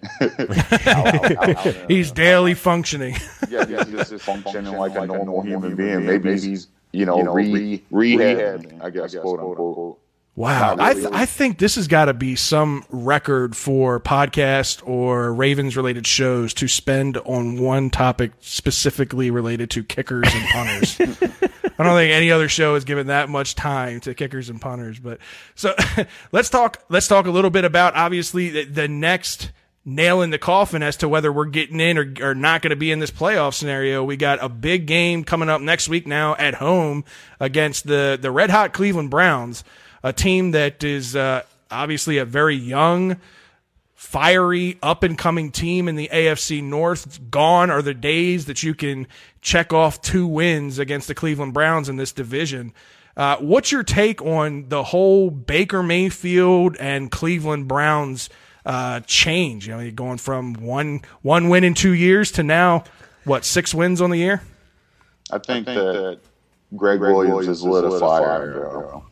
He's 1.87 2.11
daily 2.11 2.53
functioning. 2.55 3.15
yeah, 3.49 3.65
he's 3.65 4.09
just 4.09 4.25
functioning 4.25 4.73
like 4.73 4.95
a 4.95 5.05
normal 5.05 5.41
human 5.43 5.75
being. 5.75 6.05
Maybe 6.05 6.39
he's, 6.39 6.67
you 6.91 7.05
know, 7.05 7.21
re 7.33 7.83
rehab, 7.91 8.73
I 8.81 8.89
guess, 8.89 9.13
quote 9.15 9.39
unquote. 9.39 9.99
Wow. 10.35 10.77
I, 10.79 10.93
th- 10.93 11.07
I 11.11 11.27
think 11.27 11.59
this 11.59 11.75
has 11.75 11.87
got 11.87 12.05
to 12.05 12.13
be 12.13 12.35
some 12.35 12.83
record 12.89 13.55
for 13.55 13.99
podcast 13.99 14.81
or 14.87 15.31
Ravens 15.31 15.77
related 15.77 16.07
shows 16.07 16.55
to 16.55 16.67
spend 16.67 17.17
on 17.17 17.59
one 17.59 17.91
topic 17.91 18.31
specifically 18.39 19.29
related 19.29 19.69
to 19.71 19.83
kickers 19.83 20.27
and 20.33 20.49
punters. 20.49 20.99
I 21.77 21.83
don't 21.83 21.95
think 21.95 22.13
any 22.13 22.31
other 22.31 22.49
show 22.49 22.73
has 22.73 22.83
given 22.83 23.07
that 23.07 23.29
much 23.29 23.53
time 23.53 23.99
to 24.01 24.15
kickers 24.15 24.49
and 24.49 24.59
punters. 24.59 24.97
But 24.97 25.19
so 25.53 25.75
let's 26.31 26.49
talk, 26.49 26.83
let's 26.89 27.07
talk 27.07 27.27
a 27.27 27.31
little 27.31 27.51
bit 27.51 27.63
about 27.63 27.95
obviously 27.95 28.49
the, 28.49 28.63
the 28.63 28.87
next 28.87 29.51
nail 29.85 30.21
in 30.21 30.29
the 30.29 30.39
coffin 30.39 30.81
as 30.81 30.97
to 30.97 31.09
whether 31.09 31.31
we're 31.31 31.45
getting 31.45 31.79
in 31.79 31.97
or, 31.97 32.13
or 32.21 32.33
not 32.33 32.61
going 32.61 32.69
to 32.69 32.75
be 32.75 32.91
in 32.91 32.99
this 32.99 33.11
playoff 33.11 33.53
scenario. 33.53 34.03
We 34.03 34.17
got 34.17 34.41
a 34.41 34.49
big 34.49 34.87
game 34.87 35.23
coming 35.23 35.49
up 35.49 35.61
next 35.61 35.89
week 35.89 36.07
now 36.07 36.35
at 36.35 36.55
home 36.55 37.03
against 37.39 37.85
the, 37.85 38.17
the 38.19 38.31
red 38.31 38.49
hot 38.49 38.73
Cleveland 38.73 39.09
Browns, 39.09 39.63
a 40.03 40.13
team 40.13 40.51
that 40.51 40.83
is 40.83 41.15
uh, 41.15 41.43
obviously 41.71 42.17
a 42.17 42.25
very 42.25 42.55
young, 42.55 43.17
fiery, 43.95 44.77
up 44.83 45.03
and 45.03 45.17
coming 45.17 45.51
team 45.51 45.87
in 45.87 45.95
the 45.95 46.09
AFC 46.11 46.61
North. 46.61 47.31
Gone 47.31 47.71
are 47.71 47.81
the 47.81 47.93
days 47.93 48.45
that 48.45 48.61
you 48.63 48.75
can 48.75 49.07
check 49.41 49.73
off 49.73 50.01
two 50.01 50.27
wins 50.27 50.77
against 50.77 51.07
the 51.07 51.15
Cleveland 51.15 51.53
Browns 51.53 51.89
in 51.89 51.95
this 51.95 52.11
division. 52.11 52.73
Uh, 53.15 53.37
what's 53.37 53.71
your 53.71 53.83
take 53.83 54.21
on 54.21 54.69
the 54.69 54.83
whole 54.83 55.29
Baker 55.29 55.83
Mayfield 55.83 56.75
and 56.79 57.11
Cleveland 57.11 57.67
Browns 57.67 58.29
uh, 58.65 59.01
change? 59.01 59.67
You 59.67 59.75
know, 59.75 59.79
you're 59.79 59.91
going 59.91 60.17
from 60.17 60.55
one 60.55 61.01
one 61.21 61.49
win 61.49 61.63
in 61.63 61.75
two 61.75 61.93
years 61.93 62.31
to 62.33 62.43
now 62.43 62.83
what 63.23 63.45
six 63.45 63.73
wins 63.73 64.01
on 64.01 64.09
the 64.09 64.17
year? 64.17 64.41
I 65.31 65.37
think, 65.37 65.65
that 65.67 66.19
Gregg, 66.75 66.99
Williams 66.99 67.47
is 67.47 67.63
lit 67.63 67.85
a 67.85 67.99
fire, 67.99 68.53
bro. 68.53 69.03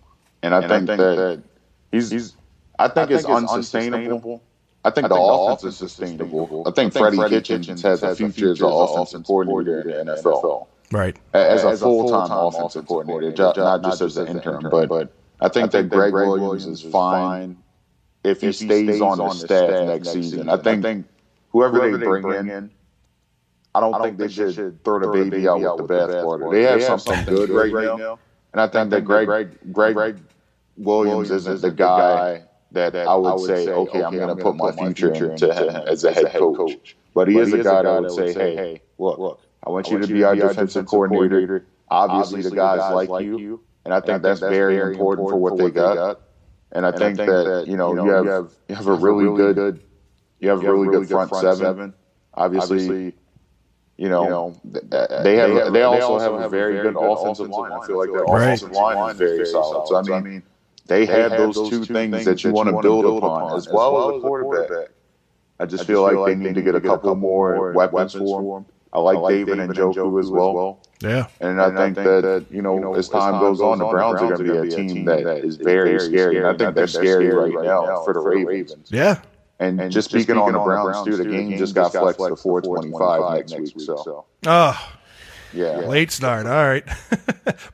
And 0.43 0.55
I 0.55 0.67
think, 0.67 0.87
that 0.87 1.43
he's, 1.91 2.09
he's 2.11 2.35
I 2.79 2.87
think 2.87 3.11
it's 3.11 3.25
unsustainable. 3.25 4.41
I 4.83 4.89
think 4.89 5.09
the 5.09 5.15
offense 5.15 5.63
is 5.63 5.77
sustainable. 5.77 6.63
I 6.65 6.71
think 6.71 6.93
Freddie 6.93 7.17
Kitchens 7.29 7.81
has 7.83 8.01
a 8.01 8.15
future 8.15 8.51
as 8.51 8.61
an 8.61 8.67
offensive 8.71 9.23
coordinator 9.25 9.81
in 9.99 10.07
the 10.07 10.15
NFL. 10.15 10.67
Right. 10.91 11.15
As 11.33 11.63
a 11.63 11.77
full-time 11.77 12.31
offensive 12.31 12.87
coordinator, 12.87 13.31
ju- 13.31 13.53
not 13.61 13.83
just 13.83 14.01
as 14.01 14.17
an 14.17 14.27
intern. 14.27 14.67
But 14.69 15.13
I 15.39 15.49
think 15.49 15.71
that 15.71 15.89
Gregg 15.89 16.13
Williams 16.13 16.65
is 16.65 16.81
fine 16.81 17.57
if 18.23 18.41
he 18.41 18.51
stays 18.51 19.01
on 19.01 19.17
the 19.19 19.29
staff 19.31 19.87
next 19.87 20.11
season. 20.13 20.49
I 20.49 20.57
think 20.57 21.05
whoever 21.51 21.95
they 21.97 22.03
bring 22.05 22.47
in, 22.49 22.71
I 23.73 23.79
don't 23.79 24.01
think 24.01 24.17
they 24.17 24.27
should 24.27 24.83
throw 24.83 24.99
the 24.99 25.07
baby 25.07 25.47
out 25.47 25.59
with 25.79 25.87
the 25.87 25.93
bathwater. 25.93 26.51
They 26.51 26.63
have 26.63 27.01
something 27.01 27.25
good 27.25 27.49
right 27.51 27.71
now, 27.99 28.19
and 28.53 28.61
I 28.61 28.67
think 28.67 28.89
that 28.89 29.05
Gregg 29.05 29.27
Gregg 29.71 30.17
Williams 30.83 31.31
isn't 31.31 31.61
the 31.61 31.71
guy 31.71 32.43
that 32.71 32.95
I 32.95 33.15
would 33.15 33.39
say, 33.47 33.67
okay, 33.69 34.03
I'm 34.03 34.15
going 34.15 34.35
to 34.35 34.41
put 34.41 34.55
my 34.55 34.71
future 34.71 35.13
into 35.13 35.53
him 35.53 35.75
as 35.87 36.03
a 36.03 36.11
head 36.11 36.31
coach. 36.31 36.95
But 37.13 37.27
he 37.27 37.37
is 37.37 37.53
a 37.53 37.63
guy 37.63 37.81
that 37.83 38.01
would 38.01 38.11
say, 38.11 38.55
hey, 38.55 38.81
look, 38.97 39.41
I 39.65 39.69
want 39.69 39.89
you 39.89 39.99
to 39.99 40.07
be 40.07 40.23
our 40.23 40.35
defensive 40.35 40.85
coordinator. 40.85 41.65
Obviously, 41.89 42.41
the 42.41 42.51
guys 42.51 42.93
like 42.93 43.09
you, 43.23 43.61
and 43.85 43.93
I 43.93 43.99
think 43.99 44.23
that's 44.23 44.39
very 44.39 44.77
important 44.77 45.29
for 45.29 45.37
what 45.37 45.57
they 45.57 45.69
got. 45.71 46.21
And 46.73 46.85
I 46.85 46.91
think 46.91 47.17
that 47.17 47.65
you 47.67 47.75
know 47.75 47.93
you 47.93 48.11
have 48.11 48.51
you 48.69 48.75
have 48.75 48.87
a 48.87 48.93
really 48.93 49.35
good 49.35 49.81
you 50.39 50.49
have 50.49 50.63
a 50.63 50.73
really 50.73 50.87
good 50.87 51.07
front 51.09 51.35
seven. 51.35 51.93
Obviously, 52.33 53.13
you 53.97 54.09
know, 54.09 54.55
they 54.63 55.35
have 55.35 55.73
they 55.73 55.81
also 55.83 56.17
have 56.17 56.33
a 56.33 56.49
very 56.49 56.81
good 56.81 56.95
offensive 56.97 57.49
line. 57.49 57.71
I 57.73 57.85
feel 57.85 57.97
like 57.97 58.09
their 58.11 58.23
offensive 58.23 58.71
line 58.71 59.11
is 59.11 59.17
very 59.17 59.45
solid. 59.45 59.87
So 59.87 59.95
I 59.97 60.21
mean, 60.21 60.43
they 60.87 61.05
have 61.05 61.31
those 61.31 61.69
two 61.69 61.85
things 61.85 62.25
that 62.25 62.43
you 62.43 62.51
want 62.51 62.69
to 62.69 62.81
build 62.81 63.05
upon, 63.17 63.57
as 63.57 63.67
well 63.69 64.09
as 64.11 64.17
a 64.17 64.19
quarterback. 64.21 64.89
I 65.59 65.65
just 65.65 65.85
feel 65.85 66.01
like 66.01 66.25
they 66.25 66.35
need 66.35 66.55
to 66.55 66.61
get 66.61 66.75
a 66.75 66.81
couple 66.81 67.13
more 67.15 67.71
weapons 67.73 68.13
for 68.13 68.41
them. 68.61 68.65
I 68.93 68.99
like 68.99 69.29
David 69.29 69.57
Njoku 69.59 70.19
as 70.19 70.29
well. 70.29 70.79
Yeah. 71.01 71.27
And 71.39 71.61
I 71.61 71.69
think 71.75 71.95
that, 71.95 72.45
you 72.49 72.61
know, 72.61 72.93
as 72.95 73.07
time 73.07 73.39
goes 73.39 73.61
on, 73.61 73.79
the 73.79 73.85
Browns 73.85 74.21
are 74.21 74.35
going 74.35 74.45
to 74.45 74.61
be 74.63 74.67
a 74.67 74.75
team 74.75 75.05
that 75.05 75.45
is 75.45 75.55
very 75.57 75.99
scary. 75.99 76.37
And 76.37 76.47
I 76.47 76.57
think 76.57 76.75
they're 76.75 76.87
scary 76.87 77.29
right 77.29 77.63
now 77.65 78.03
for 78.03 78.13
the 78.13 78.19
Ravens. 78.19 78.89
Yeah. 78.91 79.21
And 79.59 79.91
just 79.91 80.09
speaking 80.09 80.37
on 80.37 80.53
the 80.53 80.59
Browns, 80.59 81.05
too, 81.05 81.15
the 81.15 81.25
game 81.25 81.55
just 81.57 81.75
got 81.75 81.91
flexed 81.93 82.19
to 82.19 82.35
425 82.35 83.49
next 83.49 83.75
week. 83.75 83.79
So, 83.79 84.25
Oh, 84.47 84.91
yeah. 85.53 85.77
late 85.77 86.11
start. 86.11 86.47
All 86.47 86.67
right. 86.67 86.83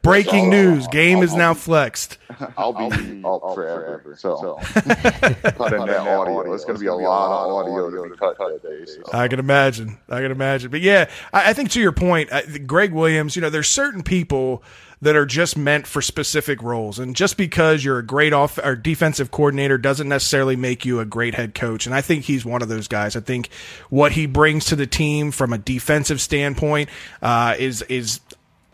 Breaking 0.01 0.49
news: 0.49 0.87
Game 0.87 1.23
is 1.23 1.33
now 1.33 1.53
flexed. 1.53 2.17
I'll 2.57 2.73
be 2.73 3.21
up 3.23 3.55
forever. 3.55 4.15
So, 4.17 4.59
cut 4.63 5.73
in 5.73 5.85
that 5.85 6.07
audio. 6.07 6.53
It's 6.53 6.65
going 6.65 6.75
to 6.75 6.81
be 6.81 6.87
a 6.87 6.93
lot 6.93 7.47
of 7.47 7.67
audio 7.67 7.89
to 7.89 8.09
be 8.09 8.17
cut 8.17 8.37
that 8.37 8.59
day. 8.63 8.85
So. 8.85 9.01
I 9.13 9.27
can 9.27 9.39
imagine. 9.39 9.97
I 10.09 10.21
can 10.21 10.31
imagine. 10.31 10.71
But 10.71 10.81
yeah, 10.81 11.09
I, 11.33 11.49
I 11.49 11.53
think 11.53 11.71
to 11.71 11.81
your 11.81 11.91
point, 11.91 12.31
uh, 12.31 12.41
Gregg 12.65 12.93
Williams, 12.93 13.35
you 13.35 13.41
know, 13.41 13.49
there's 13.49 13.69
certain 13.69 14.03
people 14.03 14.63
that 15.01 15.15
are 15.15 15.25
just 15.25 15.55
meant 15.55 15.85
for 15.85 16.01
specific 16.01 16.61
roles. 16.63 16.97
And 16.97 17.15
just 17.15 17.37
because 17.37 17.83
you're 17.83 17.99
a 17.99 18.05
great 18.05 18.33
off 18.33 18.57
or 18.57 18.75
defensive 18.75 19.29
coordinator 19.29 19.77
doesn't 19.77 20.09
necessarily 20.09 20.55
make 20.55 20.85
you 20.85 20.99
a 20.99 21.05
great 21.05 21.35
head 21.35 21.53
coach. 21.53 21.85
And 21.85 21.93
I 21.93 22.01
think 22.01 22.25
he's 22.25 22.43
one 22.43 22.61
of 22.61 22.67
those 22.67 22.87
guys. 22.87 23.15
I 23.15 23.19
think 23.19 23.49
what 23.89 24.13
he 24.13 24.25
brings 24.25 24.65
to 24.65 24.75
the 24.75 24.87
team 24.87 25.31
from 25.31 25.53
a 25.53 25.57
defensive 25.57 26.19
standpoint 26.19 26.89
uh, 27.21 27.55
is 27.59 27.83
is 27.83 28.21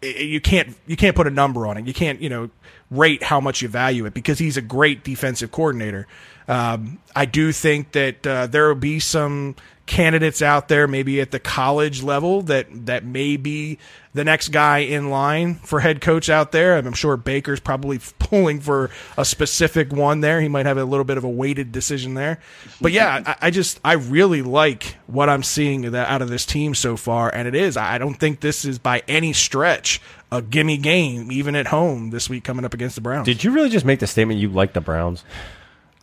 you 0.02 0.42
can't 0.42 0.76
you 0.86 0.96
can't 0.96 1.16
put 1.16 1.28
a 1.28 1.32
number 1.32 1.68
on 1.68 1.78
it. 1.78 1.88
You 1.88 1.94
can't 1.94 2.22
you 2.22 2.30
know 2.30 2.50
rate 2.94 3.24
how 3.24 3.40
much 3.40 3.62
you 3.62 3.68
value 3.68 4.06
it 4.06 4.14
because 4.14 4.40
he's 4.40 4.58
a 4.58 4.62
great 4.62 5.04
defensive 5.04 5.52
coordinator. 5.52 6.08
Um, 6.48 7.00
I 7.16 7.26
do 7.26 7.52
think 7.52 7.94
that 7.94 8.28
uh, 8.28 8.48
there 8.48 8.68
will 8.68 8.76
be 8.76 9.00
some 9.00 9.56
candidates 9.86 10.42
out 10.42 10.70
there, 10.70 10.88
maybe 10.88 11.20
at 11.20 11.32
the 11.32 11.40
college 11.40 12.02
level, 12.02 12.42
that 12.44 12.68
that 12.86 13.04
may 13.04 13.38
be 13.38 13.78
the 14.14 14.24
next 14.24 14.50
guy 14.50 14.80
in 14.80 15.10
line 15.10 15.56
for 15.56 15.80
head 15.80 16.00
coach 16.00 16.30
out 16.30 16.52
there. 16.52 16.78
I'm 16.78 16.94
sure 16.94 17.18
Baker's 17.18 17.60
probably 17.60 18.00
pulling 18.20 18.62
for 18.62 18.90
a 19.18 19.26
specific 19.26 19.92
one 19.92 20.22
there. 20.22 20.40
He 20.40 20.48
might 20.48 20.66
have 20.66 20.78
a 20.78 20.86
little 20.86 21.04
bit 21.04 21.18
of 21.18 21.24
a 21.24 21.30
weighted 21.30 21.72
decision 21.72 22.14
there. 22.14 22.40
But 22.80 22.92
yeah, 22.92 23.24
I, 23.42 23.48
I 23.48 23.52
just 23.52 23.80
I 23.84 23.94
really 23.94 24.42
like 24.42 24.98
what 25.08 25.30
I'm 25.30 25.44
seeing 25.44 25.94
out 25.96 26.22
of 26.22 26.30
this 26.30 26.46
team 26.46 26.76
so 26.76 26.96
far, 26.96 27.34
and 27.34 27.48
it 27.48 27.56
is. 27.56 27.76
I 27.76 27.98
don't 27.98 28.16
think 28.16 28.40
this 28.40 28.66
is 28.66 28.80
by 28.80 29.04
any 29.08 29.34
stretch 29.34 30.02
a 30.32 30.42
gimme 30.42 30.78
game, 30.78 31.32
even 31.32 31.56
at 31.56 31.68
home 31.68 32.10
this 32.10 32.30
week 32.30 32.44
coming 32.44 32.66
up 32.66 32.74
against 32.74 32.96
the 32.96 33.02
Browns. 33.02 33.26
Did 33.26 33.44
you 33.44 33.52
really 33.52 33.70
just 33.70 33.86
make 33.86 34.00
the 34.00 34.08
statement 34.08 34.40
you 34.40 34.50
like 34.50 34.74
the 34.74 34.82
Browns? 34.82 35.24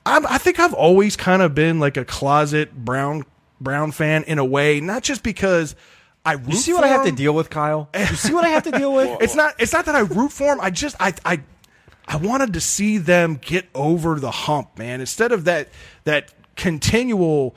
I'm, 0.07 0.27
I 0.27 0.39
think 0.39 0.59
I've 0.59 0.73
always 0.73 1.17
kind 1.17 1.43
of 1.43 1.55
been 1.55 1.79
like 1.79 1.97
a 1.97 2.05
closet 2.05 2.73
Brown 2.75 3.25
Brown 3.61 3.93
fan 3.93 4.25
in 4.25 4.39
a 4.39 4.45
way, 4.45 4.81
not 4.81 5.03
just 5.03 5.23
because 5.23 5.77
I 6.25 6.35
root 6.35 6.49
You 6.49 6.57
see 6.57 6.73
what 6.73 6.85
I 6.85 6.89
have 6.89 7.05
to 7.05 7.13
deal 7.13 7.35
with, 7.35 7.51
Kyle? 7.51 7.89
You 7.97 8.07
see 8.07 8.35
what 8.35 8.45
I 8.45 8.49
have 8.49 8.65
to 8.65 8.71
deal 8.71 8.93
with? 8.93 9.21
It's 9.23 9.35
not. 9.35 9.55
It's 9.59 9.73
not 9.73 9.87
that 9.87 9.95
I 9.95 10.01
root 10.01 10.33
for 10.33 10.47
them. 10.47 10.61
I 10.61 10.71
just 10.71 10.97
I 11.01 11.15
I 11.25 11.41
I 12.07 12.17
wanted 12.17 12.55
to 12.55 12.61
see 12.61 12.99
them 12.99 13.39
get 13.41 13.67
over 13.75 14.19
the 14.19 14.31
hump, 14.31 14.79
man. 14.79 15.01
Instead 15.01 15.33
of 15.33 15.45
that 15.45 15.69
that 16.05 16.33
continual 16.57 17.55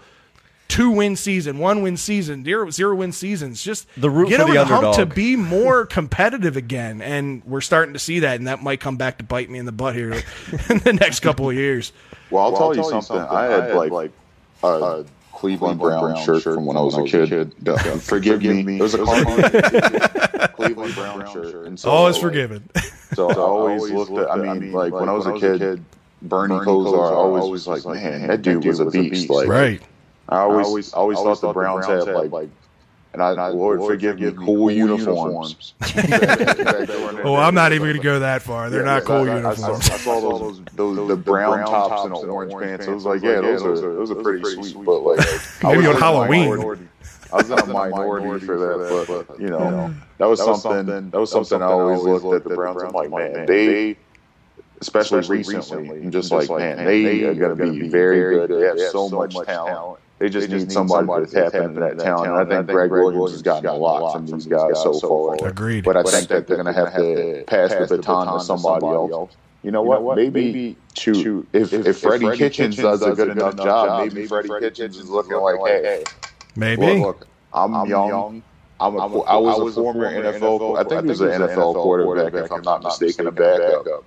two 0.68 0.90
win 0.90 1.16
season, 1.16 1.60
one 1.60 1.82
win 1.82 1.98
season, 1.98 2.44
zero 2.44 2.70
zero 2.70 2.96
win 2.96 3.12
seasons. 3.12 3.64
Just 3.64 3.88
The 3.98 4.10
root 4.10 4.30
get 4.30 4.38
for 4.38 4.44
over 4.44 4.54
the 4.54 4.60
the, 4.60 4.66
hump 4.66 4.96
to 4.96 5.06
be 5.06 5.36
more 5.36 5.86
competitive 6.00 6.56
again, 6.58 7.02
and 7.02 7.44
we're 7.46 7.62
starting 7.62 7.94
to 7.94 8.00
see 8.00 8.20
that, 8.20 8.38
and 8.38 8.48
that 8.48 8.64
might 8.64 8.80
come 8.80 8.96
back 8.96 9.18
to 9.18 9.24
bite 9.24 9.50
me 9.50 9.60
in 9.60 9.66
the 9.66 9.72
butt 9.72 9.96
here 9.96 10.14
in 10.70 10.80
the 10.80 10.98
next 11.00 11.20
couple 11.20 11.50
of 11.50 11.56
years. 11.56 11.92
Well, 12.30 12.44
I'll, 12.44 12.74
tell, 12.74 12.76
you 12.76 12.84
something. 13.02 13.18
I 13.18 13.44
had, 13.46 13.76
like, 13.76 14.12
a 14.64 15.06
Cleveland 15.44 15.78
Brown, 15.78 16.16
shirt 16.24 16.42
from 16.42 16.66
when 16.66 16.78
I 16.78 16.82
was 16.82 16.98
a 16.98 17.04
kid. 17.04 17.52
Uh, 17.68 17.78
Forgive 17.98 18.42
me. 18.42 18.78
It 18.78 18.82
was 18.82 18.94
a 18.94 19.00
Cleveland 20.56 20.96
Brown 20.96 21.34
shirt. 21.34 21.68
And 21.68 21.78
so, 21.78 21.90
All 21.90 22.08
is 22.08 22.18
forgiven. 22.18 22.70
So 23.14 23.30
I 23.30 23.36
always 23.36 23.92
looked 23.92 24.12
at. 24.14 24.32
I 24.32 24.38
mean, 24.38 24.72
like 24.72 24.92
when 24.92 25.08
I 25.08 25.12
was 25.12 25.28
a 25.28 25.34
kid, 25.34 25.86
Bernie 26.24 26.56
Kosar 26.56 27.12
always 27.12 27.44
was 27.44 27.68
like, 27.68 27.86
man, 27.86 28.26
that 28.28 28.42
dude 28.42 28.66
was 28.66 28.80
a 28.80 28.86
beast. 28.86 29.30
Like, 29.30 29.48
right. 29.48 29.80
I 30.30 30.40
always, 30.40 30.94
always 30.94 31.20
thought 31.20 31.40
the 31.42 31.54
Browns 31.54 31.86
had 31.86 32.08
like, 32.08 32.50
and 33.14 33.22
I, 33.22 33.50
Lord 33.50 33.80
forgive 33.82 34.20
me, 34.20 34.32
cool 34.32 34.72
uniforms. 34.72 35.74
Oh, 37.26 37.36
I'm 37.36 37.56
not 37.56 37.72
even 37.72 37.86
going 37.88 37.98
to 37.98 38.04
go 38.04 38.20
that 38.20 38.42
far. 38.42 38.70
They're 38.70 38.84
not 38.84 39.06
cool 39.06 39.16
I, 39.16 39.20
I, 39.20 39.22
I, 39.32 39.36
uniforms. 39.38 39.90
I 39.90 39.98
saw 39.98 40.20
those, 40.40 40.62
those, 40.74 41.08
the 41.08 41.16
brown 41.16 41.60
tops 41.66 42.04
and 42.04 42.14
the 42.14 42.18
orange 42.28 42.54
pants. 42.54 42.86
It 42.86 42.94
was 42.94 43.06
like, 43.06 43.22
yeah, 43.22 43.40
those 43.40 43.62
are 43.64 43.94
those 43.94 44.12
are 44.12 44.16
pretty 44.16 44.44
sweet. 44.44 44.86
But 44.86 45.00
like, 45.00 45.64
I 45.64 45.74
Maybe 45.76 45.88
on 45.88 45.96
Halloween. 45.96 46.90
I 47.32 47.38
was 47.38 47.50
in 47.50 47.58
a 47.58 47.66
minority 47.66 48.46
for 48.46 48.60
that, 48.60 49.06
but, 49.08 49.28
but 49.28 49.40
you 49.40 49.48
know, 49.48 49.94
that 50.18 50.26
was 50.26 50.40
something. 50.44 51.10
That 51.10 51.20
was 51.20 51.32
something 51.32 51.62
I 51.62 51.66
always 51.66 52.04
looked 52.04 52.46
at 52.46 52.50
the 52.50 52.56
Browns. 52.56 52.84
I'm 52.84 52.92
like, 52.92 53.10
man, 53.10 53.46
they, 53.46 53.96
especially 54.82 55.26
recently, 55.28 55.90
I'm 55.90 56.12
just 56.12 56.32
like, 56.32 56.50
man, 56.50 56.84
they 56.86 57.24
are 57.24 57.34
going 57.34 57.58
to 57.58 57.72
be 57.72 57.88
very 57.88 58.48
good. 58.48 58.50
They 58.50 58.68
have 58.68 58.80
so 58.92 59.10
much 59.10 59.36
talent. 59.46 60.00
They 60.20 60.30
just 60.30 60.50
need 60.50 60.72
somebody 60.72 61.26
to 61.26 61.32
tap 61.32 61.54
into 61.54 61.80
that 61.80 62.00
talent. 62.00 62.32
And 62.32 62.54
I 62.54 62.58
think 62.58 62.70
Gregg 62.70 62.92
Williams 62.92 63.32
has 63.32 63.42
gotten 63.42 63.68
a 63.68 63.76
lot 63.76 64.14
from 64.14 64.26
these 64.26 64.46
guys 64.46 64.82
so 64.82 64.94
far. 64.94 65.48
Agreed. 65.48 65.84
But 65.84 65.98
I 65.98 66.04
think 66.04 66.30
that 66.30 66.48
they're 66.48 66.62
going 66.62 66.74
to 66.74 66.74
have 66.74 66.96
to 66.96 67.44
pass 67.48 67.72
the 67.72 67.98
baton 67.98 68.38
to 68.38 68.44
somebody 68.44 68.86
else. 68.86 69.36
You 69.64 69.72
know 69.72 69.82
what? 69.82 70.18
Maybe 70.18 70.76
shoot. 70.96 71.48
If 71.54 71.74
if 71.74 72.00
Freddie 72.00 72.38
Kitchens 72.38 72.78
does 72.78 73.02
a 73.02 73.12
good 73.14 73.30
enough 73.30 73.58
job, 73.58 74.08
maybe 74.08 74.28
Freddie 74.28 74.50
Kitchens 74.60 74.98
is 74.98 75.10
looking 75.10 75.38
like, 75.38 75.58
hey, 75.66 76.04
Maybe. 76.56 77.00
look, 77.00 77.20
look 77.20 77.28
I'm, 77.54 77.90
young. 77.90 78.44
I'm 78.80 78.96
a, 78.96 79.20
I 79.22 79.38
was 79.38 79.76
a 79.78 79.82
former 79.82 80.12
NFL. 80.12 80.78
I 80.78 80.84
think 80.84 81.04
he 81.04 81.08
was 81.10 81.22
an 81.22 81.30
NFL 81.30 81.74
quarterback, 81.76 82.34
if 82.46 82.52
I'm 82.52 82.62
not 82.62 82.84
mistaken, 82.84 83.28
a 83.28 83.32
backup. 83.32 84.04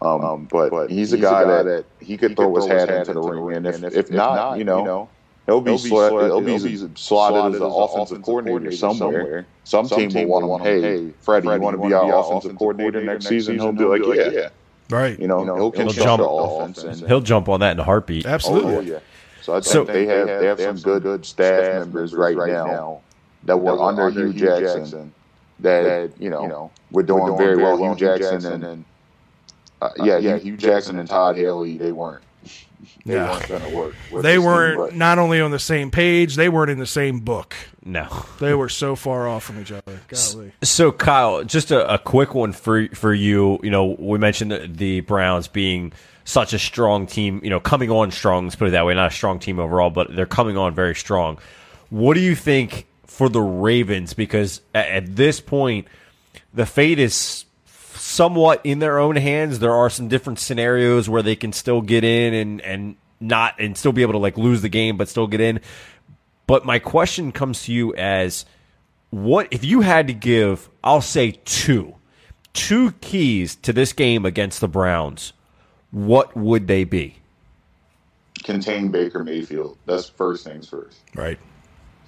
Um, 0.00 0.46
but 0.50 0.90
he's 0.90 1.12
a 1.12 1.18
guy 1.18 1.44
that 1.44 1.84
he 2.00 2.16
could 2.16 2.36
throw 2.36 2.54
his 2.56 2.66
hat 2.66 2.90
into 2.90 3.12
the 3.12 3.20
ring, 3.20 3.56
and 3.66 3.84
if 3.84 3.94
if 3.94 4.10
not, 4.10 4.58
you 4.58 4.64
know. 4.64 5.08
He'll 5.46 5.60
be, 5.60 5.72
sli- 5.72 6.26
he'll 6.26 6.40
be 6.40 6.58
slotted 6.96 7.54
as 7.54 7.60
an 7.60 7.66
offensive 7.70 8.22
coordinator 8.22 8.72
somewhere. 8.72 9.46
Some 9.64 9.88
team 9.88 10.28
will 10.28 10.48
want 10.48 10.66
him. 10.66 10.82
Hey, 10.82 11.12
Freddie, 11.20 11.48
you 11.48 11.60
want 11.60 11.80
to 11.80 11.86
be 11.86 11.94
our 11.94 12.12
offensive 12.20 12.56
coordinator 12.56 13.02
next 13.02 13.26
season? 13.26 13.58
He'll 13.58 13.72
be 13.72 13.84
like, 13.84 14.02
yeah. 14.04 14.48
Right. 14.90 15.18
You 15.18 15.26
know, 15.26 15.44
he'll 15.44 15.72
construct 15.72 16.04
jump- 16.04 16.22
the 16.22 16.28
offense. 16.28 16.82
And, 16.82 17.08
He'll 17.08 17.20
jump 17.20 17.48
on 17.48 17.60
that 17.60 17.72
in 17.72 17.80
a 17.80 17.84
heartbeat. 17.84 18.26
Absolutely. 18.26 18.76
Oh, 18.76 18.80
yeah. 18.80 18.98
So 19.42 19.52
I 19.54 19.56
think 19.56 19.64
So- 19.66 19.84
they 19.84 20.06
have 20.06 20.26
they 20.26 20.46
have 20.46 20.60
some 20.60 20.76
good 20.78 21.02
good 21.04 21.24
staff 21.24 21.78
members 21.78 22.14
right 22.14 22.36
now 22.36 23.00
that 23.44 23.56
were 23.56 23.80
under 23.80 24.10
Hue 24.10 24.32
Jackson 24.32 25.12
that 25.60 26.10
you 26.18 26.30
know 26.30 26.70
were 26.90 27.02
doing 27.04 27.36
very 27.38 27.56
well. 27.56 27.76
Hue 27.76 27.94
Jackson 27.94 28.62
and 28.64 28.84
uh, 29.80 29.90
yeah, 30.02 30.18
Hue, 30.18 30.36
Hue 30.36 30.56
Jackson 30.56 30.98
and 30.98 31.08
Todd 31.08 31.36
Haley 31.36 31.78
they 31.78 31.92
weren't 31.92 32.22
they 33.04 33.14
No. 33.14 33.30
weren't 33.30 33.48
going 33.48 33.62
to 33.62 33.76
work. 33.76 33.94
They 34.22 34.38
weren't 34.38 34.78
but- 34.78 34.94
not 34.94 35.18
only 35.18 35.40
on 35.40 35.50
the 35.50 35.58
same 35.58 35.90
page, 35.90 36.36
they 36.36 36.48
weren't 36.48 36.70
in 36.70 36.78
the 36.78 36.86
same 36.86 37.20
book. 37.20 37.54
No. 37.84 38.08
They 38.40 38.52
were 38.54 38.68
so 38.68 38.96
far 38.96 39.28
off 39.28 39.44
from 39.44 39.60
each 39.60 39.70
other. 39.72 40.00
Golly. 40.08 40.52
So 40.62 40.90
Kyle, 40.92 41.44
just 41.44 41.70
a, 41.70 41.94
a 41.94 41.98
quick 41.98 42.34
one 42.34 42.52
for 42.52 42.88
for 42.88 43.14
you. 43.14 43.60
You 43.62 43.70
know, 43.70 43.96
we 43.98 44.18
mentioned 44.18 44.50
the, 44.50 44.66
the 44.68 45.00
Browns 45.00 45.46
being 45.48 45.92
such 46.24 46.52
a 46.52 46.58
strong 46.58 47.06
team. 47.06 47.40
You 47.44 47.50
know, 47.50 47.60
coming 47.60 47.90
on 47.90 48.10
strong. 48.10 48.44
Let's 48.44 48.56
put 48.56 48.68
it 48.68 48.70
that 48.72 48.84
way. 48.86 48.94
Not 48.94 49.12
a 49.12 49.14
strong 49.14 49.38
team 49.38 49.58
overall, 49.60 49.90
but 49.90 50.14
they're 50.14 50.26
coming 50.26 50.56
on 50.56 50.74
very 50.74 50.94
strong. 50.96 51.38
What 51.90 52.14
do 52.14 52.20
you 52.20 52.34
think 52.34 52.86
for 53.06 53.28
the 53.28 53.40
Ravens? 53.40 54.12
Because 54.14 54.60
at, 54.74 54.88
at 54.88 55.16
this 55.16 55.40
point, 55.40 55.86
the 56.52 56.66
fate 56.66 56.98
is 56.98 57.44
somewhat 57.98 58.60
in 58.64 58.78
their 58.78 58.98
own 58.98 59.16
hands. 59.16 59.58
There 59.58 59.72
are 59.72 59.90
some 59.90 60.08
different 60.08 60.38
scenarios 60.38 61.08
where 61.08 61.22
they 61.22 61.36
can 61.36 61.52
still 61.52 61.80
get 61.80 62.04
in 62.04 62.34
and 62.34 62.60
and 62.60 62.96
not 63.20 63.58
and 63.58 63.76
still 63.76 63.92
be 63.92 64.02
able 64.02 64.12
to 64.12 64.18
like 64.18 64.36
lose 64.36 64.62
the 64.62 64.68
game, 64.68 64.96
but 64.96 65.08
still 65.08 65.26
get 65.26 65.40
in. 65.40 65.60
But 66.46 66.64
my 66.64 66.78
question 66.78 67.32
comes 67.32 67.64
to 67.64 67.72
you 67.72 67.94
as 67.94 68.44
what 69.10 69.48
if 69.50 69.64
you 69.64 69.80
had 69.82 70.08
to 70.08 70.12
give 70.12 70.68
i'll 70.82 71.00
say 71.00 71.30
two 71.44 71.94
two 72.52 72.90
keys 73.00 73.54
to 73.54 73.72
this 73.72 73.92
game 73.92 74.26
against 74.26 74.60
the 74.60 74.68
browns 74.68 75.32
what 75.92 76.36
would 76.36 76.66
they 76.66 76.82
be 76.82 77.16
contain 78.46 78.90
Baker 78.90 79.24
Mayfield. 79.24 79.76
That's 79.86 80.08
first 80.08 80.44
things 80.44 80.68
first. 80.68 80.98
Right. 81.14 81.38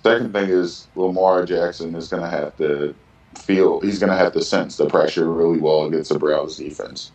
Second 0.02 0.32
thing 0.32 0.48
is 0.48 0.86
Lamar 0.94 1.44
Jackson 1.44 1.94
is 1.94 2.08
going 2.08 2.22
to 2.22 2.30
have 2.30 2.56
to 2.58 2.94
feel 3.42 3.80
he's 3.80 3.98
going 3.98 4.10
to 4.10 4.16
have 4.16 4.32
to 4.32 4.42
sense 4.42 4.76
the 4.76 4.86
pressure 4.86 5.30
really 5.30 5.58
well 5.58 5.84
against 5.84 6.10
the 6.10 6.18
Browns 6.18 6.56
defense. 6.56 7.12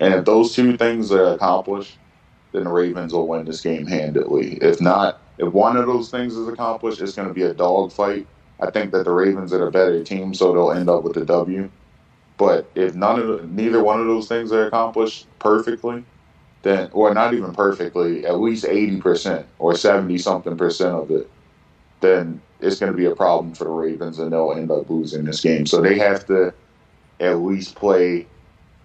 And 0.00 0.14
if 0.14 0.24
those 0.24 0.54
two 0.54 0.76
things 0.76 1.10
are 1.12 1.34
accomplished, 1.34 1.98
then 2.52 2.64
the 2.64 2.70
Ravens 2.70 3.12
will 3.12 3.28
win 3.28 3.44
this 3.44 3.60
game 3.60 3.86
handily. 3.86 4.58
If 4.62 4.80
not, 4.80 5.20
if 5.38 5.52
one 5.52 5.76
of 5.76 5.86
those 5.86 6.10
things 6.10 6.34
is 6.34 6.48
accomplished, 6.48 7.00
it's 7.00 7.14
going 7.14 7.28
to 7.28 7.34
be 7.34 7.42
a 7.42 7.54
dogfight. 7.54 8.26
I 8.60 8.70
think 8.70 8.92
that 8.92 9.04
the 9.04 9.12
Ravens 9.12 9.52
are 9.52 9.66
a 9.66 9.70
better 9.70 10.02
team, 10.02 10.34
so 10.34 10.52
they'll 10.52 10.72
end 10.72 10.88
up 10.88 11.04
with 11.04 11.14
the 11.14 11.24
W. 11.24 11.70
But 12.36 12.70
if 12.74 12.94
none 12.94 13.20
of 13.20 13.26
the, 13.28 13.46
neither 13.46 13.82
one 13.82 14.00
of 14.00 14.06
those 14.06 14.28
things 14.28 14.52
are 14.52 14.66
accomplished 14.66 15.26
perfectly, 15.38 16.04
then 16.62 16.88
or 16.92 17.12
not 17.14 17.34
even 17.34 17.52
perfectly, 17.52 18.26
at 18.26 18.40
least 18.40 18.64
eighty 18.64 19.00
percent 19.00 19.46
or 19.58 19.76
seventy 19.76 20.18
something 20.18 20.56
percent 20.56 20.94
of 20.94 21.10
it, 21.10 21.30
then 22.00 22.40
it's 22.60 22.80
going 22.80 22.92
to 22.92 22.96
be 22.96 23.06
a 23.06 23.14
problem 23.14 23.54
for 23.54 23.64
the 23.64 23.70
Ravens, 23.70 24.18
and 24.18 24.32
they'll 24.32 24.52
end 24.52 24.70
up 24.70 24.88
losing 24.90 25.24
this 25.24 25.40
game. 25.40 25.66
So 25.66 25.80
they 25.80 25.98
have 25.98 26.26
to 26.26 26.52
at 27.20 27.38
least 27.38 27.74
play, 27.74 28.26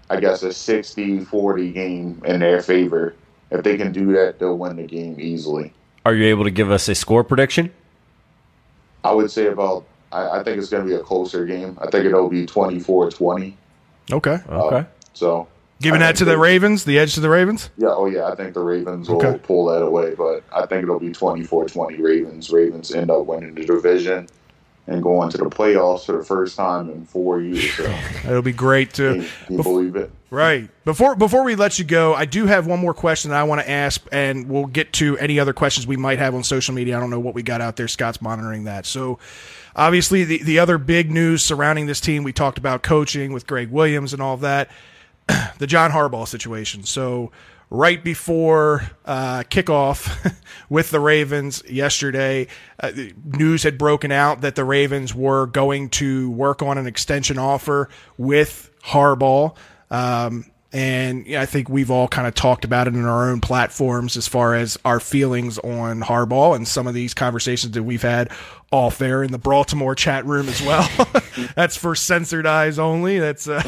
I 0.09 0.19
guess, 0.19 0.43
a 0.43 0.49
60-40 0.49 1.73
game 1.73 2.21
in 2.25 2.39
their 2.39 2.61
favor. 2.61 3.15
If 3.51 3.63
they 3.63 3.77
can 3.77 3.91
do 3.91 4.13
that, 4.13 4.39
they'll 4.39 4.57
win 4.57 4.77
the 4.77 4.83
game 4.83 5.19
easily. 5.19 5.73
are 6.05 6.13
you 6.13 6.25
able 6.25 6.43
to 6.43 6.51
give 6.51 6.71
us 6.71 6.87
a 6.89 6.95
score 6.95 7.23
prediction 7.23 7.71
I 9.03 9.11
would 9.11 9.29
say 9.29 9.47
about. 9.47 9.85
I, 10.11 10.39
I 10.39 10.43
think 10.43 10.57
it's 10.57 10.69
going 10.69 10.83
to 10.83 10.89
be 10.89 10.95
a 10.95 11.03
closer 11.03 11.45
game. 11.45 11.77
I 11.81 11.89
think 11.89 12.05
it'll 12.05 12.29
be 12.29 12.45
24-20. 12.45 13.53
Okay. 14.11 14.31
okay 14.31 14.41
uh, 14.49 14.83
So 15.13 15.47
Giving 15.83 15.99
that 15.99 16.15
to 16.17 16.25
think 16.25 16.33
the 16.33 16.37
Ravens, 16.39 16.83
the 16.85 16.97
edge 16.97 17.13
to 17.15 17.19
the 17.19 17.29
Ravens? 17.29 17.69
Yeah, 17.77 17.89
oh 17.89 18.07
yeah, 18.07 18.27
I 18.27 18.35
think 18.35 18.53
the 18.53 18.61
Ravens 18.61 19.09
will 19.09 19.17
Okay. 19.17 19.37
pull 19.43 19.65
that 19.65 19.81
away, 19.83 20.15
but 20.15 20.43
I 20.51 20.65
think 20.65 20.83
it'll 20.83 20.99
be 20.99 21.09
24-20 21.11 21.99
Ravens. 22.01 22.49
Ravens 22.49 22.91
end 22.93 23.11
up 23.11 23.25
winning 23.25 23.53
the 23.53 23.65
division 23.65 24.27
and 24.87 25.01
going 25.01 25.29
to 25.29 25.37
the 25.37 25.45
playoffs 25.45 26.05
for 26.05 26.11
the 26.17 26.23
first 26.23 26.57
time 26.57 26.89
in 26.89 27.05
four 27.05 27.39
years. 27.39 27.73
So, 27.75 27.83
It'll 28.25 28.41
be 28.41 28.51
great 28.51 28.93
to 28.95 29.25
can 29.45 29.57
you 29.57 29.63
believe 29.63 29.95
it? 29.95 30.11
Right. 30.29 30.69
Before 30.83 31.15
before 31.15 31.43
we 31.43 31.55
let 31.55 31.77
you 31.79 31.85
go, 31.85 32.13
I 32.15 32.25
do 32.25 32.47
have 32.47 32.65
one 32.67 32.79
more 32.79 32.93
question 32.93 33.31
that 33.31 33.39
I 33.39 33.43
want 33.43 33.61
to 33.61 33.69
ask, 33.69 34.01
and 34.11 34.49
we'll 34.49 34.65
get 34.65 34.91
to 34.93 35.17
any 35.19 35.39
other 35.39 35.53
questions 35.53 35.85
we 35.85 35.95
might 35.95 36.17
have 36.19 36.33
on 36.33 36.43
social 36.43 36.73
media. 36.73 36.97
I 36.97 36.99
don't 36.99 37.11
know 37.11 37.19
what 37.19 37.35
we 37.35 37.43
got 37.43 37.61
out 37.61 37.75
there. 37.75 37.87
Scott's 37.87 38.21
monitoring 38.21 38.63
that. 38.63 38.85
So, 38.87 39.19
obviously, 39.75 40.23
the 40.23 40.41
the 40.43 40.57
other 40.59 40.77
big 40.79 41.11
news 41.11 41.43
surrounding 41.43 41.85
this 41.85 42.01
team, 42.01 42.23
we 42.23 42.33
talked 42.33 42.57
about 42.57 42.81
coaching 42.81 43.31
with 43.31 43.45
Gregg 43.45 43.69
Williams 43.69 44.11
and 44.11 44.21
all 44.23 44.37
that. 44.37 44.69
the 45.57 45.67
John 45.67 45.91
Harbaugh 45.91 46.27
situation. 46.27 46.83
So, 46.83 47.31
right 47.69 48.03
before 48.03 48.83
uh, 49.05 49.43
kickoff 49.49 50.33
with 50.69 50.91
the 50.91 50.99
Ravens 50.99 51.63
yesterday, 51.69 52.47
uh, 52.79 52.91
news 53.23 53.63
had 53.63 53.77
broken 53.77 54.11
out 54.11 54.41
that 54.41 54.55
the 54.55 54.63
Ravens 54.63 55.13
were 55.13 55.47
going 55.47 55.89
to 55.89 56.29
work 56.31 56.61
on 56.61 56.77
an 56.77 56.85
extension 56.85 57.37
offer 57.39 57.89
with 58.17 58.69
Harbaugh. 58.83 59.55
Um, 59.89 60.45
and 60.73 61.27
I 61.35 61.45
think 61.45 61.69
we've 61.69 61.91
all 61.91 62.07
kind 62.07 62.27
of 62.27 62.33
talked 62.33 62.65
about 62.65 62.87
it 62.87 62.95
in 62.95 63.05
our 63.05 63.29
own 63.29 63.41
platforms 63.41 64.17
as 64.17 64.27
far 64.27 64.55
as 64.55 64.75
our 64.83 64.99
feelings 64.99 65.59
on 65.59 66.01
Harbaugh 66.01 66.55
and 66.55 66.67
some 66.67 66.87
of 66.87 66.95
these 66.95 67.13
conversations 67.13 67.73
that 67.73 67.83
we've 67.83 68.01
had 68.01 68.31
off 68.71 68.97
there 68.97 69.21
in 69.21 69.31
the 69.31 69.37
Baltimore 69.37 69.93
chat 69.93 70.25
room 70.25 70.49
as 70.49 70.59
well. 70.63 70.89
That's 71.55 71.77
for 71.77 71.93
censored 71.93 72.47
eyes 72.47 72.79
only. 72.79 73.19
That's 73.19 73.47
uh, 73.47 73.61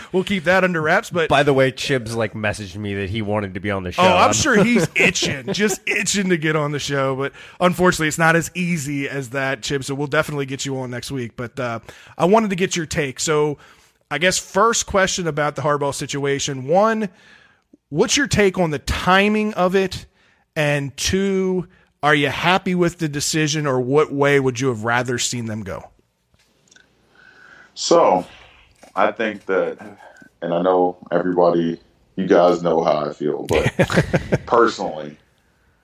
we'll 0.12 0.24
keep 0.24 0.44
that 0.44 0.64
under 0.64 0.80
wraps. 0.80 1.10
But 1.10 1.28
By 1.28 1.42
the 1.42 1.52
way, 1.52 1.70
Chibs 1.70 2.14
like 2.16 2.32
messaged 2.32 2.76
me 2.76 2.94
that 2.94 3.10
he 3.10 3.20
wanted 3.20 3.52
to 3.52 3.60
be 3.60 3.70
on 3.70 3.82
the 3.82 3.92
show. 3.92 4.02
Oh, 4.02 4.16
I'm 4.16 4.32
sure 4.32 4.64
he's 4.64 4.88
itching, 4.96 5.52
just 5.52 5.86
itching 5.86 6.30
to 6.30 6.38
get 6.38 6.56
on 6.56 6.72
the 6.72 6.78
show. 6.78 7.14
But 7.14 7.32
unfortunately, 7.60 8.08
it's 8.08 8.16
not 8.16 8.36
as 8.36 8.50
easy 8.54 9.06
as 9.06 9.30
that, 9.30 9.62
Chip. 9.62 9.84
So 9.84 9.94
we'll 9.94 10.06
definitely 10.06 10.46
get 10.46 10.64
you 10.64 10.78
on 10.78 10.90
next 10.90 11.10
week. 11.10 11.32
But 11.36 11.60
uh, 11.60 11.80
I 12.16 12.24
wanted 12.24 12.48
to 12.50 12.56
get 12.56 12.74
your 12.74 12.86
take. 12.86 13.20
So 13.20 13.58
I 14.10 14.18
guess 14.18 14.38
first 14.38 14.86
question 14.86 15.26
about 15.26 15.56
the 15.56 15.62
Harbaugh 15.62 15.94
situation: 15.94 16.66
one, 16.66 17.08
what's 17.88 18.16
your 18.16 18.26
take 18.26 18.58
on 18.58 18.70
the 18.70 18.78
timing 18.78 19.54
of 19.54 19.74
it? 19.74 20.06
And 20.54 20.96
two, 20.96 21.68
are 22.02 22.14
you 22.14 22.28
happy 22.28 22.74
with 22.74 22.98
the 22.98 23.08
decision, 23.08 23.66
or 23.66 23.80
what 23.80 24.12
way 24.12 24.40
would 24.40 24.60
you 24.60 24.68
have 24.68 24.84
rather 24.84 25.18
seen 25.18 25.46
them 25.46 25.62
go? 25.62 25.90
So, 27.74 28.26
I 28.94 29.12
think 29.12 29.44
that, 29.46 29.78
and 30.40 30.54
I 30.54 30.62
know 30.62 30.96
everybody, 31.10 31.78
you 32.14 32.26
guys 32.26 32.62
know 32.62 32.82
how 32.82 33.10
I 33.10 33.12
feel, 33.12 33.44
but 33.44 33.70
personally, 34.46 35.18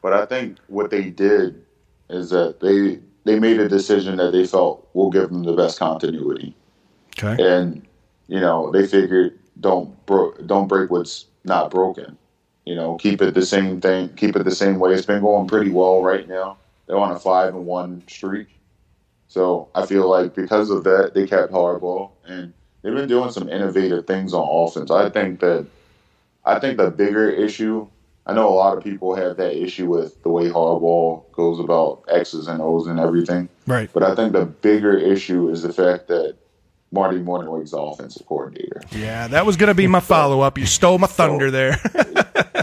but 0.01 0.13
I 0.15 0.25
think 0.25 0.59
what 0.69 0.91
they 0.91 1.11
did 1.11 1.63
is 2.09 2.31
that 2.31 2.61
they 2.61 3.01
they 3.25 3.39
made 3.39 3.61
a 3.61 3.69
decision 3.69 4.17
that 4.17 4.31
they 4.33 4.47
felt 4.47 4.89
will 4.95 5.11
give 5.11 5.29
them 5.29 5.43
the 5.43 5.53
best 5.53 5.79
continuity, 5.79 6.55
Okay. 7.19 7.43
and 7.43 7.87
you 8.29 8.41
know 8.41 8.71
they 8.71 8.87
figured 8.87 9.39
don't 9.61 10.05
bro- 10.07 10.35
don't 10.47 10.69
break 10.69 10.91
what's 10.91 11.27
not 11.45 11.71
broken, 11.71 12.17
you 12.65 12.75
know 12.75 12.97
keep 12.97 13.21
it 13.23 13.35
the 13.35 13.45
same 13.45 13.81
thing, 13.81 14.09
keep 14.17 14.37
it 14.37 14.45
the 14.45 14.55
same 14.55 14.79
way. 14.79 14.93
It's 14.93 15.07
been 15.07 15.23
going 15.23 15.49
pretty 15.49 15.71
well 15.71 16.03
right 16.03 16.27
now. 16.29 16.57
They're 16.87 16.99
on 16.99 17.13
a 17.13 17.19
five 17.19 17.55
and 17.55 17.67
one 17.67 18.03
streak. 18.09 18.49
So 19.29 19.69
I 19.75 19.87
feel 19.87 20.09
like 20.11 20.35
because 20.35 20.69
of 20.71 20.85
that, 20.85 21.13
they 21.15 21.27
kept 21.27 21.53
Harbaugh, 21.53 22.11
and 22.27 22.53
they've 22.83 22.95
been 22.95 23.09
doing 23.09 23.31
some 23.31 23.49
innovative 23.49 24.07
things 24.07 24.35
on 24.35 24.47
offense. 24.47 24.91
I 24.91 25.09
think 25.09 25.41
that 25.41 25.67
I 26.45 26.59
think 26.59 26.77
the 26.79 26.91
bigger 26.91 27.31
issue. 27.31 27.89
I 28.25 28.35
know 28.35 28.49
a 28.49 28.55
lot 28.55 28.77
of 28.79 28.85
people 28.85 29.17
have 29.17 29.37
that 29.39 29.61
issue 29.61 29.89
with 29.89 30.23
the 30.23 30.29
way 30.29 30.49
Harbaugh 30.49 31.25
goes 31.33 31.59
about 31.59 32.05
X's 32.09 32.47
and 32.47 32.61
O's 32.63 32.87
and 32.87 33.01
everything, 33.01 33.49
Right. 33.67 33.91
but 33.93 34.05
I 34.05 34.15
think 34.15 34.33
the 34.33 34.45
bigger 34.45 34.97
issue 34.97 35.49
is 35.49 35.63
the 35.63 35.73
fact 35.73 36.07
that 36.07 36.37
Marty 36.93 37.19
Mornhinweg's 37.19 37.71
the 37.71 37.79
offensive 37.79 38.27
coordinator. 38.27 38.83
Yeah, 38.93 39.27
that 39.29 39.47
was 39.47 39.57
going 39.57 39.69
to 39.69 39.75
be 39.75 39.87
my 39.87 40.01
follow 40.15 40.43
up. 40.43 40.59
You 40.59 40.67
stole 40.67 40.99
my 40.99 41.07
thunder 41.07 41.51
there. 41.51 41.81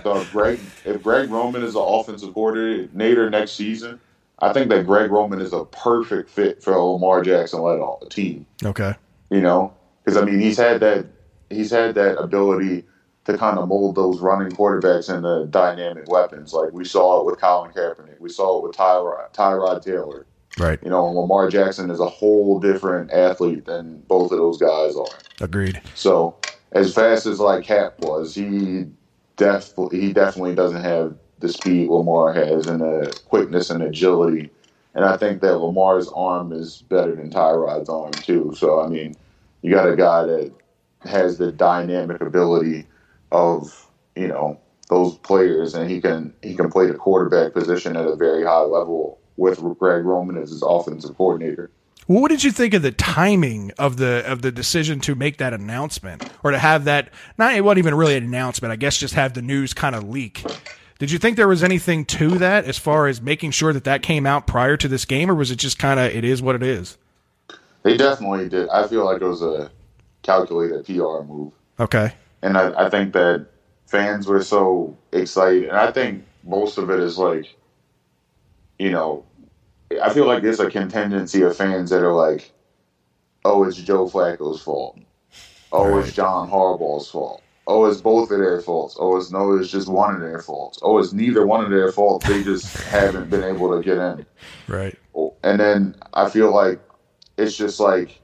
So 0.04 0.18
if 0.18 0.32
Greg, 0.32 0.60
if 0.86 1.04
Greg 1.04 1.30
Roman 1.30 1.62
is 1.62 1.74
the 1.74 1.80
offensive 1.82 2.34
coordinator 2.34 3.30
next 3.30 3.52
season, 3.52 4.00
I 4.40 4.54
think 4.54 4.70
that 4.70 4.86
Greg 4.86 5.12
Roman 5.12 5.42
is 5.42 5.52
a 5.52 5.66
perfect 5.66 6.30
fit 6.30 6.64
for 6.64 6.74
Lamar 6.76 7.22
Jackson 7.22 7.62
led 7.62 7.82
team. 8.10 8.46
okay. 8.64 8.96
you 9.30 9.42
know, 9.42 9.74
because 10.04 10.16
I 10.16 10.24
mean 10.24 10.40
he's 10.40 10.58
had 10.58 10.80
that 10.80 11.06
he's 11.50 11.72
had 11.72 11.96
that 11.96 12.18
ability 12.18 12.86
to 13.26 13.38
kind 13.38 13.60
of 13.60 13.68
mold 13.68 13.96
those 13.96 14.22
running 14.22 14.52
quarterbacks 14.52 15.14
into 15.14 15.48
dynamic 15.48 16.08
weapons. 16.10 16.54
Like 16.54 16.72
we 16.72 16.86
saw 16.86 17.20
it 17.20 17.26
with 17.26 17.40
Colin 17.40 17.72
Kaepernick, 17.72 18.20
we 18.20 18.30
saw 18.30 18.58
it 18.58 18.64
with 18.64 18.76
Tyrod, 18.78 19.34
Tyrod 19.34 19.82
Taylor. 19.84 20.26
Right. 20.60 20.80
You 20.84 20.90
know, 20.90 21.06
Lamar 21.06 21.50
Jackson 21.50 21.90
is 21.90 22.00
a 22.00 22.10
whole 22.10 22.60
different 22.60 23.12
athlete 23.12 23.66
than 23.66 24.02
both 24.08 24.32
of 24.32 24.38
those 24.38 24.58
guys 24.58 24.96
are. 24.96 25.20
Agreed. 25.40 25.82
So 25.96 26.36
as 26.72 26.94
fast 26.94 27.26
as 27.26 27.40
like 27.40 27.64
Cap 27.64 28.00
was, 28.00 28.36
he 28.36 28.86
definitely 29.38 30.02
he 30.02 30.14
definitely 30.14 30.56
doesn't 30.56 30.84
have 30.84 31.16
the 31.40 31.50
speed 31.50 31.90
Lamar 31.90 32.34
has 32.34 32.68
and 32.68 32.82
the 32.82 33.18
quickness 33.26 33.70
and 33.70 33.82
agility. 33.82 34.50
And 34.94 35.06
I 35.06 35.18
think 35.18 35.42
that 35.42 35.58
Lamar's 35.58 36.10
arm 36.10 36.52
is 36.52 36.82
better 36.90 37.16
than 37.16 37.30
Tyrod's 37.30 37.90
arm 37.90 38.12
too. 38.12 38.54
So 38.58 38.82
I 38.82 38.88
mean, 38.88 39.16
you 39.62 39.74
got 39.74 39.90
a 39.90 39.96
guy 39.96 40.24
that 40.24 40.52
has 41.02 41.38
the 41.38 41.52
dynamic 41.52 42.22
ability 42.22 42.86
of 43.32 43.88
you 44.16 44.28
know 44.28 44.60
those 44.90 45.18
players, 45.20 45.74
and 45.76 45.90
he 45.90 46.02
can 46.02 46.34
he 46.42 46.56
can 46.56 46.70
play 46.70 46.88
the 46.88 46.96
quarterback 46.96 47.54
position 47.54 47.96
at 47.96 48.06
a 48.06 48.16
very 48.16 48.44
high 48.44 48.62
level 48.62 49.20
with 49.40 49.60
Greg 49.80 50.06
Roman 50.06 50.38
as 50.38 50.52
his 50.52 50.62
offensive 50.62 51.16
coordinator. 51.18 51.72
Well, 52.08 52.22
what 52.22 52.30
did 52.30 52.44
you 52.44 52.52
think 52.52 52.74
of 52.74 52.82
the 52.82 52.92
timing 52.92 53.72
of 53.78 53.98
the 53.98 54.24
of 54.26 54.42
the 54.42 54.52
decision 54.52 55.00
to 55.02 55.14
make 55.16 55.38
that 55.38 55.54
announcement 55.54 56.28
or 56.44 56.52
to 56.52 56.58
have 56.58 56.86
that? 56.86 57.10
Not 57.38 57.54
it 57.54 57.62
wasn't 57.64 57.80
even 57.80 57.94
really 57.94 58.16
an 58.16 58.24
announcement. 58.24 58.72
I 58.72 58.76
guess 58.78 58.98
just 58.98 59.14
have 59.14 59.34
the 59.34 59.44
news 59.44 59.74
kind 59.74 59.96
of 59.96 60.10
leak. 60.10 60.44
Did 60.98 61.12
you 61.12 61.20
think 61.20 61.38
there 61.38 61.48
was 61.48 61.64
anything 61.64 62.06
to 62.06 62.38
that 62.40 62.66
as 62.66 62.78
far 62.78 63.08
as 63.08 63.22
making 63.22 63.52
sure 63.52 63.72
that 63.74 63.84
that 63.86 64.02
came 64.02 64.26
out 64.26 64.48
prior 64.48 64.76
to 64.78 64.88
this 64.88 65.06
game, 65.06 65.30
or 65.30 65.36
was 65.36 65.52
it 65.52 65.56
just 65.58 65.80
kind 65.80 66.00
of 66.00 66.08
it 66.08 66.26
is 66.26 66.42
what 66.42 66.56
it 66.56 66.64
is? 66.64 66.98
They 67.84 67.96
definitely 67.96 68.50
did. 68.50 68.68
I 68.70 68.88
feel 68.88 69.06
like 69.06 69.22
it 69.22 69.26
was 69.26 69.42
a 69.42 69.72
calculated 70.24 70.86
PR 70.86 71.24
move. 71.24 71.54
Okay. 71.80 72.12
and 72.42 72.58
I, 72.58 72.88
I 72.88 72.90
think 72.90 73.14
that 73.14 73.46
fans 73.88 74.28
were 74.28 74.44
so 74.44 74.98
excited, 75.14 75.70
and 75.70 75.78
I 75.78 75.92
think 75.92 76.26
most 76.44 76.78
of 76.78 76.90
it 76.90 77.00
is 77.00 77.18
like, 77.18 77.56
you 78.78 78.92
know, 78.92 79.24
I 80.02 80.14
feel 80.14 80.28
like 80.28 80.44
there's 80.44 80.60
a 80.60 80.70
contingency 80.70 81.42
of 81.42 81.56
fans 81.56 81.90
that 81.90 82.04
are 82.04 82.14
like, 82.14 82.52
oh, 83.46 83.64
it's 83.64 83.78
Joe 83.78 84.08
Flacco's 84.08 84.62
fault, 84.62 85.00
oh, 85.72 85.98
it's 86.00 86.14
John 86.14 86.50
Harbaugh's 86.50 87.10
fault, 87.10 87.42
oh, 87.68 87.86
it's 87.86 88.02
both 88.02 88.30
of 88.32 88.40
their 88.40 88.62
faults, 88.62 88.96
oh, 89.00 89.18
it's 89.18 89.32
no, 89.32 89.56
it's 89.58 89.72
just 89.72 89.88
one 89.88 90.14
of 90.16 90.22
their 90.22 90.40
faults, 90.42 90.80
oh, 90.84 91.00
it's 91.00 91.14
neither 91.14 91.46
one 91.48 91.64
of 91.64 91.72
their 91.72 91.92
faults, 91.92 92.26
they 92.28 92.44
just 92.44 92.78
haven't 92.90 93.30
been 93.30 93.44
able 93.44 93.76
to 93.76 93.84
get 93.84 93.98
in, 93.98 94.26
Right. 94.68 94.98
and 95.44 95.60
then 95.60 95.96
I 96.14 96.30
feel 96.30 96.54
like 96.54 96.80
it's 97.38 97.56
just 97.58 97.80
like 97.80 98.20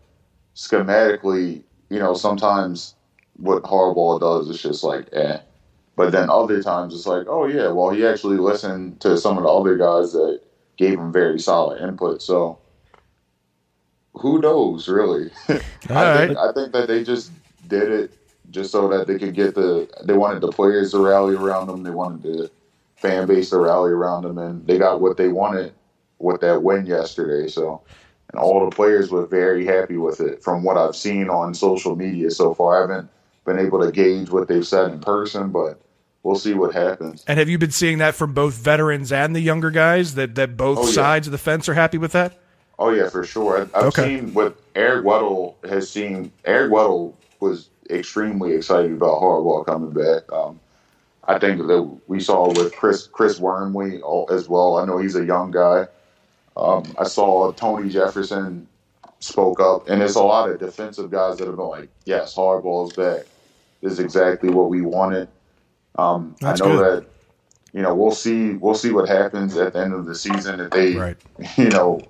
schematically, 0.55 1.63
you 1.89 1.99
know, 1.99 2.13
sometimes 2.13 2.95
what 3.37 3.63
Harbaugh 3.63 4.19
does 4.19 4.49
is 4.49 4.61
just 4.61 4.83
like, 4.83 5.07
eh. 5.13 5.39
But 5.97 6.11
then 6.11 6.29
other 6.29 6.61
times 6.61 6.93
it's 6.93 7.05
like, 7.05 7.25
oh 7.29 7.45
yeah, 7.45 7.69
well 7.71 7.89
he 7.89 8.05
actually 8.05 8.37
listened 8.37 8.99
to 9.01 9.17
some 9.17 9.37
of 9.37 9.43
the 9.43 9.49
other 9.49 9.77
guys 9.77 10.11
that 10.11 10.41
gave 10.77 10.99
him 10.99 11.11
very 11.11 11.39
solid 11.39 11.81
input. 11.81 12.22
So 12.22 12.60
who 14.14 14.39
knows, 14.39 14.88
really? 14.88 15.30
I 15.49 15.53
right. 15.89 16.27
think 16.27 16.38
I 16.38 16.52
think 16.53 16.72
that 16.73 16.88
they 16.88 17.03
just 17.03 17.31
did 17.68 17.91
it 17.91 18.18
just 18.52 18.72
so 18.72 18.88
that 18.89 19.07
they 19.07 19.18
could 19.18 19.34
get 19.34 19.56
the. 19.56 19.88
They 20.03 20.14
wanted 20.14 20.41
the 20.41 20.52
players 20.52 20.91
to 20.91 20.99
rally 20.99 21.35
around 21.35 21.68
them. 21.68 21.84
They 21.84 21.91
wanted 21.91 22.23
the 22.23 22.52
fan 22.95 23.27
base 23.27 23.49
to 23.49 23.57
rally 23.57 23.91
around 23.91 24.23
them, 24.23 24.38
and 24.38 24.65
they 24.65 24.77
got 24.77 25.02
what 25.02 25.18
they 25.18 25.27
wanted 25.27 25.73
with 26.19 26.41
that 26.41 26.64
win 26.64 26.85
yesterday. 26.85 27.49
So, 27.49 27.81
and 28.31 28.39
all 28.39 28.64
the 28.64 28.76
players 28.76 29.11
were 29.11 29.26
very 29.26 29.65
happy 29.65 29.97
with 29.97 30.22
it. 30.22 30.43
From 30.43 30.64
what 30.64 30.77
I've 30.77 30.95
seen 30.95 31.30
on 31.30 31.53
social 31.53 31.95
media 31.95 32.31
so 32.31 32.53
far, 32.53 32.77
I 32.77 32.81
haven't 32.81 33.10
been 33.45 33.60
able 33.60 33.81
to 33.81 33.91
gauge 33.91 34.30
what 34.30 34.47
they've 34.47 34.65
said 34.65 34.91
in 34.91 34.99
person, 34.99 35.52
but 35.52 35.80
we'll 36.26 36.35
see 36.35 36.53
what 36.56 36.73
happens. 36.73 37.23
And 37.27 37.38
have 37.39 37.47
you 37.47 37.57
been 37.60 37.69
seeing 37.72 37.99
that 37.99 38.15
from 38.15 38.34
both 38.34 38.56
veterans 38.56 39.11
and 39.11 39.35
the 39.35 39.39
younger 39.39 39.69
guys 39.72 40.15
that 40.15 40.34
that 40.35 40.57
both 40.57 40.80
Oh, 40.80 40.85
yeah. 40.88 40.91
sides 40.93 41.27
of 41.27 41.31
the 41.31 41.38
fence 41.38 41.69
are 41.69 41.76
happy 41.76 41.97
with 41.99 42.11
that? 42.14 42.34
Oh 42.80 42.89
yeah, 42.89 43.07
for 43.10 43.23
sure. 43.23 43.60
I- 43.73 43.80
I've 43.80 43.85
Okay. 43.85 44.18
seen 44.19 44.34
what 44.34 44.57
Eric 44.76 45.06
Weddle 45.06 45.53
has 45.69 45.89
seen. 45.89 46.31
Eric 46.43 46.72
Weddle 46.72 47.14
was 47.39 47.69
extremely 47.89 48.53
excited 48.53 48.91
about 48.91 49.22
Harbaugh 49.22 49.65
coming 49.65 49.91
back. 49.91 50.23
Um, 50.34 50.60
I 51.27 51.38
think 51.39 51.65
that 51.68 51.97
we 52.07 52.19
saw 52.19 52.47
with 52.49 52.76
Chris 52.76 53.07
Chris 53.07 53.39
Wormley 53.39 54.02
as 54.31 54.49
well. 54.49 54.77
I 54.77 54.85
know 54.85 54.97
he's 54.97 55.15
a 55.15 55.23
young 55.23 55.52
guy. 55.52 55.88
Um, 56.57 56.84
I 56.97 57.03
saw 57.06 57.52
Tony 57.52 57.89
Jefferson 57.89 58.68
spoke 59.19 59.60
up, 59.60 59.89
and 59.89 60.02
there's 60.02 60.15
a 60.15 60.23
lot 60.23 60.49
of 60.49 60.60
defensive 60.60 61.10
guys 61.11 61.38
that 61.38 61.47
have 61.47 61.56
been 61.56 61.65
like, 61.68 61.89
"Yes, 62.06 62.35
Harbaugh's 62.35 62.93
back. 62.95 63.26
This 63.81 63.93
is 63.93 63.99
exactly 63.99 64.49
what 64.49 64.69
we 64.69 64.81
wanted." 64.81 65.27
Um, 65.97 66.35
I 66.41 66.51
know 66.51 66.55
good. 66.77 67.03
that 67.03 67.05
you 67.73 67.81
know 67.81 67.93
we'll 67.95 68.11
see 68.11 68.51
we'll 68.51 68.76
see 68.76 68.91
what 68.91 69.07
happens 69.09 69.55
at 69.57 69.73
the 69.73 69.80
end 69.80 69.93
of 69.93 70.05
the 70.05 70.15
season 70.15 70.59
if 70.59 70.72
they 70.72 70.95
Right. 70.95 71.17
you 71.57 71.69
know 71.69 72.01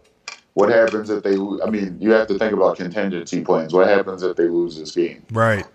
what 0.53 0.69
happens 0.69 1.09
if 1.09 1.23
they 1.23 1.33
I 1.35 1.69
mean 1.69 1.97
you 1.99 2.11
have 2.11 2.27
to 2.27 2.37
think 2.39 2.53
about 2.53 2.77
contingency 2.77 3.41
plans. 3.41 3.73
What 3.73 3.87
happens 3.87 4.23
if 4.23 4.35
they 4.37 4.47
lose 4.47 4.77
this 4.77 4.91
game? 4.91 5.23
Right. 5.31 5.65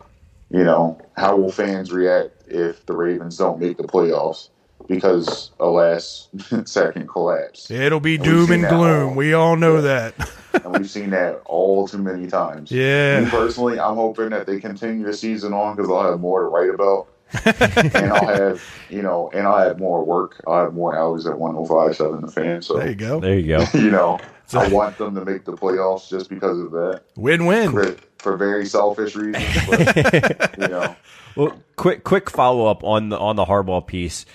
You 0.51 0.65
know 0.65 1.01
how 1.17 1.37
will 1.37 1.53
fans 1.53 1.93
react 1.93 2.31
if 2.49 2.85
the 2.87 2.95
Ravens 2.95 3.37
don't 3.37 3.61
make 3.61 3.77
the 3.77 3.85
playoffs 3.85 4.49
because 4.89 5.53
a 5.61 5.67
last 5.67 6.29
second 6.69 7.09
collapse? 7.09 7.71
It'll 7.71 8.01
be 8.01 8.17
And 8.17 8.25
doom 8.25 8.51
and 8.51 8.67
gloom. 8.69 9.09
all. 9.11 9.15
We 9.15 9.33
all 9.35 9.55
know 9.57 9.77
Yeah. 9.77 10.11
that. 10.13 10.31
and 10.65 10.77
we've 10.77 10.91
seen 10.91 11.11
that 11.11 11.41
all 11.45 11.87
too 11.87 11.99
many 11.99 12.27
times. 12.27 12.73
Yeah. 12.73 13.21
Me 13.21 13.31
personally, 13.31 13.79
I'm 13.79 13.95
hoping 13.95 14.31
that 14.31 14.47
they 14.47 14.59
continue 14.59 15.05
the 15.05 15.13
season 15.15 15.53
on 15.53 15.77
because 15.77 15.89
I'll 15.91 16.11
have 16.11 16.21
more 16.21 16.41
to 16.41 16.47
write 16.49 16.71
about 16.75 17.07
and 17.45 18.13
I'll 18.13 18.27
have 18.35 18.63
you 18.89 19.03
know, 19.03 19.31
and 19.33 19.47
I'll 19.47 19.69
have 19.69 19.79
more 19.79 20.05
work. 20.05 20.43
I'll 20.47 20.65
have 20.65 20.75
more 20.75 20.97
hours 20.97 21.27
at 21.27 21.35
105.7 21.35 22.21
The 22.21 22.33
Fan. 22.33 22.63
So 22.63 22.79
There 22.79 22.89
you 22.89 22.95
go. 22.95 23.21
There 23.21 23.39
you 23.39 23.59
go. 23.59 23.65
you 23.79 23.91
know, 23.91 24.19
I 24.53 24.69
want 24.69 24.99
them 24.99 25.15
to 25.15 25.25
make 25.25 25.45
the 25.45 25.53
playoffs 25.53 26.09
just 26.09 26.29
because 26.29 26.59
of 26.59 26.71
that. 26.73 27.03
Win 27.17 27.47
win. 27.47 27.73
For, 27.73 27.97
for 28.19 28.37
very 28.37 28.67
selfish 28.67 29.15
reasons, 29.17 29.67
but, 29.69 30.55
you 30.59 30.69
know. 30.69 30.97
Well, 31.37 31.63
quick 31.77 32.05
quick 32.05 32.31
follow 32.31 32.67
up 32.67 32.83
on 32.85 33.09
the 33.09 33.19
on 33.19 33.37
the 33.37 33.45
Harbaugh 33.45 33.87
piece. 33.87 34.27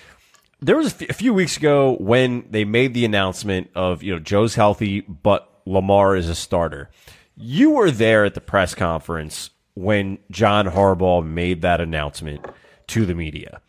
There 0.62 0.78
was 0.78 0.94
a 0.94 1.04
f- 1.04 1.10
a 1.10 1.14
few 1.14 1.34
weeks 1.34 1.58
ago 1.58 1.98
when 2.00 2.46
they 2.50 2.64
made 2.66 2.94
the 2.94 3.06
announcement 3.06 3.70
of 3.76 4.02
you 4.02 4.14
know 4.14 4.20
Joe's 4.20 4.56
healthy, 4.56 5.02
but 5.02 5.50
Lamar 5.66 6.16
is 6.16 6.30
a 6.30 6.36
starter. 6.36 6.90
You 7.36 7.72
were 7.72 7.92
there 7.92 8.24
at 8.24 8.34
the 8.34 8.42
press 8.42 8.74
conference 8.74 9.50
when 9.74 10.18
John 10.32 10.68
Harbaugh 10.68 11.26
made 11.26 11.62
that 11.64 11.82
announcement 11.82 12.46
to 12.88 13.06
the 13.06 13.16
media. 13.16 13.62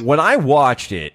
When 0.00 0.20
I 0.20 0.36
watched 0.36 0.92
it, 0.92 1.12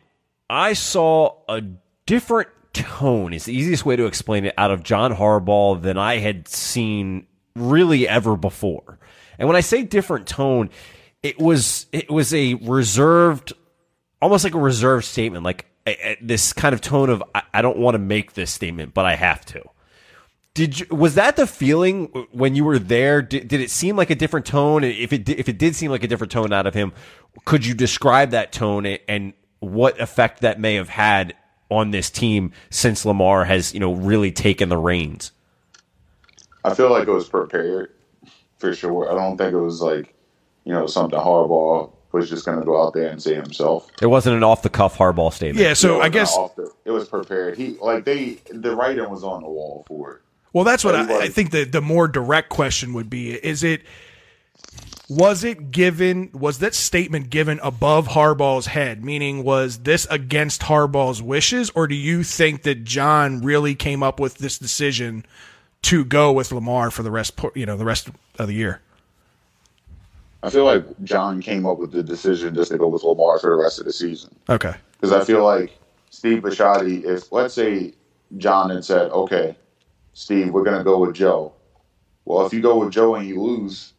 I 0.50 0.74
saw 0.74 1.38
a 1.50 1.62
different 2.06 2.50
tone. 2.74 3.34
It's 3.34 3.46
the 3.46 3.54
easiest 3.54 3.86
way 3.86 3.96
to 3.96 4.06
explain 4.06 4.46
it 4.46 4.54
out 4.58 4.72
of 4.72 4.84
John 4.84 5.16
Harbaugh 5.16 5.82
than 5.82 5.98
I 5.98 6.18
had 6.18 6.48
seen 6.48 7.28
really 7.56 8.08
ever 8.08 8.36
before. 8.36 9.00
And 9.40 9.48
when 9.48 9.56
I 9.56 9.62
say 9.62 9.84
different 9.84 10.28
tone, 10.28 10.70
it 11.24 11.40
was 11.40 11.88
it 11.92 12.10
was 12.10 12.34
a 12.34 12.56
reserved, 12.56 13.54
almost 14.22 14.44
like 14.44 14.54
a 14.54 14.60
reserved 14.60 15.06
statement, 15.06 15.44
like 15.44 15.66
this 16.22 16.54
kind 16.54 16.74
of 16.74 16.82
tone 16.82 17.10
of 17.10 17.24
I, 17.34 17.44
I 17.54 17.62
don't 17.62 17.78
want 17.78 17.96
to 17.96 18.00
make 18.00 18.34
this 18.34 18.52
statement, 18.52 18.94
but 18.94 19.06
I 19.06 19.16
have 19.16 19.46
to. 19.48 19.64
Did 20.58 20.80
you, 20.80 20.88
was 20.90 21.14
that 21.16 21.36
the 21.36 21.46
feeling 21.46 22.08
when 22.32 22.56
you 22.56 22.66
were 22.66 22.80
there? 22.80 23.22
Did, 23.22 23.48
did 23.48 23.62
it 23.62 23.70
seem 23.70 23.96
like 23.96 24.10
a 24.10 24.16
different 24.16 24.48
tone? 24.48 24.84
If 24.84 25.14
it 25.14 25.30
if 25.30 25.48
it 25.48 25.60
did 25.60 25.76
seem 25.76 25.92
like 25.92 26.04
a 26.04 26.08
different 26.08 26.32
tone 26.32 26.52
out 26.52 26.66
of 26.66 26.74
him, 26.74 26.94
could 27.46 27.64
you 27.64 27.76
describe 27.76 28.32
that 28.32 28.52
tone 28.52 28.88
and- 28.88 29.00
and 29.08 29.34
what 29.60 30.00
effect 30.02 30.42
that 30.42 30.60
may 30.60 30.74
have 30.74 30.90
had 30.90 31.36
on 31.70 31.92
this 31.92 32.10
team 32.10 32.54
since 32.72 33.06
Lamar 33.06 33.46
has 33.46 33.72
you 33.76 33.80
know 33.80 33.94
really 33.94 34.32
taken 34.32 34.70
the 34.70 34.78
reins? 34.78 35.32
I 36.66 36.74
feel 36.74 36.90
like 36.90 37.08
it 37.08 37.12
was 37.12 37.30
prepared 37.30 37.92
for 38.58 38.74
sure. 38.74 39.12
I 39.12 39.14
don't 39.14 39.38
think 39.38 39.54
it 39.54 39.60
was 39.60 39.80
like, 39.80 40.16
you 40.64 40.74
know, 40.74 40.88
something 40.88 41.20
Harbaugh 41.20 41.92
was 42.14 42.32
just 42.32 42.46
going 42.46 42.58
to 42.60 42.66
go 42.66 42.82
out 42.84 42.94
there 42.96 43.10
and 43.10 43.22
say 43.22 43.36
himself. 43.36 43.88
It 44.02 44.08
wasn't 44.08 44.38
an 44.38 44.44
off 44.44 44.64
the 44.64 44.70
cuff 44.70 44.98
hardball 44.98 45.32
statement. 45.32 45.64
Yeah, 45.64 45.76
so 45.76 46.00
It 46.02 46.06
I 46.06 46.10
guess 46.10 46.36
off 46.36 46.56
the- 46.56 46.72
it 46.84 46.90
was 46.92 47.08
prepared. 47.08 47.58
He 47.58 47.78
like 47.80 48.06
they 48.06 48.40
the 48.52 48.76
writing 48.76 49.08
was 49.10 49.24
on 49.24 49.44
the 49.44 49.50
wall 49.50 49.86
for 49.88 50.14
it. 50.16 50.22
Well, 50.54 50.64
that's 50.64 50.84
what 50.84 50.96
I, 50.96 51.24
I 51.24 51.28
think 51.30 51.52
the 51.52 51.64
the 51.66 51.82
more 51.82 52.08
direct 52.08 52.50
question 52.50 52.94
would 52.94 53.10
be: 53.10 53.32
Is 53.34 53.64
it 53.64 53.82
was 55.10 55.44
it 55.44 55.72
given? 55.72 56.30
Was 56.34 56.60
that 56.60 56.76
statement 56.76 57.30
given 57.30 57.60
above 57.64 58.10
Harbaugh's 58.10 58.68
head? 58.68 59.06
Meaning, 59.06 59.44
was 59.44 59.80
this 59.80 60.06
against 60.10 60.62
Harbaugh's 60.62 61.22
wishes, 61.22 61.70
or 61.72 61.88
do 61.88 61.96
you 61.96 62.24
think 62.24 62.64
that 62.64 62.84
John 62.84 63.42
really 63.42 63.74
came 63.74 64.04
up 64.04 64.20
with 64.20 64.40
this 64.40 64.58
decision 64.58 65.26
to 65.84 66.04
go 66.04 66.32
with 66.34 66.52
Lamar 66.52 66.92
for 66.92 67.04
the 67.04 67.12
rest? 67.12 67.40
You 67.56 67.66
know, 67.66 67.78
the 67.78 67.86
rest 67.86 68.10
of 68.38 68.48
the 68.48 68.54
year. 68.54 68.82
I 70.44 70.50
feel 70.50 70.66
like 70.66 70.86
John 71.04 71.42
came 71.42 71.66
up 71.66 71.78
with 71.78 71.92
the 71.92 72.04
decision 72.04 72.54
just 72.54 72.72
to 72.72 72.78
go 72.78 72.88
with 72.88 73.04
Lamar 73.04 73.40
for 73.40 73.50
the 73.50 73.56
rest 73.56 73.80
of 73.80 73.86
the 73.86 73.94
season. 73.94 74.36
Okay. 74.50 74.74
Because 75.00 75.12
I 75.14 75.24
feel 75.24 75.44
like 75.44 75.78
Steve 76.10 76.44
Bisciotti, 76.44 77.06
if 77.06 77.32
let's 77.32 77.54
say 77.54 77.94
John 78.38 78.70
had 78.70 78.84
said, 78.84 79.10
"Okay, 79.12 79.56
Steve, 80.18 80.50
we're 80.50 80.64
going 80.64 80.80
to 80.80 80.84
go 80.84 80.98
with 80.98 81.14
Joe," 81.14 81.54
well, 82.26 82.44
if 82.48 82.52
you 82.52 82.60
go 82.60 82.80
with 82.80 82.92
Joe 82.92 83.14
and 83.14 83.28
you 83.28 83.40
lose, 83.40 83.94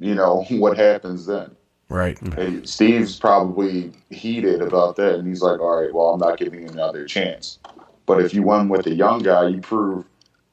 you 0.00 0.16
know 0.16 0.44
what 0.50 0.76
happens 0.76 1.26
then. 1.26 1.54
Right. 1.88 2.20
And 2.22 2.68
Steve's 2.68 3.18
probably 3.18 3.92
heated 4.10 4.62
about 4.62 4.96
that, 4.96 5.14
and 5.14 5.28
he's 5.28 5.42
like, 5.42 5.60
"All 5.60 5.80
right, 5.80 5.94
well, 5.94 6.08
I'm 6.08 6.18
not 6.18 6.38
giving 6.38 6.62
him 6.62 6.70
another 6.70 7.04
chance." 7.04 7.60
But 8.04 8.20
if 8.20 8.34
you 8.34 8.42
win 8.42 8.68
with 8.68 8.88
a 8.88 8.94
young 8.94 9.20
guy, 9.20 9.46
you 9.46 9.60
prove 9.60 10.04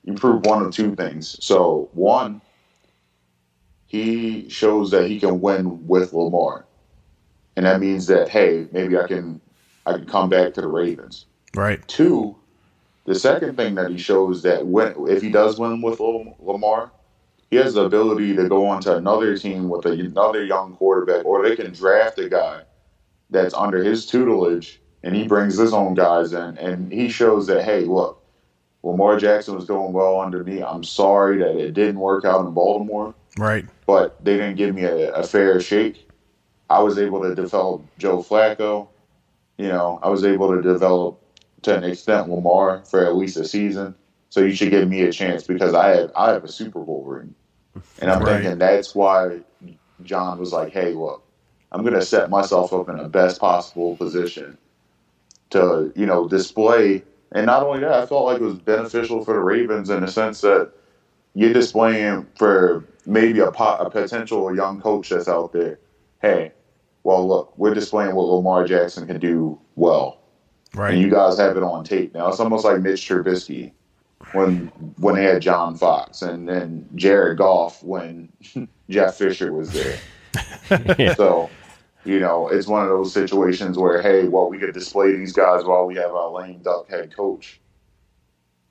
you 0.03 0.13
prove 0.13 0.45
one 0.45 0.63
of 0.63 0.71
two 0.71 0.95
things. 0.95 1.35
So 1.43 1.89
one, 1.93 2.39
he 3.87 4.47
shows 4.49 4.91
that 4.91 5.07
he 5.07 5.19
can 5.19 5.41
win 5.41 5.87
with 5.87 6.13
Lamar, 6.13 6.65
and 7.55 7.65
that 7.65 7.79
means 7.79 8.05
that 8.05 8.29
hey, 8.29 8.67
maybe 8.71 8.95
I 8.95 9.07
can 9.07 9.41
I 9.87 9.93
can 9.93 10.05
come 10.05 10.29
back 10.29 10.53
to 10.53 10.61
the 10.61 10.67
Ravens. 10.67 11.25
Right. 11.55 11.85
Two, 11.87 12.35
the 13.07 13.15
second 13.15 13.55
thing 13.55 13.73
that 13.75 13.89
he 13.89 13.97
shows 13.97 14.43
that 14.43 14.67
when 14.67 14.93
if 15.07 15.21
he 15.21 15.29
does 15.29 15.57
win 15.57 15.81
with 15.81 15.99
Lamar, 15.99 16.91
he 17.49 17.55
has 17.55 17.73
the 17.73 17.85
ability 17.85 18.35
to 18.35 18.49
go 18.49 18.67
on 18.67 18.81
to 18.81 18.97
another 18.97 19.37
team 19.37 19.69
with 19.69 19.85
a, 19.85 19.91
another 19.91 20.43
young 20.43 20.75
quarterback, 20.75 21.25
or 21.25 21.41
they 21.41 21.55
can 21.55 21.71
draft 21.71 22.19
a 22.19 22.27
guy 22.29 22.63
that's 23.29 23.53
under 23.53 23.81
his 23.81 24.05
tutelage, 24.05 24.81
and 25.03 25.15
he 25.15 25.25
brings 25.25 25.57
his 25.57 25.73
own 25.73 25.93
guys 25.93 26.33
in, 26.33 26.57
and 26.57 26.91
he 26.91 27.07
shows 27.07 27.47
that 27.47 27.63
hey, 27.63 27.85
look, 27.85 28.21
Lamar 28.83 29.17
Jackson 29.17 29.55
was 29.55 29.65
doing 29.65 29.93
well 29.93 30.19
under 30.19 30.43
me. 30.43 30.61
I'm 30.61 30.83
sorry 30.83 31.37
that 31.39 31.57
it 31.57 31.73
didn't 31.73 31.99
work 31.99 32.25
out 32.25 32.45
in 32.45 32.53
Baltimore, 32.53 33.15
Right. 33.37 33.65
but 33.85 34.23
they 34.23 34.33
didn't 34.35 34.55
give 34.57 34.75
me 34.75 34.83
a, 34.83 35.13
a 35.13 35.23
fair 35.23 35.61
shake. 35.61 36.09
I 36.69 36.81
was 36.81 36.97
able 36.97 37.21
to 37.23 37.33
develop 37.33 37.83
Joe 37.97 38.17
Flacco. 38.17 38.89
You 39.57 39.69
know, 39.69 39.99
I 40.03 40.09
was 40.09 40.25
able 40.25 40.53
to 40.53 40.61
develop 40.61 41.21
to 41.67 41.77
an 41.77 41.83
extent 41.83 42.29
Lamar 42.29 42.83
for 42.85 43.05
at 43.05 43.15
least 43.17 43.35
a 43.37 43.45
season. 43.45 43.93
So 44.29 44.39
you 44.41 44.53
should 44.55 44.71
give 44.71 44.87
me 44.89 45.01
a 45.03 45.11
chance 45.11 45.43
because 45.45 45.73
I 45.73 45.89
have 45.89 46.11
I 46.15 46.31
have 46.31 46.43
a 46.43 46.47
Super 46.47 46.79
Bowl 46.79 47.03
ring, 47.05 47.35
and 47.99 48.09
I'm 48.11 48.21
Right. 48.21 48.41
thinking 48.41 48.57
that's 48.57 48.95
why 48.95 49.41
John 50.03 50.39
was 50.39 50.53
like, 50.53 50.71
"Hey, 50.71 50.93
look, 50.93 51.23
I'm 51.71 51.81
going 51.81 51.93
to 51.93 52.01
set 52.01 52.29
myself 52.29 52.73
up 52.73 52.89
in 52.89 52.97
the 52.97 53.09
best 53.09 53.39
possible 53.39 53.95
position 53.97 54.57
to 55.51 55.91
you 55.95 56.05
know 56.05 56.27
display." 56.27 57.03
And 57.33 57.45
not 57.45 57.63
only 57.63 57.81
that, 57.81 57.91
I 57.91 58.05
felt 58.05 58.25
like 58.25 58.39
it 58.39 58.43
was 58.43 58.55
beneficial 58.59 59.23
for 59.23 59.33
the 59.33 59.41
Ravens 59.41 59.89
in 59.89 60.01
the 60.01 60.07
sense 60.07 60.41
that 60.41 60.71
you're 61.33 61.53
displaying 61.53 62.25
for 62.37 62.85
maybe 63.05 63.39
a, 63.39 63.51
po- 63.51 63.77
a 63.77 63.89
potential 63.89 64.55
young 64.55 64.79
coach 64.81 65.09
that's 65.09 65.27
out 65.27 65.51
there. 65.51 65.79
Hey, 66.21 66.53
well, 67.03 67.27
look, 67.27 67.57
we're 67.57 67.73
displaying 67.73 68.15
what 68.15 68.27
Lamar 68.27 68.65
Jackson 68.65 69.07
can 69.07 69.19
do 69.19 69.59
well, 69.75 70.21
and 70.93 71.01
you 71.01 71.09
guys 71.09 71.37
have 71.37 71.57
it 71.57 71.63
on 71.63 71.83
tape 71.83 72.13
now. 72.13 72.27
It's 72.27 72.39
almost 72.39 72.65
like 72.65 72.81
Mitch 72.81 73.07
Trubisky 73.07 73.71
when 74.33 74.67
when 74.97 75.15
they 75.15 75.23
had 75.23 75.41
John 75.41 75.75
Fox, 75.75 76.21
and 76.21 76.47
then 76.47 76.87
Jared 76.95 77.37
Goff 77.37 77.83
when 77.83 78.29
Jeff 78.89 79.15
Fisher 79.15 79.53
was 79.53 79.71
there. 79.71 79.97
So, 81.15 81.49
you 82.03 82.19
know, 82.19 82.49
it's 82.49 82.67
one 82.67 82.83
of 82.83 82.89
those 82.89 83.13
situations 83.13 83.77
where, 83.77 84.01
hey, 84.01 84.27
well, 84.27 84.49
we 84.49 84.59
could 84.59 84.73
display 84.73 85.15
these 85.15 85.33
guys 85.33 85.63
while 85.63 85.85
we 85.85 85.95
have 85.95 86.11
our 86.11 86.29
lame 86.29 86.59
duck 86.59 86.89
head 86.89 87.15
coach. 87.15 87.59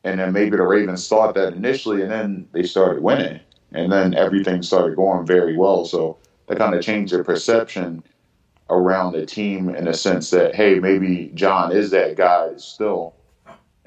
And 0.05 0.21
then 0.21 0.33
maybe 0.33 0.57
the 0.57 0.63
Ravens 0.63 1.09
thought 1.09 1.35
that 1.35 1.55
initially, 1.55 2.03
and 2.03 2.11
then 2.11 2.49
they 2.53 2.63
started 2.63 3.03
winning. 3.03 3.41
And 3.73 3.91
then 3.91 4.15
everything 4.15 4.63
started 4.63 4.95
going 4.95 5.27
very 5.27 5.57
well. 5.57 5.85
So 5.87 6.19
that 6.47 6.59
kind 6.59 6.75
of 6.75 6.83
changed 6.83 7.13
their 7.13 7.25
perception 7.25 8.05
around 8.71 9.13
the 9.13 9.25
team 9.27 9.69
in 9.69 9.87
a 9.89 9.95
sense 9.95 10.31
that, 10.31 10.55
hey, 10.55 10.79
maybe 10.81 11.31
John 11.35 11.73
is 11.73 11.91
that 11.91 12.17
guy 12.17 12.51
still. 12.57 13.15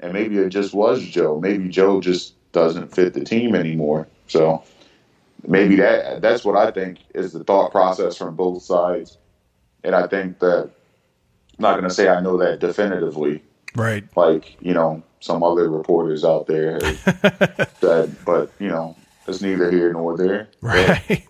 And 0.00 0.12
maybe 0.12 0.38
it 0.38 0.48
just 0.48 0.72
was 0.72 1.02
Joe. 1.02 1.38
Maybe 1.38 1.68
Joe 1.68 2.00
just 2.00 2.34
doesn't 2.52 2.94
fit 2.94 3.12
the 3.12 3.24
team 3.24 3.54
anymore. 3.54 4.08
So 4.28 4.62
maybe 5.46 5.76
that 5.76 6.22
that's 6.22 6.44
what 6.44 6.56
I 6.56 6.70
think 6.70 6.98
is 7.14 7.32
the 7.32 7.44
thought 7.44 7.70
process 7.70 8.16
from 8.16 8.34
both 8.36 8.62
sides. 8.62 9.18
And 9.84 9.94
I 9.94 10.06
think 10.06 10.38
that 10.38 10.70
I'm 11.58 11.62
not 11.62 11.72
going 11.72 11.88
to 11.88 11.94
say 11.94 12.08
I 12.08 12.20
know 12.20 12.36
that 12.38 12.60
definitively, 12.60 13.42
Right. 13.74 14.04
like 14.16 14.56
you 14.60 14.72
know 14.72 15.02
some 15.20 15.42
other 15.42 15.68
reporters 15.68 16.24
out 16.24 16.46
there 16.46 16.80
have 16.82 17.74
said, 17.80 18.16
but 18.24 18.50
you 18.58 18.68
know 18.68 18.96
it's 19.28 19.42
neither 19.42 19.70
here 19.70 19.92
nor 19.92 20.16
there. 20.16 20.48
Right. 20.62 21.26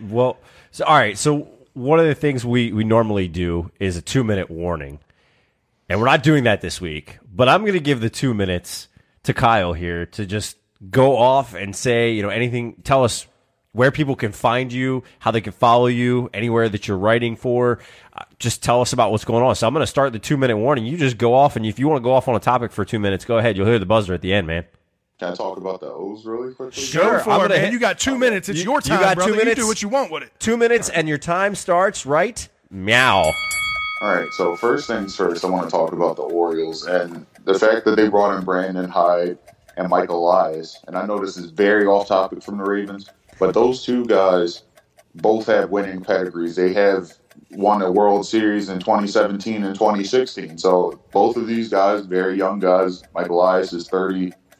Well, 0.00 0.38
so 0.72 0.84
all 0.84 0.96
right. 0.96 1.16
So 1.16 1.48
one 1.74 1.98
of 1.98 2.06
the 2.06 2.14
things 2.14 2.44
we 2.44 2.72
we 2.72 2.84
normally 2.84 3.28
do 3.28 3.70
is 3.80 3.96
a 3.96 4.02
two 4.02 4.24
minute 4.24 4.50
warning, 4.50 5.00
and 5.88 6.00
we're 6.00 6.06
not 6.06 6.22
doing 6.22 6.44
that 6.44 6.60
this 6.60 6.80
week. 6.80 7.18
But 7.32 7.48
I'm 7.48 7.62
going 7.62 7.72
to 7.72 7.80
give 7.80 8.00
the 8.00 8.10
two 8.10 8.34
minutes 8.34 8.88
to 9.24 9.34
Kyle 9.34 9.72
here 9.72 10.06
to 10.06 10.26
just 10.26 10.56
go 10.90 11.16
off 11.16 11.54
and 11.54 11.74
say 11.74 12.12
you 12.12 12.22
know 12.22 12.28
anything. 12.28 12.76
Tell 12.84 13.04
us 13.04 13.26
where 13.72 13.90
people 13.90 14.16
can 14.16 14.32
find 14.32 14.70
you, 14.72 15.02
how 15.18 15.30
they 15.30 15.40
can 15.40 15.52
follow 15.52 15.86
you, 15.86 16.28
anywhere 16.34 16.68
that 16.68 16.86
you're 16.86 16.98
writing 16.98 17.36
for. 17.36 17.78
Uh, 18.12 18.24
just 18.38 18.62
tell 18.62 18.82
us 18.82 18.92
about 18.92 19.10
what's 19.10 19.24
going 19.24 19.42
on. 19.42 19.56
So 19.56 19.66
I'm 19.66 19.72
going 19.72 19.82
to 19.82 19.86
start 19.86 20.12
the 20.12 20.18
two 20.18 20.36
minute 20.36 20.58
warning. 20.58 20.84
You 20.84 20.96
just 20.96 21.18
go 21.18 21.34
off, 21.34 21.56
and 21.56 21.64
if 21.64 21.78
you 21.78 21.88
want 21.88 22.02
to 22.02 22.04
go 22.04 22.12
off 22.12 22.28
on 22.28 22.36
a 22.36 22.40
topic 22.40 22.72
for 22.72 22.84
two 22.84 22.98
minutes, 22.98 23.24
go 23.24 23.38
ahead. 23.38 23.56
You'll 23.56 23.66
hear 23.66 23.78
the 23.78 23.86
buzzer 23.86 24.14
at 24.14 24.20
the 24.20 24.32
end, 24.32 24.46
man. 24.46 24.66
Can 25.18 25.32
I 25.32 25.34
talk 25.34 25.56
about 25.58 25.80
the 25.80 25.86
O's 25.86 26.24
really 26.24 26.52
quickly? 26.54 26.82
Go 26.82 26.86
Sure, 26.86 27.18
for 27.20 27.44
it, 27.46 27.48
man. 27.50 27.60
hit- 27.60 27.72
You 27.72 27.78
got 27.78 27.98
two 27.98 28.18
minutes. 28.18 28.48
It's 28.48 28.58
You- 28.58 28.64
your 28.64 28.76
you 28.76 28.80
time, 28.80 29.00
got 29.00 29.10
two 29.14 29.16
brother. 29.16 29.32
minutes? 29.36 29.58
You 29.58 29.64
do 29.64 29.68
what 29.68 29.82
you 29.82 29.88
want 29.88 30.10
with 30.10 30.22
it. 30.24 30.32
Two 30.40 30.56
minutes, 30.56 30.88
and 30.88 31.08
your 31.08 31.18
time 31.18 31.54
starts 31.54 32.04
right 32.06 32.48
meow. 32.70 33.22
All 34.02 34.14
right, 34.16 34.26
so 34.32 34.56
first 34.56 34.88
things 34.88 35.14
first, 35.14 35.44
I 35.44 35.48
want 35.48 35.64
to 35.64 35.70
talk 35.70 35.92
about 35.92 36.16
the 36.16 36.22
Orioles 36.22 36.86
and 36.86 37.24
the 37.44 37.54
fact 37.54 37.84
that 37.84 37.94
they 37.96 38.08
brought 38.08 38.36
in 38.36 38.44
Brandon 38.44 38.88
Hyde 38.88 39.38
and 39.76 39.88
Michael 39.88 40.18
Elias. 40.28 40.76
And 40.88 40.96
I 40.98 41.06
know 41.06 41.20
this 41.20 41.36
is 41.36 41.50
very 41.50 41.86
off 41.86 42.08
topic 42.08 42.42
from 42.42 42.58
the 42.58 42.64
Ravens, 42.64 43.08
but 43.38 43.54
those 43.54 43.84
two 43.84 44.04
guys 44.06 44.62
both 45.14 45.46
have 45.46 45.70
winning 45.70 46.00
pedigrees. 46.00 46.56
They 46.56 46.72
have 46.72 47.12
won 47.52 47.80
a 47.82 47.92
World 47.92 48.26
Series 48.26 48.70
in 48.70 48.80
2017 48.80 49.62
and 49.62 49.74
2016. 49.76 50.58
So 50.58 50.98
both 51.12 51.36
of 51.36 51.46
these 51.46 51.68
guys, 51.68 52.04
very 52.06 52.36
young 52.36 52.58
guys. 52.58 53.04
Michael 53.14 53.40
Elias 53.40 53.72
is 53.72 53.86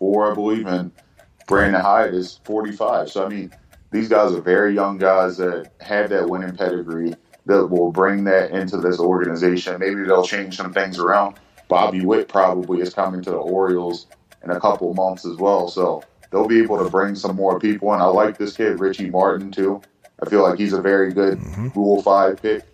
34, 0.02 0.32
I 0.32 0.34
believe, 0.34 0.66
and 0.66 0.92
Brandon 1.46 1.80
Hyde 1.80 2.14
is 2.14 2.40
45. 2.44 3.10
So 3.10 3.24
I 3.24 3.28
mean, 3.28 3.52
these 3.90 4.08
guys 4.08 4.32
are 4.32 4.40
very 4.40 4.74
young 4.74 4.98
guys 4.98 5.36
that 5.36 5.70
have 5.80 6.10
that 6.10 6.28
winning 6.28 6.56
pedigree 6.56 7.14
that 7.46 7.66
will 7.66 7.90
bring 7.90 8.24
that 8.24 8.50
into 8.50 8.76
this 8.78 8.98
organization. 8.98 9.78
Maybe 9.80 10.02
they'll 10.04 10.24
change 10.24 10.56
some 10.56 10.72
things 10.72 10.98
around. 10.98 11.38
Bobby 11.68 12.04
Witt 12.04 12.28
probably 12.28 12.80
is 12.80 12.94
coming 12.94 13.22
to 13.22 13.30
the 13.30 13.36
Orioles 13.36 14.06
in 14.44 14.50
a 14.50 14.60
couple 14.60 14.92
months 14.94 15.24
as 15.24 15.36
well. 15.36 15.68
So 15.68 16.02
they'll 16.30 16.46
be 16.46 16.62
able 16.62 16.82
to 16.82 16.90
bring 16.90 17.14
some 17.14 17.36
more 17.36 17.58
people. 17.58 17.92
And 17.92 18.02
I 18.02 18.06
like 18.06 18.38
this 18.38 18.56
kid, 18.56 18.78
Richie 18.80 19.10
Martin, 19.10 19.50
too. 19.50 19.80
I 20.22 20.28
feel 20.28 20.42
like 20.42 20.58
he's 20.58 20.72
a 20.72 20.80
very 20.80 21.12
good 21.12 21.38
mm-hmm. 21.38 21.68
Rule 21.74 22.02
5 22.02 22.40
pick. 22.40 22.64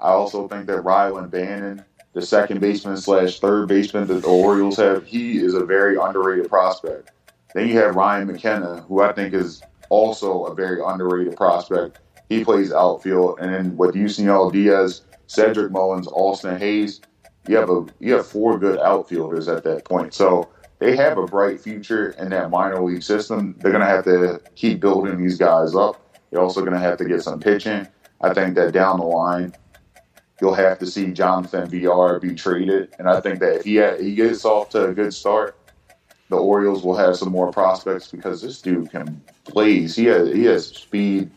I 0.00 0.10
also 0.10 0.46
think 0.46 0.66
that 0.66 0.84
Rylan 0.84 1.30
Bannon, 1.30 1.84
the 2.12 2.22
second 2.22 2.60
baseman 2.60 2.96
slash 2.96 3.40
third 3.40 3.68
baseman 3.68 4.06
that 4.08 4.22
the 4.22 4.28
Orioles 4.28 4.76
have, 4.76 5.06
he 5.06 5.38
is 5.38 5.54
a 5.54 5.64
very 5.64 5.96
underrated 5.96 6.48
prospect. 6.48 7.10
Then 7.54 7.68
you 7.68 7.78
have 7.78 7.96
Ryan 7.96 8.26
McKenna, 8.26 8.84
who 8.88 9.02
I 9.02 9.12
think 9.12 9.34
is 9.34 9.62
also 9.88 10.44
a 10.44 10.54
very 10.54 10.80
underrated 10.84 11.36
prospect. 11.36 12.00
He 12.28 12.44
plays 12.44 12.72
outfield, 12.72 13.38
and 13.40 13.52
then 13.52 13.76
with 13.76 13.94
Yusniel 13.94 14.52
Diaz, 14.52 15.02
Cedric 15.26 15.70
Mullins, 15.70 16.08
Austin 16.08 16.58
Hays, 16.58 17.00
you 17.46 17.56
have 17.56 17.70
a 17.70 17.86
you 17.98 18.12
have 18.14 18.26
four 18.26 18.58
good 18.58 18.78
outfielders 18.78 19.48
at 19.48 19.64
that 19.64 19.84
point. 19.84 20.12
So 20.12 20.48
they 20.78 20.94
have 20.96 21.16
a 21.18 21.26
bright 21.26 21.60
future 21.60 22.10
in 22.18 22.28
that 22.30 22.50
minor 22.50 22.82
league 22.82 23.02
system. 23.02 23.56
They're 23.58 23.72
gonna 23.72 23.86
have 23.86 24.04
to 24.04 24.40
keep 24.54 24.80
building 24.80 25.20
these 25.20 25.38
guys 25.38 25.74
up. 25.74 26.00
They're 26.30 26.42
also 26.42 26.62
gonna 26.62 26.78
have 26.78 26.98
to 26.98 27.04
get 27.04 27.22
some 27.22 27.40
pitching. 27.40 27.88
I 28.20 28.34
think 28.34 28.54
that 28.56 28.72
down 28.72 28.98
the 28.98 29.06
line, 29.06 29.54
you'll 30.40 30.54
have 30.54 30.78
to 30.78 30.86
see 30.86 31.12
Jonathan 31.12 31.68
Villar 31.68 32.20
be 32.20 32.34
traded, 32.34 32.94
and 32.98 33.08
I 33.08 33.20
think 33.20 33.40
that 33.40 33.56
if 33.56 33.64
he 33.64 33.76
had, 33.76 34.00
he 34.00 34.14
gets 34.14 34.44
off 34.44 34.70
to 34.70 34.88
a 34.88 34.94
good 34.94 35.12
start, 35.12 35.56
the 36.28 36.36
Orioles 36.36 36.82
will 36.82 36.96
have 36.96 37.16
some 37.16 37.32
more 37.32 37.50
prospects 37.50 38.10
because 38.10 38.42
this 38.42 38.60
dude 38.60 38.90
can 38.90 39.20
plays. 39.44 39.96
He 39.96 40.04
has 40.06 40.28
he 40.28 40.44
has 40.44 40.66
speed 40.66 41.30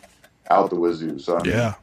out 0.49 0.69
the 0.69 0.75
wazoo. 0.75 1.19
So 1.19 1.37
I 1.37 1.43
mean, 1.43 1.51
yeah, 1.53 1.75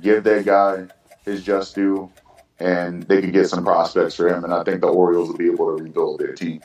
give 0.00 0.24
that 0.24 0.44
guy 0.44 0.86
his 1.24 1.42
just 1.42 1.74
due, 1.74 2.10
and 2.58 3.02
they 3.04 3.20
could 3.20 3.32
get 3.32 3.48
some 3.48 3.64
prospects 3.64 4.14
for 4.14 4.28
him. 4.28 4.44
And 4.44 4.52
I 4.52 4.62
think 4.62 4.80
the 4.80 4.88
Orioles 4.88 5.28
will 5.28 5.38
be 5.38 5.50
able 5.50 5.76
to 5.76 5.82
rebuild 5.82 6.20
their 6.20 6.34
team. 6.34 6.60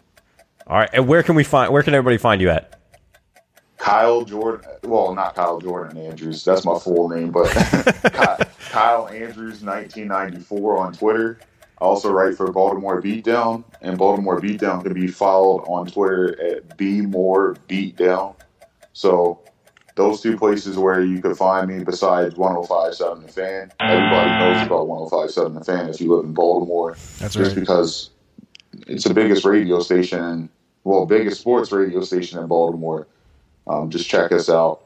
All 0.67 0.77
right, 0.77 0.89
and 0.93 1.07
where 1.07 1.23
can 1.23 1.35
we 1.35 1.43
find? 1.43 1.71
Where 1.71 1.83
can 1.83 1.93
everybody 1.93 2.17
find 2.17 2.41
you 2.41 2.49
at? 2.49 2.74
Kyle 3.77 4.23
Jordan. 4.23 4.69
Well, 4.83 5.13
not 5.13 5.35
Kyle 5.35 5.59
Jordan 5.59 5.97
Andrews. 5.97 6.43
That's 6.43 6.65
my 6.65 6.79
full 6.79 7.09
name, 7.09 7.31
but 7.31 7.49
Kyle 8.69 9.07
Andrews, 9.07 9.61
1994 9.61 10.77
on 10.77 10.93
Twitter. 10.93 11.39
I 11.79 11.83
also 11.83 12.11
write 12.11 12.37
for 12.37 12.51
Baltimore 12.51 13.01
Beatdown, 13.01 13.63
and 13.81 13.97
Baltimore 13.97 14.39
Beatdown 14.39 14.83
can 14.83 14.93
be 14.93 15.07
followed 15.07 15.63
on 15.63 15.87
Twitter 15.87 16.41
at 16.41 16.77
B 16.77 17.01
More 17.01 17.57
Beatdown. 17.67 18.35
So 18.93 19.41
those 19.95 20.21
two 20.21 20.37
places 20.37 20.77
where 20.77 21.01
you 21.01 21.21
could 21.21 21.37
find 21.37 21.67
me 21.67 21.83
besides 21.83 22.35
1057 22.35 23.23
The 23.23 23.27
Fan. 23.27 23.71
Everybody 23.79 24.29
knows 24.29 24.65
about 24.65 24.87
1057 24.87 25.53
The 25.53 25.63
Fan 25.63 25.89
if 25.89 25.99
you 25.99 26.13
live 26.15 26.25
in 26.25 26.33
Baltimore. 26.33 26.95
That's 27.19 27.33
just 27.33 27.51
right. 27.51 27.59
because 27.59 28.11
it's 28.87 29.05
the 29.05 29.13
biggest 29.13 29.45
radio 29.45 29.79
station, 29.79 30.49
well, 30.83 31.05
biggest 31.05 31.41
sports 31.41 31.71
radio 31.71 32.01
station 32.01 32.39
in 32.39 32.47
Baltimore. 32.47 33.07
Um, 33.67 33.89
just 33.89 34.07
check 34.07 34.31
us 34.31 34.49
out. 34.49 34.81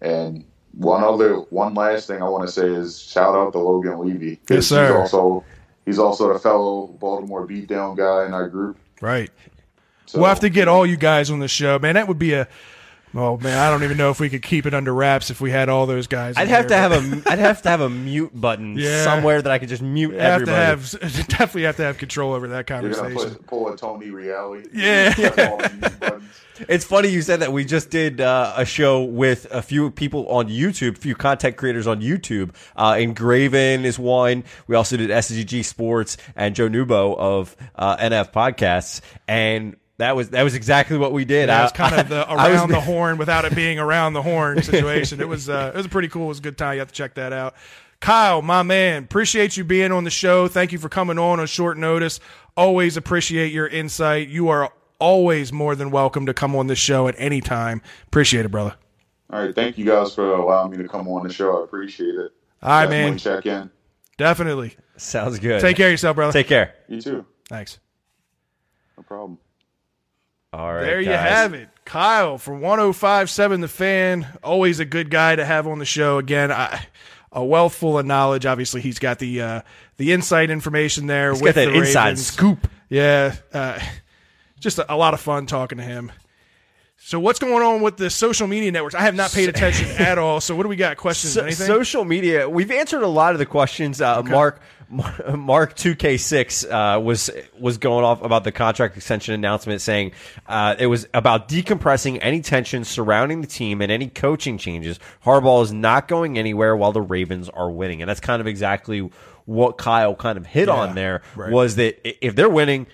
And 0.00 0.44
one 0.72 1.02
other, 1.04 1.36
one 1.36 1.74
last 1.74 2.06
thing 2.06 2.22
I 2.22 2.28
want 2.28 2.46
to 2.46 2.52
say 2.52 2.66
is 2.66 3.00
shout 3.00 3.34
out 3.34 3.52
to 3.52 3.58
Logan 3.58 3.98
Levy. 3.98 4.40
Yes, 4.48 4.66
sir. 4.66 4.86
He's 4.86 4.96
also, 4.96 5.44
he's 5.84 5.98
also 5.98 6.30
a 6.30 6.38
fellow 6.38 6.86
Baltimore 6.86 7.46
beatdown 7.46 7.96
guy 7.96 8.26
in 8.26 8.34
our 8.34 8.48
group. 8.48 8.78
Right. 9.00 9.30
So, 10.06 10.18
we'll 10.18 10.28
have 10.28 10.40
to 10.40 10.50
get 10.50 10.68
all 10.68 10.84
you 10.84 10.96
guys 10.96 11.30
on 11.30 11.38
the 11.38 11.48
show, 11.48 11.78
man. 11.78 11.94
That 11.94 12.08
would 12.08 12.18
be 12.18 12.34
a 12.34 12.48
Oh 13.14 13.36
man, 13.36 13.58
I 13.58 13.70
don't 13.70 13.82
even 13.82 13.98
know 13.98 14.10
if 14.10 14.20
we 14.20 14.30
could 14.30 14.42
keep 14.42 14.64
it 14.64 14.72
under 14.72 14.92
wraps 14.92 15.30
if 15.30 15.40
we 15.40 15.50
had 15.50 15.68
all 15.68 15.86
those 15.86 16.06
guys. 16.06 16.36
I'd 16.36 16.48
have 16.48 16.70
here, 16.70 16.80
to 16.80 16.88
but. 16.88 17.02
have 17.02 17.26
a 17.26 17.30
I'd 17.30 17.38
have 17.38 17.62
to 17.62 17.68
have 17.68 17.80
a 17.82 17.90
mute 17.90 18.30
button 18.38 18.74
yeah. 18.78 19.04
somewhere 19.04 19.42
that 19.42 19.52
I 19.52 19.58
could 19.58 19.68
just 19.68 19.82
mute 19.82 20.14
have 20.14 20.42
everybody. 20.42 20.56
To 20.56 20.64
have, 20.64 20.90
definitely 21.28 21.64
have 21.64 21.76
to 21.76 21.82
have 21.84 21.98
control 21.98 22.32
over 22.32 22.48
that 22.48 22.66
conversation. 22.66 23.12
You're 23.12 23.28
put, 23.30 23.46
pull 23.46 23.68
a 23.68 23.76
Tony 23.76 24.06
Reali. 24.06 24.68
Yeah. 24.72 25.12
it's 26.68 26.84
funny 26.84 27.08
you 27.08 27.20
said 27.20 27.40
that. 27.40 27.52
We 27.52 27.66
just 27.66 27.90
did 27.90 28.22
uh, 28.22 28.54
a 28.56 28.64
show 28.64 29.04
with 29.04 29.46
a 29.50 29.60
few 29.60 29.90
people 29.90 30.26
on 30.28 30.48
YouTube, 30.48 30.96
a 30.96 31.00
few 31.00 31.14
content 31.14 31.56
creators 31.56 31.86
on 31.86 32.00
YouTube. 32.00 32.54
Uh, 32.74 32.94
Engraven 32.94 33.84
is 33.84 33.98
one. 33.98 34.44
We 34.66 34.74
also 34.74 34.96
did 34.96 35.10
SGG 35.10 35.64
Sports 35.64 36.16
and 36.34 36.54
Joe 36.54 36.68
Nubo 36.68 37.16
of 37.18 37.56
uh, 37.76 37.98
NF 37.98 38.32
Podcasts, 38.32 39.02
and 39.28 39.76
that 39.98 40.16
was 40.16 40.30
that 40.30 40.42
was 40.42 40.54
exactly 40.54 40.96
what 40.98 41.12
we 41.12 41.24
did. 41.24 41.48
Yeah, 41.48 41.60
it 41.60 41.62
was 41.64 41.72
kind 41.72 41.94
of 42.00 42.08
the 42.08 42.32
around 42.32 42.70
the 42.70 42.80
horn 42.80 43.18
without 43.18 43.44
it 43.44 43.54
being 43.54 43.78
around 43.78 44.12
the 44.14 44.22
horn 44.22 44.62
situation. 44.62 45.20
it 45.20 45.28
was 45.28 45.48
uh, 45.48 45.72
it 45.74 45.76
was 45.76 45.86
pretty 45.86 46.08
cool. 46.08 46.24
It 46.24 46.28
was 46.28 46.38
a 46.38 46.42
good 46.42 46.58
time. 46.58 46.74
You 46.74 46.78
have 46.80 46.88
to 46.88 46.94
check 46.94 47.14
that 47.14 47.32
out. 47.32 47.54
Kyle, 48.00 48.42
my 48.42 48.64
man, 48.64 49.04
appreciate 49.04 49.56
you 49.56 49.62
being 49.62 49.92
on 49.92 50.02
the 50.02 50.10
show. 50.10 50.48
Thank 50.48 50.72
you 50.72 50.78
for 50.78 50.88
coming 50.88 51.18
on 51.18 51.38
on 51.38 51.46
short 51.46 51.78
notice. 51.78 52.18
Always 52.56 52.96
appreciate 52.96 53.52
your 53.52 53.68
insight. 53.68 54.28
You 54.28 54.48
are 54.48 54.72
always 54.98 55.52
more 55.52 55.76
than 55.76 55.90
welcome 55.90 56.26
to 56.26 56.34
come 56.34 56.56
on 56.56 56.66
the 56.66 56.74
show 56.74 57.06
at 57.06 57.14
any 57.18 57.40
time. 57.40 57.80
Appreciate 58.06 58.44
it, 58.44 58.48
brother. 58.50 58.74
All 59.30 59.44
right, 59.44 59.54
thank 59.54 59.78
you 59.78 59.84
guys 59.84 60.14
for 60.14 60.34
allowing 60.34 60.72
me 60.72 60.78
to 60.78 60.88
come 60.88 61.06
on 61.08 61.26
the 61.26 61.32
show. 61.32 61.60
I 61.60 61.64
appreciate 61.64 62.14
it. 62.16 62.32
All 62.62 62.70
right, 62.70 62.82
Definitely 62.86 63.10
man. 63.10 63.18
Check 63.18 63.46
in. 63.46 63.70
Definitely. 64.18 64.76
Sounds 64.96 65.38
good. 65.38 65.60
Take 65.60 65.76
care 65.76 65.86
of 65.88 65.92
yourself, 65.92 66.16
brother. 66.16 66.32
Take 66.32 66.48
care. 66.48 66.74
You 66.88 67.00
too. 67.00 67.24
Thanks. 67.48 67.78
No 68.96 69.02
problem. 69.04 69.38
All 70.52 70.72
right. 70.72 70.82
There 70.82 71.02
guys. 71.02 71.06
you 71.06 71.12
have 71.12 71.54
it. 71.54 71.68
Kyle 71.84 72.38
from 72.38 72.60
1057 72.60 73.60
The 73.60 73.68
Fan. 73.68 74.26
Always 74.42 74.80
a 74.80 74.84
good 74.84 75.10
guy 75.10 75.34
to 75.36 75.44
have 75.44 75.66
on 75.66 75.78
the 75.78 75.84
show. 75.84 76.18
Again, 76.18 76.52
I, 76.52 76.86
a 77.32 77.44
wealth 77.44 77.74
full 77.74 77.98
of 77.98 78.06
knowledge. 78.06 78.44
Obviously, 78.44 78.80
he's 78.80 78.98
got 78.98 79.18
the 79.18 79.40
uh, 79.40 79.60
the 79.96 80.12
inside 80.12 80.50
information 80.50 81.06
there. 81.06 81.32
He's 81.32 81.42
with 81.42 81.54
got 81.54 81.64
that 81.64 81.70
the 81.72 81.78
inside 81.78 82.04
Ravens. 82.04 82.26
scoop. 82.26 82.70
Yeah. 82.88 83.34
Uh, 83.52 83.80
just 84.60 84.78
a, 84.78 84.92
a, 84.92 84.96
lot 84.96 85.14
of 85.14 85.20
fun 85.20 85.46
talking 85.46 85.78
to 85.78 85.84
him. 85.84 86.12
So 86.98 87.18
what's 87.18 87.40
going 87.40 87.64
on 87.64 87.80
with 87.80 87.96
the 87.96 88.10
social 88.10 88.46
media 88.46 88.70
networks? 88.70 88.94
I 88.94 89.00
have 89.00 89.14
not 89.16 89.32
paid 89.32 89.48
attention 89.48 89.88
at 89.98 90.18
all. 90.18 90.40
So 90.40 90.54
what 90.54 90.62
do 90.62 90.68
we 90.68 90.76
got? 90.76 90.98
Questions? 90.98 91.32
So, 91.32 91.42
anything? 91.42 91.66
Social 91.66 92.04
media. 92.04 92.48
We've 92.48 92.70
answered 92.70 93.02
a 93.02 93.08
lot 93.08 93.32
of 93.32 93.38
the 93.38 93.46
questions. 93.46 94.00
Uh, 94.00 94.20
okay. 94.20 94.30
Mark 94.30 94.60
Mark 95.36 95.74
two 95.74 95.94
K 95.94 96.16
six 96.16 96.64
uh, 96.64 97.00
was 97.02 97.30
was 97.58 97.78
going 97.78 98.04
off 98.04 98.22
about 98.22 98.44
the 98.44 98.52
contract 98.52 98.96
extension 98.96 99.34
announcement, 99.34 99.80
saying 99.80 100.12
uh, 100.46 100.74
it 100.78 100.86
was 100.86 101.08
about 101.14 101.48
decompressing 101.48 102.18
any 102.20 102.40
tension 102.42 102.84
surrounding 102.84 103.40
the 103.40 103.46
team 103.46 103.80
and 103.80 103.90
any 103.90 104.08
coaching 104.08 104.58
changes. 104.58 104.98
Harbaugh 105.24 105.62
is 105.62 105.72
not 105.72 106.08
going 106.08 106.38
anywhere 106.38 106.76
while 106.76 106.92
the 106.92 107.00
Ravens 107.00 107.48
are 107.48 107.70
winning, 107.70 108.02
and 108.02 108.08
that's 108.08 108.20
kind 108.20 108.40
of 108.40 108.46
exactly 108.46 109.10
what 109.46 109.78
Kyle 109.78 110.14
kind 110.14 110.36
of 110.36 110.46
hit 110.46 110.68
yeah, 110.68 110.74
on 110.74 110.94
there. 110.94 111.22
Right. 111.36 111.50
Was 111.50 111.76
that 111.76 112.24
if 112.24 112.36
they're 112.36 112.50
winning, 112.50 112.86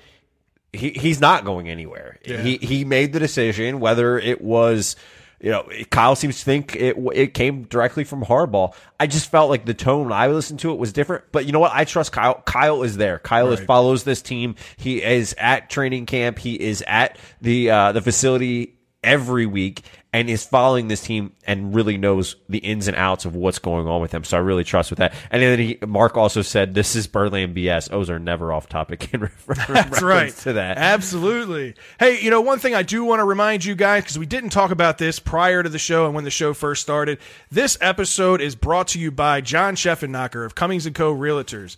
he 0.72 0.90
he's 0.90 1.20
not 1.20 1.44
going 1.44 1.68
anywhere. 1.68 2.18
Yeah. 2.24 2.42
He 2.42 2.58
he 2.58 2.84
made 2.84 3.12
the 3.12 3.18
decision 3.18 3.80
whether 3.80 4.18
it 4.18 4.40
was 4.40 4.94
you 5.40 5.50
know, 5.50 5.68
Kyle 5.90 6.16
seems 6.16 6.38
to 6.38 6.44
think 6.44 6.74
it 6.74 6.96
it 7.14 7.34
came 7.34 7.62
directly 7.64 8.04
from 8.04 8.24
Harbaugh. 8.24 8.74
I 8.98 9.06
just 9.06 9.30
felt 9.30 9.50
like 9.50 9.64
the 9.64 9.74
tone 9.74 10.10
I 10.10 10.26
listened 10.26 10.60
to 10.60 10.72
it 10.72 10.78
was 10.78 10.92
different. 10.92 11.24
But 11.30 11.46
you 11.46 11.52
know 11.52 11.60
what? 11.60 11.72
I 11.72 11.84
trust 11.84 12.10
Kyle. 12.10 12.42
Kyle 12.44 12.82
is 12.82 12.96
there. 12.96 13.20
Kyle 13.20 13.48
right. 13.48 13.58
is, 13.58 13.64
follows 13.64 14.02
this 14.02 14.20
team. 14.20 14.56
He 14.76 15.02
is 15.02 15.34
at 15.38 15.70
training 15.70 16.06
camp. 16.06 16.38
He 16.38 16.54
is 16.54 16.82
at 16.86 17.18
the 17.40 17.70
uh, 17.70 17.92
the 17.92 18.02
facility 18.02 18.74
every 19.04 19.46
week 19.46 19.82
and 20.12 20.30
is 20.30 20.44
following 20.44 20.88
this 20.88 21.02
team 21.02 21.32
and 21.46 21.74
really 21.74 21.98
knows 21.98 22.36
the 22.48 22.58
ins 22.58 22.88
and 22.88 22.96
outs 22.96 23.24
of 23.26 23.34
what's 23.34 23.58
going 23.58 23.86
on 23.86 24.00
with 24.00 24.10
them. 24.10 24.24
So 24.24 24.38
I 24.38 24.40
really 24.40 24.64
trust 24.64 24.90
with 24.90 24.98
that. 25.00 25.12
And 25.30 25.42
then 25.42 25.58
he, 25.58 25.78
Mark 25.86 26.16
also 26.16 26.40
said, 26.42 26.74
"This 26.74 26.96
is 26.96 27.06
Birdland 27.06 27.54
BS." 27.54 27.92
O's 27.92 28.08
are 28.08 28.18
never 28.18 28.52
off 28.52 28.68
topic 28.68 29.12
in 29.12 29.30
That's 29.68 30.00
right. 30.02 30.34
to 30.38 30.54
that. 30.54 30.78
Absolutely. 30.78 31.74
Hey, 32.00 32.20
you 32.20 32.30
know 32.30 32.40
one 32.40 32.58
thing 32.58 32.74
I 32.74 32.82
do 32.82 33.04
want 33.04 33.20
to 33.20 33.24
remind 33.24 33.64
you 33.64 33.74
guys 33.74 34.04
because 34.04 34.18
we 34.18 34.26
didn't 34.26 34.50
talk 34.50 34.70
about 34.70 34.98
this 34.98 35.18
prior 35.18 35.62
to 35.62 35.68
the 35.68 35.78
show 35.78 36.06
and 36.06 36.14
when 36.14 36.24
the 36.24 36.30
show 36.30 36.54
first 36.54 36.82
started. 36.82 37.18
This 37.50 37.76
episode 37.80 38.40
is 38.40 38.54
brought 38.54 38.88
to 38.88 38.98
you 38.98 39.10
by 39.10 39.40
John 39.40 39.74
Scheffenmacher 39.74 40.44
of 40.44 40.54
Cummings 40.54 40.86
and 40.86 40.94
Co. 40.94 41.14
Realtors. 41.14 41.76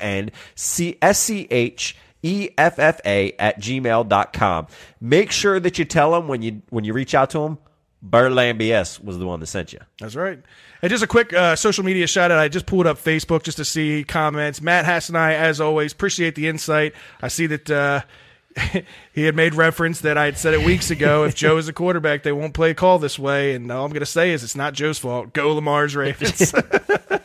EFFA 2.24 3.36
at 3.38 3.60
gmail.com. 3.60 4.68
Make 5.02 5.32
sure 5.32 5.60
that 5.60 5.78
you 5.78 5.86
tell 5.86 6.12
them 6.12 6.28
when 6.28 6.42
you 6.42 6.62
when 6.70 6.84
you 6.84 6.94
reach 6.94 7.14
out 7.14 7.30
to 7.32 7.40
them, 7.40 7.58
Birdland 8.02 8.60
BS 8.60 9.04
was 9.04 9.18
the 9.18 9.26
one 9.26 9.40
that 9.40 9.48
sent 9.48 9.74
you. 9.74 9.80
That's 10.00 10.16
right. 10.16 10.40
And 10.82 10.90
just 10.90 11.04
a 11.04 11.08
quick 11.08 11.32
uh, 11.32 11.56
social 11.56 11.86
media 11.86 12.06
shout 12.08 12.32
out. 12.32 12.40
I 12.40 12.50
just 12.50 12.66
pulled 12.66 12.86
up 12.86 12.98
Facebook 12.98 13.44
just 13.44 13.58
to 13.58 13.66
see 13.66 14.04
comments. 14.04 14.62
Matt 14.62 14.84
Hass 14.84 15.08
and 15.08 15.18
I, 15.18 15.34
as 15.34 15.62
always, 15.62 15.94
appreciate 15.94 16.36
the 16.36 16.48
insight. 16.50 16.94
I 17.22 17.30
see 17.30 17.48
that 17.48 17.72
uh, 17.72 18.02
he 19.14 19.24
had 19.24 19.36
made 19.36 19.56
reference 19.56 20.02
that 20.02 20.18
I 20.18 20.26
had 20.26 20.38
said 20.38 20.54
it 20.54 20.66
weeks 20.66 20.92
ago. 20.92 21.24
if 21.24 21.36
Joe 21.36 21.58
is 21.58 21.70
a 21.70 21.74
quarterback, 21.74 22.24
they 22.24 22.34
won't 22.34 22.54
play 22.54 22.72
a 22.72 22.76
call 22.76 23.00
this 23.00 23.18
way. 23.18 23.56
And 23.56 23.72
all 23.72 23.86
I'm 23.86 23.92
going 23.92 24.02
to 24.02 24.06
say 24.06 24.32
is 24.32 24.44
it's 24.44 24.56
not 24.56 24.74
Joe's 24.74 25.00
fault. 25.00 25.34
Go 25.34 25.54
Lamar's 25.54 25.96
Ravens. 25.96 26.54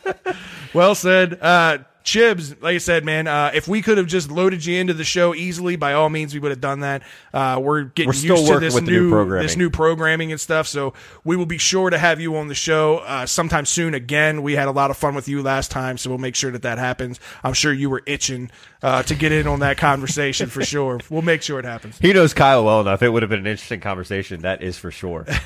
well 0.75 0.95
said. 0.95 1.41
Uh, 1.43 1.79
Chibs, 2.05 2.61
like 2.62 2.77
I 2.77 2.79
said, 2.79 3.05
man, 3.05 3.27
uh, 3.27 3.51
if 3.53 3.69
we 3.69 3.83
could 3.83 3.99
have 3.99 4.07
just 4.07 4.31
loaded 4.31 4.65
you 4.65 4.81
into 4.81 4.95
the 4.95 5.05
show 5.05 5.35
easily, 5.35 5.77
by 5.77 5.93
all 5.93 6.09
means, 6.09 6.33
we 6.33 6.41
would 6.41 6.51
have 6.51 6.61
done 6.61 6.81
that. 6.81 7.03
Uh, 7.35 7.61
we're 7.62 7.83
getting 7.83 8.09
We're 8.09 8.15
used 8.15 8.47
to 8.47 8.61
this 8.61 8.81
new 8.81 8.91
new, 8.91 9.11
programming. 9.11 9.47
this 9.47 9.57
new 9.57 9.69
programming 9.69 10.33
and 10.33 10.41
stuff. 10.41 10.66
So 10.66 10.95
we 11.25 11.37
will 11.37 11.45
be 11.47 11.59
sure 11.59 11.91
to 11.91 11.99
have 11.99 12.19
you 12.19 12.37
on 12.37 12.49
the 12.49 12.55
show 12.55 12.99
uh, 12.99 13.27
sometime 13.27 13.66
soon. 13.66 13.93
Again, 13.93 14.43
we 14.43 14.55
had 14.55 14.69
a 14.69 14.70
lot 14.70 14.91
of 14.91 14.97
fun 14.97 15.15
with 15.15 15.29
you 15.29 15.43
last 15.43 15.70
time, 15.70 15.99
so 15.99 16.09
we'll 16.09 16.19
make 16.19 16.35
sure 16.35 16.51
that 16.51 16.62
that 16.62 16.79
happens. 16.79 17.20
I'm 17.45 17.53
sure 17.53 17.75
you 17.75 17.91
were 17.91 18.03
itching 18.07 18.51
uh, 18.83 19.03
to 19.03 19.15
get 19.15 19.33
in 19.33 19.47
on 19.47 19.61
that 19.61 19.77
conversation 19.79 20.49
for 20.49 20.65
sure. 20.65 21.01
We'll 21.11 21.20
make 21.23 21.43
sure 21.43 21.59
it 21.59 21.66
happens. 21.66 21.99
He 21.99 22.15
knows 22.15 22.33
Kyle 22.33 22.65
well 22.65 22.81
enough. 22.81 23.03
It 23.03 23.11
would 23.11 23.23
have 23.23 23.31
been 23.31 23.41
an 23.41 23.47
interesting 23.47 23.81
conversation. 23.81 24.41
That 24.41 24.62
is 24.62 24.79
for 24.79 24.91
sure. 24.91 25.27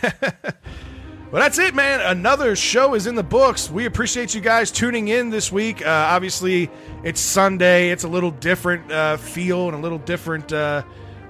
Well, 1.33 1.41
that's 1.41 1.59
it, 1.59 1.75
man. 1.75 2.03
Another 2.03 2.55
show 2.55 2.93
is 2.93 3.07
in 3.07 3.15
the 3.15 3.23
books. 3.23 3.71
We 3.71 3.87
appreciate 3.87 4.35
you 4.35 4.43
guys 4.43 4.71
tuning 4.71 5.09
in 5.09 5.31
this 5.31 5.51
week. 5.51 5.81
Uh, 5.81 5.89
obviously, 5.89 6.71
it's 7.03 7.23
Sunday. 7.23 7.89
It's 7.89 8.05
a 8.05 8.09
little 8.09 8.33
different 8.33 8.93
uh, 8.93 9.17
feel 9.17 9.69
and 9.69 9.75
a 9.75 9.81
little 9.81 9.97
different 9.97 10.53
uh, 10.53 10.83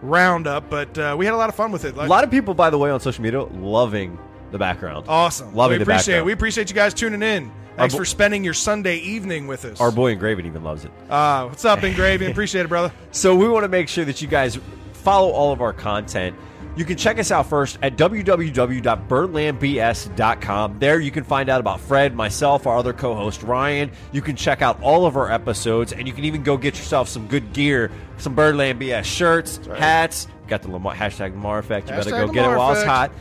roundup, 0.02 0.68
but 0.68 0.98
uh, 0.98 1.14
we 1.16 1.24
had 1.24 1.34
a 1.34 1.36
lot 1.36 1.48
of 1.48 1.54
fun 1.54 1.70
with 1.70 1.84
it. 1.84 1.96
a 1.96 2.02
lot 2.02 2.24
of 2.24 2.32
people, 2.32 2.52
by 2.52 2.68
the 2.68 2.78
way, 2.78 2.90
on 2.90 2.98
social 2.98 3.22
media 3.22 3.42
loving 3.44 4.18
the 4.50 4.58
background. 4.58 5.06
awesome. 5.08 5.54
Loving 5.54 5.78
we 5.78 5.84
the 5.84 5.90
appreciate 5.92 6.14
it. 6.14 6.16
background. 6.16 6.26
We 6.26 6.32
appreciate 6.32 6.68
you 6.68 6.74
guys 6.74 6.94
tuning 6.94 7.22
in. 7.22 7.52
Thanks 7.76 7.94
bo- 7.94 7.98
for 8.00 8.04
spending 8.04 8.42
your 8.42 8.54
Sunday 8.54 8.96
evening 8.96 9.46
with 9.46 9.64
us. 9.64 9.80
Our 9.80 9.92
boy 9.92 10.10
Engraven 10.16 10.46
even 10.46 10.64
loves 10.64 10.84
it. 10.84 10.90
Uh, 11.08 11.46
what's 11.46 11.64
up, 11.64 11.84
Engraven? 11.84 12.28
appreciate 12.32 12.62
it, 12.64 12.68
brother. 12.68 12.92
So 13.12 13.36
we 13.36 13.46
want 13.48 13.62
to 13.62 13.68
make 13.68 13.88
sure 13.88 14.04
that 14.04 14.20
you 14.20 14.26
guys 14.26 14.58
follow 14.94 15.30
all 15.30 15.52
of 15.52 15.60
our 15.60 15.72
content. 15.72 16.36
You 16.74 16.86
can 16.86 16.97
check 16.97 17.19
us 17.19 17.31
out 17.31 17.47
first 17.47 17.78
at 17.82 17.97
www.birdlandbs.com. 17.97 20.78
There 20.78 21.01
you 21.01 21.11
can 21.11 21.24
find 21.24 21.49
out 21.51 21.61
about 21.61 21.81
Fred, 21.81 22.15
myself, 22.15 22.66
our 22.66 22.78
other 22.78 22.93
co-host 22.93 23.43
Ryan. 23.43 23.90
You 24.12 24.23
can 24.23 24.36
check 24.36 24.62
out 24.62 24.81
all 24.82 25.05
of 25.05 25.16
our 25.16 25.31
episodes, 25.31 25.93
and 25.93 26.07
you 26.07 26.15
can 26.15 26.24
even 26.24 26.43
go 26.43 26.57
get 26.57 26.78
yourself 26.78 27.09
some 27.09 27.27
good 27.27 27.53
gear, 27.53 27.90
some 28.16 28.35
Birdland 28.35 28.81
BS 28.81 29.05
shirts, 29.05 29.61
hats. 29.77 30.28
Got 30.49 30.62
the 30.62 30.70
Lamar, 30.70 30.94
hashtag 30.94 31.32
Lamar 31.32 31.59
effect. 31.59 31.90
You 31.90 31.97
better 31.97 32.11
Hashtag 32.11 32.27
go 32.27 32.32
get 32.32 32.44
it 32.44 32.49
Lamar 32.49 32.59
while 32.59 32.73
it's 32.73 32.82
effect. 32.82 33.12
hot. 33.12 33.19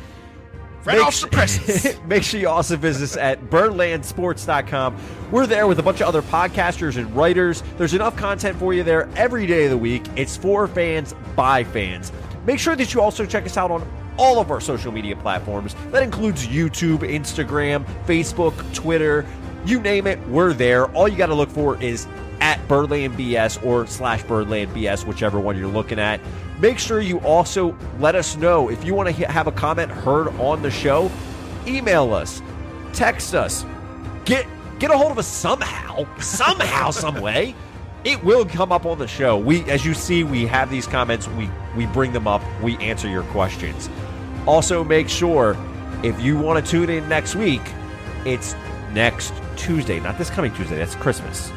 Fred 0.83 0.99
off 0.99 1.21
the. 1.21 1.99
Make 2.07 2.23
sure 2.23 2.39
you 2.39 2.49
also 2.49 2.75
visit 2.75 3.03
us 3.03 3.17
at 3.17 3.41
birdlandsports.com. 3.49 4.97
We're 5.31 5.45
there 5.45 5.67
with 5.67 5.79
a 5.79 5.83
bunch 5.83 6.01
of 6.01 6.07
other 6.07 6.23
podcasters 6.23 6.97
and 6.97 7.15
writers. 7.15 7.63
There's 7.77 7.93
enough 7.93 8.15
content 8.15 8.57
for 8.57 8.73
you 8.73 8.83
there 8.83 9.07
every 9.15 9.45
day 9.45 9.65
of 9.65 9.71
the 9.71 9.77
week. 9.77 10.03
It's 10.15 10.35
for 10.35 10.67
fans 10.67 11.13
by 11.35 11.63
fans. 11.63 12.11
Make 12.45 12.59
sure 12.59 12.75
that 12.75 12.93
you 12.93 13.01
also 13.01 13.25
check 13.25 13.45
us 13.45 13.57
out 13.57 13.71
on 13.71 13.87
all 14.17 14.39
of 14.39 14.51
our 14.51 14.59
social 14.59 14.91
media 14.91 15.15
platforms. 15.15 15.75
That 15.91 16.03
includes 16.03 16.47
YouTube, 16.47 16.99
Instagram, 16.99 17.85
Facebook, 18.05 18.73
Twitter. 18.73 19.25
You 19.65 19.79
name 19.79 20.07
it, 20.07 20.19
we're 20.27 20.53
there. 20.53 20.87
All 20.93 21.07
you 21.07 21.17
got 21.17 21.27
to 21.27 21.35
look 21.35 21.49
for 21.49 21.81
is 21.81 22.07
at 22.39 22.67
Birdland 22.67 23.13
BS 23.15 23.63
or 23.63 23.85
slash 23.85 24.23
Birdland 24.23 24.71
BS, 24.71 25.05
whichever 25.05 25.39
one 25.39 25.57
you're 25.57 25.67
looking 25.67 25.99
at. 25.99 26.19
Make 26.59 26.79
sure 26.79 26.99
you 26.99 27.19
also 27.21 27.77
let 27.99 28.15
us 28.15 28.35
know 28.35 28.69
if 28.69 28.83
you 28.83 28.93
want 28.93 29.15
to 29.15 29.31
have 29.31 29.47
a 29.47 29.51
comment 29.51 29.91
heard 29.91 30.27
on 30.39 30.61
the 30.61 30.71
show. 30.71 31.11
Email 31.67 32.13
us, 32.13 32.41
text 32.93 33.35
us, 33.35 33.65
get 34.25 34.47
get 34.79 34.89
a 34.89 34.97
hold 34.97 35.11
of 35.11 35.19
us 35.19 35.27
somehow, 35.27 36.05
somehow, 36.19 36.89
some 36.89 37.21
way. 37.21 37.55
It 38.03 38.23
will 38.23 38.45
come 38.45 38.71
up 38.71 38.85
on 38.85 38.97
the 38.97 39.07
show. 39.07 39.37
We, 39.37 39.63
as 39.69 39.85
you 39.85 39.93
see, 39.93 40.23
we 40.23 40.47
have 40.47 40.71
these 40.71 40.87
comments. 40.87 41.27
We 41.29 41.49
we 41.75 41.85
bring 41.87 42.13
them 42.13 42.27
up. 42.27 42.41
We 42.61 42.77
answer 42.77 43.07
your 43.07 43.23
questions. 43.23 43.89
Also, 44.47 44.83
make 44.83 45.07
sure 45.07 45.55
if 46.03 46.19
you 46.19 46.37
want 46.37 46.63
to 46.65 46.71
tune 46.71 46.89
in 46.89 47.07
next 47.07 47.35
week, 47.35 47.61
it's 48.25 48.55
next 48.91 49.33
Tuesday, 49.55 49.99
not 49.99 50.17
this 50.17 50.29
coming 50.29 50.53
Tuesday. 50.53 50.77
That's 50.77 50.95
Christmas. 50.95 51.49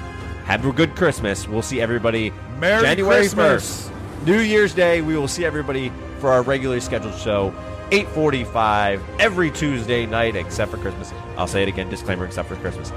Have 0.45 0.65
a 0.67 0.73
good 0.73 0.95
Christmas. 0.95 1.49
We'll 1.49 1.63
see 1.63 1.81
everybody 1.81 2.31
Merry 2.59 2.83
January 2.83 3.23
Christmas. 3.23 3.89
1st. 3.89 4.27
New 4.27 4.41
Year's 4.41 4.75
Day, 4.75 5.01
we 5.03 5.17
will 5.17 5.29
see 5.29 5.45
everybody 5.45 5.91
for 6.19 6.31
our 6.31 6.43
regularly 6.43 6.81
scheduled 6.81 7.15
show, 7.15 7.49
845 7.91 9.03
every 9.19 9.51
Tuesday 9.51 10.07
night, 10.07 10.37
except 10.37 10.71
for 10.71 10.79
Christmas. 10.79 11.13
I'll 11.37 11.47
say 11.47 11.63
it 11.63 11.69
again, 11.69 11.89
disclaimer, 11.91 12.25
except 12.25 12.49
for 12.49 12.57
Christmas. 12.57 12.93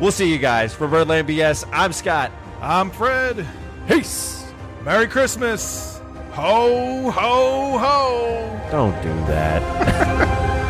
We'll 0.00 0.12
see 0.12 0.30
you 0.30 0.38
guys. 0.38 0.74
For 0.74 0.88
Birdland 0.88 1.28
BS, 1.28 1.66
I'm 1.72 1.92
Scott. 1.92 2.32
I'm 2.62 2.92
Fred. 2.92 3.44
Peace. 3.88 4.44
Merry 4.84 5.08
Christmas. 5.08 6.00
Ho, 6.30 7.10
ho, 7.10 7.76
ho. 7.76 8.68
Don't 8.70 8.94
do 9.02 9.08
that. 9.26 10.58